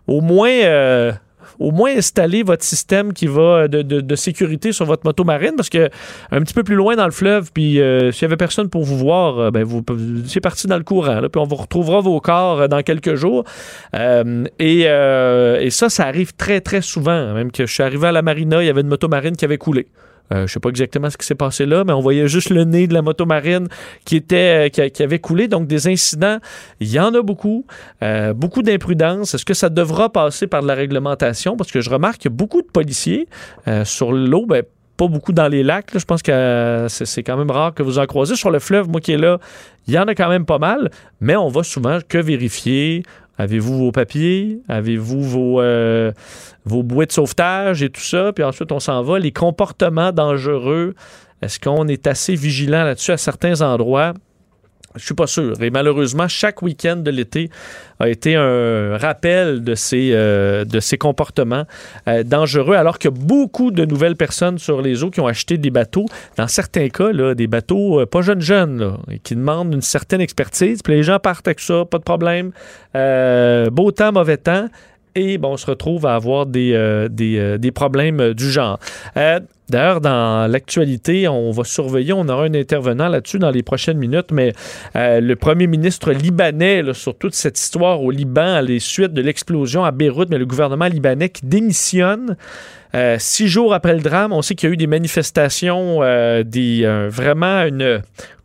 au 0.07 0.22
moins 0.22 1.12
au 1.59 1.71
moins 1.71 1.95
installer 1.95 2.43
votre 2.43 2.63
système 2.63 3.13
qui 3.13 3.27
va 3.27 3.67
de, 3.67 3.81
de, 3.81 4.15
sécurité 4.15 4.71
sur 4.71 4.85
votre 4.85 5.05
moto 5.05 5.23
marine 5.23 5.53
parce 5.55 5.69
que 5.69 5.89
un 6.31 6.41
petit 6.41 6.53
peu 6.53 6.63
plus 6.63 6.75
loin 6.75 6.95
dans 6.95 7.05
le 7.05 7.11
fleuve, 7.11 7.51
puis 7.53 7.79
euh, 7.79 8.11
s'il 8.11 8.23
y 8.23 8.25
avait 8.25 8.37
personne 8.37 8.69
pour 8.69 8.83
vous 8.83 8.97
voir, 8.97 9.39
euh, 9.39 9.51
ben 9.51 9.63
vous 9.63 9.83
c'est 10.27 10.41
parti 10.41 10.67
dans 10.67 10.77
le 10.77 10.83
courant. 10.83 11.21
puis 11.21 11.41
on 11.41 11.45
vous 11.45 11.55
retrouvera 11.55 12.01
vos 12.01 12.19
corps 12.19 12.61
euh, 12.61 12.67
dans 12.67 12.81
quelques 12.81 13.15
jours. 13.15 13.43
et, 13.93 14.81
et 14.81 15.69
ça, 15.69 15.89
ça 15.89 16.05
arrive 16.05 16.33
très 16.33 16.61
très 16.61 16.81
souvent. 16.81 17.33
Même 17.33 17.51
que 17.51 17.65
je 17.65 17.73
suis 17.73 17.83
arrivé 17.83 18.07
à 18.07 18.11
la 18.11 18.21
marina, 18.21 18.61
il 18.61 18.67
y 18.67 18.69
avait 18.69 18.81
une 18.81 18.87
moto 18.87 19.07
marine 19.07 19.35
qui 19.35 19.45
avait 19.45 19.57
coulé. 19.57 19.87
Euh, 20.32 20.47
je 20.47 20.53
sais 20.53 20.59
pas 20.59 20.69
exactement 20.69 21.09
ce 21.09 21.17
qui 21.17 21.25
s'est 21.25 21.36
passé 21.36 21.65
là, 21.65 21.84
mais 21.84 21.93
on 21.93 21.99
voyait 21.99 22.27
juste 22.27 22.49
le 22.49 22.63
nez 22.63 22.88
de 22.88 22.93
la 22.93 23.01
motomarine 23.01 23.67
qui 24.05 24.15
était 24.15 24.69
euh, 24.79 24.89
qui, 24.89 25.03
avait 25.03 25.19
coulé. 25.19 25.47
Donc 25.47 25.67
des 25.67 25.88
incidents, 25.88 26.38
il 26.79 26.89
y 26.89 26.99
en 26.99 27.13
a 27.13 27.21
beaucoup, 27.21 27.65
euh, 28.03 28.34
beaucoup 28.34 28.61
d'imprudence. 28.61 29.34
Est-ce 29.34 29.45
que 29.45 29.53
ça 29.53 29.69
devra 29.69 30.11
passer 30.11 30.47
par 30.47 30.61
de 30.61 30.67
la 30.67 30.75
réglementation? 30.75 31.57
Parce 31.57 31.71
que 31.71 31.82
je 31.82 31.89
remarque 31.89 32.17
qu'il 32.17 32.32
y 32.32 32.34
a 32.34 32.38
beaucoup 32.38 32.61
de 32.61 32.67
policiers 32.67 33.27
sur 33.84 34.11
l'eau. 34.11 34.45
Ben, 34.45 34.63
pas 34.97 35.07
beaucoup 35.07 35.34
dans 35.34 35.47
les 35.47 35.63
lacs. 35.63 35.97
Je 35.97 36.05
pense 36.05 36.21
que 36.21 36.86
c'est 36.89 37.23
quand 37.23 37.38
même 37.38 37.49
rare 37.49 37.73
que 37.73 37.82
vous 37.82 37.97
en 37.97 38.05
croisez. 38.05 38.36
Sur 38.36 38.51
le 38.51 38.59
fleuve, 38.59 38.88
moi 38.88 39.01
qui 39.01 39.13
est 39.13 39.17
là, 39.17 39.39
il 39.88 39.93
y 39.93 39.99
en 39.99 40.03
a 40.03 40.13
quand 40.13 40.29
même 40.29 40.45
pas 40.45 40.59
mal, 40.59 40.91
mais 41.19 41.36
on 41.36 41.47
va 41.47 41.63
souvent 41.63 41.99
que 42.07 42.19
vérifier 42.19 43.03
Avez-vous 43.38 43.77
vos 43.77 43.91
papiers? 43.91 44.59
Avez-vous 44.67 45.23
vos, 45.23 45.61
euh, 45.61 46.11
de 47.05 47.11
sauvetage 47.11 47.82
et 47.82 47.89
tout 47.89 48.01
ça? 48.01 48.32
Puis 48.34 48.43
ensuite, 48.43 48.71
on 48.71 48.79
s'en 48.79 49.01
va. 49.01 49.19
Les 49.19 49.32
comportements 49.32 50.11
dangereux, 50.11 50.95
est-ce 51.41 51.59
qu'on 51.59 51.88
est 51.88 52.07
assez 52.07 52.36
vigilant 52.36 52.84
là-dessus 52.84 53.11
à 53.11 53.17
certains 53.17 53.61
endroits? 53.61 54.13
Je 54.95 55.05
suis 55.05 55.13
pas 55.13 55.27
sûr. 55.27 55.61
Et 55.61 55.69
malheureusement, 55.69 56.27
chaque 56.27 56.61
week-end 56.61 56.97
de 56.97 57.11
l'été 57.11 57.49
a 57.99 58.09
été 58.09 58.35
un 58.35 58.97
rappel 58.97 59.63
de 59.63 59.75
ces, 59.75 60.11
euh, 60.13 60.65
de 60.65 60.79
ces 60.79 60.97
comportements 60.97 61.65
euh, 62.07 62.23
dangereux, 62.23 62.75
alors 62.75 62.99
que 62.99 63.07
beaucoup 63.07 63.71
de 63.71 63.85
nouvelles 63.85 64.15
personnes 64.15 64.57
sur 64.57 64.81
les 64.81 65.03
eaux 65.03 65.09
qui 65.09 65.21
ont 65.21 65.27
acheté 65.27 65.57
des 65.57 65.69
bateaux, 65.69 66.05
dans 66.37 66.47
certains 66.47 66.89
cas, 66.89 67.11
là, 67.11 67.35
des 67.35 67.47
bateaux 67.47 68.01
euh, 68.01 68.05
pas 68.05 68.21
jeunes 68.21 68.41
jeunes, 68.41 68.97
qui 69.23 69.35
demandent 69.35 69.73
une 69.73 69.81
certaine 69.81 70.21
expertise. 70.21 70.81
Puis 70.81 70.93
les 70.93 71.03
gens 71.03 71.19
partent 71.19 71.47
avec 71.47 71.59
ça, 71.59 71.85
pas 71.85 71.97
de 71.97 72.03
problème. 72.03 72.51
beau 73.71 73.91
temps, 73.91 74.11
mauvais 74.11 74.37
temps. 74.37 74.67
Et 75.16 75.38
bon, 75.38 75.53
on 75.53 75.57
se 75.57 75.66
retrouve 75.66 76.05
à 76.05 76.16
avoir 76.16 76.45
des, 76.45 77.07
des, 77.09 77.57
des 77.57 77.72
problèmes 77.72 78.34
du 78.34 78.49
genre. 78.49 78.80
D'ailleurs, 79.72 80.01
dans 80.01 80.51
l'actualité, 80.51 81.30
on 81.30 81.51
va 81.51 81.64
surveiller, 81.64 82.12
on 82.12 82.28
aura 82.28 82.43
un 82.43 82.53
intervenant 82.53 83.07
là-dessus 83.07 83.39
dans 83.39 83.51
les 83.51 83.64
prochaines 83.64 83.97
minutes, 83.97 84.32
mais 84.34 84.51
euh, 84.97 85.22
le 85.22 85.36
premier 85.38 85.66
ministre 85.66 86.12
libanais, 86.12 86.84
sur 86.91 87.18
toute 87.18 87.34
cette 87.34 87.57
histoire 87.57 88.01
au 88.03 88.12
Liban, 88.12 88.59
les 88.59 88.80
suites 88.80 89.14
de 89.14 89.22
l'explosion 89.22 89.86
à 89.86 89.91
Beyrouth, 89.91 90.28
mais 90.30 90.39
le 90.39 90.45
gouvernement 90.45 90.88
libanais 90.88 91.30
qui 91.30 91.45
démissionne. 91.45 92.36
Euh, 92.95 93.16
six 93.18 93.47
jours 93.47 93.74
après 93.74 93.93
le 93.93 94.01
drame, 94.01 94.34
on 94.34 94.41
sait 94.41 94.55
qu'il 94.55 94.68
y 94.68 94.72
a 94.72 94.74
eu 94.74 94.78
des 94.78 94.88
manifestations, 94.88 95.99
euh, 96.01 96.43
des, 96.43 96.86
vraiment 97.09 97.62
une 97.64 98.01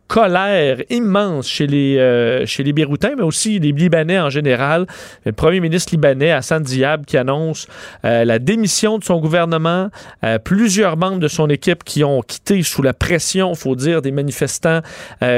colère 0.07 0.77
immense 0.89 1.47
chez 1.47 1.67
les, 1.67 1.97
euh, 1.97 2.45
chez 2.45 2.63
les 2.63 2.73
Béroutins, 2.73 3.13
mais 3.17 3.23
aussi 3.23 3.59
les 3.59 3.71
Libanais 3.71 4.19
en 4.19 4.29
général. 4.29 4.87
Le 5.25 5.33
premier 5.33 5.59
ministre 5.59 5.93
libanais, 5.93 6.31
Hassan 6.31 6.63
Diab, 6.63 7.05
qui 7.05 7.17
annonce 7.17 7.67
euh, 8.05 8.23
la 8.25 8.39
démission 8.39 8.97
de 8.97 9.03
son 9.03 9.19
gouvernement. 9.19 9.89
Euh, 10.23 10.39
plusieurs 10.39 10.97
membres 10.97 11.19
de 11.19 11.27
son 11.27 11.49
équipe 11.49 11.83
qui 11.83 12.03
ont 12.03 12.21
quitté 12.21 12.63
sous 12.63 12.81
la 12.81 12.93
pression, 12.93 13.53
faut 13.53 13.75
dire, 13.75 14.01
des 14.01 14.11
manifestants 14.11 14.81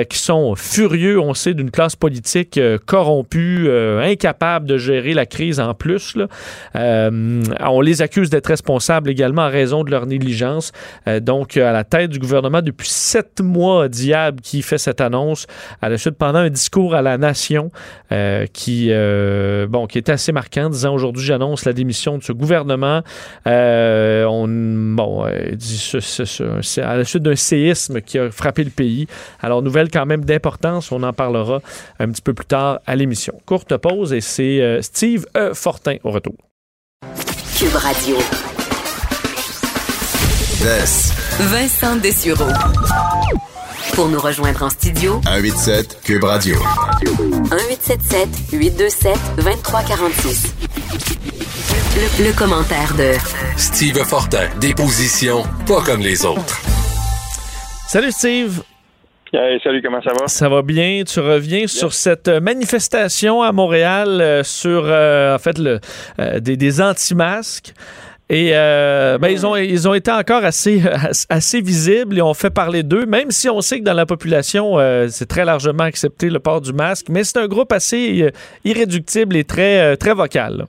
qui 0.10 0.20
sont 0.20 0.56
furieux, 0.56 1.20
on 1.20 1.34
sait, 1.34 1.54
d'une 1.54 1.72
classe 1.72 1.96
politique 1.96 2.60
corrompue, 2.86 3.70
incapable 4.02 4.66
de 4.66 4.78
gérer 4.78 5.14
la 5.14 5.26
crise 5.26 5.60
en 5.60 5.74
plus. 5.74 6.16
Là. 6.16 6.28
on 6.74 7.82
les 7.82 8.02
accuse 8.02 8.30
d'être 8.30 8.48
responsables 8.48 9.10
également 9.10 9.44
en 9.44 9.50
raison 9.50 9.84
de 9.84 9.92
leur 9.92 10.06
négligence. 10.06 10.72
donc, 11.22 11.58
à 11.58 11.72
la 11.72 11.84
tête 11.84 12.12
du 12.12 12.20
gouvernement 12.20 12.62
depuis 12.62 12.90
sept 12.90 13.42
mois, 13.42 13.88
Diab, 13.88 14.42
qui 14.42 14.59
fait 14.62 14.78
cette 14.78 15.02
annonce 15.02 15.48
à 15.82 15.90
la 15.90 15.98
suite 15.98 16.16
pendant 16.16 16.40
un 16.40 16.50
discours 16.50 16.96
à 16.96 17.02
la 17.02 17.18
nation 17.18 17.72
euh, 18.12 18.46
qui, 18.52 18.88
euh, 18.90 19.68
bon, 19.68 19.88
qui 19.88 19.98
est 19.98 20.10
assez 20.10 20.32
marquant, 20.32 20.70
disant 20.70 20.94
aujourd'hui 20.94 21.24
j'annonce 21.24 21.66
la 21.66 21.74
démission 21.74 22.18
de 22.18 22.24
ce 22.24 22.32
gouvernement. 22.32 23.02
Euh, 23.48 24.26
on, 24.26 24.48
bon, 24.96 25.26
dit 25.54 25.92
à 26.78 26.98
la 26.98 27.04
suite 27.06 27.24
d'un 27.24 27.36
séisme 27.36 28.02
qui 28.02 28.18
a 28.18 28.32
frappé 28.32 28.64
le 28.64 28.72
pays. 28.72 29.08
Alors 29.42 29.62
nouvelle 29.62 29.90
quand 29.90 30.06
même 30.06 30.26
d'importance, 30.26 30.92
on 30.92 31.04
en 31.04 31.14
parlera 31.14 31.62
un 32.00 32.10
petit 32.10 32.22
peu 32.22 32.34
plus 32.34 32.46
tard 32.46 32.80
à 32.86 32.96
l'émission. 32.96 33.40
Courte 33.46 33.76
pause 33.78 34.14
et 34.14 34.22
c'est 34.22 34.80
Steve 34.82 35.26
e. 35.36 35.54
Fortin 35.54 35.96
au 36.04 36.12
retour. 36.12 36.36
Cube 37.58 37.76
Radio. 37.76 38.18
Vincent 41.40 41.96
Dessureau. 41.98 42.52
Pour 43.96 44.08
nous 44.08 44.20
rejoindre 44.20 44.64
en 44.64 44.70
studio, 44.70 45.22
187 45.26 46.00
Cube 46.04 46.24
Radio. 46.24 46.56
1877 47.02 48.30
827 48.54 49.14
2346. 49.38 50.54
Le, 51.96 52.26
le 52.28 52.34
commentaire 52.38 52.94
de 52.96 53.14
Steve 53.58 53.98
Fortin, 54.06 54.48
des 54.60 54.74
positions 54.74 55.44
pas 55.68 55.82
comme 55.82 56.02
les 56.02 56.26
autres. 56.26 56.60
Salut 57.88 58.12
Steve. 58.12 58.62
Hey, 59.34 59.60
salut, 59.64 59.82
comment 59.84 60.02
ça 60.02 60.12
va? 60.20 60.28
Ça 60.28 60.50
va 60.50 60.62
bien? 60.64 61.04
Tu 61.06 61.20
reviens 61.20 61.68
sur 61.68 61.94
cette 61.94 62.30
manifestation 62.30 63.44
à 63.44 63.52
Montréal 63.52 64.22
euh, 64.22 64.44
sur, 64.44 64.84
euh, 64.86 65.36
en 65.36 65.40
fait, 65.40 65.58
le, 65.60 65.80
euh, 66.20 66.40
des, 66.40 66.58
des 66.58 66.82
anti-masques. 66.82 67.74
Et 68.32 68.52
euh, 68.54 69.18
ben, 69.18 69.30
ils, 69.30 69.46
ont, 69.48 69.56
ils 69.56 69.90
ont 69.90 69.96
été 69.96 70.12
encore 70.12 70.44
assez, 70.44 70.82
assez 71.30 71.62
visibles 71.62 72.20
et 72.20 72.22
on 72.22 72.36
fait 72.36 72.54
parler 72.54 72.84
d'eux, 72.84 73.08
même 73.08 73.32
si 73.32 73.50
on 73.50 73.60
sait 73.62 73.80
que 73.80 73.84
dans 73.84 73.94
la 73.94 74.06
population, 74.06 74.78
euh, 74.78 75.08
c'est 75.08 75.26
très 75.26 75.46
largement 75.46 75.84
accepté 75.84 76.30
le 76.30 76.40
port 76.40 76.62
du 76.62 76.72
masque, 76.72 77.08
mais 77.10 77.24
c'est 77.24 77.40
un 77.40 77.48
groupe 77.48 77.72
assez 77.72 78.22
euh, 78.22 78.30
irréductible 78.64 79.36
et 79.36 79.44
très, 79.44 79.98
très 79.98 80.14
vocal. 80.14 80.66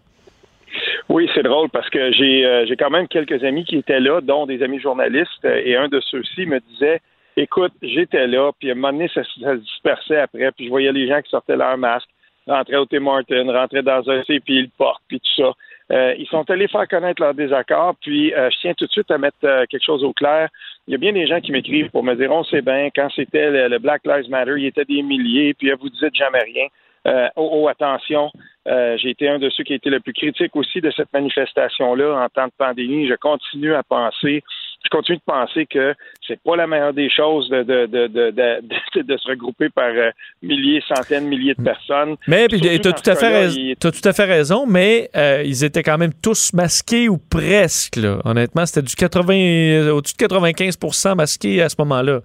Oui, 1.10 1.28
c'est 1.34 1.42
drôle 1.42 1.68
parce 1.68 1.90
que 1.90 2.12
j'ai 2.12 2.64
j'ai 2.66 2.76
quand 2.76 2.88
même 2.88 3.08
quelques 3.08 3.42
amis 3.42 3.64
qui 3.64 3.76
étaient 3.76 4.00
là, 4.00 4.20
dont 4.20 4.46
des 4.46 4.62
amis 4.62 4.80
journalistes, 4.80 5.44
et 5.44 5.76
un 5.76 5.88
de 5.88 6.00
ceux-ci 6.00 6.46
me 6.46 6.60
disait 6.70 7.00
Écoute, 7.36 7.72
j'étais 7.82 8.26
là, 8.26 8.52
puis 8.58 8.70
à 8.70 8.72
un 8.72 8.74
moment 8.76 8.92
donné, 8.92 9.10
ça, 9.12 9.22
se 9.24 9.56
dispersait 9.56 10.18
après, 10.18 10.50
puis 10.52 10.66
je 10.66 10.70
voyais 10.70 10.92
les 10.92 11.08
gens 11.08 11.20
qui 11.20 11.30
sortaient 11.30 11.56
leur 11.56 11.76
masque, 11.78 12.08
rentraient 12.46 12.76
au 12.76 12.86
Tim 12.86 13.00
Martin, 13.00 13.44
rentraient 13.52 13.82
dans 13.82 14.08
un 14.08 14.22
C, 14.24 14.40
puis 14.40 14.56
ils 14.56 14.62
le 14.62 14.70
portent, 14.78 15.02
puis 15.08 15.20
tout 15.20 15.42
ça. 15.42 15.52
Euh, 15.90 16.14
ils 16.18 16.26
sont 16.26 16.48
allés 16.50 16.68
faire 16.68 16.86
connaître 16.86 17.20
leur 17.20 17.34
désaccord, 17.34 17.96
puis 18.00 18.32
euh, 18.32 18.48
je 18.50 18.56
tiens 18.60 18.74
tout 18.74 18.86
de 18.86 18.92
suite 18.92 19.10
à 19.10 19.18
mettre 19.18 19.36
euh, 19.44 19.64
quelque 19.68 19.84
chose 19.84 20.04
au 20.04 20.12
clair. 20.12 20.48
Il 20.86 20.92
y 20.92 20.94
a 20.94 20.98
bien 20.98 21.12
des 21.12 21.26
gens 21.26 21.40
qui 21.40 21.50
m'écrivent 21.50 21.90
pour 21.90 22.04
me 22.04 22.14
dire 22.14 22.30
on 22.30 22.44
sait 22.44 22.62
bien, 22.62 22.90
quand 22.94 23.08
c'était 23.14 23.68
le, 23.68 23.78
Black 23.78 24.02
Lives 24.04 24.30
Matter, 24.30 24.54
il 24.56 24.62
y 24.62 24.66
était 24.66 24.84
des 24.84 25.02
milliers, 25.02 25.54
puis 25.54 25.70
vous 25.80 25.88
dites 25.88 26.14
jamais 26.14 26.42
rien. 26.42 26.66
Euh, 27.06 27.28
oh, 27.36 27.48
oh, 27.52 27.68
attention, 27.68 28.30
euh, 28.68 28.96
j'ai 28.98 29.10
été 29.10 29.28
un 29.28 29.38
de 29.38 29.48
ceux 29.48 29.64
qui 29.64 29.72
a 29.72 29.76
été 29.76 29.88
le 29.88 30.00
plus 30.00 30.12
critique 30.12 30.54
aussi 30.54 30.80
de 30.80 30.90
cette 30.90 31.12
manifestation-là 31.12 32.22
en 32.22 32.28
temps 32.28 32.46
de 32.46 32.52
pandémie. 32.56 33.08
Je 33.08 33.14
continue 33.14 33.74
à 33.74 33.82
penser, 33.82 34.44
je 34.82 34.88
continue 34.88 35.18
de 35.18 35.22
penser 35.26 35.66
que 35.66 35.94
c'est 36.26 36.40
pas 36.42 36.56
la 36.56 36.66
meilleure 36.66 36.94
des 36.94 37.10
choses 37.10 37.48
de, 37.50 37.62
de, 37.62 37.86
de, 37.86 38.06
de, 38.08 39.02
de, 39.02 39.16
se 39.16 39.28
regrouper 39.28 39.68
par 39.68 39.88
euh, 39.90 40.10
milliers, 40.42 40.82
centaines, 40.88 41.26
milliers 41.28 41.54
de 41.54 41.62
personnes. 41.62 42.16
Mais 42.26 42.48
tu 42.48 42.56
as 42.56 42.78
tout, 42.78 43.10
à 43.10 43.14
fait 43.14 43.20
cas-là, 43.20 43.40
rais- 43.40 43.52
il- 43.54 43.76
t'as 43.78 43.90
tout 43.90 44.08
à 44.08 44.12
fait 44.12 44.24
raison, 44.24 44.66
mais 44.66 45.10
euh, 45.16 45.42
ils 45.44 45.64
étaient 45.64 45.82
quand 45.82 45.98
même 45.98 46.12
tous 46.22 46.52
masqués 46.54 47.08
ou 47.08 47.18
presque. 47.18 47.96
Là. 47.96 48.18
Honnêtement, 48.24 48.64
c'était 48.66 48.82
du 48.86 48.94
80, 48.94 49.34
euh, 49.34 49.90
au-dessus 49.92 50.14
de 50.18 50.24
95% 50.26 51.14
masqués 51.14 51.60
à 51.62 51.68
ce 51.68 51.76
moment-là. 51.80 52.20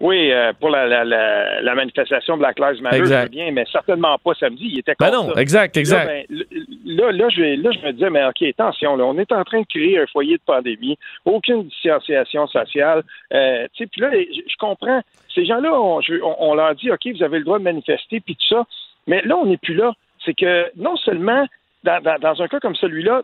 Oui, 0.00 0.30
euh, 0.30 0.52
pour 0.60 0.70
la, 0.70 0.86
la, 0.86 1.04
la, 1.04 1.60
la 1.60 1.74
manifestation 1.74 2.36
Black 2.36 2.58
Lives 2.60 2.80
Matter, 2.82 3.04
je 3.04 3.28
bien, 3.28 3.50
mais 3.50 3.64
certainement 3.72 4.16
pas 4.18 4.32
samedi. 4.34 4.68
Il 4.72 4.78
était 4.78 4.94
Ben 4.98 5.10
contre 5.10 5.26
non, 5.28 5.34
ça. 5.34 5.40
exact, 5.40 5.76
exact. 5.76 6.06
Là, 6.06 6.12
ben, 6.30 6.56
là, 6.84 7.12
là, 7.12 7.28
je, 7.30 7.60
là, 7.60 7.70
je 7.72 7.86
me 7.86 7.92
disais, 7.92 8.10
mais 8.10 8.24
OK, 8.24 8.42
attention, 8.42 8.96
là, 8.96 9.04
on 9.04 9.18
est 9.18 9.32
en 9.32 9.42
train 9.42 9.60
de 9.60 9.66
créer 9.66 9.98
un 9.98 10.06
foyer 10.06 10.36
de 10.36 10.42
pandémie, 10.46 10.96
aucune 11.24 11.64
distanciation 11.64 12.46
sociale. 12.46 13.02
Euh, 13.34 13.66
tu 13.74 13.84
sais, 13.84 13.90
puis 13.90 14.00
là, 14.00 14.10
je, 14.12 14.40
je 14.46 14.56
comprends, 14.58 15.00
ces 15.34 15.44
gens-là, 15.44 15.72
on, 15.72 15.98
on, 15.98 16.36
on 16.38 16.54
leur 16.54 16.76
dit, 16.76 16.92
OK, 16.92 17.06
vous 17.06 17.22
avez 17.24 17.38
le 17.38 17.44
droit 17.44 17.58
de 17.58 17.64
manifester, 17.64 18.20
puis 18.20 18.36
tout 18.36 18.54
ça, 18.54 18.64
mais 19.08 19.20
là, 19.22 19.36
on 19.36 19.46
n'est 19.46 19.56
plus 19.56 19.74
là. 19.74 19.92
C'est 20.24 20.34
que 20.34 20.66
non 20.76 20.96
seulement 20.96 21.44
dans, 21.84 22.42
un 22.42 22.48
cas 22.48 22.60
comme 22.60 22.74
celui-là, 22.74 23.22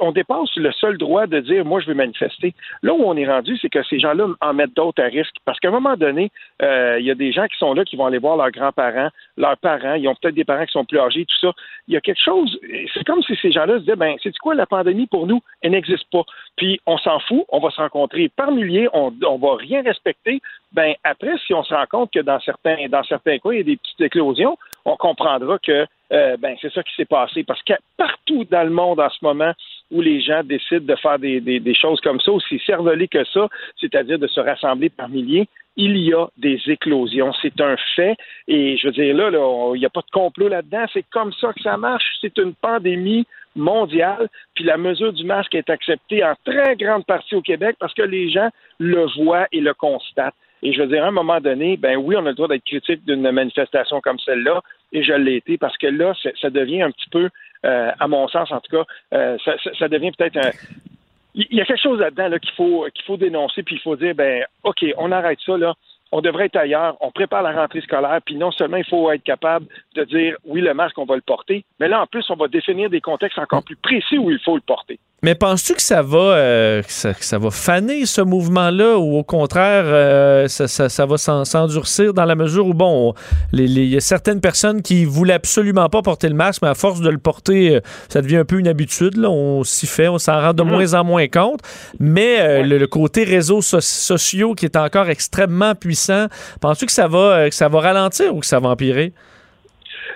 on 0.00 0.12
dépasse 0.12 0.56
le 0.56 0.72
seul 0.72 0.96
droit 0.96 1.26
de 1.26 1.40
dire 1.40 1.64
moi 1.64 1.80
je 1.80 1.86
veux 1.86 1.94
manifester. 1.94 2.54
Là 2.82 2.94
où 2.94 3.02
on 3.04 3.16
est 3.16 3.26
rendu, 3.26 3.56
c'est 3.60 3.68
que 3.68 3.82
ces 3.82 3.98
gens-là 3.98 4.28
en 4.40 4.54
mettent 4.54 4.74
d'autres 4.74 5.02
à 5.02 5.06
risque. 5.06 5.34
Parce 5.44 5.60
qu'à 5.60 5.68
un 5.68 5.72
moment 5.72 5.96
donné, 5.96 6.30
euh, 6.62 6.98
il 6.98 7.06
y 7.06 7.10
a 7.10 7.14
des 7.14 7.32
gens 7.32 7.46
qui 7.46 7.58
sont 7.58 7.74
là 7.74 7.84
qui 7.84 7.96
vont 7.96 8.06
aller 8.06 8.18
voir 8.18 8.36
leurs 8.36 8.50
grands-parents, 8.50 9.10
leurs 9.36 9.58
parents, 9.58 9.94
ils 9.94 10.08
ont 10.08 10.14
peut-être 10.14 10.34
des 10.34 10.44
parents 10.44 10.64
qui 10.64 10.72
sont 10.72 10.84
plus 10.84 10.98
âgés, 10.98 11.26
tout 11.26 11.46
ça. 11.46 11.52
Il 11.86 11.94
y 11.94 11.96
a 11.96 12.00
quelque 12.00 12.22
chose, 12.22 12.58
c'est 12.94 13.04
comme 13.04 13.22
si 13.22 13.36
ces 13.36 13.52
gens-là 13.52 13.74
se 13.74 13.80
disaient, 13.80 13.96
ben, 13.96 14.16
c'est 14.22 14.36
quoi, 14.38 14.54
la 14.54 14.66
pandémie 14.66 15.06
pour 15.06 15.26
nous, 15.26 15.40
elle 15.60 15.72
n'existe 15.72 16.10
pas. 16.10 16.24
Puis 16.56 16.80
on 16.86 16.96
s'en 16.98 17.18
fout, 17.20 17.44
on 17.50 17.60
va 17.60 17.70
se 17.70 17.80
rencontrer 17.80 18.30
par 18.30 18.52
milliers, 18.52 18.88
on, 18.92 19.12
on 19.26 19.38
va 19.38 19.56
rien 19.56 19.82
respecter. 19.82 20.40
Ben, 20.72 20.94
après, 21.04 21.36
si 21.46 21.52
on 21.52 21.62
se 21.62 21.74
rend 21.74 21.86
compte 21.86 22.12
que 22.12 22.20
dans 22.20 22.40
certains, 22.40 22.88
dans 22.88 23.04
certains 23.04 23.38
cas, 23.38 23.50
il 23.52 23.58
y 23.58 23.60
a 23.60 23.64
des 23.64 23.76
petites 23.76 24.00
éclosions, 24.00 24.56
on 24.84 24.96
comprendra 24.96 25.58
que 25.58 25.86
euh, 26.12 26.36
ben, 26.38 26.56
c'est 26.60 26.72
ça 26.72 26.82
qui 26.82 26.94
s'est 26.94 27.04
passé. 27.04 27.44
Parce 27.44 27.62
que 27.62 27.74
partout 27.96 28.44
dans 28.50 28.64
le 28.64 28.70
monde 28.70 29.00
en 29.00 29.10
ce 29.10 29.18
moment 29.22 29.52
où 29.90 30.00
les 30.00 30.20
gens 30.20 30.42
décident 30.42 30.84
de 30.84 30.96
faire 30.96 31.18
des, 31.18 31.40
des, 31.40 31.60
des 31.60 31.74
choses 31.74 32.00
comme 32.00 32.20
ça, 32.20 32.32
aussi 32.32 32.60
cervelées 32.66 33.08
que 33.08 33.24
ça, 33.24 33.48
c'est-à-dire 33.80 34.18
de 34.18 34.26
se 34.26 34.40
rassembler 34.40 34.88
par 34.90 35.08
milliers, 35.08 35.48
il 35.76 35.96
y 35.96 36.12
a 36.12 36.26
des 36.36 36.60
éclosions. 36.66 37.32
C'est 37.40 37.60
un 37.60 37.76
fait. 37.96 38.16
Et 38.48 38.76
je 38.76 38.86
veux 38.86 38.92
dire, 38.92 39.14
là, 39.14 39.30
il 39.74 39.78
n'y 39.78 39.86
a 39.86 39.90
pas 39.90 40.02
de 40.02 40.10
complot 40.10 40.48
là-dedans. 40.48 40.84
C'est 40.92 41.04
comme 41.10 41.32
ça 41.34 41.52
que 41.52 41.62
ça 41.62 41.76
marche. 41.76 42.04
C'est 42.20 42.36
une 42.38 42.54
pandémie 42.54 43.26
mondiale. 43.56 44.28
Puis 44.54 44.64
la 44.64 44.76
mesure 44.76 45.12
du 45.12 45.24
masque 45.24 45.54
est 45.54 45.70
acceptée 45.70 46.24
en 46.24 46.34
très 46.44 46.76
grande 46.76 47.06
partie 47.06 47.34
au 47.34 47.42
Québec 47.42 47.76
parce 47.78 47.94
que 47.94 48.02
les 48.02 48.30
gens 48.30 48.50
le 48.78 49.06
voient 49.16 49.46
et 49.52 49.60
le 49.60 49.74
constatent. 49.74 50.34
Et 50.62 50.72
je 50.72 50.80
veux 50.80 50.86
dire, 50.86 51.04
à 51.04 51.08
un 51.08 51.12
moment 51.12 51.40
donné, 51.40 51.76
ben 51.76 51.96
oui, 51.96 52.14
on 52.16 52.24
a 52.24 52.30
le 52.30 52.34
droit 52.34 52.48
d'être 52.48 52.64
critique 52.64 53.04
d'une 53.04 53.28
manifestation 53.30 54.00
comme 54.00 54.18
celle-là, 54.20 54.62
et 54.92 55.02
je 55.02 55.12
l'ai 55.12 55.36
été, 55.36 55.58
parce 55.58 55.76
que 55.76 55.88
là, 55.88 56.14
ça 56.40 56.50
devient 56.50 56.82
un 56.82 56.90
petit 56.92 57.08
peu, 57.10 57.28
euh, 57.66 57.90
à 57.98 58.08
mon 58.08 58.28
sens 58.28 58.50
en 58.52 58.60
tout 58.60 58.76
cas, 58.76 58.84
euh, 59.14 59.36
ça, 59.78 59.88
devient 59.88 60.12
peut-être 60.12 60.36
un... 60.36 60.50
Il 61.34 61.46
y 61.50 61.60
a 61.60 61.64
quelque 61.64 61.82
chose 61.82 61.98
là-dedans 61.98 62.28
là, 62.28 62.38
qu'il 62.38 62.52
faut 62.52 62.86
faut 63.06 63.16
dénoncer, 63.16 63.62
puis 63.62 63.76
il 63.76 63.80
faut 63.80 63.96
dire, 63.96 64.14
ben 64.14 64.44
OK, 64.64 64.84
on 64.98 65.10
arrête 65.10 65.38
ça, 65.44 65.56
là. 65.56 65.74
On 66.14 66.20
devrait 66.20 66.44
être 66.44 66.56
ailleurs, 66.56 66.98
on 67.00 67.10
prépare 67.10 67.42
la 67.42 67.52
rentrée 67.52 67.80
scolaire, 67.80 68.20
puis 68.24 68.36
non 68.36 68.50
seulement 68.50 68.76
il 68.76 68.84
faut 68.84 69.10
être 69.10 69.22
capable 69.22 69.66
de 69.94 70.04
dire 70.04 70.36
oui, 70.44 70.60
le 70.60 70.74
masque, 70.74 70.98
on 70.98 71.06
va 71.06 71.16
le 71.16 71.22
porter, 71.22 71.64
mais 71.80 71.88
là, 71.88 72.02
en 72.02 72.06
plus, 72.06 72.28
on 72.28 72.36
va 72.36 72.48
définir 72.48 72.90
des 72.90 73.00
contextes 73.00 73.38
encore 73.38 73.64
plus 73.64 73.76
précis 73.76 74.18
où 74.18 74.30
il 74.30 74.38
faut 74.40 74.54
le 74.54 74.60
porter. 74.60 75.00
Mais 75.24 75.36
penses-tu 75.36 75.74
que 75.74 75.82
ça 75.82 76.02
va 76.02 76.18
euh, 76.18 76.82
que 76.82 76.90
ça, 76.90 77.14
que 77.14 77.24
ça 77.24 77.38
va 77.38 77.52
faner 77.52 78.06
ce 78.06 78.20
mouvement-là 78.22 78.98
ou 78.98 79.18
au 79.18 79.22
contraire 79.22 79.84
euh, 79.86 80.48
ça, 80.48 80.66
ça- 80.66 80.88
ça 80.88 81.06
va 81.06 81.16
s'en- 81.16 81.44
s'endurcir 81.44 82.12
dans 82.12 82.24
la 82.24 82.34
mesure 82.34 82.66
où 82.66 82.74
bon 82.74 83.14
il 83.52 83.78
y 83.84 83.96
a 83.96 84.00
certaines 84.00 84.40
personnes 84.40 84.82
qui 84.82 85.04
voulaient 85.04 85.34
absolument 85.34 85.88
pas 85.88 86.02
porter 86.02 86.28
le 86.28 86.34
masque 86.34 86.62
mais 86.62 86.68
à 86.70 86.74
force 86.74 87.00
de 87.00 87.08
le 87.08 87.18
porter 87.18 87.76
euh, 87.76 87.80
ça 88.08 88.20
devient 88.20 88.38
un 88.38 88.44
peu 88.44 88.58
une 88.58 88.66
habitude 88.66 89.16
là. 89.16 89.30
on 89.30 89.62
s'y 89.62 89.86
fait 89.86 90.08
on 90.08 90.18
s'en 90.18 90.40
rend 90.40 90.54
de 90.54 90.62
moins 90.64 90.92
en 90.94 91.04
moins 91.04 91.28
compte. 91.28 91.60
Mais 92.00 92.40
euh, 92.40 92.62
le, 92.64 92.78
le 92.78 92.86
côté 92.88 93.22
réseaux 93.22 93.62
so- 93.62 93.80
sociaux 93.80 94.54
qui 94.56 94.64
est 94.64 94.76
encore 94.76 95.08
extrêmement 95.08 95.76
puissant 95.76 96.26
penses-tu 96.60 96.86
que 96.86 96.92
ça 96.92 97.06
va 97.06 97.48
que 97.48 97.54
ça 97.54 97.68
va 97.68 97.78
ralentir 97.78 98.34
ou 98.34 98.40
que 98.40 98.46
ça 98.46 98.58
va 98.58 98.70
empirer? 98.70 99.12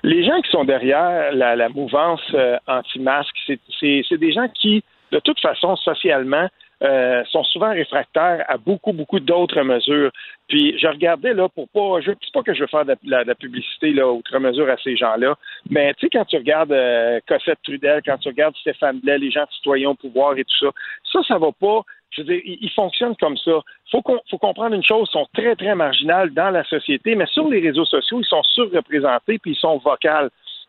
Les 0.03 0.25
gens 0.25 0.41
qui 0.43 0.51
sont 0.51 0.65
derrière 0.65 1.33
la, 1.33 1.55
la 1.57 1.69
mouvance 1.69 2.21
anti-masque, 2.67 3.35
c'est 3.81 4.19
des 4.19 4.33
gens 4.33 4.47
qui, 4.61 4.85
de 5.13 5.19
toute 5.21 5.41
façon, 5.41 5.77
socialement, 5.77 6.49
euh, 6.83 7.25
sont 7.31 7.43
souvent 7.45 7.71
réfractaires 7.71 8.45
à 8.49 8.59
beaucoup, 8.59 8.93
beaucoup 8.93 9.19
d'autres 9.19 9.63
mesures. 9.63 10.11
Puis 10.47 10.79
je 10.79 10.87
regardais 10.87 11.33
là 11.33 11.49
pour 11.49 11.69
pas, 11.71 12.03
je 12.03 12.13
c'est 12.23 12.35
pas 12.35 12.43
que 12.43 12.53
je 12.53 12.61
veux 12.61 12.67
faire 12.67 12.85
de 12.85 12.95
la, 13.05 13.35
publicité 13.35 13.93
là 13.93 14.13
outre 14.13 14.39
mesure 14.39 14.69
à 14.69 14.77
ces 14.85 14.95
gens-là, 14.95 15.37
mais 15.71 15.95
tu 15.95 16.01
sais 16.01 16.11
quand 16.13 16.27
tu 16.27 16.37
regardes 16.37 16.73
euh, 16.73 17.19
Cossette 17.27 17.61
Trudel, 17.63 18.03
quand 18.05 18.19
tu 18.19 18.29
regardes 18.29 18.55
Stéphane 18.57 19.01
Blais, 19.01 19.17
les 19.17 19.31
gens 19.31 19.47
citoyens 19.53 19.89
au 19.91 19.95
pouvoir 19.95 20.37
et 20.37 20.45
tout 20.45 20.67
ça, 20.67 20.71
ça 21.11 21.21
ça 21.27 21.39
va 21.39 21.51
pas. 21.59 21.81
Je 22.11 22.21
veux 22.21 22.27
dire, 22.27 22.43
ils, 22.45 22.59
ils 22.61 22.71
fonctionnent 22.73 23.17
comme 23.17 23.39
ça. 23.39 23.59
Faut 23.91 24.03
qu'on, 24.03 24.21
faut 24.31 24.39
comprendre 24.39 24.75
une 24.75 24.85
chose, 24.85 25.09
ils 25.09 25.13
sont 25.13 25.27
très 25.33 25.57
très 25.57 25.75
marginales 25.75 26.29
dans 26.35 26.51
la 26.51 26.65
société, 26.65 27.15
mais 27.15 27.27
sur 27.27 27.49
les 27.49 27.61
réseaux 27.61 27.87
sociaux, 27.87 28.21
ils 28.21 28.29
sont 28.29 28.43
surreprésentés 28.43 29.39
puis 29.39 29.53
ils 29.53 29.59
sont 29.59 29.79
vocales. 29.79 30.29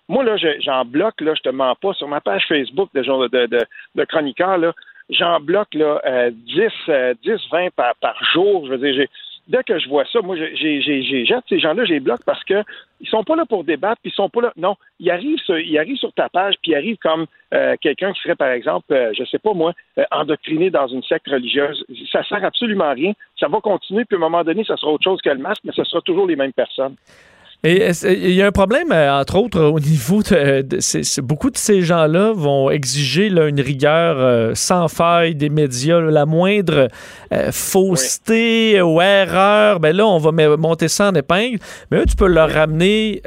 Moi, 0.10 0.24
là, 0.24 0.38
je- 0.38 0.60
j'en 0.62 0.86
bloque, 0.86 1.20
là, 1.22 1.34
je 1.36 1.42
te 1.42 1.50
mens 1.50 1.76
pas, 1.76 1.94
sur 1.94 2.08
ma 2.08 2.22
page 2.22 2.46
Facebook 2.48 2.90
de, 2.94 3.02
de, 3.02 3.46
de, 3.48 3.60
de 3.96 4.04
chroniqueur, 4.06 4.58
là, 4.58 4.74
j'en 5.10 5.40
bloque 5.40 5.74
là, 5.74 6.02
euh, 6.06 6.32
10, 6.32 6.62
euh, 6.90 7.14
10, 7.24 7.40
20 7.52 7.70
par, 7.76 7.94
par 7.96 8.16
jour. 8.34 8.66
Je 8.66 8.72
veux 8.72 8.78
dire, 8.78 8.94
j'ai- 8.96 9.10
dès 9.50 9.64
que 9.64 9.78
je 9.80 9.88
vois 9.90 10.06
ça, 10.12 10.22
moi, 10.22 10.36
j'ai, 10.38 10.82
j'ai- 10.82 11.26
jette 11.26 11.44
ces 11.50 11.60
gens-là, 11.60 11.84
je 11.86 11.94
les 11.94 12.00
bloque 12.00 12.24
parce 12.26 12.44
que 12.46 12.64
ils 13.00 13.08
sont 13.08 13.24
pas 13.24 13.36
là 13.36 13.46
pour 13.46 13.64
débattre, 13.64 14.02
puis 14.02 14.12
ils 14.12 14.16
sont 14.16 14.30
pas 14.30 14.42
là. 14.42 14.54
Non, 14.58 14.76
ils 15.00 15.12
arrivent 15.12 15.40
sur, 15.40 15.60
ils 15.60 15.78
arrivent 15.78 15.98
sur 15.98 16.12
ta 16.14 16.30
page, 16.30 16.56
puis 16.62 16.72
ils 16.72 16.76
arrivent 16.76 16.98
comme 16.98 17.26
euh, 17.54 17.76
quelqu'un 17.80 18.12
qui 18.14 18.22
serait, 18.22 18.36
par 18.36 18.50
exemple, 18.50 18.92
euh, 18.94 19.12
je 19.18 19.24
sais 19.26 19.40
pas 19.40 19.54
moi, 19.54 19.74
euh, 19.98 20.04
endoctriné 20.12 20.70
dans 20.70 20.88
une 20.88 21.04
secte 21.04 21.28
religieuse. 21.30 21.86
Ça 22.12 22.24
sert 22.24 22.44
absolument 22.44 22.86
à 22.86 22.94
rien. 22.94 23.14
Ça 23.40 23.48
va 23.50 23.60
continuer, 23.62 24.04
puis 24.06 24.16
à 24.16 24.20
un 24.20 24.22
moment 24.22 24.44
donné, 24.44 24.64
ça 24.66 24.76
sera 24.78 24.92
autre 24.92 25.04
chose 25.04 25.22
que 25.22 25.30
le 25.30 25.38
masque, 25.38 25.62
mais 25.66 25.72
ce 25.74 25.84
sera 25.84 26.02
toujours 26.02 26.28
les 26.28 26.36
mêmes 26.38 26.54
personnes. 26.54 26.96
Et 27.64 27.90
il 28.04 28.34
y 28.34 28.44
a 28.44 28.46
un 28.46 28.52
problème, 28.52 28.92
euh, 28.92 29.20
entre 29.20 29.36
autres, 29.36 29.60
au 29.60 29.80
niveau 29.80 30.22
de. 30.22 31.22
beaucoup 31.22 31.50
de 31.50 31.58
ces 31.58 31.82
gens-là 31.82 32.32
vont 32.36 32.70
exiger 32.70 33.30
là, 33.30 33.48
une 33.48 33.60
rigueur 33.60 34.18
euh, 34.20 34.52
sans 34.54 34.88
faille 34.88 35.34
des 35.34 35.50
médias. 35.50 36.00
la 36.00 36.28
moindre 36.28 36.88
euh, 37.34 37.52
fausseté 37.52 38.80
ou 38.84 39.02
erreur, 39.02 39.80
ben 39.80 39.96
là, 39.96 40.06
on 40.06 40.20
va 40.20 40.32
monter 40.56 40.88
ça 40.88 41.10
en 41.10 41.16
épingle. 41.16 41.58
Mais 41.90 41.98
eux, 41.98 42.06
tu 42.06 42.16
peux 42.16 42.28
leur 42.28 42.52
ramener 42.52 43.24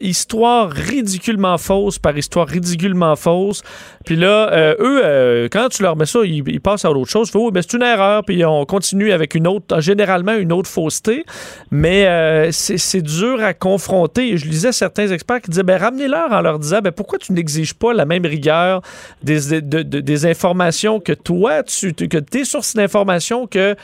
histoire 0.00 0.70
ridiculement 0.70 1.58
fausse 1.58 1.98
par 1.98 2.16
histoire 2.16 2.46
ridiculement 2.46 3.16
fausse. 3.16 3.62
Puis 4.04 4.14
là, 4.14 4.74
eux, 4.78 5.48
quand 5.50 5.68
tu 5.68 5.82
leur 5.82 5.96
mets 5.96 6.06
ça, 6.06 6.20
ils, 6.24 6.60
passent 6.60 6.84
à 6.84 6.90
autre 6.90 7.10
chose. 7.10 7.30
Oh, 7.34 7.50
ben, 7.50 7.62
c'est 7.62 7.76
une 7.76 7.82
erreur, 7.82 8.24
puis 8.24 8.44
on 8.44 8.64
continue 8.64 9.12
avec 9.12 9.34
une 9.34 9.46
autre, 9.46 9.80
généralement 9.80 10.34
une 10.34 10.52
autre 10.52 10.70
fausseté. 10.70 11.24
Mais 11.70 12.50
c'est 12.52 13.02
dur 13.02 13.42
à 13.42 13.47
confronter. 13.54 14.36
Je 14.36 14.46
lisais 14.46 14.72
certains 14.72 15.08
experts 15.08 15.42
qui 15.42 15.50
disaient 15.50 15.62
ben, 15.62 15.80
ramenez-leur 15.80 16.32
en 16.32 16.40
leur 16.40 16.58
disant 16.58 16.80
ben, 16.80 16.92
pourquoi 16.92 17.18
tu 17.18 17.32
n'exiges 17.32 17.74
pas 17.74 17.92
la 17.92 18.04
même 18.04 18.24
rigueur 18.24 18.82
des, 19.22 19.60
des 19.60 20.26
informations 20.26 21.00
que 21.00 21.12
toi, 21.12 21.62
tu, 21.62 21.92
que 21.92 22.18
tes 22.18 22.44
sources 22.44 22.74
d'informations 22.74 23.46
que 23.46 23.76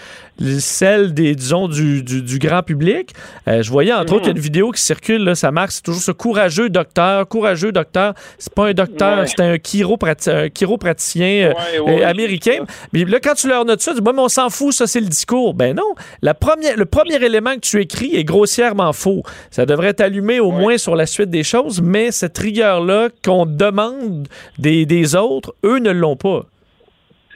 celles 0.59 1.15
des, 1.15 1.35
disons, 1.35 1.69
du, 1.69 2.03
du, 2.03 2.39
grand 2.39 2.63
public. 2.63 3.11
Euh, 3.49 3.63
je 3.63 3.71
voyais 3.71 3.93
entre 3.93 4.15
autres 4.15 4.23
qu'il 4.23 4.33
y 4.33 4.35
a 4.35 4.37
une 4.37 4.43
vidéo 4.43 4.71
qui 4.71 4.81
circule, 4.81 5.23
là, 5.25 5.35
ça 5.35 5.51
marque, 5.51 5.73
c'est 5.73 5.83
toujours 5.83 6.03
ce 6.03 6.11
courageux 6.11 6.69
docteur, 6.69 7.29
courageux 7.29 7.73
docteur. 7.73 8.15
C'est 8.39 8.53
pas 8.53 8.69
un 8.69 8.75
docteur, 8.75 9.29
c'est 9.29 9.41
un, 9.41 9.59
chiropraticien, 9.59 10.49
chiropraticien 10.51 11.53
euh, 11.87 12.07
américain. 12.07 12.65
Mais 12.93 13.05
là, 13.05 13.21
quand 13.21 13.35
tu 13.35 13.49
leur 13.49 13.65
notes 13.65 13.83
ça, 13.83 13.93
tu 13.93 13.99
dis, 13.99 14.03
bon, 14.03 14.15
on 14.19 14.29
s'en 14.29 14.51
fout, 14.51 14.73
ça 14.73 14.87
c'est 14.87 15.01
le 15.01 15.07
discours. 15.07 15.55
Ben 15.55 15.77
non, 15.77 15.95
la 16.23 16.35
première, 16.35 16.77
le 16.77 16.87
premier 16.87 17.23
élément 17.23 17.55
que 17.55 17.61
tu 17.61 17.81
écris 17.81 18.15
est 18.15 18.25
grossièrement 18.25 18.93
faux. 18.93 19.23
Ça 19.51 19.67
devrait 19.67 19.95
t'allumer 19.95 20.41
au 20.41 20.51
moins 20.51 20.79
sur 20.79 20.97
la 20.97 21.07
suite 21.07 21.31
des 21.31 21.45
choses, 21.45 21.81
mais 21.81 22.11
cette 22.11 22.37
rigueur-là 22.39 23.09
qu'on 23.25 23.47
demande 23.47 24.29
des, 24.59 24.87
des 24.87 25.15
autres, 25.15 25.55
eux 25.65 25.79
ne 25.79 25.91
l'ont 25.91 26.17
pas. 26.17 26.47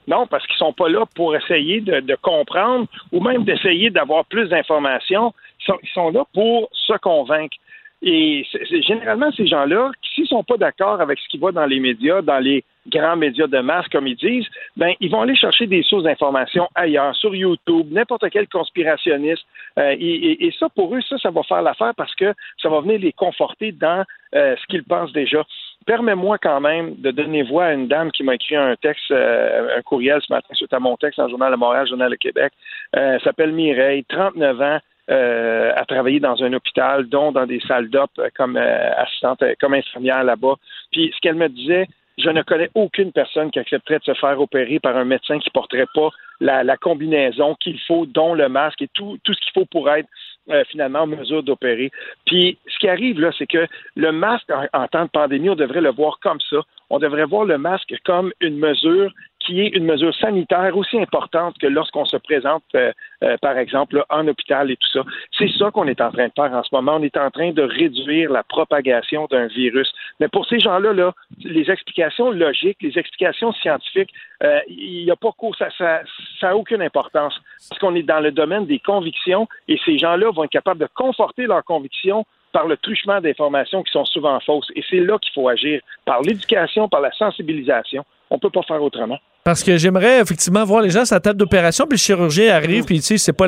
Non, 0.09 0.27
parce 0.27 0.47
qu'ils 0.47 0.57
sont 0.57 0.73
pas 0.73 0.89
là 0.89 1.05
pour 1.15 1.37
essayer 1.37 1.83
de, 1.83 2.17
comprendre 2.23 2.87
ou 3.13 3.21
même 3.21 3.45
d'essayer 3.45 3.91
d'avoir 3.91 4.25
plus 4.25 4.49
d'informations. 4.49 5.35
Ils 5.69 5.89
sont, 5.93 6.11
là 6.11 6.25
pour 6.33 6.71
se 6.73 6.95
convaincre. 6.95 7.57
Et 8.01 8.47
généralement, 8.87 9.31
ces 9.33 9.47
gens-là, 9.47 9.91
s'ils 10.15 10.27
sont 10.27 10.45
pas 10.45 10.57
d'accord 10.57 11.01
avec 11.03 11.19
ce 11.19 11.29
qui 11.29 11.37
va 11.37 11.53
dans 11.53 11.67
les 11.67 11.79
médias, 11.79 12.23
dans 12.23 12.39
les 12.39 12.65
grands 12.87 13.17
médias 13.17 13.49
de 13.49 13.59
masse, 13.59 13.87
comme 13.89 14.07
ils 14.07 14.17
disent, 14.17 14.47
ben, 14.77 14.95
ils 15.01 15.11
vont 15.11 15.21
aller 15.21 15.37
chercher 15.37 15.67
des 15.67 15.83
sources 15.83 16.05
d'informations 16.05 16.69
ailleurs, 16.75 17.15
sur 17.15 17.35
YouTube, 17.35 17.89
n'importe 17.91 18.31
quel 18.31 18.49
conspirationniste. 18.49 19.45
Euh, 19.79 19.95
et, 19.99 20.51
ça, 20.59 20.69
pour 20.71 20.95
eux, 20.95 21.03
ça, 21.03 21.19
ça 21.19 21.31
va 21.31 21.43
faire 21.43 21.61
l'affaire 21.61 21.93
parce 21.97 22.15
que 22.15 22.33
ça 22.63 22.71
va 22.71 22.81
venir 22.81 23.01
les 23.01 23.13
conforter 23.13 23.73
dans 23.73 24.05
euh, 24.35 24.57
ce 24.57 24.67
qu'ils 24.69 24.85
pensent 24.85 25.13
déjà. 25.13 25.45
Permets-moi 25.89 26.37
quand 26.37 26.61
même 26.61 26.97
de 26.99 27.11
donner 27.11 27.43
voix 27.43 27.65
à 27.65 27.73
une 27.73 27.89
dame 27.89 28.13
qui 28.13 28.23
m'a 28.23 28.35
écrit 28.35 28.57
un 28.57 28.77
texte, 28.77 29.11
euh, 29.11 29.79
un 29.79 29.81
courriel 29.81 30.21
ce 30.21 30.31
matin 30.31 30.53
suite 30.53 30.75
à 30.75 30.79
mon 30.79 30.99
texte 30.99 31.17
dans 31.17 31.25
le 31.25 31.31
Journal 31.31 31.51
de 31.51 31.57
Montréal, 31.57 31.89
Journal 31.89 32.11
de 32.11 32.17
Québec. 32.17 32.53
Elle 32.93 33.19
s'appelle 33.23 33.53
Mireille, 33.53 34.05
39 34.05 34.61
ans, 34.61 34.79
euh, 35.11 35.73
à 35.75 35.87
travailler 35.87 36.21
dans 36.21 36.43
un 36.43 36.53
hôpital, 36.53 37.09
dont 37.09 37.33
dans 37.33 37.47
des 37.47 37.61
salles 37.61 37.89
d'op 37.89 38.11
comme 38.37 38.59
assistante, 38.59 39.43
comme 39.63 39.73
infirmière 39.73 40.25
là-bas. 40.25 40.57
Puis 40.93 41.11
ce 41.17 41.21
qu'elle 41.23 41.37
me 41.37 41.49
disait, 41.49 41.87
je 42.19 42.29
ne 42.29 42.43
connais 42.43 42.69
aucune 42.75 43.13
personne 43.13 43.51
qui 43.51 43.59
accepterait 43.59 44.01
de 44.01 44.05
se 44.05 44.15
faire 44.15 44.39
opérer 44.41 44.81
par 44.81 44.95
un 44.95 45.07
médecin 45.07 45.39
qui 45.39 45.49
porterait 45.49 45.87
pas 45.95 46.11
la, 46.41 46.77
combinaison 46.77 47.55
qu'il 47.55 47.81
faut, 47.87 48.05
dont 48.07 48.35
le 48.35 48.51
masque 48.51 48.83
et 48.83 48.89
tout, 48.93 49.19
tout 49.25 49.33
ce 49.33 49.41
qu'il 49.41 49.53
faut 49.55 49.67
pour 49.67 49.89
être 49.91 50.09
euh, 50.51 50.65
finalement 50.69 51.01
en 51.01 51.07
mesure 51.07 51.43
d'opérer. 51.43 51.91
Puis 52.27 52.59
ce 52.67 52.79
qui 52.79 52.89
arrive 52.89 53.21
là, 53.21 53.31
c'est 53.37 53.47
que 53.47 53.67
le 53.97 54.13
masque 54.13 54.51
en, 54.73 54.89
temps 54.89 55.05
de 55.05 55.11
pandémie, 55.11 55.51
on 55.51 55.55
devrait 55.55 55.81
le 55.81 55.91
voir 55.91 56.19
comme 56.21 56.41
ça. 56.49 56.59
On 56.91 56.99
devrait 56.99 57.27
voir 57.27 57.45
le 57.45 57.59
masque 57.59 57.95
comme 58.05 58.33
une 58.41 58.59
mesure 58.59 59.13
qui 59.41 59.61
est 59.61 59.69
une 59.69 59.85
mesure 59.85 60.15
sanitaire 60.17 60.77
aussi 60.77 60.99
importante 61.01 61.57
que 61.59 61.67
lorsqu'on 61.67 62.05
se 62.05 62.17
présente, 62.17 62.65
euh, 62.75 62.93
euh, 63.25 63.37
par 63.39 63.59
exemple, 63.59 64.05
en 64.11 64.27
hôpital 64.29 64.71
et 64.71 64.77
tout 64.77 64.89
ça. 64.93 65.01
C'est 65.37 65.51
ça 65.59 65.71
qu'on 65.71 65.89
est 65.89 66.01
en 66.01 66.11
train 66.13 66.29
de 66.29 66.33
faire 66.35 66.53
en 66.53 66.63
ce 66.63 66.69
moment. 66.73 66.97
On 66.97 67.03
est 67.03 67.17
en 67.17 67.31
train 67.31 67.53
de 67.53 67.63
réduire 67.63 68.31
la 68.31 68.43
propagation 68.43 69.27
d'un 69.31 69.47
virus. 69.47 69.93
Mais 70.21 70.29
pour 70.29 70.47
ces 70.47 70.61
gens-là, 70.61 70.93
là, 70.93 71.13
les 71.43 71.71
explications 71.71 72.31
logiques, 72.31 72.79
les 72.81 72.97
explications 72.99 73.53
scientifiques, 73.53 74.13
euh, 74.43 74.61
il 74.69 75.05
n'y 75.05 75.11
a 75.11 75.17
pas 75.17 75.31
ça, 75.59 75.69
ça, 75.77 76.01
ça 76.41 76.51
a 76.51 76.55
aucune 76.55 76.83
importance 76.83 77.35
parce 77.69 77.81
qu'on 77.81 77.95
est 77.95 78.03
dans 78.03 78.21
le 78.21 78.31
domaine 78.31 78.67
des 78.67 78.79
convictions 78.79 79.49
et 79.67 79.79
ces 79.85 79.99
gens-là 79.99 80.31
vont 80.31 80.45
être 80.45 80.51
capables 80.51 80.81
de 80.81 80.89
conforter 80.95 81.47
leurs 81.47 81.65
convictions 81.65 82.25
par 82.53 82.67
le 82.67 82.77
truchement 82.77 83.21
d'informations 83.21 83.83
qui 83.83 83.93
sont 83.93 84.05
souvent 84.05 84.39
fausses. 84.41 84.71
Et 84.75 84.83
c'est 84.89 85.01
là 85.01 85.19
qu'il 85.19 85.33
faut 85.33 85.49
agir, 85.49 85.81
par 86.05 86.23
l'éducation, 86.23 86.89
par 86.89 87.01
la 87.01 87.13
sensibilisation. 87.13 88.05
On 88.31 88.37
ne 88.37 88.41
peut 88.41 88.51
pas 88.51 88.63
faire 88.63 88.83
autrement. 88.83 89.19
Parce 89.49 89.65
que 89.65 89.79
j'aimerais 89.79 90.21
effectivement 90.21 90.63
voir 90.63 90.83
les 90.83 90.91
gens 90.91 91.07
sur 91.07 91.15
la 91.15 91.21
table 91.21 91.39
d'opération, 91.39 91.87
puis 91.87 91.97
le 91.97 92.01
chirurgien 92.01 92.55
arrive, 92.55 92.85
puis 92.85 93.01
tu 93.01 93.07
sais, 93.07 93.17
c'est 93.17 93.33
pas 93.33 93.47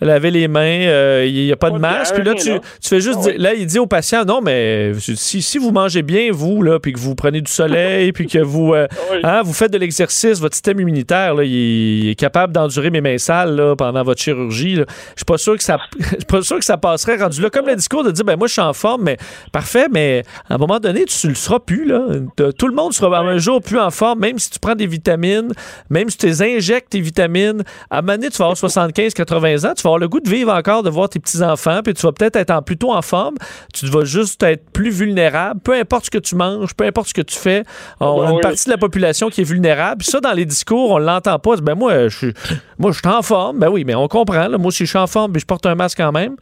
laver 0.00 0.30
les 0.30 0.48
mains, 0.48 0.86
euh, 0.86 1.26
il 1.28 1.34
n'y 1.34 1.52
a 1.52 1.56
pas 1.56 1.68
de 1.68 1.76
masque. 1.76 2.14
Puis 2.14 2.24
là, 2.24 2.32
tu, 2.32 2.50
fais 2.80 3.02
juste 3.02 3.18
ah 3.20 3.24
dire, 3.24 3.34
là, 3.36 3.52
il 3.52 3.66
dit 3.66 3.78
au 3.78 3.86
patient, 3.86 4.24
non, 4.24 4.40
mais 4.40 4.92
si, 4.98 5.42
si 5.42 5.58
vous 5.58 5.70
mangez 5.70 6.00
bien, 6.00 6.30
vous, 6.32 6.62
là, 6.62 6.80
puis 6.80 6.94
que 6.94 6.98
vous 6.98 7.14
prenez 7.14 7.42
du 7.42 7.52
soleil, 7.52 8.10
puis 8.12 8.26
que 8.26 8.38
vous, 8.38 8.72
euh, 8.72 8.86
hein, 9.22 9.42
vous 9.42 9.52
faites 9.52 9.70
de 9.70 9.76
l'exercice, 9.76 10.40
votre 10.40 10.54
système 10.54 10.80
immunitaire, 10.80 11.34
là, 11.34 11.44
il, 11.44 12.08
est 12.08 12.14
capable 12.14 12.54
d'endurer 12.54 12.88
mes 12.88 13.02
mains 13.02 13.18
sales 13.18 13.54
là, 13.54 13.76
pendant 13.76 14.02
votre 14.02 14.22
chirurgie. 14.22 14.76
Je 14.76 14.84
suis 15.16 15.24
pas 15.26 15.36
sûr 15.36 15.58
que 15.58 15.62
ça, 15.62 15.76
pas 16.26 16.40
sûr 16.40 16.58
que 16.58 16.64
ça 16.64 16.78
passerait 16.78 17.16
rendu 17.16 17.42
là. 17.42 17.50
Comme 17.50 17.66
le 17.66 17.76
discours 17.76 18.02
de 18.02 18.12
dire, 18.12 18.24
ben 18.24 18.38
moi, 18.38 18.46
je 18.46 18.54
suis 18.54 18.62
en 18.62 18.72
forme, 18.72 19.02
mais 19.02 19.18
parfait, 19.52 19.88
mais 19.92 20.22
à 20.48 20.54
un 20.54 20.56
moment 20.56 20.80
donné, 20.80 21.04
tu 21.04 21.28
le 21.28 21.34
seras 21.34 21.58
plus, 21.58 21.84
là. 21.84 22.00
Tout 22.56 22.66
le 22.66 22.74
monde 22.74 22.94
sera 22.94 23.18
un 23.18 23.36
jour 23.36 23.60
plus 23.60 23.78
en 23.78 23.90
forme, 23.90 24.20
même 24.20 24.38
si 24.38 24.48
tu 24.48 24.58
prends 24.58 24.74
des 24.74 24.86
vitamines 24.86 25.33
même 25.90 26.10
si 26.10 26.18
tu 26.18 26.42
injectes 26.42 26.90
tes 26.90 27.00
vitamines, 27.00 27.62
à 27.90 27.98
un 27.98 28.00
moment 28.02 28.14
donné, 28.14 28.30
tu 28.30 28.38
vas 28.38 28.46
avoir 28.46 28.58
75, 28.58 29.14
80 29.14 29.56
ans, 29.64 29.74
tu 29.74 29.82
vas 29.82 29.90
avoir 29.90 29.98
le 29.98 30.08
goût 30.08 30.20
de 30.20 30.28
vivre 30.28 30.52
encore, 30.52 30.82
de 30.82 30.90
voir 30.90 31.08
tes 31.08 31.18
petits-enfants, 31.18 31.80
puis 31.82 31.94
tu 31.94 32.02
vas 32.02 32.12
peut-être 32.12 32.36
être 32.36 32.50
en, 32.50 32.62
plutôt 32.62 32.92
en 32.92 33.02
forme, 33.02 33.34
tu 33.72 33.86
vas 33.86 34.04
juste 34.04 34.42
être 34.42 34.70
plus 34.70 34.90
vulnérable, 34.90 35.60
peu 35.60 35.74
importe 35.74 36.06
ce 36.06 36.10
que 36.10 36.18
tu 36.18 36.34
manges, 36.34 36.74
peu 36.74 36.84
importe 36.84 37.08
ce 37.08 37.14
que 37.14 37.22
tu 37.22 37.38
fais, 37.38 37.64
on 38.00 38.22
a 38.22 38.30
une 38.30 38.40
partie 38.40 38.64
de 38.66 38.70
la 38.70 38.78
population 38.78 39.30
qui 39.30 39.40
est 39.40 39.44
vulnérable. 39.44 39.98
Puis 39.98 40.10
ça, 40.10 40.20
dans 40.20 40.32
les 40.32 40.44
discours, 40.44 40.90
on 40.90 40.98
l'entend 40.98 41.38
pas. 41.38 41.56
Ben 41.56 41.74
moi, 41.74 42.08
je 42.08 42.16
suis, 42.16 42.34
moi, 42.78 42.92
je 42.92 42.98
suis 42.98 43.08
en 43.08 43.22
forme. 43.22 43.58
Ben 43.58 43.68
oui, 43.68 43.84
mais 43.84 43.94
on 43.94 44.08
comprend. 44.08 44.48
Moi, 44.58 44.72
si 44.72 44.84
je 44.84 44.90
suis 44.90 44.98
en 44.98 45.06
forme, 45.06 45.32
mais 45.32 45.40
je 45.40 45.46
porte 45.46 45.66
un 45.66 45.74
masque 45.74 45.98
quand 45.98 46.12
même. 46.12 46.36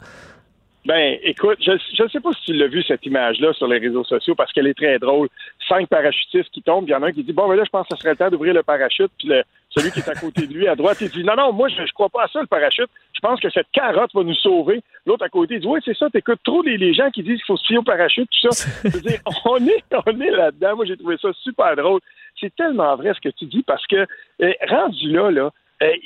Ben, 0.85 1.17
écoute, 1.23 1.59
je 1.61 1.71
ne 2.03 2.09
sais 2.09 2.19
pas 2.19 2.33
si 2.33 2.43
tu 2.43 2.53
l'as 2.53 2.67
vu, 2.67 2.83
cette 2.83 3.05
image-là, 3.05 3.53
sur 3.53 3.67
les 3.67 3.79
réseaux 3.79 4.03
sociaux, 4.03 4.35
parce 4.35 4.51
qu'elle 4.51 4.67
est 4.67 4.73
très 4.73 4.99
drôle. 4.99 5.29
Cinq 5.69 5.87
parachutistes 5.87 6.49
qui 6.51 6.61
tombent, 6.61 6.85
il 6.87 6.91
y 6.91 6.95
en 6.95 7.03
a 7.03 7.07
un 7.07 7.11
qui 7.13 7.23
dit, 7.23 7.31
bon, 7.31 7.47
ben 7.47 7.55
là, 7.55 7.63
je 7.63 7.69
pense 7.69 7.87
que 7.87 7.95
ce 7.95 8.01
serait 8.01 8.11
le 8.11 8.17
temps 8.17 8.29
d'ouvrir 8.29 8.53
le 8.53 8.63
parachute, 8.63 9.11
puis 9.17 9.29
celui 9.69 9.91
qui 9.91 9.99
est 9.99 10.09
à 10.09 10.15
côté 10.15 10.45
de 10.45 10.53
lui, 10.53 10.67
à 10.67 10.75
droite, 10.75 10.97
il 10.99 11.09
dit, 11.09 11.23
non, 11.23 11.35
non, 11.37 11.53
moi, 11.53 11.69
je, 11.69 11.85
je 11.85 11.93
crois 11.93 12.09
pas 12.09 12.23
à 12.23 12.27
ça, 12.27 12.41
le 12.41 12.47
parachute. 12.47 12.89
Je 13.13 13.19
pense 13.21 13.39
que 13.39 13.49
cette 13.49 13.71
carotte 13.71 14.13
va 14.13 14.23
nous 14.23 14.35
sauver. 14.35 14.81
L'autre 15.05 15.23
à 15.23 15.29
côté, 15.29 15.55
il 15.55 15.61
dit, 15.61 15.67
oui, 15.67 15.79
c'est 15.85 15.95
ça, 15.97 16.09
t'écoutes 16.09 16.43
trop 16.43 16.61
les, 16.61 16.93
gens 16.93 17.09
qui 17.11 17.23
disent 17.23 17.37
qu'il 17.37 17.45
faut 17.45 17.57
se 17.57 17.65
fier 17.65 17.77
au 17.77 17.83
parachute, 17.83 18.29
tout 18.29 18.51
ça. 18.51 18.69
Je 18.83 18.89
veux 18.89 19.01
dire, 19.01 19.19
on 19.45 19.65
est, 19.65 19.83
on 20.05 20.19
est 20.19 20.31
là-dedans. 20.31 20.75
Moi, 20.75 20.85
j'ai 20.85 20.97
trouvé 20.97 21.15
ça 21.21 21.29
super 21.41 21.77
drôle. 21.77 22.01
C'est 22.41 22.53
tellement 22.55 22.95
vrai 22.97 23.13
ce 23.13 23.21
que 23.21 23.33
tu 23.33 23.45
dis, 23.45 23.63
parce 23.63 23.87
que, 23.87 24.05
eh, 24.39 24.57
rendu 24.67 25.09
là, 25.09 25.31
là, 25.31 25.51
eh, 25.81 26.01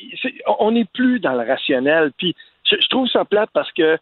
on 0.60 0.72
n'est 0.72 0.86
plus 0.86 1.20
dans 1.20 1.34
le 1.34 1.48
rationnel. 1.48 2.12
Puis, 2.16 2.36
je 2.70 2.88
trouve 2.90 3.08
ça 3.08 3.26
plate 3.26 3.50
parce 3.54 3.72
que 3.72 3.98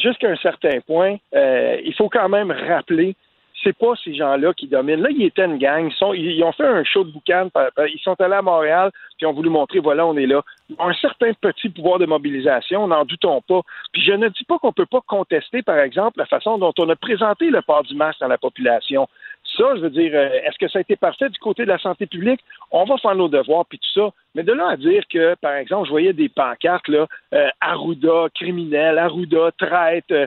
jusqu'à 0.00 0.28
un 0.28 0.36
certain 0.36 0.80
point, 0.86 1.16
euh, 1.34 1.78
il 1.84 1.94
faut 1.94 2.08
quand 2.08 2.28
même 2.28 2.50
rappeler 2.50 3.16
c'est 3.64 3.76
pas 3.76 3.94
ces 4.04 4.14
gens-là 4.14 4.52
qui 4.54 4.68
dominent. 4.68 5.02
Là, 5.02 5.08
ils 5.10 5.24
étaient 5.24 5.44
une 5.44 5.58
gang. 5.58 5.88
Ils, 5.90 5.96
sont, 5.96 6.12
ils 6.12 6.42
ont 6.44 6.52
fait 6.52 6.66
un 6.66 6.84
show 6.84 7.04
de 7.04 7.10
boucan. 7.10 7.48
Ils 7.78 8.00
sont 8.02 8.14
allés 8.20 8.34
à 8.34 8.42
Montréal, 8.42 8.90
puis 9.16 9.26
ont 9.26 9.32
voulu 9.32 9.48
montrer, 9.48 9.80
voilà, 9.80 10.06
on 10.06 10.16
est 10.16 10.26
là. 10.26 10.42
Un 10.78 10.92
certain 10.94 11.32
petit 11.32 11.68
pouvoir 11.70 11.98
de 11.98 12.06
mobilisation, 12.06 12.86
n'en 12.86 13.04
doutons 13.04 13.40
pas. 13.42 13.62
Puis 13.92 14.02
je 14.02 14.12
ne 14.12 14.28
dis 14.28 14.44
pas 14.44 14.58
qu'on 14.58 14.72
peut 14.72 14.86
pas 14.86 15.00
contester, 15.06 15.62
par 15.62 15.78
exemple, 15.78 16.18
la 16.18 16.26
façon 16.26 16.58
dont 16.58 16.72
on 16.78 16.88
a 16.90 16.96
présenté 16.96 17.50
le 17.50 17.62
port 17.62 17.82
du 17.82 17.94
masque 17.94 18.20
dans 18.20 18.28
la 18.28 18.38
population. 18.38 19.08
Ça, 19.56 19.74
je 19.76 19.80
veux 19.80 19.90
dire, 19.90 20.12
euh, 20.14 20.28
est-ce 20.44 20.58
que 20.58 20.68
ça 20.68 20.78
a 20.78 20.82
été 20.82 20.96
parfait 20.96 21.28
du 21.28 21.38
côté 21.38 21.64
de 21.64 21.68
la 21.68 21.78
santé 21.78 22.06
publique? 22.06 22.40
On 22.70 22.84
va 22.84 22.98
faire 22.98 23.14
nos 23.14 23.28
devoirs, 23.28 23.64
puis 23.66 23.78
tout 23.78 24.00
ça. 24.00 24.10
Mais 24.34 24.42
de 24.42 24.52
là 24.52 24.68
à 24.68 24.76
dire 24.76 25.02
que, 25.08 25.34
par 25.36 25.54
exemple, 25.54 25.86
je 25.86 25.90
voyais 25.90 26.12
des 26.12 26.28
pancartes, 26.28 26.88
là, 26.88 27.06
euh, 27.32 27.48
Arruda, 27.60 28.26
criminel, 28.34 28.98
Arruda, 28.98 29.50
traite, 29.58 30.10
euh, 30.10 30.26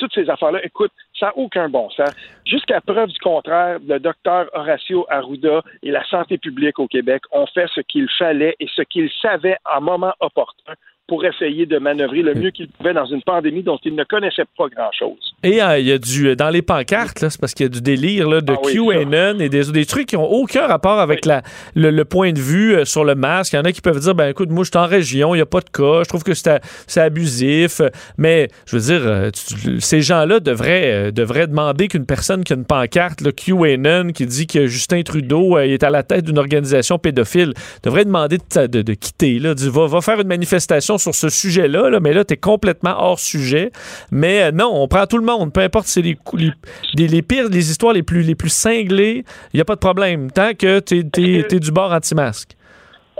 toutes 0.00 0.14
ces 0.14 0.30
affaires-là, 0.30 0.64
écoute, 0.64 0.90
ça 1.18 1.26
n'a 1.26 1.36
aucun 1.36 1.68
bon 1.68 1.90
sens. 1.90 2.10
Jusqu'à 2.46 2.80
preuve 2.80 3.10
du 3.10 3.18
contraire, 3.18 3.78
le 3.86 3.98
docteur 4.00 4.46
Horacio 4.54 5.06
Arruda 5.10 5.62
et 5.82 5.90
la 5.90 6.02
santé 6.04 6.38
publique 6.38 6.78
au 6.78 6.88
Québec 6.88 7.22
ont 7.30 7.46
fait 7.46 7.66
ce 7.74 7.82
qu'il 7.82 8.08
fallait 8.18 8.56
et 8.58 8.66
ce 8.74 8.82
qu'ils 8.82 9.10
savaient 9.20 9.58
à 9.64 9.78
moment 9.78 10.14
opportun 10.20 10.72
pour 11.10 11.24
essayer 11.24 11.66
de 11.66 11.76
manœuvrer 11.78 12.22
le 12.22 12.34
mieux 12.36 12.52
qu'ils 12.52 12.68
pouvaient 12.68 12.94
dans 12.94 13.04
une 13.04 13.20
pandémie 13.22 13.64
dont 13.64 13.80
ils 13.84 13.96
ne 13.96 14.04
connaissaient 14.04 14.44
pas 14.56 14.68
grand-chose. 14.68 15.18
Et 15.42 15.60
euh, 15.60 15.76
il 15.80 15.86
y 15.88 15.92
a 15.92 15.98
du 15.98 16.36
dans 16.36 16.50
les 16.50 16.62
pancartes, 16.62 17.18
c'est 17.28 17.40
parce 17.40 17.52
qu'il 17.52 17.64
y 17.64 17.66
a 17.66 17.68
du 17.68 17.80
délire 17.82 18.28
là, 18.28 18.40
de 18.40 18.52
Ah 18.52 18.60
oui, 18.62 18.74
QAnon 18.74 19.40
et 19.40 19.48
des, 19.48 19.64
des 19.72 19.86
trucs 19.86 20.06
qui 20.06 20.16
ont 20.16 20.30
aucun 20.30 20.68
rapport 20.68 21.00
avec 21.00 21.24
la, 21.26 21.42
le, 21.74 21.90
le 21.90 22.04
point 22.04 22.30
de 22.32 22.38
vue 22.38 22.76
euh, 22.76 22.84
sur 22.84 23.04
le 23.04 23.16
masque. 23.16 23.54
Il 23.54 23.56
y 23.56 23.58
en 23.58 23.64
a 23.64 23.72
qui 23.72 23.80
peuvent 23.80 23.98
dire 23.98 24.14
ben 24.14 24.28
écoute, 24.28 24.50
moi 24.50 24.62
je 24.62 24.70
suis 24.70 24.78
en 24.78 24.86
région, 24.86 25.34
il 25.34 25.38
n'y 25.38 25.42
a 25.42 25.46
pas 25.46 25.58
de 25.60 25.68
cas, 25.70 26.04
je 26.04 26.08
trouve 26.08 26.22
que 26.22 26.32
c'est 26.34 27.00
abusif. 27.00 27.80
Mais 28.16 28.48
je 28.66 28.76
veux 28.76 28.82
dire, 28.82 29.02
euh, 29.06 29.30
tu- 29.30 29.80
ces 29.80 30.00
gens-là 30.02 30.38
devraient, 30.38 30.92
euh, 31.08 31.10
devraient 31.10 31.48
demander 31.48 31.88
qu'une 31.88 32.06
personne 32.06 32.44
qui 32.44 32.52
a 32.52 32.56
une 32.56 32.64
pancarte, 32.64 33.20
le 33.20 33.32
QAnon, 33.32 34.12
qui 34.12 34.26
dit 34.26 34.46
que 34.46 34.66
Justin 34.66 35.02
Trudeau 35.02 35.56
euh, 35.56 35.62
est 35.62 35.82
à 35.82 35.90
la 35.90 36.02
tête 36.04 36.24
d'une 36.24 36.38
organisation 36.38 36.98
pédophile, 36.98 37.52
devrait 37.82 38.04
demander 38.04 38.38
de, 38.38 38.66
de- 38.68 38.82
de 38.82 38.94
quitter. 38.94 39.38
Là, 39.40 39.54
Dis, 39.54 39.68
va, 39.68 39.86
va 39.86 40.00
faire 40.00 40.20
une 40.20 40.28
manifestation 40.28 40.98
sur 41.00 41.14
ce 41.14 41.28
sujet-là, 41.28 41.90
là, 41.90 42.00
mais 42.00 42.12
là, 42.12 42.24
tu 42.24 42.34
es 42.34 42.36
complètement 42.36 42.94
hors 42.98 43.18
sujet. 43.18 43.70
Mais 44.12 44.42
euh, 44.44 44.50
non, 44.52 44.70
on 44.72 44.86
prend 44.88 45.06
tout 45.06 45.18
le 45.18 45.24
monde, 45.24 45.52
peu 45.52 45.60
importe 45.60 45.86
si 45.86 45.92
c'est 45.94 46.02
les, 46.02 46.16
les, 46.34 46.50
les, 46.96 47.08
les 47.08 47.22
pires, 47.22 47.48
les 47.48 47.70
histoires 47.70 47.92
les 47.92 48.02
plus, 48.02 48.22
les 48.22 48.34
plus 48.34 48.52
cinglées, 48.52 49.24
il 49.52 49.56
n'y 49.56 49.60
a 49.60 49.64
pas 49.64 49.74
de 49.74 49.80
problème, 49.80 50.30
tant 50.30 50.52
que 50.54 50.80
tu 50.80 50.98
es, 50.98 51.58
du 51.60 51.72
bord 51.72 51.92
anti-masque. 51.92 52.50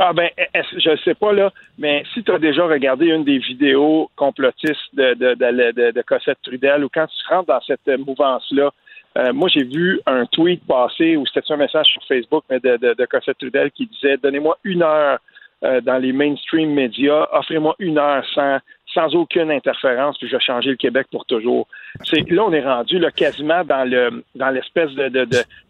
Ah 0.02 0.12
ben, 0.14 0.30
est-ce- 0.54 0.78
je 0.78 0.96
sais 1.04 1.14
pas 1.14 1.32
là, 1.32 1.52
mais 1.78 2.04
si 2.14 2.22
tu 2.24 2.32
as 2.32 2.38
déjà 2.38 2.64
regardé 2.66 3.06
une 3.06 3.22
des 3.24 3.38
vidéos 3.38 4.10
complotistes 4.16 4.94
de, 4.94 5.12
de, 5.14 5.34
de, 5.34 5.72
de- 5.72 5.90
de 5.90 6.02
Cossette 6.02 6.38
Trudel 6.42 6.84
ou 6.84 6.88
quand 6.92 7.06
tu 7.06 7.34
rentres 7.34 7.48
dans 7.48 7.60
cette 7.66 7.86
mouvance-là, 8.06 8.70
euh, 9.18 9.32
moi 9.34 9.48
j'ai 9.52 9.64
vu 9.64 10.00
un 10.06 10.24
tweet 10.24 10.62
passer 10.66 11.16
ou 11.16 11.24
c'était 11.26 11.42
un 11.52 11.56
message 11.56 11.86
sur 11.88 12.02
Facebook 12.08 12.44
mais 12.48 12.60
de, 12.60 12.76
de, 12.78 12.94
de 12.94 13.04
Cossette 13.06 13.36
Trudel 13.38 13.70
qui 13.72 13.86
disait 13.88 14.16
Donnez-moi 14.22 14.56
une 14.64 14.82
heure 14.82 15.18
euh, 15.62 15.80
dans 15.80 15.98
les 15.98 16.12
mainstream 16.12 16.72
médias, 16.72 17.28
offrez-moi 17.32 17.74
une 17.78 17.98
heure 17.98 18.24
sans 18.34 18.58
sans 18.92 19.14
aucune 19.14 19.52
interférence, 19.52 20.18
puis 20.18 20.26
je 20.26 20.34
vais 20.34 20.42
changer 20.42 20.70
le 20.70 20.76
Québec 20.76 21.06
pour 21.12 21.24
toujours. 21.24 21.68
C'est 22.02 22.28
là 22.30 22.44
on 22.44 22.52
est 22.52 22.64
rendu 22.64 22.98
là 22.98 23.10
quasiment 23.10 23.64
dans 23.64 23.88
le 23.88 24.24
dans 24.34 24.50
l'espèce 24.50 24.90
de, 24.92 25.08
de, 25.08 25.24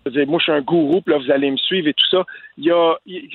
de, 0.06 0.24
moi 0.24 0.38
je 0.38 0.44
suis 0.44 0.52
un 0.52 0.62
gourou, 0.62 1.00
puis 1.02 1.12
là 1.12 1.20
vous 1.20 1.30
allez 1.30 1.50
me 1.50 1.56
suivre 1.56 1.88
et 1.88 1.92
tout 1.92 2.06
ça. 2.10 2.24
Il 2.56 2.64
y 2.64 2.70
a 2.70 2.94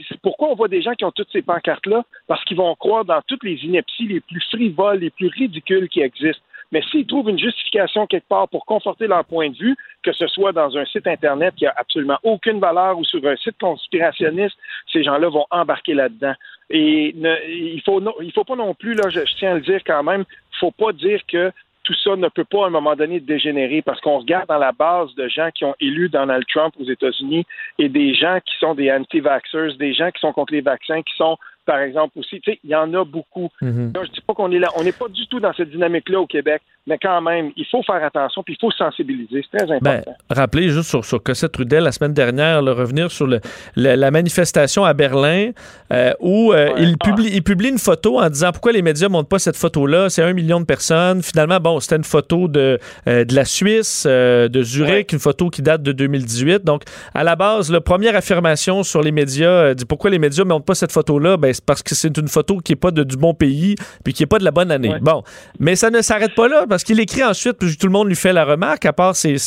c'est 0.10 0.20
pourquoi 0.22 0.50
on 0.50 0.56
voit 0.56 0.68
des 0.68 0.82
gens 0.82 0.94
qui 0.94 1.06
ont 1.06 1.12
toutes 1.12 1.32
ces 1.32 1.42
pancartes 1.42 1.86
là 1.86 2.04
parce 2.28 2.44
qu'ils 2.46 2.58
vont 2.58 2.74
croire 2.76 3.06
dans 3.06 3.22
toutes 3.28 3.44
les 3.44 3.64
inepties 3.64 4.08
les 4.08 4.22
plus 4.22 4.42
frivoles, 4.50 5.00
les 5.00 5.12
plus 5.12 5.28
ridicules 5.28 5.88
qui 5.90 6.02
existent. 6.02 6.44
Mais 6.76 6.82
s'ils 6.92 7.08
trouvent 7.08 7.30
une 7.30 7.40
justification 7.40 8.06
quelque 8.06 8.28
part 8.28 8.50
pour 8.50 8.66
conforter 8.66 9.08
leur 9.08 9.24
point 9.24 9.50
de 9.50 9.56
vue, 9.56 9.78
que 10.04 10.12
ce 10.12 10.28
soit 10.28 10.52
dans 10.52 10.76
un 10.78 10.84
site 10.84 11.08
Internet 11.08 11.56
qui 11.56 11.66
a 11.66 11.74
absolument 11.78 12.18
aucune 12.22 12.60
valeur 12.60 13.00
ou 13.00 13.06
sur 13.06 13.26
un 13.26 13.38
site 13.38 13.58
conspirationniste, 13.58 14.58
ces 14.92 15.02
gens-là 15.02 15.30
vont 15.30 15.46
embarquer 15.52 15.94
là-dedans. 15.94 16.34
Et 16.70 17.16
il 17.16 17.82
faut 17.86 18.02
non- 18.02 18.16
il 18.22 18.34
faut 18.34 18.44
pas 18.44 18.58
non 18.58 18.74
plus, 18.74 18.94
là, 18.94 19.08
je, 19.08 19.22
je 19.22 19.36
tiens 19.38 19.52
à 19.52 19.56
le 19.56 19.62
dire 19.62 19.80
quand 19.88 20.04
même, 20.04 20.26
il 20.52 20.58
faut 20.58 20.72
pas 20.72 20.92
dire 20.92 21.22
que 21.26 21.50
tout 21.86 21.94
ça 22.04 22.18
ne 22.18 22.28
peut 22.28 22.44
pas 22.44 22.66
à 22.66 22.68
un 22.68 22.72
moment 22.72 22.98
donné 22.98 23.22
dégénérer 23.22 23.82
parce 23.82 24.02
qu'on 24.02 24.18
regarde 24.18 24.50
dans 24.50 24.58
la 24.58 24.74
base 24.74 25.16
de 25.16 25.30
gens 25.30 25.52
qui 25.56 25.64
ont 25.64 25.76
élu 25.80 26.10
Donald 26.10 26.44
Trump 26.54 26.74
aux 26.78 26.90
États-Unis 26.90 27.46
et 27.80 27.88
des 27.88 28.14
gens 28.16 28.40
qui 28.46 28.58
sont 28.60 28.76
des 28.76 28.92
anti-vaxxers, 28.92 29.78
des 29.78 29.94
gens 29.94 30.12
qui 30.12 30.20
sont 30.20 30.34
contre 30.34 30.52
les 30.52 30.62
vaccins, 30.62 31.02
qui 31.04 31.16
sont, 31.16 31.38
par 31.66 31.80
exemple, 31.80 32.20
aussi, 32.20 32.40
tu 32.42 32.52
sais, 32.52 32.60
il 32.64 32.70
y 32.70 32.76
en 32.76 32.94
a 32.94 33.04
beaucoup. 33.04 33.50
Mhm. 33.62 33.92
Là, 33.94 34.04
je 34.06 34.12
dis 34.12 34.22
pas 34.22 34.34
qu'on 34.34 34.52
est 34.52 34.60
là, 34.60 34.68
on 34.78 34.84
n'est 34.84 34.92
pas 34.92 35.08
du 35.08 35.28
tout 35.28 35.40
dans 35.40 35.54
cette 35.54 35.72
dynamique-là 35.72 36.20
au 36.20 36.28
Québec, 36.28 36.62
mais 36.88 36.98
quand 37.02 37.22
même, 37.22 37.52
il 37.58 37.66
faut 37.72 37.82
faire 37.84 38.04
attention 38.04 38.44
puis 38.44 38.56
il 38.56 38.60
faut 38.62 38.72
sensibiliser, 38.72 39.44
c'est 39.52 39.58
très 39.66 39.80
Ben, 39.82 39.92
important. 40.00 40.14
rappelez 40.30 40.70
juste 40.70 40.90
sur, 40.90 41.04
sur 41.04 41.22
Cossette 41.24 41.52
Trudel 41.52 41.84
la 41.84 41.92
semaine 41.92 42.14
dernière, 42.14 42.62
le 42.62 42.72
revenir 42.72 43.12
sur 43.12 43.26
le- 43.28 43.40
le- 43.76 43.96
la 43.96 44.12
manifestation 44.12 44.84
à 44.86 44.94
Berlin 44.94 45.52
euh, 45.92 46.14
où 46.20 46.54
euh, 46.54 46.70
il, 46.78 46.98
publie, 46.98 47.30
il 47.34 47.44
publie 47.44 47.70
une 47.70 47.78
photo 47.80 48.20
en 48.20 48.30
disant 48.30 48.52
pourquoi 48.52 48.72
les 48.72 48.82
médias 48.82 49.08
ne 49.08 49.14
montrent 49.14 49.30
pas 49.30 49.40
cette 49.40 49.56
photo-là. 49.58 50.10
C'est 50.10 50.24
un 50.24 50.34
million 50.34 50.60
de 50.60 50.66
personnes. 50.66 51.22
Finalement, 51.24 51.60
bon, 51.60 51.80
c'était 51.80 51.96
une 51.98 52.04
photo 52.04 52.48
de, 52.48 52.80
euh, 53.08 53.26
de 53.26 53.36
la 53.36 53.46
Suisse, 53.46 54.06
de 54.06 54.62
Zurich, 54.64 55.12
une 55.14 55.20
photo 55.20 55.50
qui 55.50 55.62
date 55.62 55.82
de 55.84 55.92
2018. 55.92 56.64
Donc, 56.64 56.84
à 57.14 57.24
la 57.24 57.36
base, 57.36 57.72
la 57.72 57.82
première 57.82 58.16
affirmation 58.16 58.84
sur 58.84 59.02
les 59.02 59.12
médias 59.12 59.74
dit 59.74 59.86
pourquoi 59.86 60.10
les 60.10 60.20
médias 60.20 60.44
ne 60.44 60.50
montrent 60.50 60.66
pas 60.66 60.76
cette 60.76 60.92
photo-là. 60.92 61.38
Ben, 61.38 61.54
c'est 61.54 61.64
parce 61.66 61.82
que 61.84 61.96
c'est 61.96 62.16
une 62.18 62.28
photo 62.28 62.58
qui 62.58 62.72
n'est 62.72 62.78
pas 62.78 62.92
de, 62.92 63.04
du 63.04 63.18
bon 63.18 63.34
pays 63.34 63.76
puis 64.04 64.14
qui 64.14 64.24
n'est 64.24 64.28
pas 64.28 64.40
de 64.40 64.44
la 64.44 64.52
bonne 64.52 64.72
année. 64.72 64.94
Bon, 65.02 65.24
mais 65.60 65.76
ça 65.76 65.90
ne 65.90 66.02
s'arrête 66.02 66.36
pas 66.36 66.48
là 66.48 66.66
parce 66.68 66.75
qu'il 66.84 67.00
écrit 67.00 67.24
ensuite, 67.24 67.54
puis 67.54 67.78
tout 67.78 67.88
le 67.88 67.94
monde 67.94 68.08
lui 68.08 68.16
fait 68.16 68.34
la 68.34 68.46
remarque, 68.46 68.86
à 68.86 68.94
part 68.94 69.16
ses, 69.16 69.38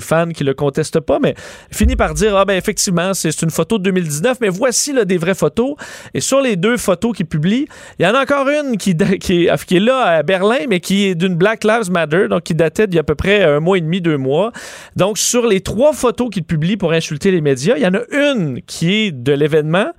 fans 0.00 0.28
qui 0.28 0.44
le 0.44 0.54
contestent 0.54 1.00
pas, 1.00 1.18
mais 1.20 1.34
finit 1.70 1.96
par 1.96 2.14
dire 2.14 2.36
Ah, 2.36 2.44
ben 2.44 2.54
effectivement, 2.54 3.14
c'est 3.14 3.42
une 3.42 3.50
photo 3.50 3.78
de 3.78 3.84
2019, 3.84 4.38
mais 4.40 4.48
voici 4.48 4.92
là, 4.92 5.04
des 5.04 5.18
vraies 5.18 5.34
photos. 5.34 5.74
Et 6.14 6.20
sur 6.20 6.40
les 6.40 6.56
deux 6.56 6.76
photos 6.76 7.16
qu'il 7.16 7.26
publie, 7.26 7.66
il 7.98 8.04
y 8.04 8.08
en 8.08 8.14
a 8.14 8.22
encore 8.22 8.48
une 8.48 8.76
qui, 8.76 8.90
est, 8.90 9.18
qui 9.18 9.46
est 9.76 9.80
là 9.80 10.00
à 10.00 10.22
Berlin, 10.22 10.66
mais 10.68 10.80
qui 10.80 11.06
est 11.06 11.14
d'une 11.14 11.34
Black 11.34 11.64
Lives 11.64 11.90
Matter, 11.90 12.28
donc 12.28 12.42
qui 12.42 12.54
datait 12.54 12.86
d'il 12.86 12.96
y 12.96 12.98
a 12.98 13.00
à 13.00 13.04
peu 13.04 13.14
près 13.14 13.44
un 13.44 13.60
mois 13.60 13.78
et 13.78 13.80
demi, 13.80 14.00
deux 14.00 14.16
mois. 14.16 14.52
Donc, 14.96 15.18
sur 15.18 15.46
les 15.46 15.60
trois 15.60 15.92
photos 15.92 16.30
qu'il 16.30 16.44
publie 16.44 16.76
pour 16.76 16.92
insulter 16.92 17.30
les 17.30 17.40
médias, 17.40 17.76
il 17.76 17.82
y 17.82 17.86
en 17.86 17.94
a 17.94 18.02
une 18.12 18.62
qui 18.62 18.94
est 18.94 19.12
de 19.12 19.32
l'événement, 19.32 19.92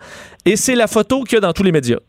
et 0.46 0.56
c'est 0.56 0.76
la 0.76 0.88
photo 0.88 1.24
qu'il 1.24 1.36
y 1.36 1.38
a 1.38 1.42
dans 1.42 1.54
tous 1.54 1.64
les 1.64 1.72
médias. 1.72 2.00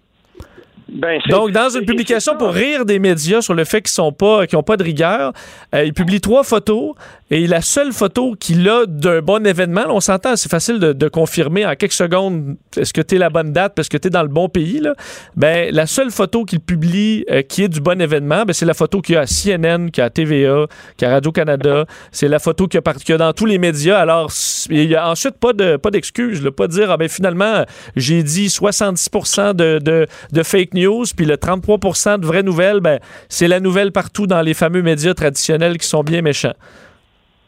Ben, 0.93 1.21
Donc, 1.29 1.53
dans 1.53 1.69
une 1.69 1.85
publication 1.85 2.37
pour 2.37 2.51
rire 2.51 2.85
des 2.85 2.99
médias 2.99 3.43
sur 3.43 3.55
le 3.55 3.65
fait 3.65 3.83
qu'ils 3.83 3.91
sont 3.91 4.13
pas, 4.13 4.47
qu'ils 4.47 4.59
ont 4.59 4.63
pas 4.63 4.77
de 4.77 4.83
rigueur, 4.83 5.33
euh, 5.75 5.85
il 5.85 5.93
publie 5.93 6.21
trois 6.21 6.43
photos 6.43 6.95
et 7.33 7.47
la 7.47 7.63
seule 7.63 7.93
photo 7.93 8.35
qu'il 8.35 8.69
a 8.69 8.87
d'un 8.87 9.21
bon 9.23 9.47
événement, 9.47 9.83
là, 9.83 9.93
on 9.93 10.01
s'entend, 10.01 10.35
c'est 10.35 10.51
facile 10.51 10.81
de, 10.81 11.09
confirmer 11.09 11.65
en 11.65 11.75
quelques 11.75 11.93
secondes 11.93 12.57
est-ce 12.77 12.93
que 12.93 13.01
tu 13.01 13.17
es 13.17 13.19
la 13.19 13.31
bonne 13.31 13.53
date 13.53 13.75
parce 13.75 13.89
que 13.89 13.97
tu 13.97 14.09
es 14.09 14.11
dans 14.11 14.23
le 14.23 14.29
bon 14.29 14.49
pays. 14.49 14.81
Là? 14.81 14.95
Ben, 15.37 15.73
la 15.73 15.87
seule 15.87 16.11
photo 16.11 16.45
qu'il 16.45 16.61
publie 16.61 17.25
euh, 17.31 17.43
qui 17.43 17.63
est 17.65 17.69
du 17.69 17.81
bon 17.81 18.01
événement, 18.01 18.45
ben, 18.45 18.53
c'est 18.53 18.67
la 18.67 18.75
photo 18.75 19.01
qu'il 19.01 19.15
y 19.15 19.19
a 19.19 19.23
à 19.23 19.27
CNN, 19.27 19.91
qu'il 19.91 20.01
y 20.01 20.03
a 20.03 20.07
à 20.07 20.11
TVA, 20.11 20.67
qu'il 20.97 21.07
y 21.07 21.09
a 21.09 21.13
à 21.13 21.15
Radio-Canada. 21.15 21.87
C'est 22.11 22.29
la 22.29 22.39
photo 22.41 22.67
qu'il 22.67 22.81
y, 22.85 23.13
a 23.13 23.15
a 23.15 23.19
dans 23.19 23.33
tous 23.33 23.47
les 23.47 23.59
médias. 23.59 23.99
Alors, 23.99 24.33
il 24.69 24.85
y 24.85 24.97
a 24.97 25.09
ensuite 25.09 25.37
pas 25.39 25.53
de 25.53 25.77
pas 25.77 25.91
d'excuses, 25.91 26.43
là, 26.43 26.51
pas 26.51 26.67
de 26.67 26.73
dire 26.73 26.91
ah 26.91 26.97
ben 26.97 27.09
finalement 27.09 27.65
j'ai 27.97 28.23
dit 28.23 28.49
70% 28.49 29.55
de, 29.55 29.79
de, 29.79 30.07
de 30.33 30.43
fake 30.43 30.75
news 30.75 31.05
puis 31.17 31.27
le 31.27 31.37
33% 31.37 32.19
de 32.19 32.27
vraies 32.27 32.43
nouvelles, 32.43 32.81
ben 32.81 32.99
c'est 33.29 33.49
la 33.49 33.61
nouvelle 33.61 33.93
partout 33.93 34.27
dans 34.27 34.43
les 34.43 34.55
fameux 34.55 34.83
médias 34.83 35.15
traditionnels 35.15 35.79
qui 35.79 35.87
sont 35.87 36.03
bien 36.03 36.23
méchants. 36.23 36.55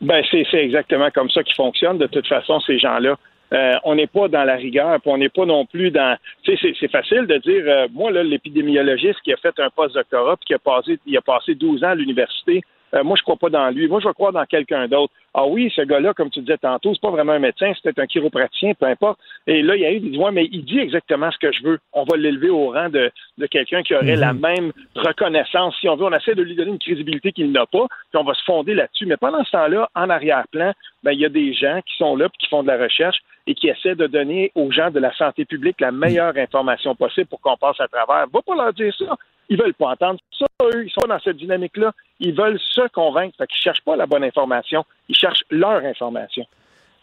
Ben, 0.03 0.23
c'est 0.31 0.45
exactement 0.55 1.11
comme 1.13 1.31
ça 1.31 1.45
qu'ils 1.45 1.55
fonctionnent. 1.55 1.99
De 1.99 2.09
toute 2.09 2.27
façon, 2.27 2.59
ces 2.61 2.77
gens-là, 2.79 3.17
euh, 3.53 3.75
on 3.85 3.95
n'est 3.95 4.09
pas 4.09 4.27
dans 4.27 4.43
la 4.43 4.57
rigueur, 4.57 5.01
puis 5.01 5.11
on 5.13 5.17
n'est 5.17 5.29
pas 5.29 5.47
non 5.47 5.65
plus 5.65 5.93
dans. 5.93 6.17
Tu 6.43 6.57
sais, 6.57 6.75
c'est- 6.81 6.89
facile 6.89 7.27
de 7.27 7.37
dire, 7.39 7.63
euh, 7.67 7.87
moi, 7.93 8.11
l'épidémiologiste 8.11 9.21
qui 9.23 9.33
a 9.33 9.37
fait 9.37 9.55
un 9.61 9.71
post-doctorat, 9.71 10.37
puis 10.39 10.47
qui 10.47 10.55
a 10.55 10.59
passé, 10.59 10.99
il 11.07 11.17
a 11.17 11.21
passé 11.21 11.55
12 11.55 11.85
ans 11.85 11.91
à 11.91 11.95
l'université, 11.95 12.63
euh, 12.95 13.03
moi, 13.05 13.17
je 13.17 13.23
crois 13.23 13.37
pas 13.37 13.49
dans 13.49 13.71
lui. 13.71 13.89
Moi, 13.89 14.01
je 14.01 14.09
vais 14.09 14.15
croire 14.15 14.33
dans 14.33 14.45
quelqu'un 14.45 14.87
d'autre. 14.89 15.13
Ah 15.35 15.47
oui, 15.47 15.73
ce 15.75 15.81
gars-là, 15.83 16.13
comme 16.13 16.31
tu 16.31 16.41
disais 16.41 16.59
tantôt, 16.59 16.93
c'est 16.93 17.01
pas 17.01 17.11
vraiment 17.11 17.33
un 17.33 17.39
médecin, 17.39 17.73
c'est 17.75 17.83
peut-être 17.83 18.01
un 18.01 18.07
chiropraticien, 18.07 18.75
peu 18.75 18.87
importe. 18.87 19.19
Et 19.47 19.63
là, 19.63 19.77
il 19.77 19.83
y 19.83 19.87
a 19.87 19.93
eu, 19.93 19.97
il 19.97 20.11
dit, 20.13 20.19
ouais, 20.19 20.31
mais 20.31 20.47
il 20.53 20.65
dit 20.65 20.79
exactement 20.79 21.31
ce 21.31 21.39
que 21.39 21.53
je 21.53 21.63
veux. 21.63 21.79
On 21.95 22.05
va 22.05 22.17
l'élever 22.19 22.51
au 22.51 22.71
rang 22.71 22.91
de, 22.91 23.11
de 23.39 23.47
quelqu'un 23.47 23.83
qui 23.83 23.95
aurait 23.95 24.15
Mhm. 24.15 24.21
la 24.21 24.33
même 24.35 24.73
reconnaissance. 24.95 25.75
Si 25.81 25.89
on 25.89 25.97
veut, 25.97 26.05
on 26.05 26.13
essaie 26.13 26.35
de 26.35 26.43
lui 26.43 26.55
donner 26.55 26.71
une 26.73 26.79
crédibilité 26.79 27.33
qu'il 27.33 27.51
n'a 27.51 27.67
pas, 27.67 27.87
puis 28.11 28.21
on 28.21 28.25
va 28.25 28.35
se 28.35 28.45
fonder 28.45 28.75
là-dessus. 28.75 29.07
Mais 29.07 29.17
pendant 29.17 29.43
ce 29.45 29.51
temps-là, 29.53 29.89
en 29.95 30.11
arrière-plan, 30.11 30.73
ben, 31.03 31.13
il 31.13 31.21
y 31.21 31.25
a 31.25 31.31
des 31.31 31.55
gens 31.55 31.81
qui 31.87 31.97
sont 31.97 32.15
là, 32.17 32.29
puis 32.29 32.39
qui 32.41 32.49
font 32.49 32.63
de 32.63 32.69
la 32.69 32.77
recherche 32.79 33.19
et 33.47 33.55
qui 33.55 33.69
essaient 33.69 33.95
de 33.95 34.07
donner 34.07 34.53
aux 34.55 34.71
gens 34.71 34.91
de 34.91 35.01
la 35.01 35.13
santé 35.15 35.45
publique 35.45 35.81
la 35.81 35.93
meilleure 35.93 36.37
information 36.37 36.95
possible 36.95 37.27
pour 37.27 37.41
qu'on 37.41 37.57
passe 37.57 37.81
à 37.81 37.89
travers. 37.89 38.27
Va 38.29 38.43
pas 38.43 38.55
leur 38.55 38.73
dire 38.73 38.95
ça. 38.97 39.17
Ils 39.49 39.61
veulent 39.61 39.75
pas 39.75 39.89
entendre 39.89 40.21
ça, 40.39 40.47
eux. 40.75 40.85
Ils 40.85 40.91
sont 40.91 41.07
dans 41.09 41.19
cette 41.19 41.37
dynamique-là. 41.37 41.93
Ils 42.21 42.35
veulent 42.35 42.61
se 42.61 42.89
convaincre. 42.89 43.37
Fait 43.37 43.47
qu'ils 43.47 43.61
cherchent 43.61 43.85
pas 43.85 43.97
la 43.97 44.07
bonne 44.07 44.25
information. 44.25 44.85
Ils 45.09 45.17
cherchent 45.17 45.45
leur 45.51 45.85
information. 45.85 46.47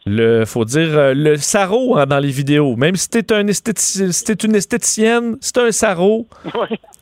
Le, 0.06 0.46
faut 0.46 0.66
dire, 0.66 0.88
euh, 0.98 1.14
le 1.14 1.36
sarreau 1.36 1.98
hein, 1.98 2.06
dans 2.06 2.20
les 2.20 2.32
vidéos. 2.32 2.76
Même 2.78 2.96
si 2.96 3.10
t'es 3.10 3.32
un 3.34 3.46
esthéti- 3.46 4.12
si 4.12 4.34
une 4.46 4.56
esthéticienne, 4.56 5.36
c'est 5.42 5.58
un 5.58 5.72
sarreau. 5.72 6.28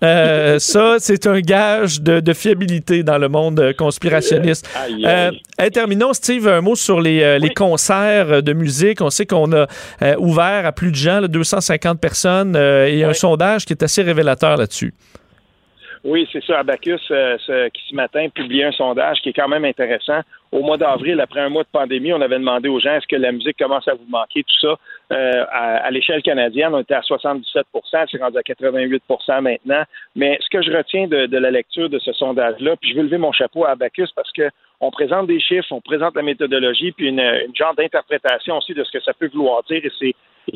Euh, 0.03 0.59
ça, 0.59 0.97
c'est 0.99 1.25
un 1.25 1.39
gage 1.39 2.01
de, 2.01 2.19
de 2.19 2.33
fiabilité 2.33 3.03
dans 3.03 3.17
le 3.17 3.29
monde 3.29 3.59
euh, 3.59 3.73
conspirationniste. 3.73 4.67
Aïe, 5.57 5.71
terminons, 5.71 6.13
Steve, 6.13 6.47
un 6.47 6.61
mot 6.61 6.75
sur 6.75 6.99
les, 6.99 7.21
euh, 7.23 7.37
les 7.39 7.53
concerts 7.53 8.43
de 8.43 8.53
musique. 8.53 9.01
On 9.01 9.09
sait 9.09 9.25
qu'on 9.25 9.51
a 9.53 9.67
ouvert 10.17 10.65
à 10.65 10.71
plus 10.71 10.91
de 10.91 10.95
gens, 10.95 11.19
là, 11.19 11.27
250 11.27 11.99
personnes, 11.99 12.55
et 12.55 13.03
un 13.03 13.13
sondage 13.13 13.65
qui 13.65 13.73
est 13.73 13.83
assez 13.83 14.01
révélateur 14.01 14.57
là-dessus. 14.57 14.93
Oui, 16.09 16.25
c'est 16.31 16.41
ça. 16.45 16.59
Abacus, 16.59 17.01
euh, 17.11 17.37
ce- 17.45 17.67
qui 17.67 17.81
ce 17.89 17.93
matin 17.93 18.29
publiait 18.29 18.63
un 18.63 18.71
sondage 18.71 19.19
qui 19.21 19.29
est 19.29 19.33
quand 19.33 19.49
même 19.49 19.65
intéressant. 19.65 20.21
Au 20.53 20.61
mois 20.61 20.77
d'avril, 20.77 21.19
après 21.19 21.41
un 21.41 21.49
mois 21.49 21.63
de 21.63 21.67
pandémie, 21.69 22.13
on 22.13 22.21
avait 22.21 22.39
demandé 22.39 22.69
aux 22.69 22.79
gens 22.79 22.93
est-ce 22.95 23.07
que 23.07 23.17
la 23.17 23.33
musique 23.33 23.57
commence 23.57 23.85
à 23.89 23.93
vous 23.93 24.05
manquer, 24.07 24.43
tout 24.43 24.59
ça. 24.61 24.75
Euh, 25.11 25.45
à, 25.51 25.85
à 25.85 25.91
l'échelle 25.91 26.21
canadienne, 26.21 26.73
on 26.73 26.79
était 26.79 26.93
à 26.93 27.01
77% 27.01 28.05
c'est 28.09 28.21
rendu 28.21 28.37
à 28.37 28.41
88% 28.41 29.41
maintenant. 29.41 29.83
Mais 30.15 30.37
ce 30.41 30.47
que 30.49 30.61
je 30.63 30.71
retiens 30.71 31.07
de, 31.07 31.25
de 31.25 31.37
la 31.37 31.51
lecture 31.51 31.89
de 31.89 31.99
ce 31.99 32.13
sondage-là, 32.13 32.77
puis 32.77 32.91
je 32.91 32.95
veux 32.95 33.03
lever 33.03 33.17
mon 33.17 33.33
chapeau 33.33 33.65
à 33.65 33.71
Abacus 33.71 34.09
parce 34.13 34.31
que 34.31 34.49
on 34.79 34.91
présente 34.91 35.27
des 35.27 35.41
chiffres, 35.41 35.67
on 35.71 35.81
présente 35.81 36.15
la 36.15 36.21
méthodologie, 36.21 36.93
puis 36.93 37.09
une, 37.09 37.19
une 37.19 37.53
genre 37.55 37.75
d'interprétation 37.75 38.57
aussi 38.59 38.73
de 38.73 38.83
ce 38.85 38.91
que 38.91 39.01
ça 39.03 39.11
peut 39.13 39.29
vouloir 39.33 39.61
dire, 39.63 39.81
et 39.83 39.91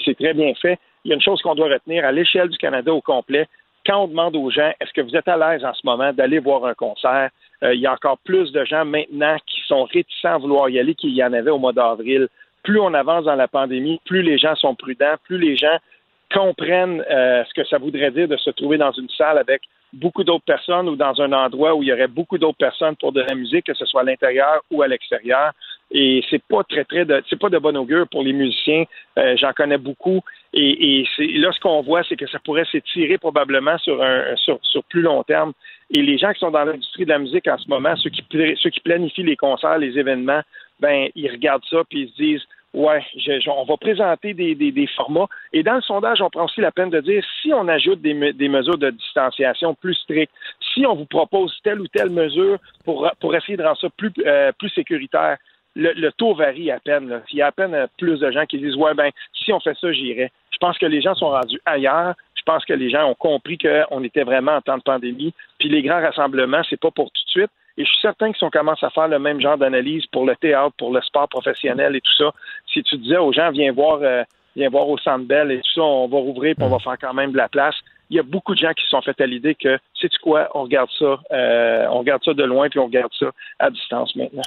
c'est 0.06 0.16
très 0.18 0.34
bien 0.34 0.54
fait. 0.62 0.80
Il 1.04 1.10
y 1.10 1.12
a 1.12 1.16
une 1.16 1.22
chose 1.22 1.42
qu'on 1.42 1.56
doit 1.56 1.68
retenir 1.68 2.06
à 2.06 2.12
l'échelle 2.14 2.48
du 2.48 2.58
Canada 2.58 2.94
au 2.94 3.02
complet 3.02 3.48
quand 3.86 4.04
on 4.04 4.08
demande 4.08 4.36
aux 4.36 4.50
gens, 4.50 4.72
est-ce 4.80 4.94
que 4.94 5.02
vous 5.02 5.16
êtes 5.16 5.28
à 5.28 5.38
l'aise 5.38 5.66
en 5.66 5.74
ce 5.74 5.82
moment 5.84 6.14
d'aller 6.14 6.40
voir 6.40 6.66
un 6.66 6.74
concert, 6.74 7.30
il 7.64 7.80
y 7.80 7.86
a 7.86 7.94
encore 7.94 8.18
plus 8.20 8.52
de 8.52 8.66
gens 8.66 8.86
maintenant 8.86 9.38
qui 9.46 9.62
sont 9.68 9.84
réticents 9.84 10.36
à 10.36 10.38
vouloir 10.38 10.70
y 10.70 10.80
aller 10.80 10.96
qu'il 10.96 11.12
y 11.12 11.24
en 11.24 11.34
avait 11.34 11.52
au 11.52 11.60
mois 11.60 11.74
d'avril. 11.74 12.28
Plus 12.64 12.80
on 12.80 12.94
avance 12.94 13.26
dans 13.26 13.36
la 13.36 13.48
pandémie, 13.48 14.00
plus 14.06 14.24
les 14.24 14.38
gens 14.38 14.56
sont 14.56 14.76
prudents, 14.76 15.16
plus 15.26 15.38
les 15.38 15.58
gens 15.58 15.78
comprennent 16.34 17.04
ce 17.08 17.54
que 17.54 17.64
ça 17.66 17.78
voudrait 17.78 18.12
dire 18.12 18.28
de 18.28 18.38
se 18.38 18.50
trouver 18.52 18.78
dans 18.78 18.92
une 18.92 19.10
salle 19.10 19.38
avec 19.38 19.62
beaucoup 19.94 20.24
d'autres 20.24 20.46
personnes 20.46 20.88
ou 20.90 20.96
dans 20.96 21.20
un 21.22 21.34
endroit 21.34 21.76
où 21.76 21.84
il 21.84 21.90
y 21.90 21.94
aurait 21.94 22.08
beaucoup 22.08 22.38
d'autres 22.38 22.58
personnes 22.58 22.96
pour 22.96 23.12
de 23.12 23.22
la 23.22 23.36
musique, 23.36 23.66
que 23.66 23.74
ce 23.74 23.86
soit 23.86 24.02
à 24.02 24.06
l'intérieur 24.06 24.62
ou 24.72 24.82
à 24.82 24.88
l'extérieur. 24.88 25.52
Et 25.92 26.24
c'est 26.30 26.42
pas 26.44 26.64
très, 26.64 26.86
très 26.86 27.06
c'est 27.30 27.40
pas 27.40 27.50
de 27.50 27.58
bon 27.58 27.76
augure 27.76 28.08
pour 28.08 28.24
les 28.24 28.34
musiciens. 28.34 28.86
Euh, 29.20 29.36
j'en 29.38 29.52
connais 29.52 29.78
beaucoup. 29.78 30.22
Et, 30.54 31.02
et 31.02 31.38
là, 31.38 31.52
ce 31.52 31.60
qu'on 31.60 31.82
voit, 31.82 32.04
c'est 32.08 32.16
que 32.16 32.28
ça 32.28 32.40
pourrait 32.40 32.66
s'étirer 32.72 33.18
probablement 33.18 33.78
sur 33.78 34.02
un, 34.02 34.36
sur, 34.38 34.60
sur 34.64 34.84
plus 34.86 35.02
long 35.02 35.24
terme. 35.24 35.54
Et 35.94 36.02
les 36.02 36.18
gens 36.18 36.32
qui 36.32 36.40
sont 36.40 36.52
dans 36.52 36.64
l'industrie 36.64 37.04
de 37.04 37.10
la 37.10 37.20
musique 37.20 37.48
en 37.48 37.58
ce 37.58 37.68
moment, 37.68 37.96
ceux 37.98 38.10
qui, 38.10 38.24
ceux 38.32 38.70
qui 38.70 38.80
planifient 38.80 39.24
les 39.24 39.36
concerts, 39.36 39.78
les 39.80 39.98
événements, 39.98 40.42
ben, 40.80 41.10
ils 41.16 41.30
regardent 41.30 41.66
ça 41.70 41.84
puis 41.90 42.04
ils 42.04 42.10
se 42.10 42.16
disent, 42.16 42.48
Ouais, 42.74 43.04
on 43.48 43.66
va 43.66 43.76
présenter 43.76 44.34
des, 44.34 44.56
des, 44.56 44.88
formats. 44.96 45.28
Et 45.52 45.62
dans 45.62 45.76
le 45.76 45.82
sondage, 45.82 46.22
on 46.22 46.30
prend 46.30 46.46
aussi 46.46 46.62
la 46.62 46.72
peine 46.72 46.90
de 46.90 47.02
dire 47.02 47.22
si 47.42 47.52
on 47.54 47.68
ajoute 47.68 48.02
des, 48.02 48.32
des 48.32 48.48
mesures 48.48 48.78
de 48.78 48.92
distanciation 48.92 49.74
plus 49.76 49.96
strictes, 49.96 50.32
si 50.74 50.86
on 50.86 50.96
vous 50.96 51.06
propose 51.06 51.54
telle 51.66 51.82
ou 51.82 51.88
telle 51.90 52.12
mesure 52.12 52.60
pour, 52.86 53.12
pour 53.20 53.36
essayer 53.36 53.58
de 53.58 53.64
rendre 53.64 53.78
ça 53.78 53.90
plus, 53.90 54.14
euh, 54.26 54.54
plus 54.58 54.70
sécuritaire, 54.70 55.38
le, 55.76 55.94
le, 55.94 56.12
taux 56.12 56.34
varie 56.34 56.72
à 56.72 56.80
peine. 56.80 57.22
Il 57.32 57.38
y 57.38 57.42
a 57.42 57.48
à 57.48 57.52
peine 57.52 57.88
plus 57.98 58.20
de 58.20 58.32
gens 58.32 58.46
qui 58.46 58.60
disent 58.60 58.76
Ouais, 58.76 58.94
ben, 58.94 59.12
si 59.34 59.54
on 59.54 59.60
fait 59.60 59.78
ça, 59.80 59.92
j'irai. 59.92 60.32
Je 60.52 60.58
pense 60.58 60.78
que 60.78 60.86
les 60.86 61.02
gens 61.02 61.16
sont 61.16 61.30
rendus 61.30 61.62
ailleurs. 61.66 62.14
Je 62.36 62.44
pense 62.44 62.66
que 62.66 62.74
les 62.74 62.90
gens 62.90 63.06
ont 63.06 63.16
compris 63.16 63.58
qu'on 63.58 64.04
était 64.04 64.24
vraiment 64.24 64.54
en 64.54 64.62
temps 64.62 64.78
de 64.78 64.84
pandémie. 64.84 65.34
Puis 65.60 65.70
les 65.70 65.82
grands 65.84 66.02
rassemblements, 66.02 66.62
c'est 66.70 66.80
pas 66.80 66.92
pour 66.92 67.12
tout 67.12 67.24
de 67.26 67.30
suite. 67.30 67.52
Et 67.78 67.86
je 67.86 67.90
suis 67.90 68.02
certain 68.02 68.32
que 68.32 68.38
si 68.38 68.44
on 68.44 68.50
commence 68.50 68.84
à 68.84 68.90
faire 68.90 69.08
le 69.08 69.20
même 69.20 69.40
genre 69.40 69.58
d'analyse 69.58 70.06
pour 70.08 70.26
le 70.26 70.36
théâtre, 70.36 70.76
pour 70.78 70.92
le 70.94 71.02
sport 71.02 71.30
professionnel 71.30 71.96
et 71.96 72.02
tout 72.02 72.16
ça, 72.18 72.32
si 72.72 72.84
tu 72.84 72.98
disais 72.98 73.18
aux 73.18 73.32
gens, 73.32 73.52
viens 73.52 73.72
voir, 73.72 74.00
euh, 74.02 74.24
viens 74.56 74.70
voir 74.70 74.90
au 74.90 74.98
Centre 74.98 75.26
Bell 75.26 75.52
et 75.52 75.58
tout 75.58 75.72
ça, 75.76 75.82
on 75.82 76.08
va 76.08 76.18
rouvrir 76.18 76.56
et 76.60 76.64
on 76.64 76.70
va 76.70 76.80
faire 76.80 76.98
quand 77.00 77.14
même 77.14 77.32
de 77.32 77.38
la 77.38 77.48
place. 77.48 77.76
Il 78.12 78.18
y 78.18 78.20
a 78.20 78.24
beaucoup 78.24 78.54
de 78.54 78.60
gens 78.60 78.74
qui 78.74 78.84
se 78.84 78.90
sont 78.90 79.02
fait 79.02 79.20
à 79.22 79.26
l'idée 79.26 79.56
que, 79.56 79.78
sais-tu 80.00 80.20
quoi, 80.22 80.50
on 80.54 80.64
regarde 80.64 80.90
ça, 81.00 81.18
euh, 81.32 81.86
on 81.92 82.00
regarde 82.00 82.22
ça 82.26 82.34
de 82.34 82.44
loin 82.44 82.68
puis 82.70 82.78
on 82.78 82.88
regarde 82.88 83.12
ça 83.18 83.28
à 83.58 83.70
distance 83.70 84.14
maintenant. 84.18 84.42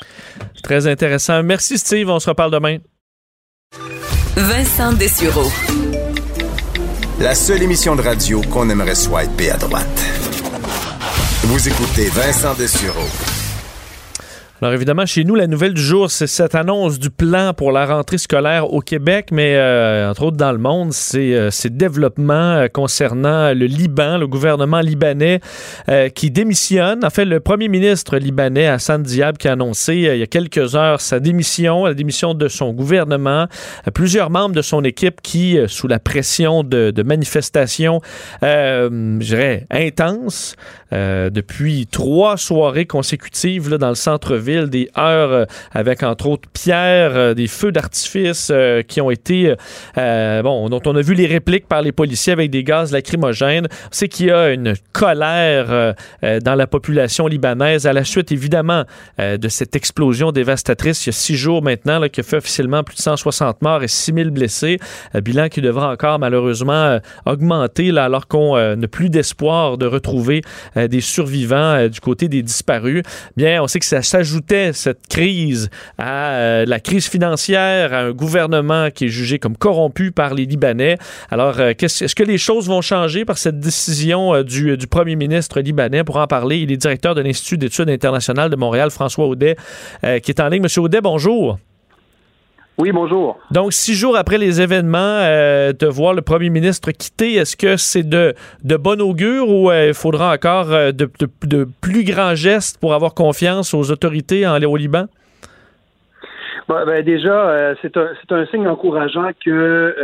Très 0.62 0.86
intéressant. 0.86 1.42
Merci 1.42 1.78
Steve, 1.78 2.10
on 2.10 2.18
se 2.18 2.28
reparle 2.28 2.50
demain. 2.50 2.76
Vincent 4.36 4.92
Dessureau. 4.92 5.48
La 7.20 7.34
seule 7.34 7.62
émission 7.62 7.96
de 7.96 8.02
radio 8.02 8.42
qu'on 8.42 8.68
aimerait 8.68 8.94
swiper 8.94 9.52
à 9.52 9.56
droite. 9.56 9.86
Vous 11.44 11.66
écoutez 11.66 12.10
Vincent 12.10 12.54
Dessureau. 12.54 13.33
Alors 14.64 14.72
évidemment, 14.72 15.04
chez 15.04 15.24
nous, 15.24 15.34
la 15.34 15.46
nouvelle 15.46 15.74
du 15.74 15.82
jour, 15.82 16.10
c'est 16.10 16.26
cette 16.26 16.54
annonce 16.54 16.98
du 16.98 17.10
plan 17.10 17.52
pour 17.52 17.70
la 17.70 17.84
rentrée 17.84 18.16
scolaire 18.16 18.72
au 18.72 18.80
Québec, 18.80 19.28
mais 19.30 19.56
euh, 19.56 20.08
entre 20.10 20.22
autres 20.22 20.38
dans 20.38 20.52
le 20.52 20.58
monde, 20.58 20.94
c'est 20.94 21.34
euh, 21.34 21.50
ces 21.50 21.68
développements 21.68 22.32
euh, 22.32 22.68
concernant 22.68 23.52
le 23.52 23.66
Liban, 23.66 24.16
le 24.16 24.26
gouvernement 24.26 24.80
libanais 24.80 25.40
qui 26.14 26.30
démissionne. 26.30 27.04
En 27.04 27.10
fait, 27.10 27.26
le 27.26 27.40
premier 27.40 27.68
ministre 27.68 28.16
libanais, 28.16 28.66
Hassan 28.66 29.02
Diab, 29.02 29.36
qui 29.36 29.48
a 29.48 29.52
annoncé 29.52 29.96
il 29.96 30.16
y 30.16 30.22
a 30.22 30.26
quelques 30.26 30.74
heures 30.74 31.02
sa 31.02 31.20
démission, 31.20 31.84
la 31.84 31.92
démission 31.92 32.32
de 32.32 32.48
son 32.48 32.72
gouvernement. 32.72 33.48
plusieurs 33.92 34.30
membres 34.30 34.54
de 34.54 34.62
son 34.62 34.82
équipe 34.82 35.20
qui, 35.20 35.58
sous 35.66 35.88
la 35.88 35.98
pression 35.98 36.62
de, 36.64 37.02
manifestations, 37.02 38.00
je 38.40 39.18
dirais, 39.18 39.66
intenses, 39.70 40.56
depuis 40.90 41.86
trois 41.86 42.38
soirées 42.38 42.86
consécutives 42.86 43.74
dans 43.74 43.90
le 43.90 43.94
centre-ville, 43.94 44.53
des 44.62 44.88
heures 44.96 45.32
euh, 45.32 45.44
avec 45.72 46.02
entre 46.02 46.26
autres 46.28 46.48
pierres, 46.52 47.12
euh, 47.14 47.34
des 47.34 47.46
feux 47.46 47.72
d'artifice 47.72 48.48
euh, 48.50 48.82
qui 48.82 49.00
ont 49.00 49.10
été 49.10 49.54
bon, 49.94 50.68
dont 50.68 50.80
on 50.86 50.96
a 50.96 51.00
vu 51.00 51.14
les 51.14 51.26
répliques 51.26 51.66
par 51.66 51.82
les 51.82 51.92
policiers 51.92 52.32
avec 52.32 52.50
des 52.50 52.64
gaz 52.64 52.92
lacrymogènes. 52.92 53.68
C'est 53.90 54.08
qu'il 54.08 54.26
y 54.26 54.30
a 54.30 54.50
une 54.50 54.74
colère 54.92 55.94
dans 56.22 56.54
la 56.54 56.66
population 56.66 57.26
libanaise 57.26 57.86
à 57.86 57.92
la 57.92 58.04
suite 58.04 58.32
évidemment 58.32 58.84
de 59.18 59.48
cette 59.48 59.76
explosion 59.76 60.32
dévastatrice 60.32 61.04
il 61.04 61.08
y 61.08 61.10
a 61.10 61.12
six 61.12 61.36
jours 61.36 61.62
maintenant 61.62 61.98
là, 61.98 62.08
qui 62.08 62.20
a 62.20 62.22
fait 62.22 62.36
officiellement 62.36 62.82
plus 62.82 62.96
de 62.96 63.00
160 63.00 63.62
morts 63.62 63.82
et 63.82 63.88
6000 63.88 64.30
blessés. 64.30 64.78
Bilan 65.14 65.48
qui 65.48 65.60
devra 65.60 65.92
encore 65.92 66.18
malheureusement 66.18 66.98
augmenter 67.26 67.92
là, 67.92 68.04
alors 68.04 68.26
qu'on 68.26 68.56
n'a 68.76 68.88
plus 68.88 69.10
d'espoir 69.10 69.78
de 69.78 69.86
retrouver 69.86 70.42
des 70.76 71.00
survivants 71.00 71.88
du 71.88 72.00
côté 72.00 72.28
des 72.28 72.42
disparus. 72.42 73.02
Bien, 73.36 73.62
on 73.62 73.66
sait 73.66 73.78
que 73.78 73.86
ça 73.86 74.02
s'ajoute 74.02 74.43
cette 74.72 75.06
crise 75.08 75.70
euh, 76.00 76.64
la 76.66 76.80
crise 76.80 77.08
financière, 77.08 77.92
un 77.92 78.12
gouvernement 78.12 78.90
qui 78.90 79.06
est 79.06 79.08
jugé 79.08 79.38
comme 79.38 79.56
corrompu 79.56 80.12
par 80.12 80.34
les 80.34 80.46
Libanais. 80.46 80.98
Alors, 81.30 81.58
euh, 81.60 81.72
est-ce 81.78 82.14
que 82.14 82.22
les 82.22 82.38
choses 82.38 82.68
vont 82.68 82.80
changer 82.80 83.24
par 83.24 83.38
cette 83.38 83.60
décision 83.60 84.34
euh, 84.34 84.42
du, 84.42 84.76
du, 84.76 84.86
premier 84.86 85.16
ministre 85.16 85.60
libanais? 85.60 86.04
Pour 86.04 86.16
en 86.16 86.26
parler, 86.26 86.58
il 86.58 86.72
est 86.72 86.76
directeur 86.76 87.14
de 87.14 87.20
l'Institut 87.20 87.58
d'études 87.58 87.90
internationales 87.90 88.50
de 88.50 88.56
Montréal, 88.56 88.90
François 88.90 89.26
Audet, 89.26 89.56
qui 90.02 90.30
est 90.30 90.40
en 90.40 90.48
ligne. 90.48 90.62
Monsieur 90.62 90.82
Audet, 90.82 91.00
bonjour. 91.00 91.58
Oui, 92.76 92.90
bonjour. 92.90 93.38
Donc, 93.52 93.72
six 93.72 93.94
jours 93.94 94.16
après 94.16 94.36
les 94.36 94.60
événements, 94.60 94.98
euh, 94.98 95.72
de 95.72 95.86
voir 95.86 96.12
le 96.12 96.22
premier 96.22 96.50
ministre 96.50 96.90
quitter, 96.90 97.34
est-ce 97.34 97.56
que 97.56 97.76
c'est 97.76 98.02
de, 98.02 98.34
de 98.64 98.76
bon 98.76 99.00
augure 99.00 99.48
ou 99.48 99.70
euh, 99.70 99.88
il 99.88 99.94
faudra 99.94 100.32
encore 100.32 100.72
euh, 100.72 100.90
de, 100.90 101.08
de, 101.44 101.68
plus 101.80 102.04
grands 102.04 102.34
gestes 102.34 102.80
pour 102.80 102.92
avoir 102.92 103.14
confiance 103.14 103.74
aux 103.74 103.92
autorités 103.92 104.44
en, 104.44 104.60
au 104.60 104.76
Liban? 104.76 105.06
ben, 106.68 107.04
déjà, 107.04 107.74
c'est 107.80 107.96
un, 107.96 108.08
un, 108.30 108.46
signe 108.46 108.66
encourageant 108.66 109.30
que 109.44 109.94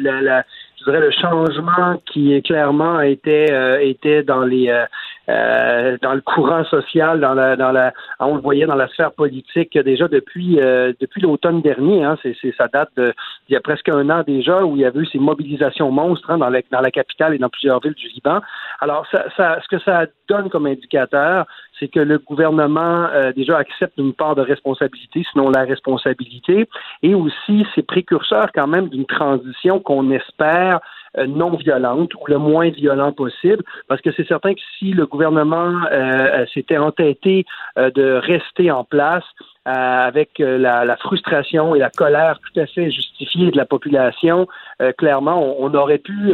la, 0.00 0.20
la, 0.20 0.44
je 0.78 0.84
dirais 0.84 1.00
le 1.00 1.12
changement 1.12 2.00
qui 2.12 2.42
clairement 2.42 3.00
était, 3.00 3.46
était 3.88 4.22
dans 4.24 4.42
les 4.42 4.68
euh, 4.68 4.84
dans 5.28 6.14
le 6.14 6.20
courant 6.20 6.64
social, 6.64 7.20
dans 7.20 7.34
la, 7.34 7.56
dans 7.56 7.72
la, 7.72 7.92
on 8.20 8.36
le 8.36 8.40
voyait 8.40 8.66
dans 8.66 8.76
la 8.76 8.88
sphère 8.88 9.12
politique 9.12 9.76
déjà 9.76 10.08
depuis 10.08 10.60
euh, 10.60 10.92
depuis 11.00 11.20
l'automne 11.20 11.62
dernier. 11.62 12.04
Hein, 12.04 12.16
c'est, 12.22 12.36
ça 12.56 12.68
date 12.68 12.90
de 12.96 13.12
il 13.48 13.52
y 13.52 13.56
a 13.56 13.60
presque 13.60 13.88
un 13.88 14.08
an 14.10 14.22
déjà 14.26 14.64
où 14.64 14.76
il 14.76 14.82
y 14.82 14.84
avait 14.84 15.00
eu 15.00 15.06
ces 15.06 15.18
mobilisations 15.18 15.90
monstres 15.90 16.30
hein, 16.30 16.38
dans, 16.38 16.48
la, 16.48 16.60
dans 16.70 16.80
la 16.80 16.90
capitale 16.90 17.34
et 17.34 17.38
dans 17.38 17.48
plusieurs 17.48 17.80
villes 17.80 17.94
du 17.94 18.08
Liban. 18.08 18.40
Alors, 18.80 19.06
ça, 19.10 19.24
ça, 19.36 19.58
ce 19.62 19.68
que 19.68 19.82
ça 19.82 20.06
donne 20.28 20.48
comme 20.50 20.66
indicateur, 20.66 21.46
c'est 21.78 21.88
que 21.88 22.00
le 22.00 22.18
gouvernement 22.18 23.06
euh, 23.12 23.32
déjà 23.32 23.58
accepte 23.58 23.98
une 23.98 24.14
part 24.14 24.34
de 24.34 24.42
responsabilité, 24.42 25.24
sinon 25.32 25.50
la 25.50 25.64
responsabilité, 25.64 26.68
et 27.02 27.14
aussi 27.14 27.66
c'est 27.74 27.86
précurseur 27.86 28.46
quand 28.54 28.66
même 28.66 28.88
d'une 28.88 29.06
transition 29.06 29.80
qu'on 29.80 30.10
espère 30.10 30.76
euh, 30.76 30.78
non 31.26 31.56
violente 31.56 32.14
ou 32.14 32.26
le 32.26 32.38
moins 32.38 32.70
violent 32.70 33.12
possible, 33.12 33.62
parce 33.88 34.00
que 34.00 34.12
c'est 34.12 34.26
certain 34.26 34.54
que 34.54 34.60
si 34.78 34.92
le 34.92 35.06
gouvernement 35.06 35.72
euh, 35.90 36.44
s'était 36.52 36.78
entêté 36.78 37.44
de 37.76 38.12
rester 38.14 38.70
en 38.70 38.84
place, 38.84 39.24
euh, 39.34 39.55
avec 39.66 40.38
euh, 40.38 40.58
la, 40.58 40.84
la, 40.84 40.96
frustration 40.96 41.74
et 41.74 41.80
la 41.80 41.90
colère 41.90 42.38
tout 42.38 42.60
à 42.60 42.66
fait 42.66 42.88
justifiée 42.88 43.50
de 43.50 43.56
la 43.56 43.64
population, 43.64 44.46
euh, 44.80 44.92
clairement, 44.92 45.56
on, 45.58 45.74
aurait 45.74 45.98
pu 45.98 46.32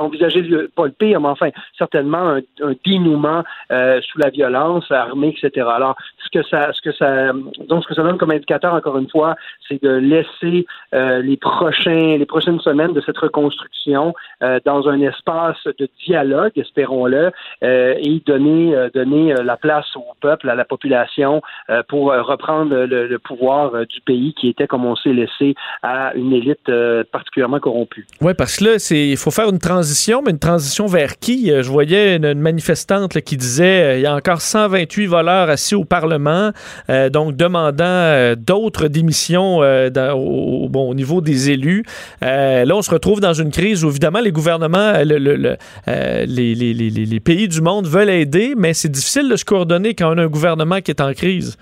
envisager 0.00 0.40
le, 0.40 0.68
pas 0.74 0.86
le 0.86 0.92
pire, 0.92 1.20
mais 1.20 1.28
enfin 1.28 1.50
certainement 1.76 2.30
un, 2.30 2.40
un 2.62 2.72
dénouement 2.84 3.44
sous 3.68 4.18
la 4.18 4.30
violence 4.30 4.90
armée, 4.90 5.34
etc. 5.36 5.66
Alors, 5.70 5.96
ce 6.24 6.30
que 6.30 6.42
ça, 6.48 6.72
ce 6.72 6.80
que 6.80 6.92
ça, 6.92 7.32
donc 7.68 7.82
ce 7.82 7.88
que 7.88 7.94
ça 7.94 8.02
donne 8.02 8.16
comme 8.16 8.30
indicateur, 8.30 8.72
encore 8.72 8.96
une 8.96 9.08
fois, 9.10 9.36
c'est 9.68 9.82
de 9.82 9.90
laisser 9.90 10.66
les 10.92 11.36
prochains, 11.36 12.16
les 12.16 12.26
prochaines 12.26 12.60
semaines 12.60 12.92
de 12.92 13.00
cette 13.02 13.18
reconstruction 13.18 14.14
dans 14.64 14.88
un 14.88 15.00
espace 15.00 15.62
de 15.78 15.88
dialogue, 16.04 16.52
espérons-le, 16.56 17.30
et 17.62 18.22
donner, 18.26 18.88
donner 18.94 19.34
la 19.34 19.56
place 19.56 19.94
au 19.96 20.04
peuple, 20.20 20.48
à 20.48 20.54
la 20.54 20.64
population, 20.64 21.42
pour 21.88 22.12
reprendre 22.12 22.61
le, 22.64 23.18
pouvoir 23.18 23.74
euh, 23.74 23.84
du 23.84 24.00
pays 24.00 24.34
qui 24.34 24.48
était, 24.48 24.66
comme 24.66 24.84
on 24.84 24.96
sait, 24.96 25.12
laissé 25.12 25.54
à 25.82 26.14
une 26.14 26.32
élite 26.32 26.68
euh, 26.68 27.04
particulièrement 27.10 27.60
corrompue. 27.60 28.06
Oui, 28.20 28.32
parce 28.34 28.58
que 28.58 28.64
là, 28.64 28.88
il 28.90 29.16
faut 29.16 29.30
faire 29.30 29.48
une 29.48 29.58
transition, 29.58 30.22
mais 30.24 30.30
une 30.30 30.38
transition 30.38 30.86
vers 30.86 31.18
qui? 31.18 31.50
Euh, 31.50 31.62
je 31.62 31.70
voyais 31.70 32.16
une, 32.16 32.34
manifestante 32.34 33.20
qui 33.20 33.36
disait 33.36 33.98
il 33.98 34.02
y 34.02 34.06
a 34.06 34.14
encore 34.14 34.40
128 34.40 35.06
voleurs 35.06 35.48
assis 35.48 35.74
au 35.74 35.84
Parlement, 35.84 36.50
donc 37.10 37.36
demandant 37.36 38.34
d'autres 38.36 38.88
démissions 38.88 39.58
au, 39.58 40.94
niveau 40.94 41.20
des 41.20 41.50
élus. 41.50 41.84
là, 42.20 42.64
on 42.74 42.82
se 42.82 42.90
retrouve 42.90 43.20
dans 43.20 43.32
une 43.32 43.50
crise 43.50 43.84
où, 43.84 43.90
évidemment, 43.90 44.20
les 44.20 44.32
gouvernements, 44.32 44.94
le, 45.04 45.56
les, 45.86 46.54
les 46.54 47.20
pays 47.20 47.48
du 47.48 47.60
monde 47.60 47.86
veulent 47.86 48.10
aider, 48.10 48.54
mais 48.56 48.74
c'est 48.74 48.90
difficile 48.90 49.28
de 49.28 49.36
se 49.36 49.44
coordonner 49.44 49.94
quand 49.94 50.14
on 50.14 50.18
a 50.18 50.22
un 50.22 50.28
gouvernement 50.28 50.80
qui 50.80 50.90
est 50.90 51.00
en 51.00 51.12
crise. 51.12 51.56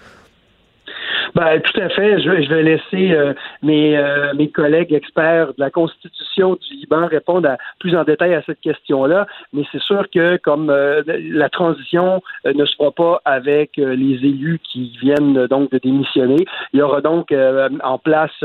Ben, 1.34 1.60
tout 1.60 1.80
à 1.80 1.88
fait. 1.90 2.20
Je, 2.20 2.48
vais 2.48 2.62
laisser 2.62 3.12
euh, 3.12 3.34
mes, 3.62 3.96
euh, 3.96 4.34
mes 4.34 4.50
collègues 4.50 4.92
experts 4.92 5.48
de 5.48 5.54
la 5.58 5.70
Constitution 5.70 6.54
du 6.54 6.74
Liban 6.74 7.06
répondre 7.06 7.48
à, 7.48 7.56
plus 7.78 7.96
en 7.96 8.04
détail 8.04 8.34
à 8.34 8.42
cette 8.42 8.60
question-là. 8.60 9.26
Mais 9.52 9.62
c'est 9.70 9.80
sûr 9.80 10.06
que 10.12 10.38
comme 10.38 10.70
euh, 10.70 11.02
la 11.06 11.48
transition 11.48 12.20
ne 12.44 12.64
se 12.64 12.74
fera 12.76 12.90
pas 12.90 13.20
avec 13.24 13.76
les 13.76 14.14
élus 14.14 14.60
qui 14.64 14.96
viennent 15.00 15.46
donc 15.46 15.70
de 15.70 15.78
démissionner, 15.78 16.44
il 16.72 16.80
y 16.80 16.82
aura 16.82 17.00
donc 17.00 17.32
en 17.32 17.98
place 17.98 18.44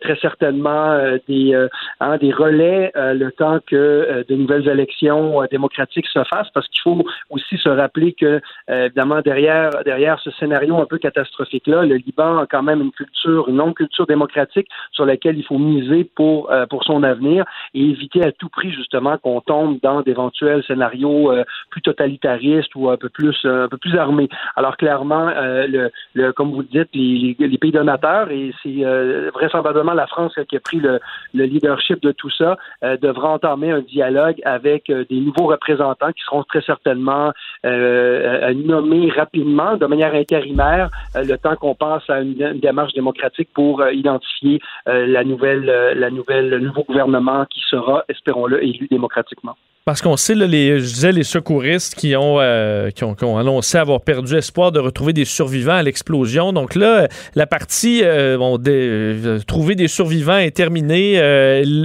très 0.00 0.16
certainement 0.16 0.98
des, 1.28 1.54
hein, 2.00 2.16
des 2.18 2.32
relais 2.32 2.92
le 2.94 3.30
temps 3.30 3.58
que 3.66 4.24
de 4.28 4.34
nouvelles 4.34 4.68
élections 4.68 5.42
démocratiques 5.50 6.06
se 6.06 6.22
fassent, 6.24 6.50
parce 6.52 6.68
qu'il 6.68 6.82
faut 6.82 7.04
aussi 7.30 7.56
se 7.56 7.68
rappeler 7.68 8.12
que 8.12 8.40
évidemment 8.68 9.20
derrière 9.20 9.70
derrière 9.84 10.20
ce 10.20 10.30
scénario 10.32 10.76
un 10.78 10.86
peu 10.86 10.98
catastrophique-là, 10.98 11.84
le 11.84 11.96
Liban 11.96 12.19
quand 12.50 12.62
même 12.62 12.80
une 12.80 12.92
culture, 12.92 13.48
une 13.48 13.56
longue 13.56 13.74
culture 13.74 14.06
démocratique 14.06 14.68
sur 14.92 15.04
laquelle 15.04 15.38
il 15.38 15.44
faut 15.44 15.58
miser 15.58 16.04
pour, 16.04 16.50
euh, 16.50 16.66
pour 16.66 16.84
son 16.84 17.02
avenir 17.02 17.44
et 17.74 17.82
éviter 17.82 18.24
à 18.24 18.32
tout 18.32 18.48
prix 18.48 18.70
justement 18.72 19.18
qu'on 19.18 19.40
tombe 19.40 19.78
dans 19.82 20.02
d'éventuels 20.02 20.62
scénarios 20.64 21.32
euh, 21.32 21.44
plus 21.70 21.82
totalitaristes 21.82 22.74
ou 22.74 22.90
un 22.90 22.96
peu 22.96 23.08
plus 23.08 23.36
un 23.44 23.68
peu 23.68 23.78
plus 23.78 23.96
armés. 23.96 24.28
Alors 24.56 24.76
clairement, 24.76 25.28
euh, 25.28 25.66
le, 25.66 25.90
le, 26.14 26.32
comme 26.32 26.50
vous 26.52 26.60
le 26.60 26.66
dites, 26.66 26.90
les, 26.94 27.36
les, 27.38 27.58
pays 27.58 27.72
donateurs 27.72 28.30
et 28.30 28.52
c'est 28.62 28.82
vraisemblablement 29.34 29.92
la 29.92 30.06
France 30.06 30.34
qui 30.48 30.56
a 30.56 30.60
pris 30.60 30.78
le, 30.78 30.98
le 31.34 31.44
leadership 31.44 32.00
de 32.02 32.12
tout 32.12 32.30
ça 32.30 32.56
devra 32.82 33.30
entamer 33.30 33.70
un 33.70 33.80
dialogue 33.80 34.40
avec 34.44 34.86
des 34.86 35.20
nouveaux 35.20 35.46
représentants 35.46 36.12
qui 36.12 36.22
seront 36.24 36.42
très 36.44 36.62
certainement 36.62 37.32
nommés 37.64 39.10
rapidement 39.10 39.76
de 39.76 39.86
manière 39.86 40.14
intérimaire 40.14 40.88
le 41.14 41.36
temps 41.36 41.56
qu'on 41.56 41.74
passe 41.74 42.08
à 42.10 42.20
une, 42.20 42.58
démarche 42.58 42.92
démocratique 42.92 43.48
pour 43.54 43.80
euh, 43.80 43.92
identifier 43.92 44.60
euh, 44.88 45.06
la 45.06 45.24
nouvelle, 45.24 45.68
euh, 45.68 45.94
la 45.94 46.10
nouvelle, 46.10 46.48
le 46.48 46.58
nouveau 46.60 46.84
gouvernement 46.84 47.46
qui 47.46 47.60
sera, 47.68 48.04
espérons-le, 48.08 48.62
élu 48.62 48.88
démocratiquement. 48.90 49.56
Parce 49.86 50.02
qu'on 50.02 50.16
sait, 50.16 50.34
les, 50.34 50.78
je 50.78 50.84
disais, 50.84 51.10
les 51.10 51.24
secouristes 51.24 51.94
qui 51.94 52.14
ont, 52.14 52.38
qui 52.94 53.04
ont, 53.24 53.38
annoncé 53.38 53.78
avoir 53.78 54.02
perdu 54.02 54.36
espoir 54.36 54.72
de 54.72 54.78
retrouver 54.78 55.12
des 55.12 55.24
survivants 55.24 55.74
à 55.74 55.82
l'explosion. 55.82 56.52
Donc 56.52 56.74
là, 56.74 57.08
la 57.34 57.46
partie 57.46 58.02
bon, 58.02 58.60
trouver 59.46 59.74
des 59.74 59.88
survivants 59.88 60.36
est 60.36 60.50
terminée, 60.50 61.18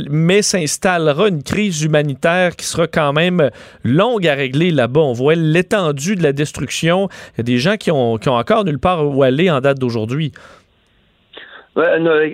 mais 0.10 0.42
s'installera 0.42 1.30
une 1.30 1.42
crise 1.42 1.84
humanitaire 1.84 2.56
qui 2.58 2.66
sera 2.66 2.86
quand 2.88 3.14
même 3.14 3.50
longue 3.84 4.28
à 4.28 4.36
régler 4.36 4.72
là-bas. 4.72 5.00
On 5.02 5.14
voit 5.14 5.36
l'étendue 5.36 6.16
de 6.16 6.24
la 6.24 6.34
destruction. 6.34 7.08
Il 7.34 7.38
y 7.38 7.42
a 7.42 7.44
des 7.44 7.58
gens 7.58 7.78
qui 7.78 7.92
ont, 7.92 8.18
qui 8.18 8.28
ont 8.28 8.36
encore 8.36 8.66
nulle 8.66 8.80
part 8.80 9.08
où 9.08 9.24
aller 9.24 9.50
en 9.50 9.62
date 9.62 9.80
d'aujourd'hui 9.80 10.34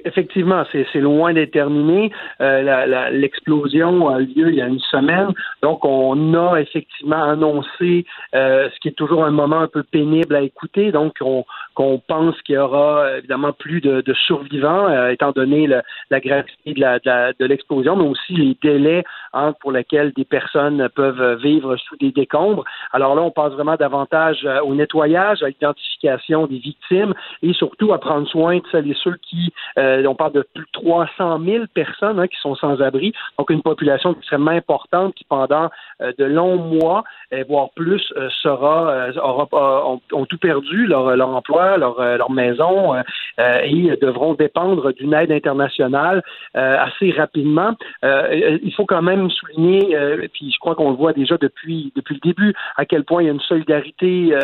effectivement, 0.05 0.63
c'est 0.71 0.99
loin 0.99 1.33
d'être 1.33 1.51
terminé. 1.51 2.11
Euh, 2.41 3.09
l'explosion 3.11 4.09
a 4.09 4.19
eu 4.19 4.25
lieu 4.25 4.49
il 4.49 4.55
y 4.55 4.61
a 4.61 4.67
une 4.67 4.79
semaine. 4.79 5.29
Donc, 5.61 5.83
on 5.85 6.33
a 6.33 6.59
effectivement 6.59 7.23
annoncé 7.23 8.05
euh, 8.35 8.69
ce 8.73 8.79
qui 8.79 8.89
est 8.89 8.97
toujours 8.97 9.25
un 9.25 9.31
moment 9.31 9.59
un 9.59 9.67
peu 9.67 9.83
pénible 9.83 10.35
à 10.35 10.41
écouter. 10.41 10.91
Donc, 10.91 11.15
on, 11.21 11.45
qu'on 11.73 11.99
pense 11.99 12.39
qu'il 12.43 12.55
y 12.55 12.57
aura 12.57 13.17
évidemment 13.17 13.53
plus 13.53 13.81
de, 13.81 14.03
survivants, 14.25 14.87
euh, 14.89 15.09
étant 15.09 15.31
donné 15.31 15.67
la 15.67 16.19
gravité 16.19 16.73
de 16.73 17.45
l'explosion, 17.45 17.95
mais 17.95 18.07
aussi 18.07 18.33
les 18.33 18.57
délais 18.61 19.03
hein, 19.33 19.53
pour 19.59 19.71
lesquels 19.71 20.11
des 20.13 20.25
personnes 20.25 20.89
peuvent 20.95 21.39
vivre 21.41 21.77
sous 21.77 21.95
des 21.97 22.11
décombres. 22.11 22.63
Alors 22.91 23.15
là, 23.15 23.21
on 23.21 23.31
pense 23.31 23.53
vraiment 23.53 23.75
davantage 23.75 24.47
au 24.63 24.75
nettoyage, 24.75 25.41
à 25.43 25.47
l'identification 25.47 26.47
des 26.47 26.57
victimes 26.57 27.13
et 27.41 27.53
surtout 27.53 27.93
à 27.93 27.99
prendre 27.99 28.27
soin 28.27 28.57
de 28.57 28.63
celles 28.71 28.89
et 28.89 28.95
ceux 29.01 29.15
qui 29.21 29.30
euh, 29.77 30.05
on 30.05 30.15
parle 30.15 30.33
de 30.33 30.45
plus 30.53 30.65
de 30.65 30.71
300 30.73 31.39
000 31.43 31.65
personnes 31.73 32.19
hein, 32.19 32.27
qui 32.27 32.37
sont 32.39 32.55
sans 32.55 32.81
abri, 32.81 33.13
donc 33.37 33.49
une 33.49 33.61
population 33.61 34.13
extrêmement 34.13 34.51
importante 34.51 35.13
qui 35.15 35.23
pendant 35.23 35.69
euh, 36.01 36.11
de 36.17 36.25
longs 36.25 36.57
mois, 36.57 37.03
euh, 37.33 37.43
voire 37.47 37.69
plus, 37.75 38.01
sera, 38.41 39.09
aura, 39.23 39.87
ont, 40.11 40.25
tout 40.25 40.37
perdu, 40.37 40.85
leur, 40.85 41.15
leur 41.15 41.29
emploi, 41.29 41.77
leur, 41.77 42.01
leur 42.01 42.31
maison, 42.31 42.95
et 43.37 43.95
devront 44.01 44.33
dépendre 44.33 44.93
d'une 44.93 45.13
aide 45.13 45.31
internationale 45.31 46.23
assez 46.53 47.11
rapidement. 47.11 47.75
il 48.03 48.73
faut 48.75 48.85
quand 48.85 49.01
même 49.01 49.29
souligner, 49.29 49.97
puis 50.33 50.51
je 50.51 50.59
crois 50.59 50.75
qu'on 50.75 50.91
le 50.91 50.95
voit 50.95 51.13
déjà 51.13 51.37
depuis 51.37 51.91
depuis 51.95 52.15
le 52.15 52.19
début, 52.19 52.53
à 52.77 52.85
quel 52.85 53.03
point 53.03 53.21
il 53.21 53.25
y 53.25 53.29
a 53.29 53.33
une 53.33 53.39
solidarité 53.41 54.35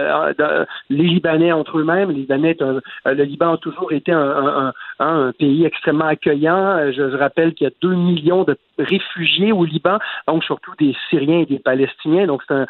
les 0.90 1.04
Libanais 1.04 1.52
entre 1.52 1.80
eux-mêmes. 1.80 2.10
Les 2.10 2.22
Libanais, 2.22 2.58
le 2.60 3.24
Liban 3.24 3.54
a 3.54 3.58
toujours 3.58 3.92
été 3.92 4.12
un, 4.12 4.74
Hein, 5.00 5.28
un 5.28 5.32
pays 5.32 5.64
extrêmement 5.64 6.08
accueillant. 6.08 6.78
Euh, 6.78 6.92
je, 6.92 7.16
rappelle 7.18 7.54
qu'il 7.54 7.66
y 7.66 7.68
a 7.68 7.74
deux 7.82 7.94
millions 7.94 8.44
de 8.44 8.58
réfugiés 8.80 9.52
au 9.52 9.64
Liban, 9.64 10.00
donc 10.28 10.44
surtout 10.44 10.74
des 10.80 10.96
Syriens 11.10 11.42
et 11.42 11.46
des 11.46 11.60
Palestiniens. 11.60 12.26
Donc 12.26 12.42
c'est 12.48 12.56
un, 12.56 12.66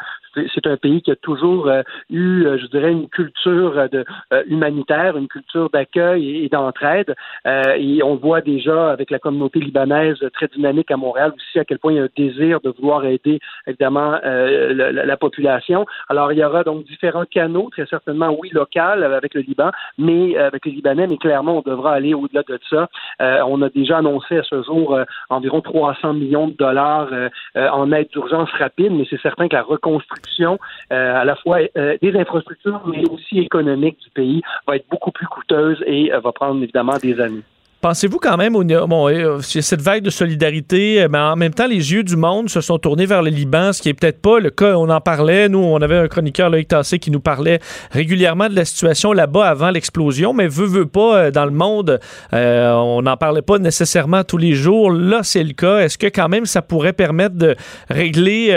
un 0.70 0.76
pays 0.76 1.00
qui 1.00 1.10
a 1.10 1.16
toujours 1.16 1.68
euh, 1.68 1.82
eu, 2.10 2.44
euh, 2.44 2.58
je 2.58 2.66
dirais, 2.66 2.92
une 2.92 3.08
culture 3.08 3.88
de, 3.90 4.04
humanitaire, 4.46 5.16
une 5.16 5.28
culture 5.28 5.70
d'accueil 5.70 6.44
et, 6.44 6.48
d'entraide. 6.50 7.14
et 7.46 8.02
on 8.02 8.16
voit 8.16 8.40
déjà 8.40 8.90
avec 8.90 9.10
la 9.10 9.18
communauté 9.18 9.60
libanaise 9.60 10.18
très 10.34 10.48
dynamique 10.48 10.90
à 10.90 10.96
Montréal 10.96 11.32
aussi 11.34 11.58
à 11.58 11.64
quel 11.64 11.78
point 11.78 11.92
il 11.92 11.96
y 11.96 12.00
a 12.00 12.04
un 12.04 12.08
désir 12.16 12.60
de 12.60 12.70
vouloir 12.70 13.04
aider 13.04 13.40
évidemment 13.66 14.18
la, 14.22 14.92
la, 14.92 15.16
population. 15.16 15.86
Alors 16.08 16.32
il 16.32 16.38
y 16.38 16.44
aura 16.44 16.64
donc 16.64 16.84
différents 16.84 17.24
canaux, 17.24 17.68
très 17.70 17.86
certainement 17.86 18.36
oui 18.38 18.50
local 18.50 19.04
avec 19.04 19.34
le 19.34 19.40
Liban, 19.42 19.70
mais 19.98 20.36
avec 20.36 20.66
les 20.66 20.72
Libanais, 20.72 21.06
mais 21.06 21.18
clairement 21.18 21.58
on 21.58 21.70
devra 21.70 21.97
aller 21.98 22.14
au-delà 22.14 22.42
de 22.42 22.58
ça. 22.70 22.88
Euh, 23.20 23.42
on 23.46 23.60
a 23.62 23.68
déjà 23.68 23.98
annoncé 23.98 24.38
à 24.38 24.42
ce 24.42 24.62
jour 24.62 24.94
euh, 24.94 25.04
environ 25.28 25.60
300 25.60 26.14
millions 26.14 26.48
de 26.48 26.56
dollars 26.56 27.08
euh, 27.12 27.28
en 27.54 27.92
aide 27.92 28.08
d'urgence 28.08 28.50
rapide, 28.52 28.92
mais 28.92 29.06
c'est 29.10 29.20
certain 29.20 29.48
que 29.48 29.56
la 29.56 29.62
reconstruction, 29.62 30.58
à 30.90 31.24
la 31.24 31.36
fois 31.36 31.58
des 31.74 32.12
infrastructures, 32.16 32.80
mais 32.86 33.02
aussi 33.10 33.38
économique 33.38 33.98
du 34.00 34.10
pays, 34.10 34.42
va 34.66 34.76
être 34.76 34.88
beaucoup 34.90 35.10
plus 35.10 35.26
coûteuse 35.26 35.82
et 35.86 36.10
va 36.10 36.32
prendre 36.32 36.62
évidemment 36.62 36.96
des 37.02 37.20
années. 37.20 37.42
Pensez-vous 37.80 38.18
quand 38.18 38.36
même, 38.36 38.56
au, 38.56 38.64
bon, 38.64 39.08
euh, 39.08 39.38
cette 39.40 39.80
vague 39.80 40.02
de 40.02 40.10
solidarité, 40.10 41.02
euh, 41.02 41.08
mais 41.08 41.18
en 41.18 41.36
même 41.36 41.54
temps, 41.54 41.68
les 41.68 41.92
yeux 41.92 42.02
du 42.02 42.16
monde 42.16 42.50
se 42.50 42.60
sont 42.60 42.76
tournés 42.76 43.06
vers 43.06 43.22
le 43.22 43.30
Liban, 43.30 43.72
ce 43.72 43.80
qui 43.80 43.88
est 43.88 43.94
peut-être 43.94 44.20
pas 44.20 44.40
le 44.40 44.50
cas. 44.50 44.74
On 44.76 44.90
en 44.90 45.00
parlait, 45.00 45.48
nous, 45.48 45.60
on 45.60 45.80
avait 45.80 45.96
un 45.96 46.08
chroniqueur, 46.08 46.50
Loïc 46.50 46.66
Tassé, 46.66 46.98
qui 46.98 47.12
nous 47.12 47.20
parlait 47.20 47.60
régulièrement 47.92 48.48
de 48.48 48.56
la 48.56 48.64
situation 48.64 49.12
là-bas 49.12 49.46
avant 49.46 49.70
l'explosion, 49.70 50.32
mais 50.32 50.48
veut, 50.48 50.66
veut 50.66 50.86
pas, 50.86 51.18
euh, 51.18 51.30
dans 51.30 51.44
le 51.44 51.52
monde, 51.52 52.00
on 52.32 53.00
n'en 53.00 53.16
parlait 53.16 53.42
pas 53.42 53.60
nécessairement 53.60 54.24
tous 54.24 54.38
les 54.38 54.54
jours. 54.54 54.90
Là, 54.90 55.20
c'est 55.22 55.44
le 55.44 55.52
cas. 55.52 55.78
Est-ce 55.78 55.98
que 55.98 56.08
quand 56.08 56.28
même 56.28 56.46
ça 56.46 56.62
pourrait 56.62 56.92
permettre 56.92 57.36
de 57.36 57.54
régler 57.88 58.48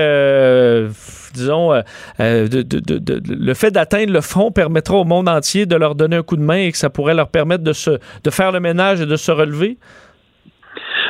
disons, 1.34 1.72
le 2.20 3.54
fait 3.54 3.72
d'atteindre 3.72 4.12
le 4.12 4.20
fond 4.22 4.52
permettra 4.52 4.96
au 4.96 5.06
monde 5.06 5.30
entier 5.30 5.66
de 5.66 5.76
leur 5.76 5.96
donner 5.96 6.18
un 6.18 6.24
coup 6.24 6.36
de 6.36 6.42
main 6.42 6.58
et 6.58 6.72
que 6.72 6.78
ça 6.78 6.90
pourrait 6.90 7.14
leur 7.14 7.30
permettre 7.30 7.64
de, 7.64 7.72
se, 7.72 7.92
de 8.24 8.30
faire 8.30 8.52
le 8.52 8.60
ménage 8.60 9.00
et 9.00 9.06
de 9.06 9.11
se 9.16 9.32
relever? 9.32 9.78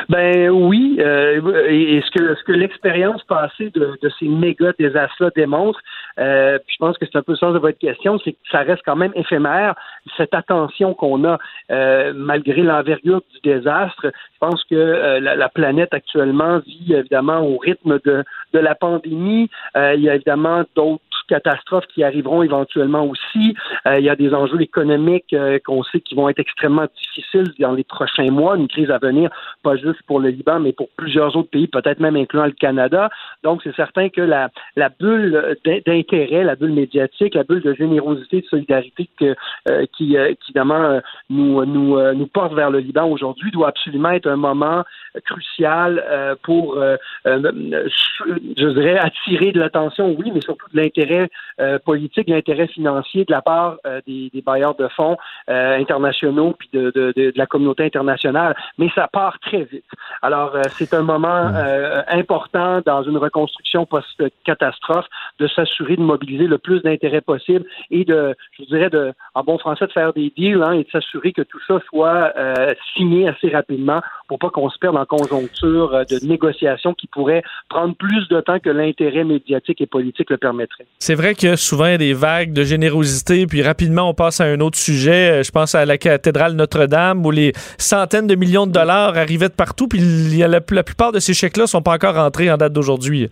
Ben 0.08 0.50
oui, 0.50 0.96
euh, 1.00 1.68
et, 1.68 2.02
ce 2.02 2.10
que 2.10 2.34
ce 2.34 2.44
que 2.44 2.52
l'expérience 2.52 3.22
passée 3.24 3.70
de, 3.70 3.98
de 4.02 4.10
ces 4.18 4.28
méga 4.28 4.72
désastres 4.78 5.30
démontre, 5.34 5.80
euh, 6.18 6.58
puis 6.58 6.74
je 6.74 6.84
pense 6.84 6.98
que 6.98 7.06
c'est 7.06 7.18
un 7.18 7.22
peu 7.22 7.32
le 7.32 7.38
sens 7.38 7.54
de 7.54 7.58
votre 7.58 7.78
question, 7.78 8.18
c'est 8.24 8.32
que 8.32 8.38
ça 8.50 8.58
reste 8.60 8.82
quand 8.84 8.96
même 8.96 9.12
éphémère 9.14 9.74
cette 10.16 10.34
attention 10.34 10.94
qu'on 10.94 11.24
a 11.24 11.38
euh, 11.70 12.12
malgré 12.14 12.62
l'envergure 12.62 13.22
du 13.32 13.50
désastre. 13.50 14.08
Je 14.42 14.48
pense 14.48 14.64
que 14.64 14.74
euh, 14.74 15.20
la, 15.20 15.36
la, 15.36 15.48
planète 15.48 15.94
actuellement 15.94 16.58
vit 16.66 16.94
évidemment 16.94 17.42
au 17.42 17.58
rythme 17.58 18.00
de 18.04 18.24
de 18.52 18.58
la 18.58 18.74
pandémie. 18.74 19.48
il 19.76 20.00
y 20.00 20.10
a 20.10 20.16
évidemment 20.16 20.64
d'autres 20.74 21.04
catastrophes 21.28 21.86
qui 21.86 22.04
arriveront 22.04 22.42
éventuellement 22.42 23.04
aussi. 23.04 23.54
Euh, 23.86 23.98
il 23.98 24.04
y 24.04 24.10
a 24.10 24.16
des 24.16 24.34
enjeux 24.34 24.60
économiques 24.60 25.32
euh, 25.32 25.58
qu'on 25.64 25.82
sait 25.82 26.00
qui 26.00 26.14
vont 26.14 26.28
être 26.28 26.40
extrêmement 26.40 26.86
difficiles 27.00 27.52
dans 27.58 27.72
les 27.72 27.84
prochains 27.84 28.30
mois, 28.30 28.56
une 28.56 28.68
crise 28.68 28.90
à 28.90 28.98
venir, 28.98 29.30
pas 29.62 29.76
juste 29.76 30.02
pour 30.06 30.20
le 30.20 30.28
Liban, 30.28 30.60
mais 30.60 30.72
pour 30.72 30.88
plusieurs 30.96 31.34
autres 31.36 31.50
pays, 31.50 31.68
peut-être 31.68 32.00
même 32.00 32.16
incluant 32.16 32.46
le 32.46 32.52
Canada. 32.52 33.08
Donc, 33.42 33.62
c'est 33.64 33.74
certain 33.74 34.08
que 34.08 34.20
la, 34.20 34.50
bulle 35.00 35.56
d'intérêt, 35.64 36.44
la 36.44 36.56
bulle 36.56 36.72
médiatique, 36.72 37.34
la 37.34 37.44
bulle 37.44 37.62
de 37.62 37.74
générosité, 37.74 38.42
de 38.42 38.46
solidarité 38.46 39.08
euh, 39.22 39.86
qui, 39.96 40.16
évidemment, 40.16 41.00
nous, 41.30 41.64
nous, 41.64 42.12
nous 42.12 42.26
porte 42.26 42.54
vers 42.54 42.70
le 42.70 42.78
Liban 42.78 43.06
aujourd'hui 43.06 43.50
doit 43.50 43.68
absolument 43.68 44.10
être 44.10 44.26
un 44.32 44.36
moment 44.36 44.84
crucial 45.24 46.02
pour, 46.42 46.82
je 47.24 48.68
dirais, 48.68 48.98
attirer 48.98 49.52
de 49.52 49.60
l'attention, 49.60 50.14
oui, 50.18 50.30
mais 50.32 50.40
surtout 50.40 50.66
de 50.72 50.80
l'intérêt 50.80 51.28
euh, 51.60 51.78
politique, 51.78 52.28
l'intérêt 52.28 52.66
financier 52.66 53.24
de 53.24 53.32
la 53.32 53.42
part 53.42 53.76
euh, 53.86 54.00
des, 54.06 54.30
bailleurs 54.44 54.74
de 54.74 54.88
fonds 54.88 55.16
euh, 55.48 55.76
internationaux 55.78 56.54
puis 56.58 56.68
de, 56.72 56.90
de, 56.94 57.32
la 57.36 57.46
communauté 57.46 57.84
internationale. 57.84 58.56
Mais 58.78 58.88
ça 58.94 59.08
part 59.08 59.38
très 59.40 59.64
vite. 59.64 59.84
Alors, 60.22 60.56
c'est 60.70 60.94
un 60.94 61.02
moment 61.02 61.52
important 62.08 62.80
dans 62.84 63.02
une 63.02 63.16
reconstruction 63.16 63.86
post-catastrophe 63.86 65.06
de 65.38 65.46
s'assurer 65.48 65.72
s'assurer 65.72 65.96
de 65.96 66.02
mobiliser 66.02 66.46
le 66.46 66.58
plus 66.58 66.82
d'intérêt 66.82 67.20
possible 67.20 67.64
et 67.90 68.04
de, 68.04 68.34
je 68.58 68.64
dirais, 68.64 68.90
de, 68.90 69.12
en 69.34 69.42
bon 69.42 69.58
français, 69.58 69.86
de 69.86 69.92
faire 69.92 70.12
des 70.12 70.32
deals 70.36 70.62
hein, 70.62 70.72
et 70.72 70.84
de 70.84 70.90
s'assurer 70.90 71.32
que 71.32 71.42
tout 71.42 71.60
ça 71.66 71.80
soit 71.88 72.32
euh, 72.36 72.74
signé 72.94 73.28
assez 73.28 73.48
rapidement 73.48 74.00
pour 74.32 74.38
pas 74.38 74.48
qu'on 74.48 74.70
se 74.70 74.78
perde 74.78 74.96
en 74.96 75.04
conjoncture 75.04 75.94
euh, 75.94 76.04
de 76.04 76.26
négociations 76.26 76.94
qui 76.94 77.06
pourraient 77.06 77.42
prendre 77.68 77.94
plus 77.94 78.28
de 78.28 78.40
temps 78.40 78.58
que 78.60 78.70
l'intérêt 78.70 79.24
médiatique 79.24 79.82
et 79.82 79.86
politique 79.86 80.30
le 80.30 80.38
permettrait. 80.38 80.86
C'est 81.00 81.14
vrai 81.14 81.34
que 81.34 81.54
souvent 81.54 81.84
il 81.84 81.90
y 81.90 81.94
a 81.94 81.98
des 81.98 82.14
vagues 82.14 82.54
de 82.54 82.64
générosité, 82.64 83.46
puis 83.46 83.62
rapidement 83.62 84.08
on 84.08 84.14
passe 84.14 84.40
à 84.40 84.44
un 84.44 84.60
autre 84.60 84.78
sujet. 84.78 85.40
Euh, 85.40 85.42
je 85.42 85.50
pense 85.50 85.74
à 85.74 85.84
la 85.84 85.98
cathédrale 85.98 86.54
Notre-Dame 86.54 87.26
où 87.26 87.30
les 87.30 87.52
centaines 87.76 88.26
de 88.26 88.34
millions 88.34 88.66
de 88.66 88.72
dollars 88.72 89.18
arrivaient 89.18 89.50
de 89.50 89.54
partout, 89.54 89.86
puis 89.86 90.00
la, 90.38 90.48
la 90.48 90.82
plupart 90.82 91.12
de 91.12 91.18
ces 91.18 91.34
chèques-là 91.34 91.66
sont 91.66 91.82
pas 91.82 91.92
encore 91.92 92.14
rentrés 92.14 92.50
en 92.50 92.56
date 92.56 92.72
d'aujourd'hui. 92.72 93.28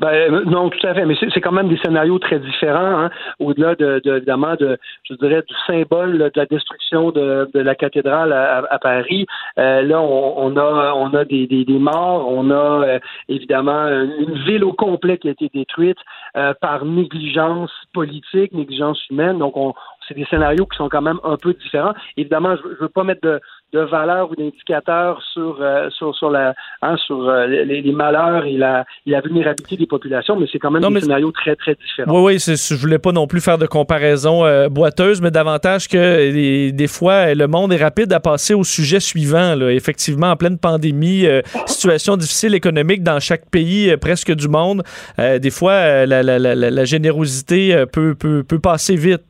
Ben, 0.00 0.08
euh, 0.08 0.44
non, 0.44 0.70
tout 0.70 0.86
à 0.86 0.94
fait, 0.94 1.04
mais 1.04 1.14
c'est 1.18 1.40
quand 1.40 1.52
même 1.52 1.68
des 1.68 1.76
scénarios 1.78 2.18
très 2.18 2.38
différents, 2.38 3.04
hein, 3.04 3.10
au-delà 3.38 3.74
de, 3.74 4.00
de, 4.04 4.16
évidemment 4.16 4.54
de, 4.56 4.78
je 5.08 5.14
dirais, 5.14 5.42
du 5.48 5.54
symbole 5.66 6.18
de 6.18 6.32
la 6.34 6.46
destruction 6.46 7.10
de, 7.10 7.48
de 7.52 7.60
la 7.60 7.74
cathédrale 7.74 8.32
à, 8.32 8.78
Paris. 8.78 9.26
Euh, 9.58 9.82
là, 9.82 10.00
on, 10.00 10.34
on, 10.36 10.56
a, 10.56 10.92
on 10.94 11.14
a 11.14 11.24
des, 11.24 11.46
des, 11.46 11.64
des 11.64 11.78
morts, 11.78 12.28
on 12.28 12.50
a 12.50 12.54
euh, 12.54 12.98
évidemment 13.28 13.86
une 13.86 14.34
ville 14.44 14.64
au 14.64 14.72
complet 14.72 15.18
qui 15.18 15.28
a 15.28 15.32
été 15.32 15.50
détruite 15.52 15.98
par 16.60 16.84
négligence 16.84 17.70
politique, 17.92 18.52
négligence 18.52 19.00
humaine. 19.08 19.38
Donc, 19.38 19.56
on, 19.56 19.74
c'est 20.06 20.14
des 20.14 20.24
scénarios 20.26 20.66
qui 20.66 20.76
sont 20.76 20.88
quand 20.88 21.02
même 21.02 21.18
un 21.24 21.36
peu 21.36 21.54
différents. 21.54 21.94
Évidemment, 22.16 22.56
je 22.56 22.68
ne 22.68 22.74
veux 22.80 22.88
pas 22.88 23.04
mettre 23.04 23.22
de, 23.22 23.40
de 23.74 23.80
valeur 23.80 24.30
ou 24.30 24.36
d'indicateurs 24.36 25.20
sur, 25.32 25.58
euh, 25.60 25.90
sur, 25.90 26.14
sur, 26.14 26.30
la, 26.30 26.54
hein, 26.80 26.96
sur 27.06 27.28
euh, 27.28 27.46
les, 27.46 27.82
les, 27.82 27.92
malheurs 27.92 28.44
et 28.44 28.56
la, 28.56 28.84
la, 29.04 29.20
vulnérabilité 29.20 29.76
des 29.76 29.86
populations, 29.86 30.36
mais 30.38 30.46
c'est 30.50 30.58
quand 30.60 30.70
même 30.70 30.82
des 30.82 31.00
scénarios 31.00 31.32
très, 31.32 31.56
très 31.56 31.74
différents. 31.74 32.22
Oui, 32.22 32.34
oui, 32.34 32.56
je 32.56 32.74
voulais 32.74 33.00
pas 33.00 33.12
non 33.12 33.26
plus 33.26 33.40
faire 33.40 33.58
de 33.58 33.66
comparaison 33.66 34.44
euh, 34.44 34.68
boiteuse, 34.68 35.20
mais 35.20 35.32
davantage 35.32 35.88
que 35.88 36.70
des, 36.70 36.86
fois, 36.86 37.34
le 37.34 37.46
monde 37.48 37.72
est 37.72 37.82
rapide 37.82 38.12
à 38.12 38.20
passer 38.20 38.54
au 38.54 38.64
sujet 38.64 39.00
suivant. 39.00 39.56
Là. 39.56 39.70
Effectivement, 39.72 40.30
en 40.30 40.36
pleine 40.36 40.58
pandémie, 40.58 41.26
situation 41.66 42.16
difficile 42.16 42.54
économique 42.54 43.02
dans 43.02 43.18
chaque 43.18 43.50
pays 43.50 43.96
presque 43.96 44.32
du 44.32 44.48
monde, 44.48 44.82
des 45.18 45.50
fois, 45.50 46.06
la, 46.06 46.22
la, 46.22 46.38
la, 46.38 46.54
la 46.54 46.84
générosité 46.84 47.84
peut, 47.92 48.14
peut, 48.14 48.44
peut 48.44 48.60
passer 48.60 48.94
vite. 48.94 49.22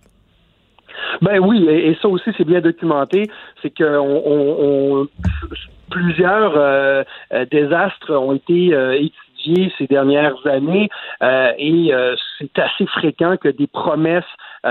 Ben 1.23 1.39
oui, 1.39 1.67
et, 1.69 1.97
ça 2.01 2.09
aussi 2.09 2.31
c'est 2.37 2.47
bien 2.47 2.61
documenté, 2.61 3.31
c'est 3.63 3.71
que 3.71 3.99
on, 3.99 5.09
plusieurs 5.91 6.57
euh, 6.57 7.05
euh, 7.33 7.45
désastres 7.51 8.11
ont 8.11 8.33
été 8.33 8.75
euh, 8.75 8.93
étudiés 8.93 9.73
ces 9.79 9.87
dernières 9.87 10.47
années 10.47 10.89
et 11.21 11.93
c'est 12.39 12.59
assez 12.59 12.87
fréquent 12.87 13.37
que 13.37 13.49
des 13.49 13.67
promesses 13.67 14.25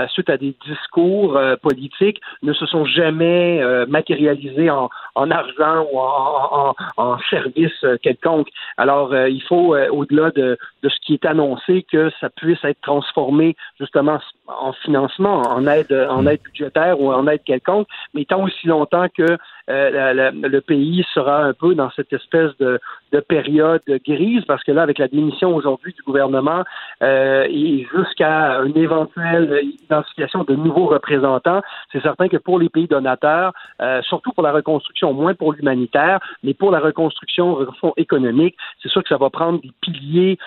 suite 0.08 0.30
à 0.30 0.36
des 0.36 0.54
discours 0.66 1.38
politiques 1.62 2.20
ne 2.42 2.52
se 2.52 2.66
sont 2.66 2.84
jamais 2.84 3.62
matérialisées 3.88 4.70
en, 4.70 4.90
en 5.14 5.30
argent 5.30 5.86
ou 5.92 5.98
en, 5.98 6.74
en, 6.96 7.18
service 7.30 7.84
quelconque. 8.02 8.48
Alors, 8.76 9.14
il 9.14 9.42
faut, 9.42 9.76
au-delà 9.76 10.30
de, 10.30 10.58
de, 10.82 10.88
ce 10.88 10.96
qui 11.04 11.14
est 11.14 11.24
annoncé, 11.24 11.84
que 11.90 12.10
ça 12.20 12.28
puisse 12.30 12.64
être 12.64 12.80
transformé 12.80 13.56
justement 13.78 14.18
en 14.46 14.72
financement, 14.72 15.42
en 15.42 15.66
aide, 15.66 15.92
en 16.10 16.26
aide 16.26 16.40
budgétaire 16.42 17.00
ou 17.00 17.12
en 17.12 17.26
aide 17.26 17.42
quelconque, 17.44 17.88
mais 18.12 18.24
tant 18.24 18.42
aussi 18.42 18.66
longtemps 18.66 19.06
que 19.16 19.38
euh, 19.70 20.30
le 20.32 20.60
pays 20.60 21.04
sera 21.14 21.42
un 21.42 21.52
peu 21.52 21.74
dans 21.74 21.90
cette 21.90 22.12
espèce 22.12 22.56
de, 22.58 22.78
de, 23.12 23.20
période 23.20 23.82
grise, 24.06 24.44
parce 24.46 24.62
que 24.62 24.72
là, 24.72 24.82
avec 24.82 24.98
la 24.98 25.08
démission 25.08 25.54
aujourd'hui 25.54 25.92
du 25.92 26.02
gouvernement 26.02 26.64
euh, 27.02 27.46
et 27.48 27.86
jusqu'à 27.94 28.60
une 28.64 28.76
éventuelle 28.76 29.62
identification 29.84 30.44
de 30.44 30.54
nouveaux 30.54 30.86
représentants, 30.86 31.62
c'est 31.92 32.02
certain 32.02 32.28
que 32.28 32.36
pour 32.36 32.58
les 32.58 32.68
pays 32.68 32.86
donateurs, 32.86 33.52
euh, 33.80 34.02
surtout 34.02 34.32
pour 34.32 34.42
la 34.42 34.52
reconstruction, 34.52 35.12
moins 35.12 35.34
pour 35.34 35.52
l'humanitaire, 35.52 36.20
mais 36.42 36.54
pour 36.54 36.70
la 36.70 36.80
reconstruction 36.80 37.66
économique, 37.96 38.56
c'est 38.82 38.88
sûr 38.88 39.02
que 39.02 39.08
ça 39.08 39.16
va 39.16 39.30
prendre 39.30 39.60
des 39.60 39.72
piliers 39.80 40.38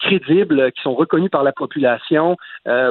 crédibles 0.00 0.72
qui 0.72 0.82
sont 0.82 0.94
reconnus 0.94 1.30
par 1.30 1.42
la 1.42 1.52
population 1.52 2.36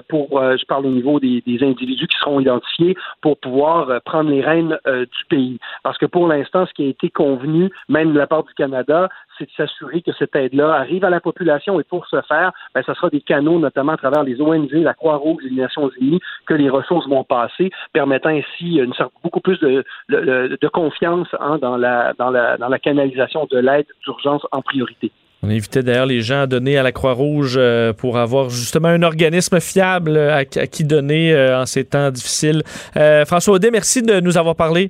pour 0.08 0.26
euh, 0.46 0.58
je 0.58 0.66
parle 0.66 0.86
au 0.86 0.92
niveau 0.92 1.20
des, 1.20 1.44
individus 1.62 2.08
qui 2.08 2.18
seront 2.18 2.40
identifiés 2.40 2.96
pour 3.22 3.38
pouvoir 3.38 3.90
euh, 3.90 4.00
prendre 4.04 4.30
les 4.30 4.42
rênes 4.42 4.78
euh, 4.88 5.06
du 5.06 5.26
pays. 5.30 5.45
Parce 5.84 5.98
que 5.98 6.06
pour 6.06 6.28
l'instant, 6.28 6.66
ce 6.66 6.74
qui 6.74 6.84
a 6.86 6.90
été 6.90 7.10
convenu, 7.10 7.70
même 7.90 8.14
de 8.14 8.18
la 8.18 8.28
part 8.28 8.44
du 8.44 8.54
Canada, 8.54 9.10
c'est 9.38 9.46
de 9.46 9.52
s'assurer 9.58 10.02
que 10.02 10.12
cette 10.18 10.36
aide-là 10.36 10.74
arrive 10.74 11.04
à 11.04 11.10
la 11.10 11.20
population 11.20 11.80
et 11.80 11.84
pour 11.84 12.08
ce 12.08 12.22
faire, 12.28 12.52
ben, 12.74 12.84
ce 12.86 12.94
sera 12.94 13.10
des 13.10 13.22
canaux, 13.22 13.60
notamment 13.60 13.94
à 13.94 13.98
travers 13.98 14.24
les 14.24 14.42
ONG, 14.42 14.72
la 14.72 14.94
Croix-Rouge, 14.94 15.44
les 15.44 15.56
Nations 15.56 15.90
Unies, 16.00 16.22
que 16.46 16.54
les 16.54 16.70
ressources 16.70 17.08
vont 17.08 17.24
passer, 17.24 17.72
permettant 17.94 18.30
ainsi 18.30 18.80
beaucoup 19.24 19.42
plus 19.42 19.60
de, 19.60 20.68
confiance 20.74 21.28
hein, 21.40 21.58
dans, 21.60 21.78
la, 21.78 22.80
canalisation 22.80 23.48
de 23.50 23.58
l'aide 23.58 23.86
d'urgence 24.04 24.46
en 24.52 24.62
priorité. 24.62 25.12
On 25.44 25.50
invitait 25.50 25.84
d'ailleurs 25.84 26.08
les 26.08 26.22
gens 26.22 26.42
à 26.42 26.48
donner 26.48 26.78
à 26.78 26.84
la 26.84 26.92
Croix-Rouge 26.92 27.56
euh, 27.58 27.94
pour 27.94 28.18
avoir 28.18 28.50
justement 28.50 28.88
un 28.88 29.04
organisme 29.04 29.60
fiable 29.60 30.18
à, 30.18 30.44
qui 30.46 30.84
donner 30.84 31.34
euh, 31.34 31.62
en 31.62 31.66
ces 31.66 31.86
temps 31.86 32.10
difficiles. 32.10 32.64
Euh, 32.98 33.26
François 33.26 33.56
Audet, 33.56 33.70
merci 33.70 34.02
de 34.02 34.20
nous 34.22 34.38
avoir 34.38 34.56
parlé. 34.56 34.90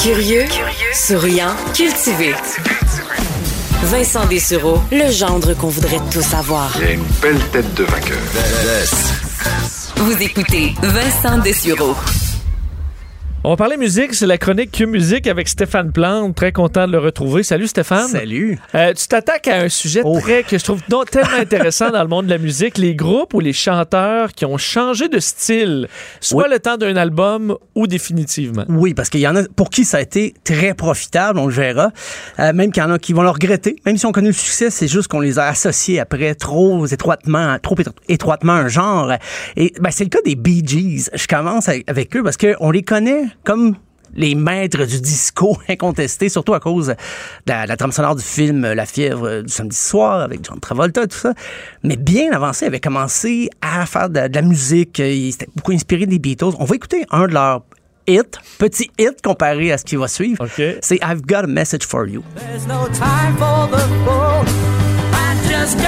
Curieux, 0.00 0.44
souriant, 0.92 1.54
cultivé. 1.72 2.34
Vincent 3.84 4.26
Dessureau, 4.26 4.80
le 4.92 5.10
gendre 5.10 5.54
qu'on 5.54 5.68
voudrait 5.68 6.00
tous 6.10 6.22
savoir. 6.22 6.72
Il 6.80 6.86
a 6.86 6.90
une 6.92 7.04
belle 7.22 7.40
tête 7.52 7.74
de 7.74 7.84
vainqueur. 7.84 8.18
Vous 9.96 10.22
écoutez 10.22 10.74
Vincent 10.82 11.38
Dessureau. 11.38 11.94
On 13.46 13.50
va 13.50 13.56
parler 13.56 13.76
musique, 13.76 14.14
c'est 14.14 14.26
la 14.26 14.38
chronique 14.38 14.70
Q 14.70 14.86
Musique 14.86 15.26
avec 15.26 15.48
Stéphane 15.48 15.92
Plante. 15.92 16.34
Très 16.34 16.50
content 16.50 16.86
de 16.86 16.92
le 16.92 16.98
retrouver. 16.98 17.42
Salut 17.42 17.66
Stéphane. 17.66 18.08
Salut. 18.08 18.58
Euh, 18.74 18.94
tu 18.94 19.06
t'attaques 19.06 19.48
à 19.48 19.58
un 19.58 19.68
sujet 19.68 20.00
oh. 20.02 20.18
très 20.18 20.44
que 20.44 20.56
je 20.56 20.64
trouve 20.64 20.80
tellement 21.10 21.36
intéressant 21.38 21.90
dans 21.90 22.00
le 22.00 22.08
monde 22.08 22.24
de 22.24 22.30
la 22.30 22.38
musique, 22.38 22.78
les 22.78 22.94
groupes 22.94 23.34
ou 23.34 23.40
les 23.40 23.52
chanteurs 23.52 24.32
qui 24.32 24.46
ont 24.46 24.56
changé 24.56 25.08
de 25.08 25.18
style, 25.18 25.88
soit 26.20 26.48
le 26.48 26.58
temps 26.58 26.78
d'un 26.78 26.96
album 26.96 27.54
ou 27.74 27.86
définitivement. 27.86 28.64
Oui, 28.70 28.94
parce 28.94 29.10
qu'il 29.10 29.20
y 29.20 29.28
en 29.28 29.36
a 29.36 29.42
pour 29.54 29.68
qui 29.68 29.84
ça 29.84 29.98
a 29.98 30.00
été 30.00 30.32
très 30.42 30.72
profitable, 30.72 31.38
on 31.38 31.46
le 31.46 31.52
verra. 31.52 31.90
Euh, 32.38 32.54
même 32.54 32.72
qu'il 32.72 32.82
y 32.82 32.86
en 32.86 32.92
a 32.92 32.98
qui 32.98 33.12
vont 33.12 33.24
le 33.24 33.28
regretter. 33.28 33.76
Même 33.84 33.98
si 33.98 34.06
on 34.06 34.12
connaît 34.12 34.28
le 34.28 34.32
succès, 34.32 34.70
c'est 34.70 34.88
juste 34.88 35.08
qu'on 35.08 35.20
les 35.20 35.38
a 35.38 35.48
associés 35.48 36.00
après 36.00 36.34
trop 36.34 36.86
étroitement, 36.86 37.58
trop 37.60 37.76
étroitement 38.08 38.54
un 38.54 38.68
genre. 38.68 39.12
Et 39.56 39.74
ben, 39.80 39.90
c'est 39.90 40.04
le 40.04 40.10
cas 40.10 40.22
des 40.24 40.34
Bee 40.34 40.62
Gees. 40.66 41.10
Je 41.12 41.26
commence 41.26 41.68
avec 41.68 42.16
eux 42.16 42.22
parce 42.22 42.38
qu'on 42.38 42.70
les 42.70 42.82
connaît 42.82 43.33
comme 43.42 43.76
les 44.16 44.34
maîtres 44.34 44.84
du 44.84 45.00
disco 45.00 45.56
incontestés, 45.68 46.28
surtout 46.28 46.54
à 46.54 46.60
cause 46.60 46.94
de 47.46 47.52
la, 47.52 47.76
trame 47.76 47.92
sonore 47.92 48.16
du 48.16 48.22
film 48.22 48.72
La 48.72 48.86
fièvre 48.86 49.42
du 49.42 49.52
samedi 49.52 49.76
soir 49.76 50.20
avec 50.20 50.44
John 50.44 50.60
Travolta, 50.60 51.06
tout 51.06 51.16
ça. 51.16 51.34
Mais 51.82 51.96
bien 51.96 52.32
avancé, 52.32 52.64
ils 52.64 52.68
avaient 52.68 52.80
commencé 52.80 53.50
à 53.60 53.86
faire 53.86 54.08
de, 54.08 54.20
la 54.32 54.42
musique. 54.42 54.98
Ils 54.98 55.30
étaient 55.30 55.48
beaucoup 55.54 55.72
inspirés 55.72 56.06
des 56.06 56.18
Beatles. 56.18 56.54
On 56.58 56.64
va 56.64 56.76
écouter 56.76 57.04
un 57.10 57.26
de 57.26 57.34
leurs 57.34 57.62
hits, 58.06 58.22
petit 58.58 58.90
hit 58.98 59.20
comparé 59.22 59.72
à 59.72 59.78
ce 59.78 59.84
qui 59.84 59.96
va 59.96 60.08
suivre. 60.08 60.46
C'est 60.80 60.98
I've 61.02 61.22
Got 61.22 61.44
a 61.44 61.46
Message 61.46 61.84
for 61.84 62.06
You. 62.06 62.22
There's 62.36 62.66
no 62.66 62.86
time 62.88 63.36
for 63.36 63.68
the 63.68 63.84
I 65.12 65.36
just 65.48 65.78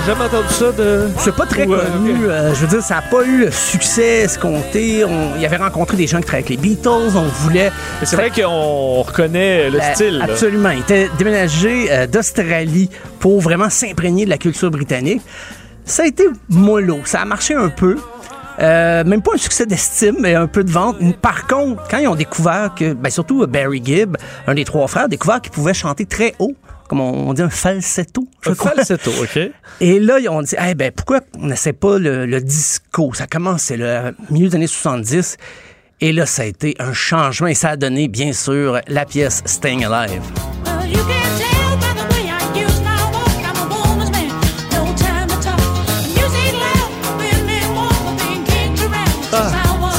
j'ai 0.00 0.06
jamais 0.06 0.24
entendu 0.24 0.48
ça 0.48 0.72
de. 0.72 1.08
C'est 1.18 1.34
pas 1.34 1.46
très 1.46 1.66
connu. 1.66 2.26
Euh, 2.26 2.54
je 2.54 2.60
veux 2.60 2.66
dire, 2.66 2.82
ça 2.82 2.96
n'a 2.96 3.02
pas 3.02 3.24
eu 3.24 3.38
le 3.38 3.50
succès 3.50 4.22
escompté. 4.22 5.04
On... 5.04 5.36
Il 5.38 5.44
avait 5.44 5.56
rencontré 5.56 5.96
des 5.96 6.06
gens 6.06 6.18
qui 6.18 6.24
travaillaient 6.24 6.46
avec 6.46 6.62
les 6.62 6.68
Beatles. 6.68 7.16
On 7.16 7.28
voulait. 7.42 7.70
C'est 8.02 8.16
vrai 8.16 8.30
qu'on 8.30 9.02
reconnaît 9.02 9.70
le 9.70 9.80
style. 9.92 10.20
Absolument. 10.22 10.70
Il 10.70 10.80
était 10.80 11.08
déménagé 11.18 11.90
euh, 11.90 12.06
d'Australie 12.06 12.90
pour 13.18 13.40
vraiment 13.40 13.68
s'imprégner 13.70 14.24
de 14.24 14.30
la 14.30 14.38
culture 14.38 14.70
britannique. 14.70 15.22
Ça 15.84 16.04
a 16.04 16.06
été 16.06 16.24
mollo. 16.48 17.00
Ça 17.04 17.20
a 17.20 17.24
marché 17.24 17.54
un 17.54 17.68
peu. 17.68 17.96
Euh, 18.60 19.04
même 19.04 19.22
pas 19.22 19.32
un 19.34 19.38
succès 19.38 19.64
d'estime, 19.64 20.16
mais 20.20 20.34
un 20.34 20.46
peu 20.46 20.64
de 20.64 20.70
vente. 20.70 20.96
Par 21.22 21.46
contre, 21.46 21.82
quand 21.90 21.98
ils 21.98 22.08
ont 22.08 22.14
découvert 22.14 22.74
que, 22.76 22.92
ben 22.92 23.10
surtout 23.10 23.46
Barry 23.46 23.80
Gibb, 23.82 24.16
un 24.46 24.54
des 24.54 24.64
trois 24.64 24.86
frères, 24.86 25.04
a 25.04 25.08
découvert 25.08 25.40
qu'il 25.40 25.52
pouvait 25.52 25.72
chanter 25.72 26.04
très 26.04 26.34
haut, 26.38 26.54
comme 26.90 27.02
on, 27.02 27.32
dit, 27.34 27.42
un 27.42 27.50
falsetto. 27.50 28.26
un 28.46 28.54
falsetto, 28.56 29.12
OK. 29.22 29.38
Et 29.80 30.00
là, 30.00 30.18
on 30.28 30.42
dit, 30.42 30.56
eh 30.60 30.74
ben, 30.74 30.90
pourquoi 30.90 31.20
on 31.38 31.46
n'essaie 31.46 31.72
pas 31.72 32.00
le, 32.00 32.40
disco? 32.40 33.14
Ça 33.14 33.28
commence, 33.28 33.62
c'est 33.62 33.76
le 33.76 34.12
milieu 34.28 34.48
des 34.48 34.56
années 34.56 34.66
70. 34.66 35.36
Et 36.00 36.12
là, 36.12 36.26
ça 36.26 36.42
a 36.42 36.46
été 36.46 36.74
un 36.80 36.92
changement 36.92 37.46
et 37.46 37.54
ça 37.54 37.68
a 37.68 37.76
donné, 37.76 38.08
bien 38.08 38.32
sûr, 38.32 38.80
la 38.88 39.04
pièce 39.04 39.40
Staying 39.44 39.84
Alive. 39.84 40.22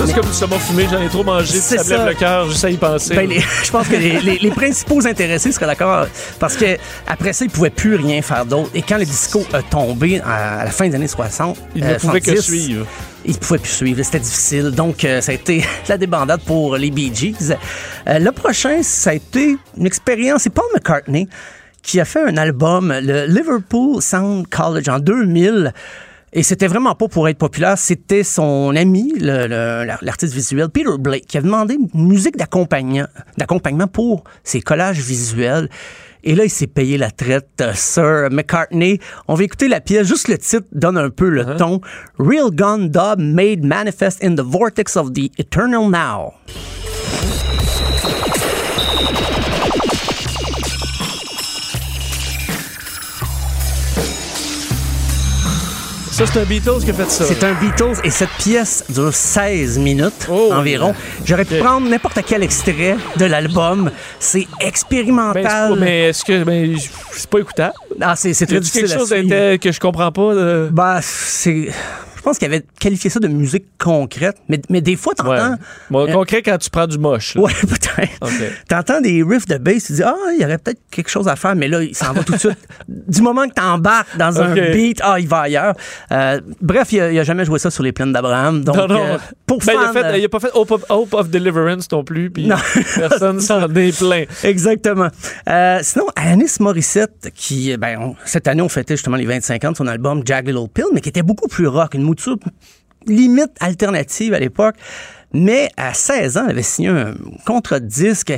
Ça, 0.01 0.07
c'est 0.07 0.13
comme 0.13 0.25
du 0.29 0.33
saumon 0.33 0.57
fumé. 0.57 0.87
J'en 0.89 0.99
ai 0.99 1.09
trop 1.09 1.23
mangé. 1.23 1.59
Ça 1.59 1.83
me 1.83 1.89
lève 1.89 2.07
le 2.07 2.13
cœur 2.15 2.49
juste 2.49 2.65
à 2.65 2.69
y 2.71 2.77
penser. 2.77 3.13
Ben, 3.15 3.29
les- 3.29 3.39
je 3.63 3.69
pense 3.71 3.87
que 3.87 3.95
les, 3.95 4.19
les- 4.21 4.39
les 4.39 4.49
principaux 4.49 5.05
intéressés 5.05 5.51
seraient 5.51 5.67
d'accord 5.67 6.07
parce 6.39 6.55
que 6.55 6.75
après 7.05 7.33
ça, 7.33 7.45
ils 7.45 7.51
pouvaient 7.51 7.69
plus 7.69 7.95
rien 7.97 8.19
faire 8.23 8.45
d'autre. 8.47 8.71
Et 8.73 8.81
quand 8.81 8.97
le 8.97 9.05
disco 9.05 9.45
a 9.53 9.61
tombé 9.61 10.19
à, 10.21 10.65
la 10.65 10.71
fin 10.71 10.87
des 10.89 10.95
années 10.95 11.07
60, 11.07 11.55
Ils 11.75 11.83
ne 11.83 11.91
euh, 11.91 11.97
pouvaient 11.99 12.19
que 12.19 12.35
70, 12.35 12.41
suivre. 12.63 12.87
Ils 13.25 13.33
ne 13.33 13.37
pouvaient 13.37 13.59
plus 13.59 13.69
suivre. 13.71 14.03
C'était 14.03 14.19
difficile. 14.19 14.71
Donc, 14.71 15.05
euh, 15.05 15.21
ça 15.21 15.33
a 15.33 15.35
été 15.35 15.63
la 15.87 15.97
débandade 15.99 16.41
pour 16.47 16.77
les 16.77 16.89
Bee 16.89 17.11
Gees. 17.13 17.53
Euh, 18.07 18.17
le 18.17 18.31
prochain, 18.31 18.81
ça 18.81 19.11
a 19.11 19.13
été 19.13 19.55
une 19.77 19.85
expérience. 19.85 20.41
C'est 20.43 20.49
Paul 20.49 20.65
McCartney 20.73 21.27
qui 21.83 21.99
a 21.99 22.05
fait 22.05 22.23
un 22.23 22.37
album, 22.37 22.91
le 22.91 23.25
Liverpool 23.27 24.01
Sound 24.01 24.47
College, 24.47 24.89
en 24.89 24.97
2000. 24.99 25.73
Et 26.33 26.43
c'était 26.43 26.67
vraiment 26.67 26.95
pas 26.95 27.09
pour 27.09 27.27
être 27.27 27.37
populaire, 27.37 27.77
c'était 27.77 28.23
son 28.23 28.73
ami, 28.77 29.13
l'artiste 29.19 30.33
visuel 30.33 30.69
Peter 30.69 30.97
Blake, 30.97 31.25
qui 31.25 31.37
a 31.37 31.41
demandé 31.41 31.77
une 31.93 32.07
musique 32.07 32.37
d'accompagnement 32.37 33.87
pour 33.91 34.23
ses 34.41 34.61
collages 34.61 35.01
visuels. 35.01 35.67
Et 36.23 36.35
là, 36.35 36.45
il 36.45 36.49
s'est 36.49 36.67
payé 36.67 36.97
la 36.97 37.11
traite, 37.11 37.49
euh, 37.61 37.73
Sir 37.73 38.29
McCartney. 38.31 38.99
On 39.27 39.33
va 39.33 39.43
écouter 39.43 39.67
la 39.67 39.81
pièce, 39.81 40.07
juste 40.07 40.27
le 40.27 40.37
titre 40.37 40.67
donne 40.71 40.97
un 40.97 41.09
peu 41.09 41.27
le 41.27 41.57
ton. 41.57 41.81
Real 42.19 42.51
Gun 42.51 42.89
Dub 42.89 43.19
made 43.19 43.65
manifest 43.65 44.23
in 44.23 44.35
the 44.35 44.43
vortex 44.43 44.95
of 44.95 45.13
the 45.13 45.31
eternal 45.39 45.89
now. 45.89 46.33
Ça, 56.21 56.27
c'est 56.33 56.39
un 56.39 56.45
Beatles 56.45 56.83
qui 56.83 56.91
a 56.91 56.93
fait 56.93 57.09
ça. 57.09 57.25
C'est 57.25 57.43
un 57.43 57.53
Beatles 57.53 57.99
et 58.03 58.11
cette 58.11 58.29
pièce 58.37 58.83
dure 58.89 59.11
16 59.11 59.79
minutes 59.79 60.27
Oh, 60.29 60.51
environ. 60.53 60.93
J'aurais 61.25 61.45
pu 61.45 61.55
prendre 61.57 61.89
n'importe 61.89 62.19
quel 62.27 62.43
extrait 62.43 62.95
de 63.17 63.25
l'album. 63.25 63.89
C'est 64.19 64.47
Ben, 64.59 64.67
expérimental. 64.67 65.43
pas- 65.43 65.75
mais 65.75 66.09
est-ce 66.09 66.23
que 66.23 66.43
ben, 66.43 66.75
c'est 67.11 67.27
pas 67.27 67.39
écoutable? 67.39 67.73
Ah, 67.99 68.15
c'est 68.15 68.33
très 68.33 68.59
difficile 68.59 68.83
quelque 68.87 68.99
chose 68.99 69.09
que 69.09 69.71
je 69.71 69.79
comprends 69.79 70.11
pas? 70.11 70.33
Bah, 70.71 70.99
c'est. 71.01 71.69
Je 72.21 72.23
pense 72.23 72.37
qu'il 72.37 72.45
avait 72.47 72.63
qualifié 72.79 73.09
ça 73.09 73.19
de 73.19 73.27
musique 73.27 73.65
concrète, 73.79 74.37
mais, 74.47 74.61
mais 74.69 74.79
des 74.81 74.95
fois, 74.95 75.13
Ouais. 75.25 75.37
t'entends. 75.39 75.55
Bon, 75.89 76.07
Euh, 76.07 76.13
concret 76.13 76.43
quand 76.43 76.55
tu 76.59 76.69
prends 76.69 76.85
du 76.85 76.99
moche. 76.99 77.35
Ouais, 77.35 77.51
peut-être. 77.61 78.11
OK. 78.21 78.31
T'entends 78.69 79.01
des 79.01 79.23
riffs 79.27 79.47
de 79.47 79.57
bass, 79.57 79.85
tu 79.85 79.93
dis, 79.93 80.03
ah, 80.03 80.13
il 80.35 80.39
y 80.41 80.45
aurait 80.45 80.59
peut-être 80.59 80.79
quelque 80.91 81.09
chose 81.09 81.27
à 81.27 81.35
faire, 81.35 81.55
mais 81.55 81.67
là, 81.67 81.81
il 81.81 81.95
s'en 81.95 82.13
va 82.13 82.23
tout 82.23 82.33
de 82.33 82.37
suite. 82.37 82.57
Du 82.87 83.21
moment 83.23 83.47
que 83.47 83.53
t'embarques 83.55 84.15
dans 84.17 84.39
un 84.39 84.53
beat, 84.53 84.99
ah, 85.03 85.19
il 85.19 85.27
va 85.27 85.39
ailleurs. 85.41 85.73
Euh, 86.11 86.39
bref, 86.61 86.91
il 86.93 87.01
a, 87.01 87.11
il 87.11 87.17
a 87.19 87.23
jamais 87.23 87.43
joué 87.43 87.57
ça 87.57 87.71
sur 87.71 87.81
les 87.83 87.91
plaines 87.91 88.11
d'Abraham. 88.13 88.63
Donc, 88.63 88.75
non, 88.75 88.87
non. 88.87 89.03
euh, 89.03 89.17
pour 89.47 89.57
Ben, 89.59 89.73
il, 89.73 89.79
a 89.85 89.91
fait- 89.91 90.05
euh, 90.05 90.17
il 90.17 90.25
a 90.25 90.29
pas 90.29 90.39
fait 90.39 90.51
Hope 90.53 90.69
of, 90.71 90.85
Hope 90.89 91.13
of 91.15 91.29
Deliverance 91.29 91.91
non 91.91 92.03
plus, 92.03 92.29
puis 92.29 92.47
personne 92.95 93.39
s'en 93.41 93.61
est 93.73 93.97
plaint. 93.97 94.27
Exactement. 94.43 95.07
Euh, 95.49 95.79
sinon, 95.81 96.05
Alanis 96.15 96.57
Morissette, 96.59 97.31
qui, 97.33 97.75
ben, 97.77 97.97
on- 97.99 98.15
cette 98.25 98.47
année, 98.47 98.61
on 98.61 98.69
fêtait 98.69 98.95
justement 98.95 99.17
les 99.17 99.25
25 99.25 99.63
ans 99.65 99.71
de 99.71 99.77
son 99.77 99.87
album 99.87 100.21
Jagged 100.25 100.47
Little 100.53 100.69
Pill, 100.73 100.85
mais 100.93 101.01
qui 101.01 101.09
était 101.09 101.23
beaucoup 101.23 101.47
plus 101.47 101.67
rock, 101.67 101.93
une 101.95 102.03
limite 103.05 103.51
alternative 103.59 104.33
à 104.33 104.39
l'époque. 104.39 104.75
Mais 105.33 105.69
à 105.77 105.93
16 105.93 106.37
ans, 106.37 106.43
elle 106.45 106.51
avait 106.51 106.61
signé 106.61 106.89
un 106.89 107.13
contre-disque 107.45 108.33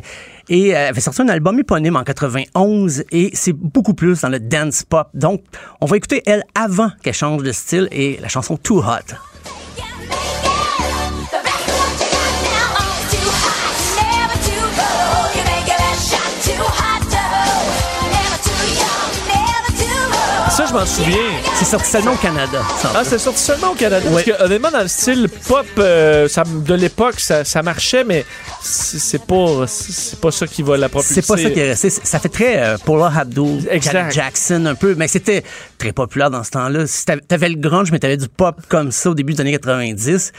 et 0.48 0.68
elle 0.70 0.90
avait 0.90 1.02
sorti 1.02 1.24
un 1.24 1.30
album 1.30 1.60
éponyme 1.60 1.96
en 1.96 2.04
91 2.04 3.06
et 3.12 3.32
c'est 3.34 3.54
beaucoup 3.54 3.96
plus 3.96 4.22
dans 4.22 4.30
le 4.30 4.40
dance 4.40 4.84
pop. 4.84 5.10
Donc, 5.16 5.42
on 5.82 5.88
va 5.88 5.98
écouter 5.98 6.22
elle 6.28 6.44
avant 6.54 6.92
qu'elle 7.02 7.16
change 7.16 7.42
de 7.42 7.52
style 7.52 7.88
et 7.92 8.20
la 8.22 8.28
chanson 8.28 8.58
Too 8.58 8.80
Hot. 8.80 9.33
Je 20.74 20.80
m'en 20.80 20.86
souviens. 20.86 21.18
C'est 21.56 21.66
sorti 21.66 21.90
seulement 21.90 22.14
au 22.14 22.18
Canada. 22.18 22.60
ça. 22.82 22.92
Ah, 22.96 23.04
c'est 23.04 23.20
sorti 23.20 23.40
seulement 23.42 23.72
au 23.72 23.76
Canada? 23.76 24.08
Ouais. 24.10 24.24
Parce 24.24 24.38
que, 24.38 24.44
honnêtement, 24.44 24.72
dans 24.72 24.82
le 24.82 24.88
style 24.88 25.30
pop 25.48 25.66
euh, 25.78 26.28
ça- 26.28 26.44
de 26.46 26.74
l'époque, 26.74 27.20
ça, 27.20 27.44
ça 27.46 27.62
marchait, 27.62 28.04
mais 28.04 28.26
c'est 28.62 29.24
pas, 29.26 29.66
c'est 29.68 30.20
pas 30.20 30.32
ça 30.32 30.48
qui 30.48 30.64
va 30.64 30.78
la 30.78 30.90
propulser. 30.90 31.22
C'est 31.22 31.28
pas 31.28 31.38
ça 31.38 31.50
qui 31.52 31.60
est 31.60 31.70
resté. 31.70 31.90
Ça 31.90 32.20
fait 32.20 32.30
très 32.30 32.58
euh, 32.64 32.78
Paula 32.84 33.12
Abdul, 33.16 33.60
Jackson 34.12 34.66
un 34.66 34.76
peu, 34.76 34.96
mais 34.96 35.08
c'était 35.08 35.44
très 35.78 35.92
populaire 35.92 36.32
dans 36.32 36.44
ce 36.44 36.52
temps-là. 36.52 36.86
T'avais 37.28 37.50
le 37.50 37.56
grunge, 37.60 37.92
mais 37.92 38.00
t'avais 38.00 38.18
du 38.18 38.28
pop 38.28 38.56
comme 38.68 38.92
ça 38.92 39.12
au 39.12 39.14
début 39.14 39.34
des 39.34 39.42
années 39.42 39.52
90. 39.52 40.32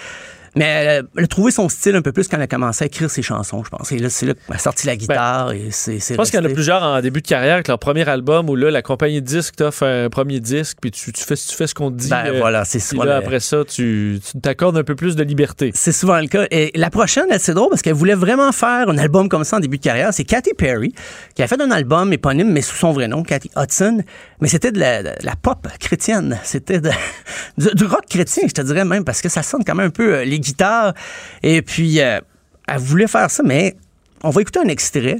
Mais 0.57 1.01
euh, 1.01 1.03
elle 1.17 1.25
a 1.25 1.27
trouvé 1.27 1.51
son 1.51 1.69
style 1.69 1.97
un 1.97 2.03
peu 2.03 2.13
plus 2.13 2.29
quand 2.29 2.37
elle 2.37 2.45
a 2.45 2.47
commencé 2.47 2.85
à 2.85 2.87
écrire 2.87 3.11
ses 3.11 3.23
chansons, 3.23 3.65
je 3.65 3.71
pense. 3.71 3.91
Et 3.93 3.99
là, 3.99 4.09
c'est 4.09 4.27
là 4.27 4.35
qu'elle 4.35 4.57
a 4.57 4.59
sorti 4.59 4.87
la 4.87 4.97
guitare 4.97 5.53
et 5.53 5.69
c'est 5.71 5.93
Ben, 5.93 6.01
Je 6.01 6.15
pense 6.15 6.31
qu'il 6.31 6.41
y 6.41 6.43
en 6.43 6.47
a 6.47 6.53
plusieurs 6.53 6.83
en 6.83 7.01
début 7.01 7.23
de 7.23 7.27
carrière 7.27 7.55
avec 7.55 7.69
leur 7.69 7.79
premier 7.79 8.09
album 8.09 8.49
où 8.49 8.57
là, 8.57 8.71
la 8.71 8.83
compagnie 8.83 9.21
de 9.21 9.27
disques 9.27 9.57
t'offre 9.57 9.85
un 9.85 10.09
premier 10.11 10.41
disque, 10.41 10.79
puis 10.81 10.91
tu, 10.91 11.13
tu 11.13 11.25
fais, 11.25 11.37
tu 11.37 11.55
fais 11.55 11.67
ce 11.67 11.75
qu'on 11.75 11.91
te 11.91 11.97
dit. 11.97 12.09
Ben, 12.09 12.27
euh, 12.27 12.39
voilà, 12.39 12.65
c'est 12.65 12.79
souvent 12.79 13.05
là, 13.05 13.17
après 13.17 13.41
ça, 13.41 13.65
tu 13.65 14.21
t'accordes 14.43 14.77
un 14.77 14.85
peu 14.85 14.95
plus 14.95 15.17
de 15.17 15.23
liberté. 15.25 15.73
C'est 15.75 15.93
souvent 15.93 16.19
le 16.19 16.27
cas. 16.27 16.47
Et 16.51 16.71
la 16.75 16.91
prochaine, 16.91 17.27
elle, 17.31 17.41
c'est 17.41 17.55
drôle 17.55 17.71
parce 17.71 17.83
qu'elle 17.83 17.95
voulait 17.95 18.15
vraiment 18.15 18.53
faire 18.53 18.89
un 18.89 18.99
album 18.99 19.29
comme 19.29 19.45
ça 19.45 19.57
en 19.57 19.61
début 19.61 19.79
de 19.79 19.83
carrière. 19.83 20.13
C'est 20.13 20.25
Katy 20.25 20.53
Perry 20.57 20.95
qui 21.35 21.43
a 21.43 21.49
fait 21.49 21.61
un 21.61 21.71
album 21.71 22.13
éponyme, 22.13 22.51
mais 22.51 22.63
sous 22.63 22.77
son 22.77 22.93
vrai 22.93 23.09
nom, 23.09 23.23
Katy 23.23 23.51
Hudson. 23.57 24.03
Mais 24.41 24.49
c'était 24.49 24.73
de 24.73 24.79
la, 24.79 25.03
de 25.03 25.11
la 25.23 25.37
pop 25.37 25.67
chrétienne. 25.81 26.39
C'était 26.45 26.81
du, 27.59 27.85
rock 27.85 28.05
chrétien, 28.09 28.45
je 28.47 28.53
te 28.53 28.63
dirais 28.63 28.85
même, 28.85 29.05
parce 29.05 29.23
que 29.23 29.29
ça 29.29 29.43
sonne 29.43 29.65
quand 29.65 29.75
même 29.75 29.87
un 29.87 29.91
peu 29.91 30.15
euh, 30.15 30.25
les 30.25 30.39
guitares. 30.45 30.95
Et 31.43 31.63
puis, 31.63 32.01
euh, 32.01 32.21
elle 32.69 32.79
voulait 32.79 33.07
faire 33.07 33.31
ça, 33.31 33.43
mais 33.43 33.77
on 34.23 34.31
va 34.31 34.41
écouter 34.41 34.61
un 34.61 34.69
extrait. 34.69 35.19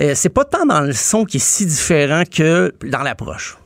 Euh, 0.00 0.12
c'est 0.14 0.28
pas 0.28 0.44
tant 0.44 0.66
dans 0.66 0.80
le 0.80 0.92
son 0.92 1.24
qui 1.24 1.38
est 1.38 1.40
si 1.40 1.66
différent 1.66 2.24
que 2.24 2.74
dans 2.84 3.02
l'approche. 3.02 3.56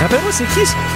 Rappelle-moi, 0.00 0.32
c'est 0.32 0.44
qui? 0.48 0.93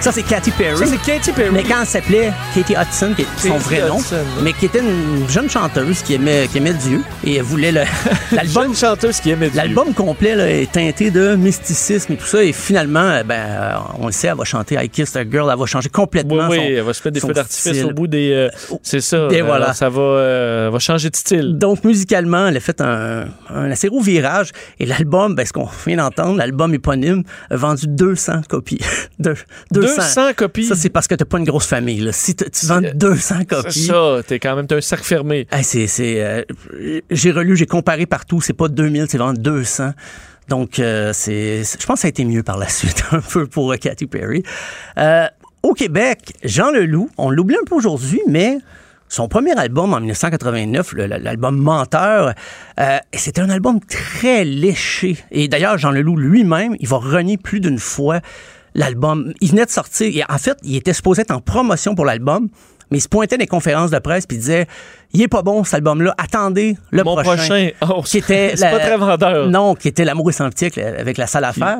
Ça? 0.00 0.12
C'est 0.12 0.22
Katy 0.22 0.50
Perry. 0.52 0.76
Ça, 0.78 0.86
c'est 0.86 1.00
Katy 1.02 1.32
Perry. 1.32 1.50
Mais 1.52 1.62
quand 1.62 1.80
elle 1.80 1.86
s'appelait 1.86 2.32
Katie 2.54 2.74
Hudson, 2.74 3.12
qui 3.16 3.22
est 3.22 3.26
son 3.38 3.54
Katy 3.54 3.64
vrai 3.64 3.88
nom, 3.88 3.98
mais 4.42 4.52
qui 4.52 4.66
était 4.66 4.80
une 4.80 5.28
jeune 5.28 5.48
chanteuse 5.50 6.02
qui 6.02 6.14
aimait, 6.14 6.48
qui 6.50 6.58
aimait 6.58 6.74
Dieu 6.74 7.00
et 7.24 7.36
elle 7.36 7.42
voulait 7.42 7.72
le. 7.72 7.80
L'album, 8.32 8.74
chanteuse 8.74 9.20
qui 9.20 9.30
aimait 9.30 9.48
Dieu. 9.50 9.56
l'album 9.56 9.92
complet 9.94 10.34
là, 10.36 10.48
est 10.50 10.70
teinté 10.70 11.10
de 11.10 11.34
mysticisme 11.36 12.12
et 12.12 12.16
tout 12.16 12.26
ça. 12.26 12.42
Et 12.44 12.52
finalement, 12.52 13.00
euh, 13.00 13.22
ben, 13.22 13.34
euh, 13.34 13.72
on 13.98 14.06
le 14.06 14.12
sait, 14.12 14.28
elle 14.28 14.36
va 14.36 14.44
chanter 14.44 14.76
I 14.82 14.88
Kissed 14.88 15.16
a 15.16 15.24
Girl, 15.28 15.48
elle 15.52 15.58
va 15.58 15.66
changer 15.66 15.86
Oui, 15.88 15.92
complètement 15.92 16.48
oui, 16.48 16.56
son- 16.56 16.62
elle 16.62 16.80
va 16.82 16.92
se 16.94 17.00
mettre 17.00 17.14
des 17.14 17.20
feux 17.20 17.32
d'artifice 17.32 17.84
au 17.84 17.90
bout 17.90 18.06
des. 18.06 18.32
euh, 18.32 18.48
c'est 18.82 19.00
ça. 19.00 19.28
Et 19.30 19.36
Alors, 19.36 19.46
voilà. 19.48 19.72
Ça 19.74 19.88
va, 19.88 20.00
euh, 20.00 20.70
va 20.72 20.78
changer 20.78 21.10
de 21.10 21.16
style. 21.16 21.58
Donc, 21.58 21.84
musicalement, 21.84 22.46
elle 22.48 22.56
a 22.56 22.60
fait 22.60 22.80
un, 22.80 23.24
un 23.50 23.70
assez 23.70 23.88
gros 23.88 24.00
virage. 24.00 24.50
Et 24.80 24.86
l'album, 24.86 25.34
ben, 25.34 25.44
ce 25.46 25.52
qu'on 25.52 25.68
vient 25.86 25.96
d'entendre, 25.96 26.36
l'album 26.38 26.72
éponyme, 26.74 27.22
a 27.50 27.56
vendu 27.56 27.86
200 27.88 28.42
copies. 28.48 28.80
Deux- 29.18 29.34
200 29.72 30.32
copies. 30.36 30.64
Ça, 30.66 30.74
c'est 30.76 30.88
parce 30.90 31.06
que 31.08 31.14
t'as 31.14 31.24
pas 31.24 31.38
une 31.38 31.44
grosse 31.44 31.66
famille. 31.66 32.00
Là. 32.00 32.12
Si 32.12 32.34
tu 32.36 32.44
vends 32.66 32.80
200 32.80 33.34
C'est 33.40 33.44
copies... 33.46 33.86
ça, 33.86 34.18
t'es 34.26 34.38
quand 34.38 34.56
même 34.56 34.66
t'as 34.66 34.76
un 34.76 34.80
cercle 34.80 35.04
fermé. 35.06 35.46
Hey, 35.52 35.64
c'est, 35.64 35.86
c'est, 35.86 36.22
euh, 36.22 36.42
j'ai 37.10 37.30
relu, 37.32 37.56
j'ai 37.56 37.66
comparé 37.66 38.06
partout. 38.06 38.40
C'est 38.40 38.52
pas 38.52 38.68
2000, 38.68 39.06
c'est 39.08 39.18
vraiment 39.18 39.32
200. 39.34 39.90
Donc, 40.48 40.78
euh, 40.78 41.12
c'est, 41.12 41.64
c'est- 41.64 41.80
je 41.80 41.86
pense 41.86 41.94
que 41.96 42.00
ça 42.02 42.06
a 42.06 42.10
été 42.10 42.24
mieux 42.24 42.42
par 42.42 42.56
la 42.58 42.68
suite, 42.68 43.02
un 43.12 43.20
peu 43.20 43.46
pour 43.46 43.72
euh, 43.72 43.76
Katy 43.76 44.06
Perry. 44.06 44.42
Euh, 44.98 45.26
au 45.62 45.72
Québec, 45.72 46.32
Jean 46.44 46.70
Leloup, 46.70 47.10
on 47.18 47.30
l'oublie 47.30 47.56
un 47.56 47.64
peu 47.66 47.74
aujourd'hui, 47.74 48.20
mais 48.28 48.58
son 49.08 49.26
premier 49.28 49.52
album 49.56 49.92
en 49.94 49.98
1989, 50.00 50.92
le- 50.92 51.06
le- 51.06 51.16
l'album 51.18 51.56
Menteur, 51.56 52.34
euh, 52.80 52.98
c'était 53.12 53.40
un 53.40 53.50
album 53.50 53.80
très 53.80 54.44
léché. 54.44 55.16
Et 55.32 55.48
d'ailleurs, 55.48 55.78
Jean 55.78 55.90
Leloup 55.90 56.16
lui-même, 56.16 56.76
il 56.78 56.86
va 56.88 56.98
renier 56.98 57.36
plus 57.38 57.58
d'une 57.60 57.78
fois 57.78 58.20
l'album. 58.76 59.32
Il 59.40 59.50
venait 59.50 59.64
de 59.66 59.70
sortir. 59.70 60.06
Et 60.16 60.22
en 60.32 60.38
fait, 60.38 60.56
il 60.62 60.76
était 60.76 60.92
supposé 60.92 61.22
être 61.22 61.32
en 61.32 61.40
promotion 61.40 61.94
pour 61.94 62.04
l'album, 62.04 62.48
mais 62.90 62.98
il 62.98 63.00
se 63.00 63.08
pointait 63.08 63.36
les 63.36 63.48
conférences 63.48 63.90
de 63.90 63.98
presse 63.98 64.26
puis 64.26 64.36
il 64.36 64.40
disait 64.40 64.66
il 65.12 65.22
est 65.22 65.28
pas 65.28 65.42
bon 65.42 65.64
cet 65.64 65.74
album-là, 65.74 66.14
attendez 66.18 66.76
le 66.90 67.02
Mon 67.02 67.16
prochain. 67.20 67.70
Oh, 67.88 68.02
qui 68.02 68.18
était 68.18 68.52
c'est 68.56 68.70
pas 68.70 68.78
très 68.78 68.96
vendeur. 68.96 69.48
Non, 69.48 69.74
qui 69.74 69.88
était 69.88 70.04
L'amour 70.04 70.30
est 70.30 70.34
sans 70.34 70.48
la- 70.76 71.00
avec 71.00 71.16
la 71.18 71.26
salle 71.26 71.44
à 71.44 71.52
faire. 71.52 71.78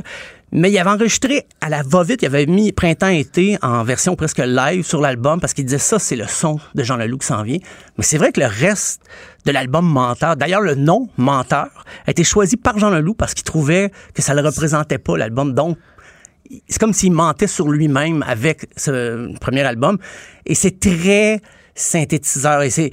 Mais 0.52 0.70
il 0.70 0.78
avait 0.78 0.90
enregistré 0.90 1.44
à 1.60 1.68
la 1.68 1.82
va-vite, 1.82 2.22
il 2.22 2.26
avait 2.26 2.46
mis 2.46 2.70
printemps-été 2.72 3.58
en 3.62 3.82
version 3.82 4.14
presque 4.14 4.38
live 4.38 4.84
sur 4.86 5.00
l'album 5.00 5.40
parce 5.40 5.52
qu'il 5.54 5.64
disait 5.64 5.78
ça, 5.78 5.98
c'est 5.98 6.14
le 6.16 6.26
son 6.28 6.58
de 6.74 6.82
Jean 6.84 6.96
Leloup 6.96 7.18
qui 7.18 7.26
s'en 7.26 7.42
vient. 7.42 7.58
Mais 7.98 8.04
c'est 8.04 8.16
vrai 8.16 8.30
que 8.32 8.40
le 8.40 8.46
reste 8.46 9.02
de 9.44 9.50
l'album 9.52 9.84
Menteur, 9.86 10.36
d'ailleurs 10.36 10.60
le 10.60 10.76
nom 10.76 11.08
Menteur, 11.18 11.68
a 12.06 12.10
été 12.10 12.22
choisi 12.24 12.56
par 12.56 12.78
Jean 12.78 12.90
Leloup 12.90 13.14
parce 13.14 13.34
qu'il 13.34 13.42
trouvait 13.44 13.90
que 14.14 14.22
ça 14.22 14.34
le 14.34 14.40
représentait 14.40 14.98
pas 14.98 15.16
l'album. 15.18 15.52
Donc, 15.52 15.78
c'est 16.68 16.78
comme 16.78 16.92
s'il 16.92 17.12
mentait 17.12 17.46
sur 17.46 17.68
lui-même 17.68 18.24
avec 18.26 18.66
ce 18.76 19.36
premier 19.38 19.62
album. 19.62 19.98
Et 20.44 20.54
c'est 20.54 20.78
très 20.78 21.40
synthétiseur. 21.74 22.62
Et 22.62 22.70
c'est. 22.70 22.90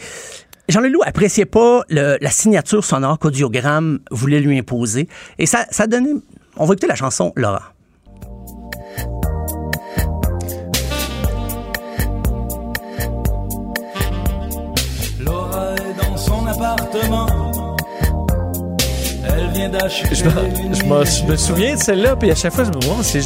Jean 0.70 0.80
Leloup 0.80 1.02
appréciait 1.06 1.46
pas 1.46 1.84
la 1.90 2.30
signature 2.30 2.86
sonore 2.86 3.20
qu'Audiogramme 3.20 4.00
voulait 4.12 4.40
lui 4.40 4.58
imposer. 4.58 5.10
Et 5.38 5.46
ça, 5.46 5.66
ça 5.72 5.88
donnait... 5.88 6.14
On 6.56 6.66
va 6.66 6.74
écouter 6.74 6.88
la 6.88 6.96
chanson 6.96 7.34
Laurent. 7.36 7.60
Laura 15.20 15.76
est 15.76 16.02
dans 16.02 16.18
son 16.18 16.48
appartement. 16.48 17.43
Elle 19.64 19.70
vient 19.72 19.80
d'acheter 19.80 20.16
Je 20.16 20.24
me, 20.26 20.30
je 20.74 20.84
me- 20.84 21.06
je 21.06 21.32
me 21.32 21.38
souviens 21.38 21.76
de 21.76 21.80
celle-là, 21.82 22.16
puis 22.16 22.32
à 22.32 22.36
chaque 22.36 22.54
fois, 22.54 22.66
je 22.66 22.70
me 22.70 23.02
dis, 23.02 23.24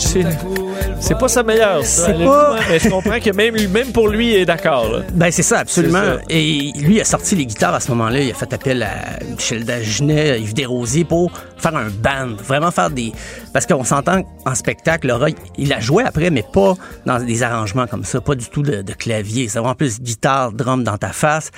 c'est- 0.99 1.15
pas 1.18 1.27
sa 1.27 1.41
meilleure. 1.41 1.84
C'est 1.84 2.14
pas- 2.14 2.57
Mais 2.69 2.80
je 2.80 2.89
comprends 2.89 3.19
que 3.19 3.31
même, 3.31 3.55
lui- 3.55 3.68
même 3.68 3.91
pour 3.91 4.07
lui, 4.07 4.30
il 4.34 4.35
est 4.38 4.45
d'accord. 4.45 5.01
Ben 5.14 5.31
c'est 5.31 5.41
ça, 5.43 5.59
absolument. 5.59 5.97
Ça. 6.01 6.18
Et 6.30 6.72
lui 6.76 6.95
il 6.95 7.01
a 7.01 7.05
sorti 7.05 7.35
les 7.35 7.45
guitares 7.47 7.73
à 7.73 7.80
ce 7.80 7.89
moment-là. 7.91 8.19
Il 8.19 8.30
a 8.31 8.34
fait 8.35 8.53
appel 8.53 8.84
à 8.84 9.23
Michel 9.26 9.65
Dagenet, 9.65 10.39
Yves 10.41 10.53
Desrosiers 10.53 11.05
pour 11.05 11.31
faire 11.57 11.76
un 11.76 11.89
band, 11.89 12.35
vraiment 12.43 12.69
faire 12.72 12.89
des. 12.91 13.11
Parce 13.53 13.65
qu'on 13.65 13.84
s'entend 13.84 14.22
en 14.45 14.53
spectacle, 14.55 15.07
Laura, 15.07 15.27
il 15.57 15.73
a 15.73 15.80
joué 15.80 16.03
après, 16.03 16.30
mais 16.30 16.43
pas 16.43 16.76
dans 17.05 17.19
des 17.19 17.41
arrangements 17.43 17.88
comme 17.88 18.03
ça, 18.03 18.22
pas 18.22 18.35
du 18.35 18.47
tout 18.49 18.61
de, 18.61 18.81
de 18.84 18.93
clavier. 18.93 19.47
C'est 19.47 19.57
vraiment 19.59 19.76
plus 19.76 19.99
guitare, 19.99 20.51
drum 20.51 20.84
dans 20.84 20.97
ta 20.97 21.09
face. 21.09 21.49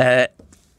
Euh, 0.00 0.24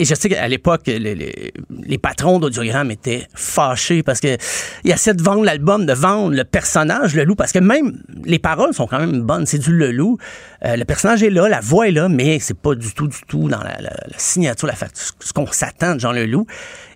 et 0.03 0.05
je 0.05 0.15
sais 0.15 0.27
qu'à 0.27 0.45
l'époque, 0.49 0.81
les, 0.87 0.99
les- 0.99 1.53
les 1.85 1.97
patrons 1.97 2.37
d'Audiogramme 2.39 2.91
étaient 2.91 3.25
fâchés 3.33 4.03
parce 4.03 4.19
que 4.19 4.35
il 4.83 4.91
essaient 4.91 5.13
de 5.13 5.23
vendre 5.23 5.43
l'album, 5.45 5.85
de 5.85 5.93
vendre 5.93 6.35
le 6.35 6.43
personnage, 6.43 7.15
le 7.15 7.23
loup, 7.23 7.35
parce 7.35 7.53
que 7.53 7.59
même 7.59 8.01
les 8.25 8.37
paroles 8.39 8.73
sont 8.73 8.85
quand 8.85 8.99
même 8.99 9.21
bonnes. 9.21 9.45
C'est 9.45 9.59
du 9.59 9.71
le 9.71 9.91
loup. 9.93 10.17
Euh, 10.65 10.75
le 10.75 10.83
personnage 10.83 11.23
est 11.23 11.29
là, 11.29 11.47
la 11.47 11.61
voix 11.61 11.87
est 11.87 11.91
là, 11.91 12.09
mais 12.09 12.39
c'est 12.39 12.57
pas 12.57 12.75
du 12.75 12.93
tout, 12.93 13.07
du 13.07 13.17
tout 13.27 13.47
dans 13.47 13.59
la, 13.63 13.79
la- 13.79 13.93
la 14.07 14.17
signature, 14.17 14.67
la 14.67 14.73
fac- 14.73 15.13
ce 15.19 15.31
qu'on 15.31 15.47
s'attend 15.47 15.95
de 15.95 15.99
Jean 16.01 16.11
Leloup. 16.11 16.45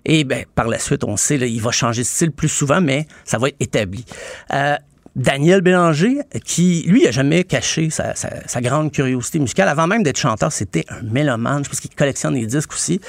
Et 0.04 0.24
ben, 0.24 0.44
par 0.54 0.68
la 0.68 0.78
suite, 0.78 1.04
on 1.04 1.16
sait, 1.16 1.38
là, 1.38 1.46
il 1.46 1.60
va 1.62 1.70
changer 1.70 2.02
de 2.02 2.06
style 2.06 2.30
plus 2.32 2.48
souvent, 2.48 2.80
mais 2.80 3.06
ça 3.24 3.38
va 3.38 3.48
être 3.48 3.56
établi. 3.60 4.04
Euh, 4.52 4.76
Daniel 5.18 5.60
Bélanger, 5.60 6.20
qui, 6.44 6.84
lui, 6.86 7.06
a 7.06 7.10
jamais 7.10 7.44
caché 7.44 7.90
sa, 7.90 8.14
sa- 8.14 8.46
sa 8.46 8.60
grande 8.60 8.92
curiosité 8.92 9.38
musicale. 9.38 9.68
Avant 9.68 9.86
même 9.86 10.02
d'être 10.02 10.18
chanteur, 10.18 10.52
c'était 10.52 10.84
un 10.88 11.02
mélomane. 11.02 11.64
Je 11.64 11.68
pense 11.68 11.80
qu'il 11.80 11.90
collectionne 11.94 12.34
les 12.34 12.46
disques 12.46 12.72
aussi. 12.72 13.00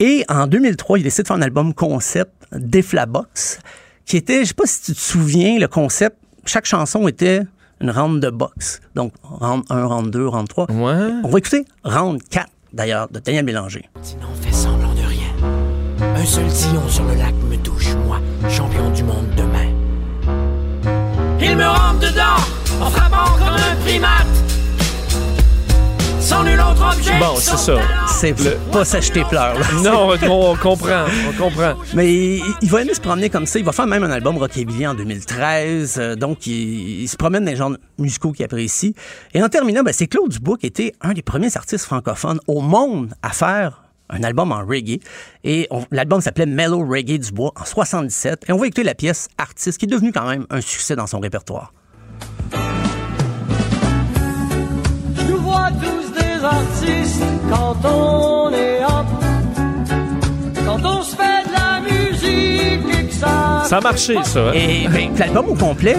Et 0.00 0.24
en 0.28 0.46
2003, 0.46 0.98
il 0.98 1.02
décide 1.04 1.22
de 1.22 1.26
faire 1.28 1.36
un 1.36 1.42
album 1.42 1.72
concept, 1.74 2.32
Deflabox, 2.52 3.58
qui 4.04 4.16
était, 4.16 4.40
je 4.40 4.48
sais 4.48 4.54
pas 4.54 4.66
si 4.66 4.80
tu 4.82 4.92
te 4.92 4.98
souviens, 5.00 5.58
le 5.58 5.68
concept, 5.68 6.16
chaque 6.44 6.66
chanson 6.66 7.06
était 7.08 7.42
une 7.80 7.90
round 7.90 8.22
de 8.22 8.30
box. 8.30 8.80
Donc, 8.94 9.12
round 9.22 9.64
1, 9.68 9.84
round 9.84 10.10
2, 10.10 10.26
round 10.26 10.48
3. 10.48 10.66
On 10.70 11.28
va 11.28 11.38
écouter 11.38 11.64
round 11.84 12.22
4, 12.30 12.46
d'ailleurs, 12.72 13.08
de 13.08 13.18
Daniel 13.20 13.44
Bélanger. 13.44 13.88
Fais 14.40 14.52
semblant 14.52 14.94
de 14.94 15.02
rien. 15.02 16.14
Un 16.14 16.24
seul 16.24 16.50
sillon 16.50 16.88
sur 16.88 17.04
le 17.04 17.14
lac 17.14 17.34
me 17.50 17.56
touche, 17.56 17.94
moi, 18.06 18.20
champion 18.48 18.90
du 18.90 19.02
monde 19.02 19.26
demain. 19.36 19.66
Il 21.40 21.56
me 21.56 21.64
rentre 21.66 22.00
dedans 22.00 22.36
en 22.80 22.90
frappant 22.90 23.32
comme 23.38 23.54
un 23.54 23.76
primate. 23.84 24.26
Sans 26.20 26.42
nul 26.42 26.58
autre 26.58 26.92
objet. 26.96 27.18
Bon, 27.20 27.36
c'est 27.38 27.56
ça. 27.56 27.74
C'est 28.08 28.34
pas 28.72 28.84
s'acheter 28.84 29.22
pleurs. 29.24 29.56
Non, 29.84 30.08
on, 30.22 30.52
on 30.52 30.56
comprend, 30.56 31.04
on 31.28 31.32
comprend. 31.40 31.74
Mais 31.94 32.12
il, 32.12 32.42
il 32.62 32.68
va 32.70 32.82
aimer 32.82 32.94
se 32.94 33.00
promener 33.00 33.30
comme 33.30 33.46
ça. 33.46 33.60
Il 33.60 33.64
va 33.64 33.70
faire 33.72 33.86
même 33.86 34.02
un 34.02 34.10
album 34.10 34.36
Rockabilly 34.36 34.86
en 34.88 34.94
2013. 34.94 35.96
euh, 35.98 36.16
donc, 36.16 36.46
il, 36.48 37.02
il 37.02 37.08
se 37.08 37.16
promène 37.16 37.44
dans 37.44 37.50
les 37.52 37.56
genres 37.56 37.76
musicaux 37.98 38.32
qu'il 38.32 38.44
apprécie. 38.44 38.94
Et 39.34 39.42
en 39.42 39.48
terminant, 39.48 39.84
ben, 39.84 39.92
c'est 39.92 40.08
Claude 40.08 40.30
Dubois 40.30 40.56
qui 40.58 40.66
était 40.66 40.94
un 41.00 41.12
des 41.12 41.22
premiers 41.22 41.56
artistes 41.56 41.84
francophones 41.84 42.40
au 42.48 42.60
monde 42.60 43.14
à 43.22 43.30
faire 43.30 43.82
un 44.08 44.22
album 44.22 44.52
en 44.52 44.64
reggae. 44.64 45.00
Et 45.44 45.68
l'album 45.90 46.20
s'appelait 46.20 46.46
Mellow 46.46 46.86
Reggae 46.86 47.18
Dubois 47.18 47.52
en 47.56 47.64
77. 47.64 48.44
Et 48.48 48.52
on 48.52 48.58
va 48.58 48.66
écouter 48.66 48.84
la 48.84 48.94
pièce 48.94 49.28
Artiste, 49.38 49.78
qui 49.78 49.86
est 49.86 49.88
devenue 49.88 50.12
quand 50.12 50.28
même 50.28 50.46
un 50.50 50.60
succès 50.60 50.96
dans 50.96 51.06
son 51.06 51.20
répertoire. 51.20 51.72
Ça. 63.68 63.76
A 63.78 63.80
marché, 63.80 64.16
ça. 64.24 64.40
hein? 64.48 64.52
Et 64.54 64.88
ben, 64.88 65.10
l'album 65.18 65.46
au 65.50 65.54
complet 65.54 65.96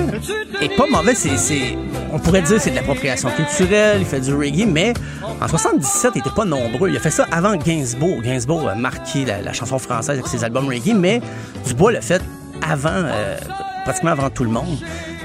est 0.61 0.75
pas 0.75 0.85
mauvais. 0.89 1.15
C'est, 1.15 1.37
c'est- 1.37 1.77
on 2.11 2.19
pourrait 2.19 2.41
dire 2.41 2.55
que 2.57 2.61
c'est 2.61 2.69
de 2.71 2.75
l'appropriation 2.75 3.29
culturelle. 3.29 3.97
Il 3.99 4.05
fait 4.05 4.19
du 4.21 4.33
reggae, 4.33 4.65
mais 4.67 4.93
en 5.41 5.47
77, 5.47 6.13
il 6.15 6.19
était 6.19 6.29
pas 6.29 6.45
nombreux. 6.45 6.89
Il 6.89 6.97
a 6.97 6.99
fait 6.99 7.11
ça 7.11 7.25
avant 7.31 7.55
Gainsbourg. 7.55 8.21
Gainsbourg 8.21 8.67
a 8.69 8.75
marqué 8.75 9.25
la, 9.25 9.41
la 9.41 9.53
chanson 9.53 9.77
française 9.77 10.11
avec 10.17 10.27
ses 10.27 10.43
albums 10.43 10.67
reggae, 10.67 10.93
mais 10.95 11.21
Dubois 11.65 11.91
l'a 11.91 12.01
fait 12.01 12.21
avant, 12.67 12.89
euh, 12.93 13.37
pratiquement 13.83 14.11
avant 14.11 14.29
tout 14.29 14.43
le 14.43 14.49
monde. 14.51 14.77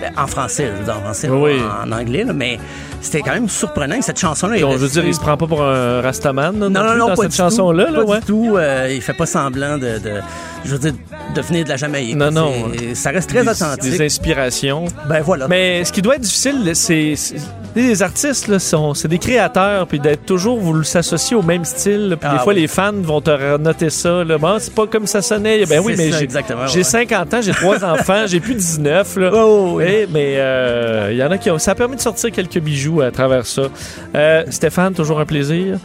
Ben, 0.02 0.10
En 0.20 0.26
français, 0.26 0.68
je 0.72 0.78
veux 0.78 0.84
dire 0.84 0.96
en 0.98 1.00
français, 1.02 1.28
Oui. 1.30 1.52
en 1.84 1.92
anglais, 1.92 2.24
là, 2.24 2.32
mais 2.32 2.58
c'était 3.00 3.20
quand 3.22 3.32
même 3.34 3.48
surprenant 3.48 3.98
que 3.98 4.04
cette 4.04 4.18
chanson-là. 4.18 4.58
Donc, 4.58 4.72
je 4.72 4.78
veux 4.78 4.88
dire, 4.88 5.04
il 5.06 5.14
se 5.14 5.20
prend 5.20 5.36
pas 5.36 5.46
pour 5.46 5.62
un 5.62 6.00
Rastaman 6.00 6.58
là, 6.58 6.68
non, 6.68 6.82
non, 6.82 6.94
non, 6.96 7.06
dans 7.08 7.14
pas 7.14 7.22
cette 7.22 7.30
du 7.30 7.36
chanson-là. 7.36 7.84
tout, 7.86 7.92
là, 7.94 7.98
pas 8.04 8.10
ouais. 8.10 8.20
du 8.20 8.26
tout. 8.26 8.56
Euh, 8.56 8.88
il 8.92 9.00
fait 9.00 9.12
pas 9.14 9.26
semblant 9.26 9.78
de, 9.78 9.98
de- 9.98 10.20
je 10.64 10.70
veux 10.72 10.78
dire, 10.78 10.92
de 11.34 11.40
venir 11.40 11.64
de 11.64 11.68
la 11.68 11.76
Jamaïque. 11.76 12.16
Non, 12.16 12.30
non. 12.32 12.52
Ça 12.94 13.10
reste 13.10 13.30
très 13.30 13.42
Des- 13.44 13.48
authentique. 13.50 13.82
Des 13.92 14.04
inspirations. 14.04 14.86
Ben 15.08 15.20
voilà. 15.22 15.46
Mais 15.48 15.84
ce 15.84 15.92
qui 15.92 16.02
doit 16.02 16.16
être 16.16 16.22
difficile, 16.22 16.70
c'est. 16.74 17.14
Les 17.74 18.02
artistes, 18.02 18.48
là, 18.48 18.58
sont, 18.58 18.92
c'est 18.92 19.08
des 19.08 19.16
créateurs, 19.18 19.86
puis 19.86 19.98
d'être 19.98 20.26
toujours 20.26 20.58
voulu 20.58 20.84
s'associer 20.84 21.34
au 21.34 21.40
même 21.40 21.64
style. 21.64 22.18
Puis 22.20 22.28
Ah 22.30 22.34
des 22.34 22.38
fois, 22.40 22.52
oui. 22.52 22.60
les 22.60 22.66
fans 22.68 22.92
vont 22.92 23.22
te 23.22 23.56
noter 23.56 23.88
ça. 23.88 24.22
Là. 24.24 24.36
Bon, 24.36 24.56
c'est 24.58 24.74
pas 24.74 24.86
comme 24.86 25.06
ça 25.06 25.22
sonnait. 25.22 25.64
Ben 25.64 25.80
oui, 25.82 25.94
mais 25.96 26.12
j'ai, 26.12 26.22
exactement, 26.22 26.66
j'ai 26.66 26.80
ouais. 26.80 26.84
50 26.84 27.32
ans, 27.32 27.40
j'ai 27.40 27.52
trois 27.52 27.82
enfants, 27.94 28.24
j'ai 28.26 28.40
plus 28.40 28.56
19. 28.56 29.16
Là. 29.16 29.30
Mais 30.10 30.34
euh, 30.38 31.08
il 31.12 31.16
y 31.16 31.22
en 31.24 31.30
a 31.30 31.38
qui 31.38 31.50
ont. 31.50 31.58
Ça 31.58 31.72
a 31.72 31.74
permis 31.74 31.96
de 31.96 32.00
sortir 32.00 32.30
quelques 32.30 32.58
bijoux 32.58 33.00
à 33.00 33.10
travers 33.10 33.46
ça. 33.46 33.62
Euh, 34.14 34.44
Stéphane, 34.50 34.94
toujours 34.94 35.20
un 35.20 35.26
plaisir. 35.26 35.78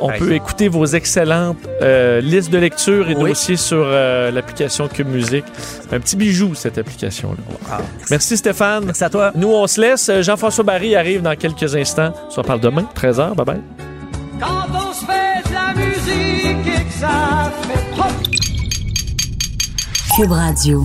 On 0.00 0.08
ben, 0.08 0.18
peut 0.18 0.32
écouter 0.32 0.68
vos 0.68 0.86
excellentes 0.86 1.58
euh, 1.82 2.20
listes 2.20 2.50
de 2.50 2.58
lecture 2.58 3.08
et 3.10 3.14
Oui. 3.14 3.30
dossiers 3.30 3.56
sur 3.56 3.82
euh, 3.84 4.30
l'application 4.30 4.88
Cube 4.88 5.08
Musique. 5.08 5.44
Un 5.92 6.00
petit 6.00 6.16
bijou, 6.16 6.54
cette 6.54 6.78
application-là. 6.78 7.78
merci. 8.10 8.36
Stéphane. 8.36 8.84
Merci 8.84 9.04
à 9.04 9.10
toi. 9.10 9.32
Nous, 9.34 9.48
on 9.48 9.66
se 9.66 9.80
laisse. 9.80 10.10
Jean-François 10.20 10.64
Barry 10.64 10.94
arrive 10.96 11.22
dans 11.22 11.36
quelques 11.36 11.74
instants. 11.74 12.12
On 12.28 12.30
se 12.30 12.40
reparle 12.40 12.60
demain, 12.60 12.84
13h. 12.96 13.34
Bye 13.34 13.44
bye. 13.46 13.60
Quand 14.40 14.66
on 14.72 14.92
se 14.92 15.04
fait 15.04 15.48
de 15.48 15.54
la 15.54 15.74
musique 15.74 16.66
et 16.66 16.84
que 16.84 16.92
ça 16.92 17.50
fait 17.62 17.96
trop. 17.96 18.08
Cube 20.16 20.32
Radio. 20.32 20.84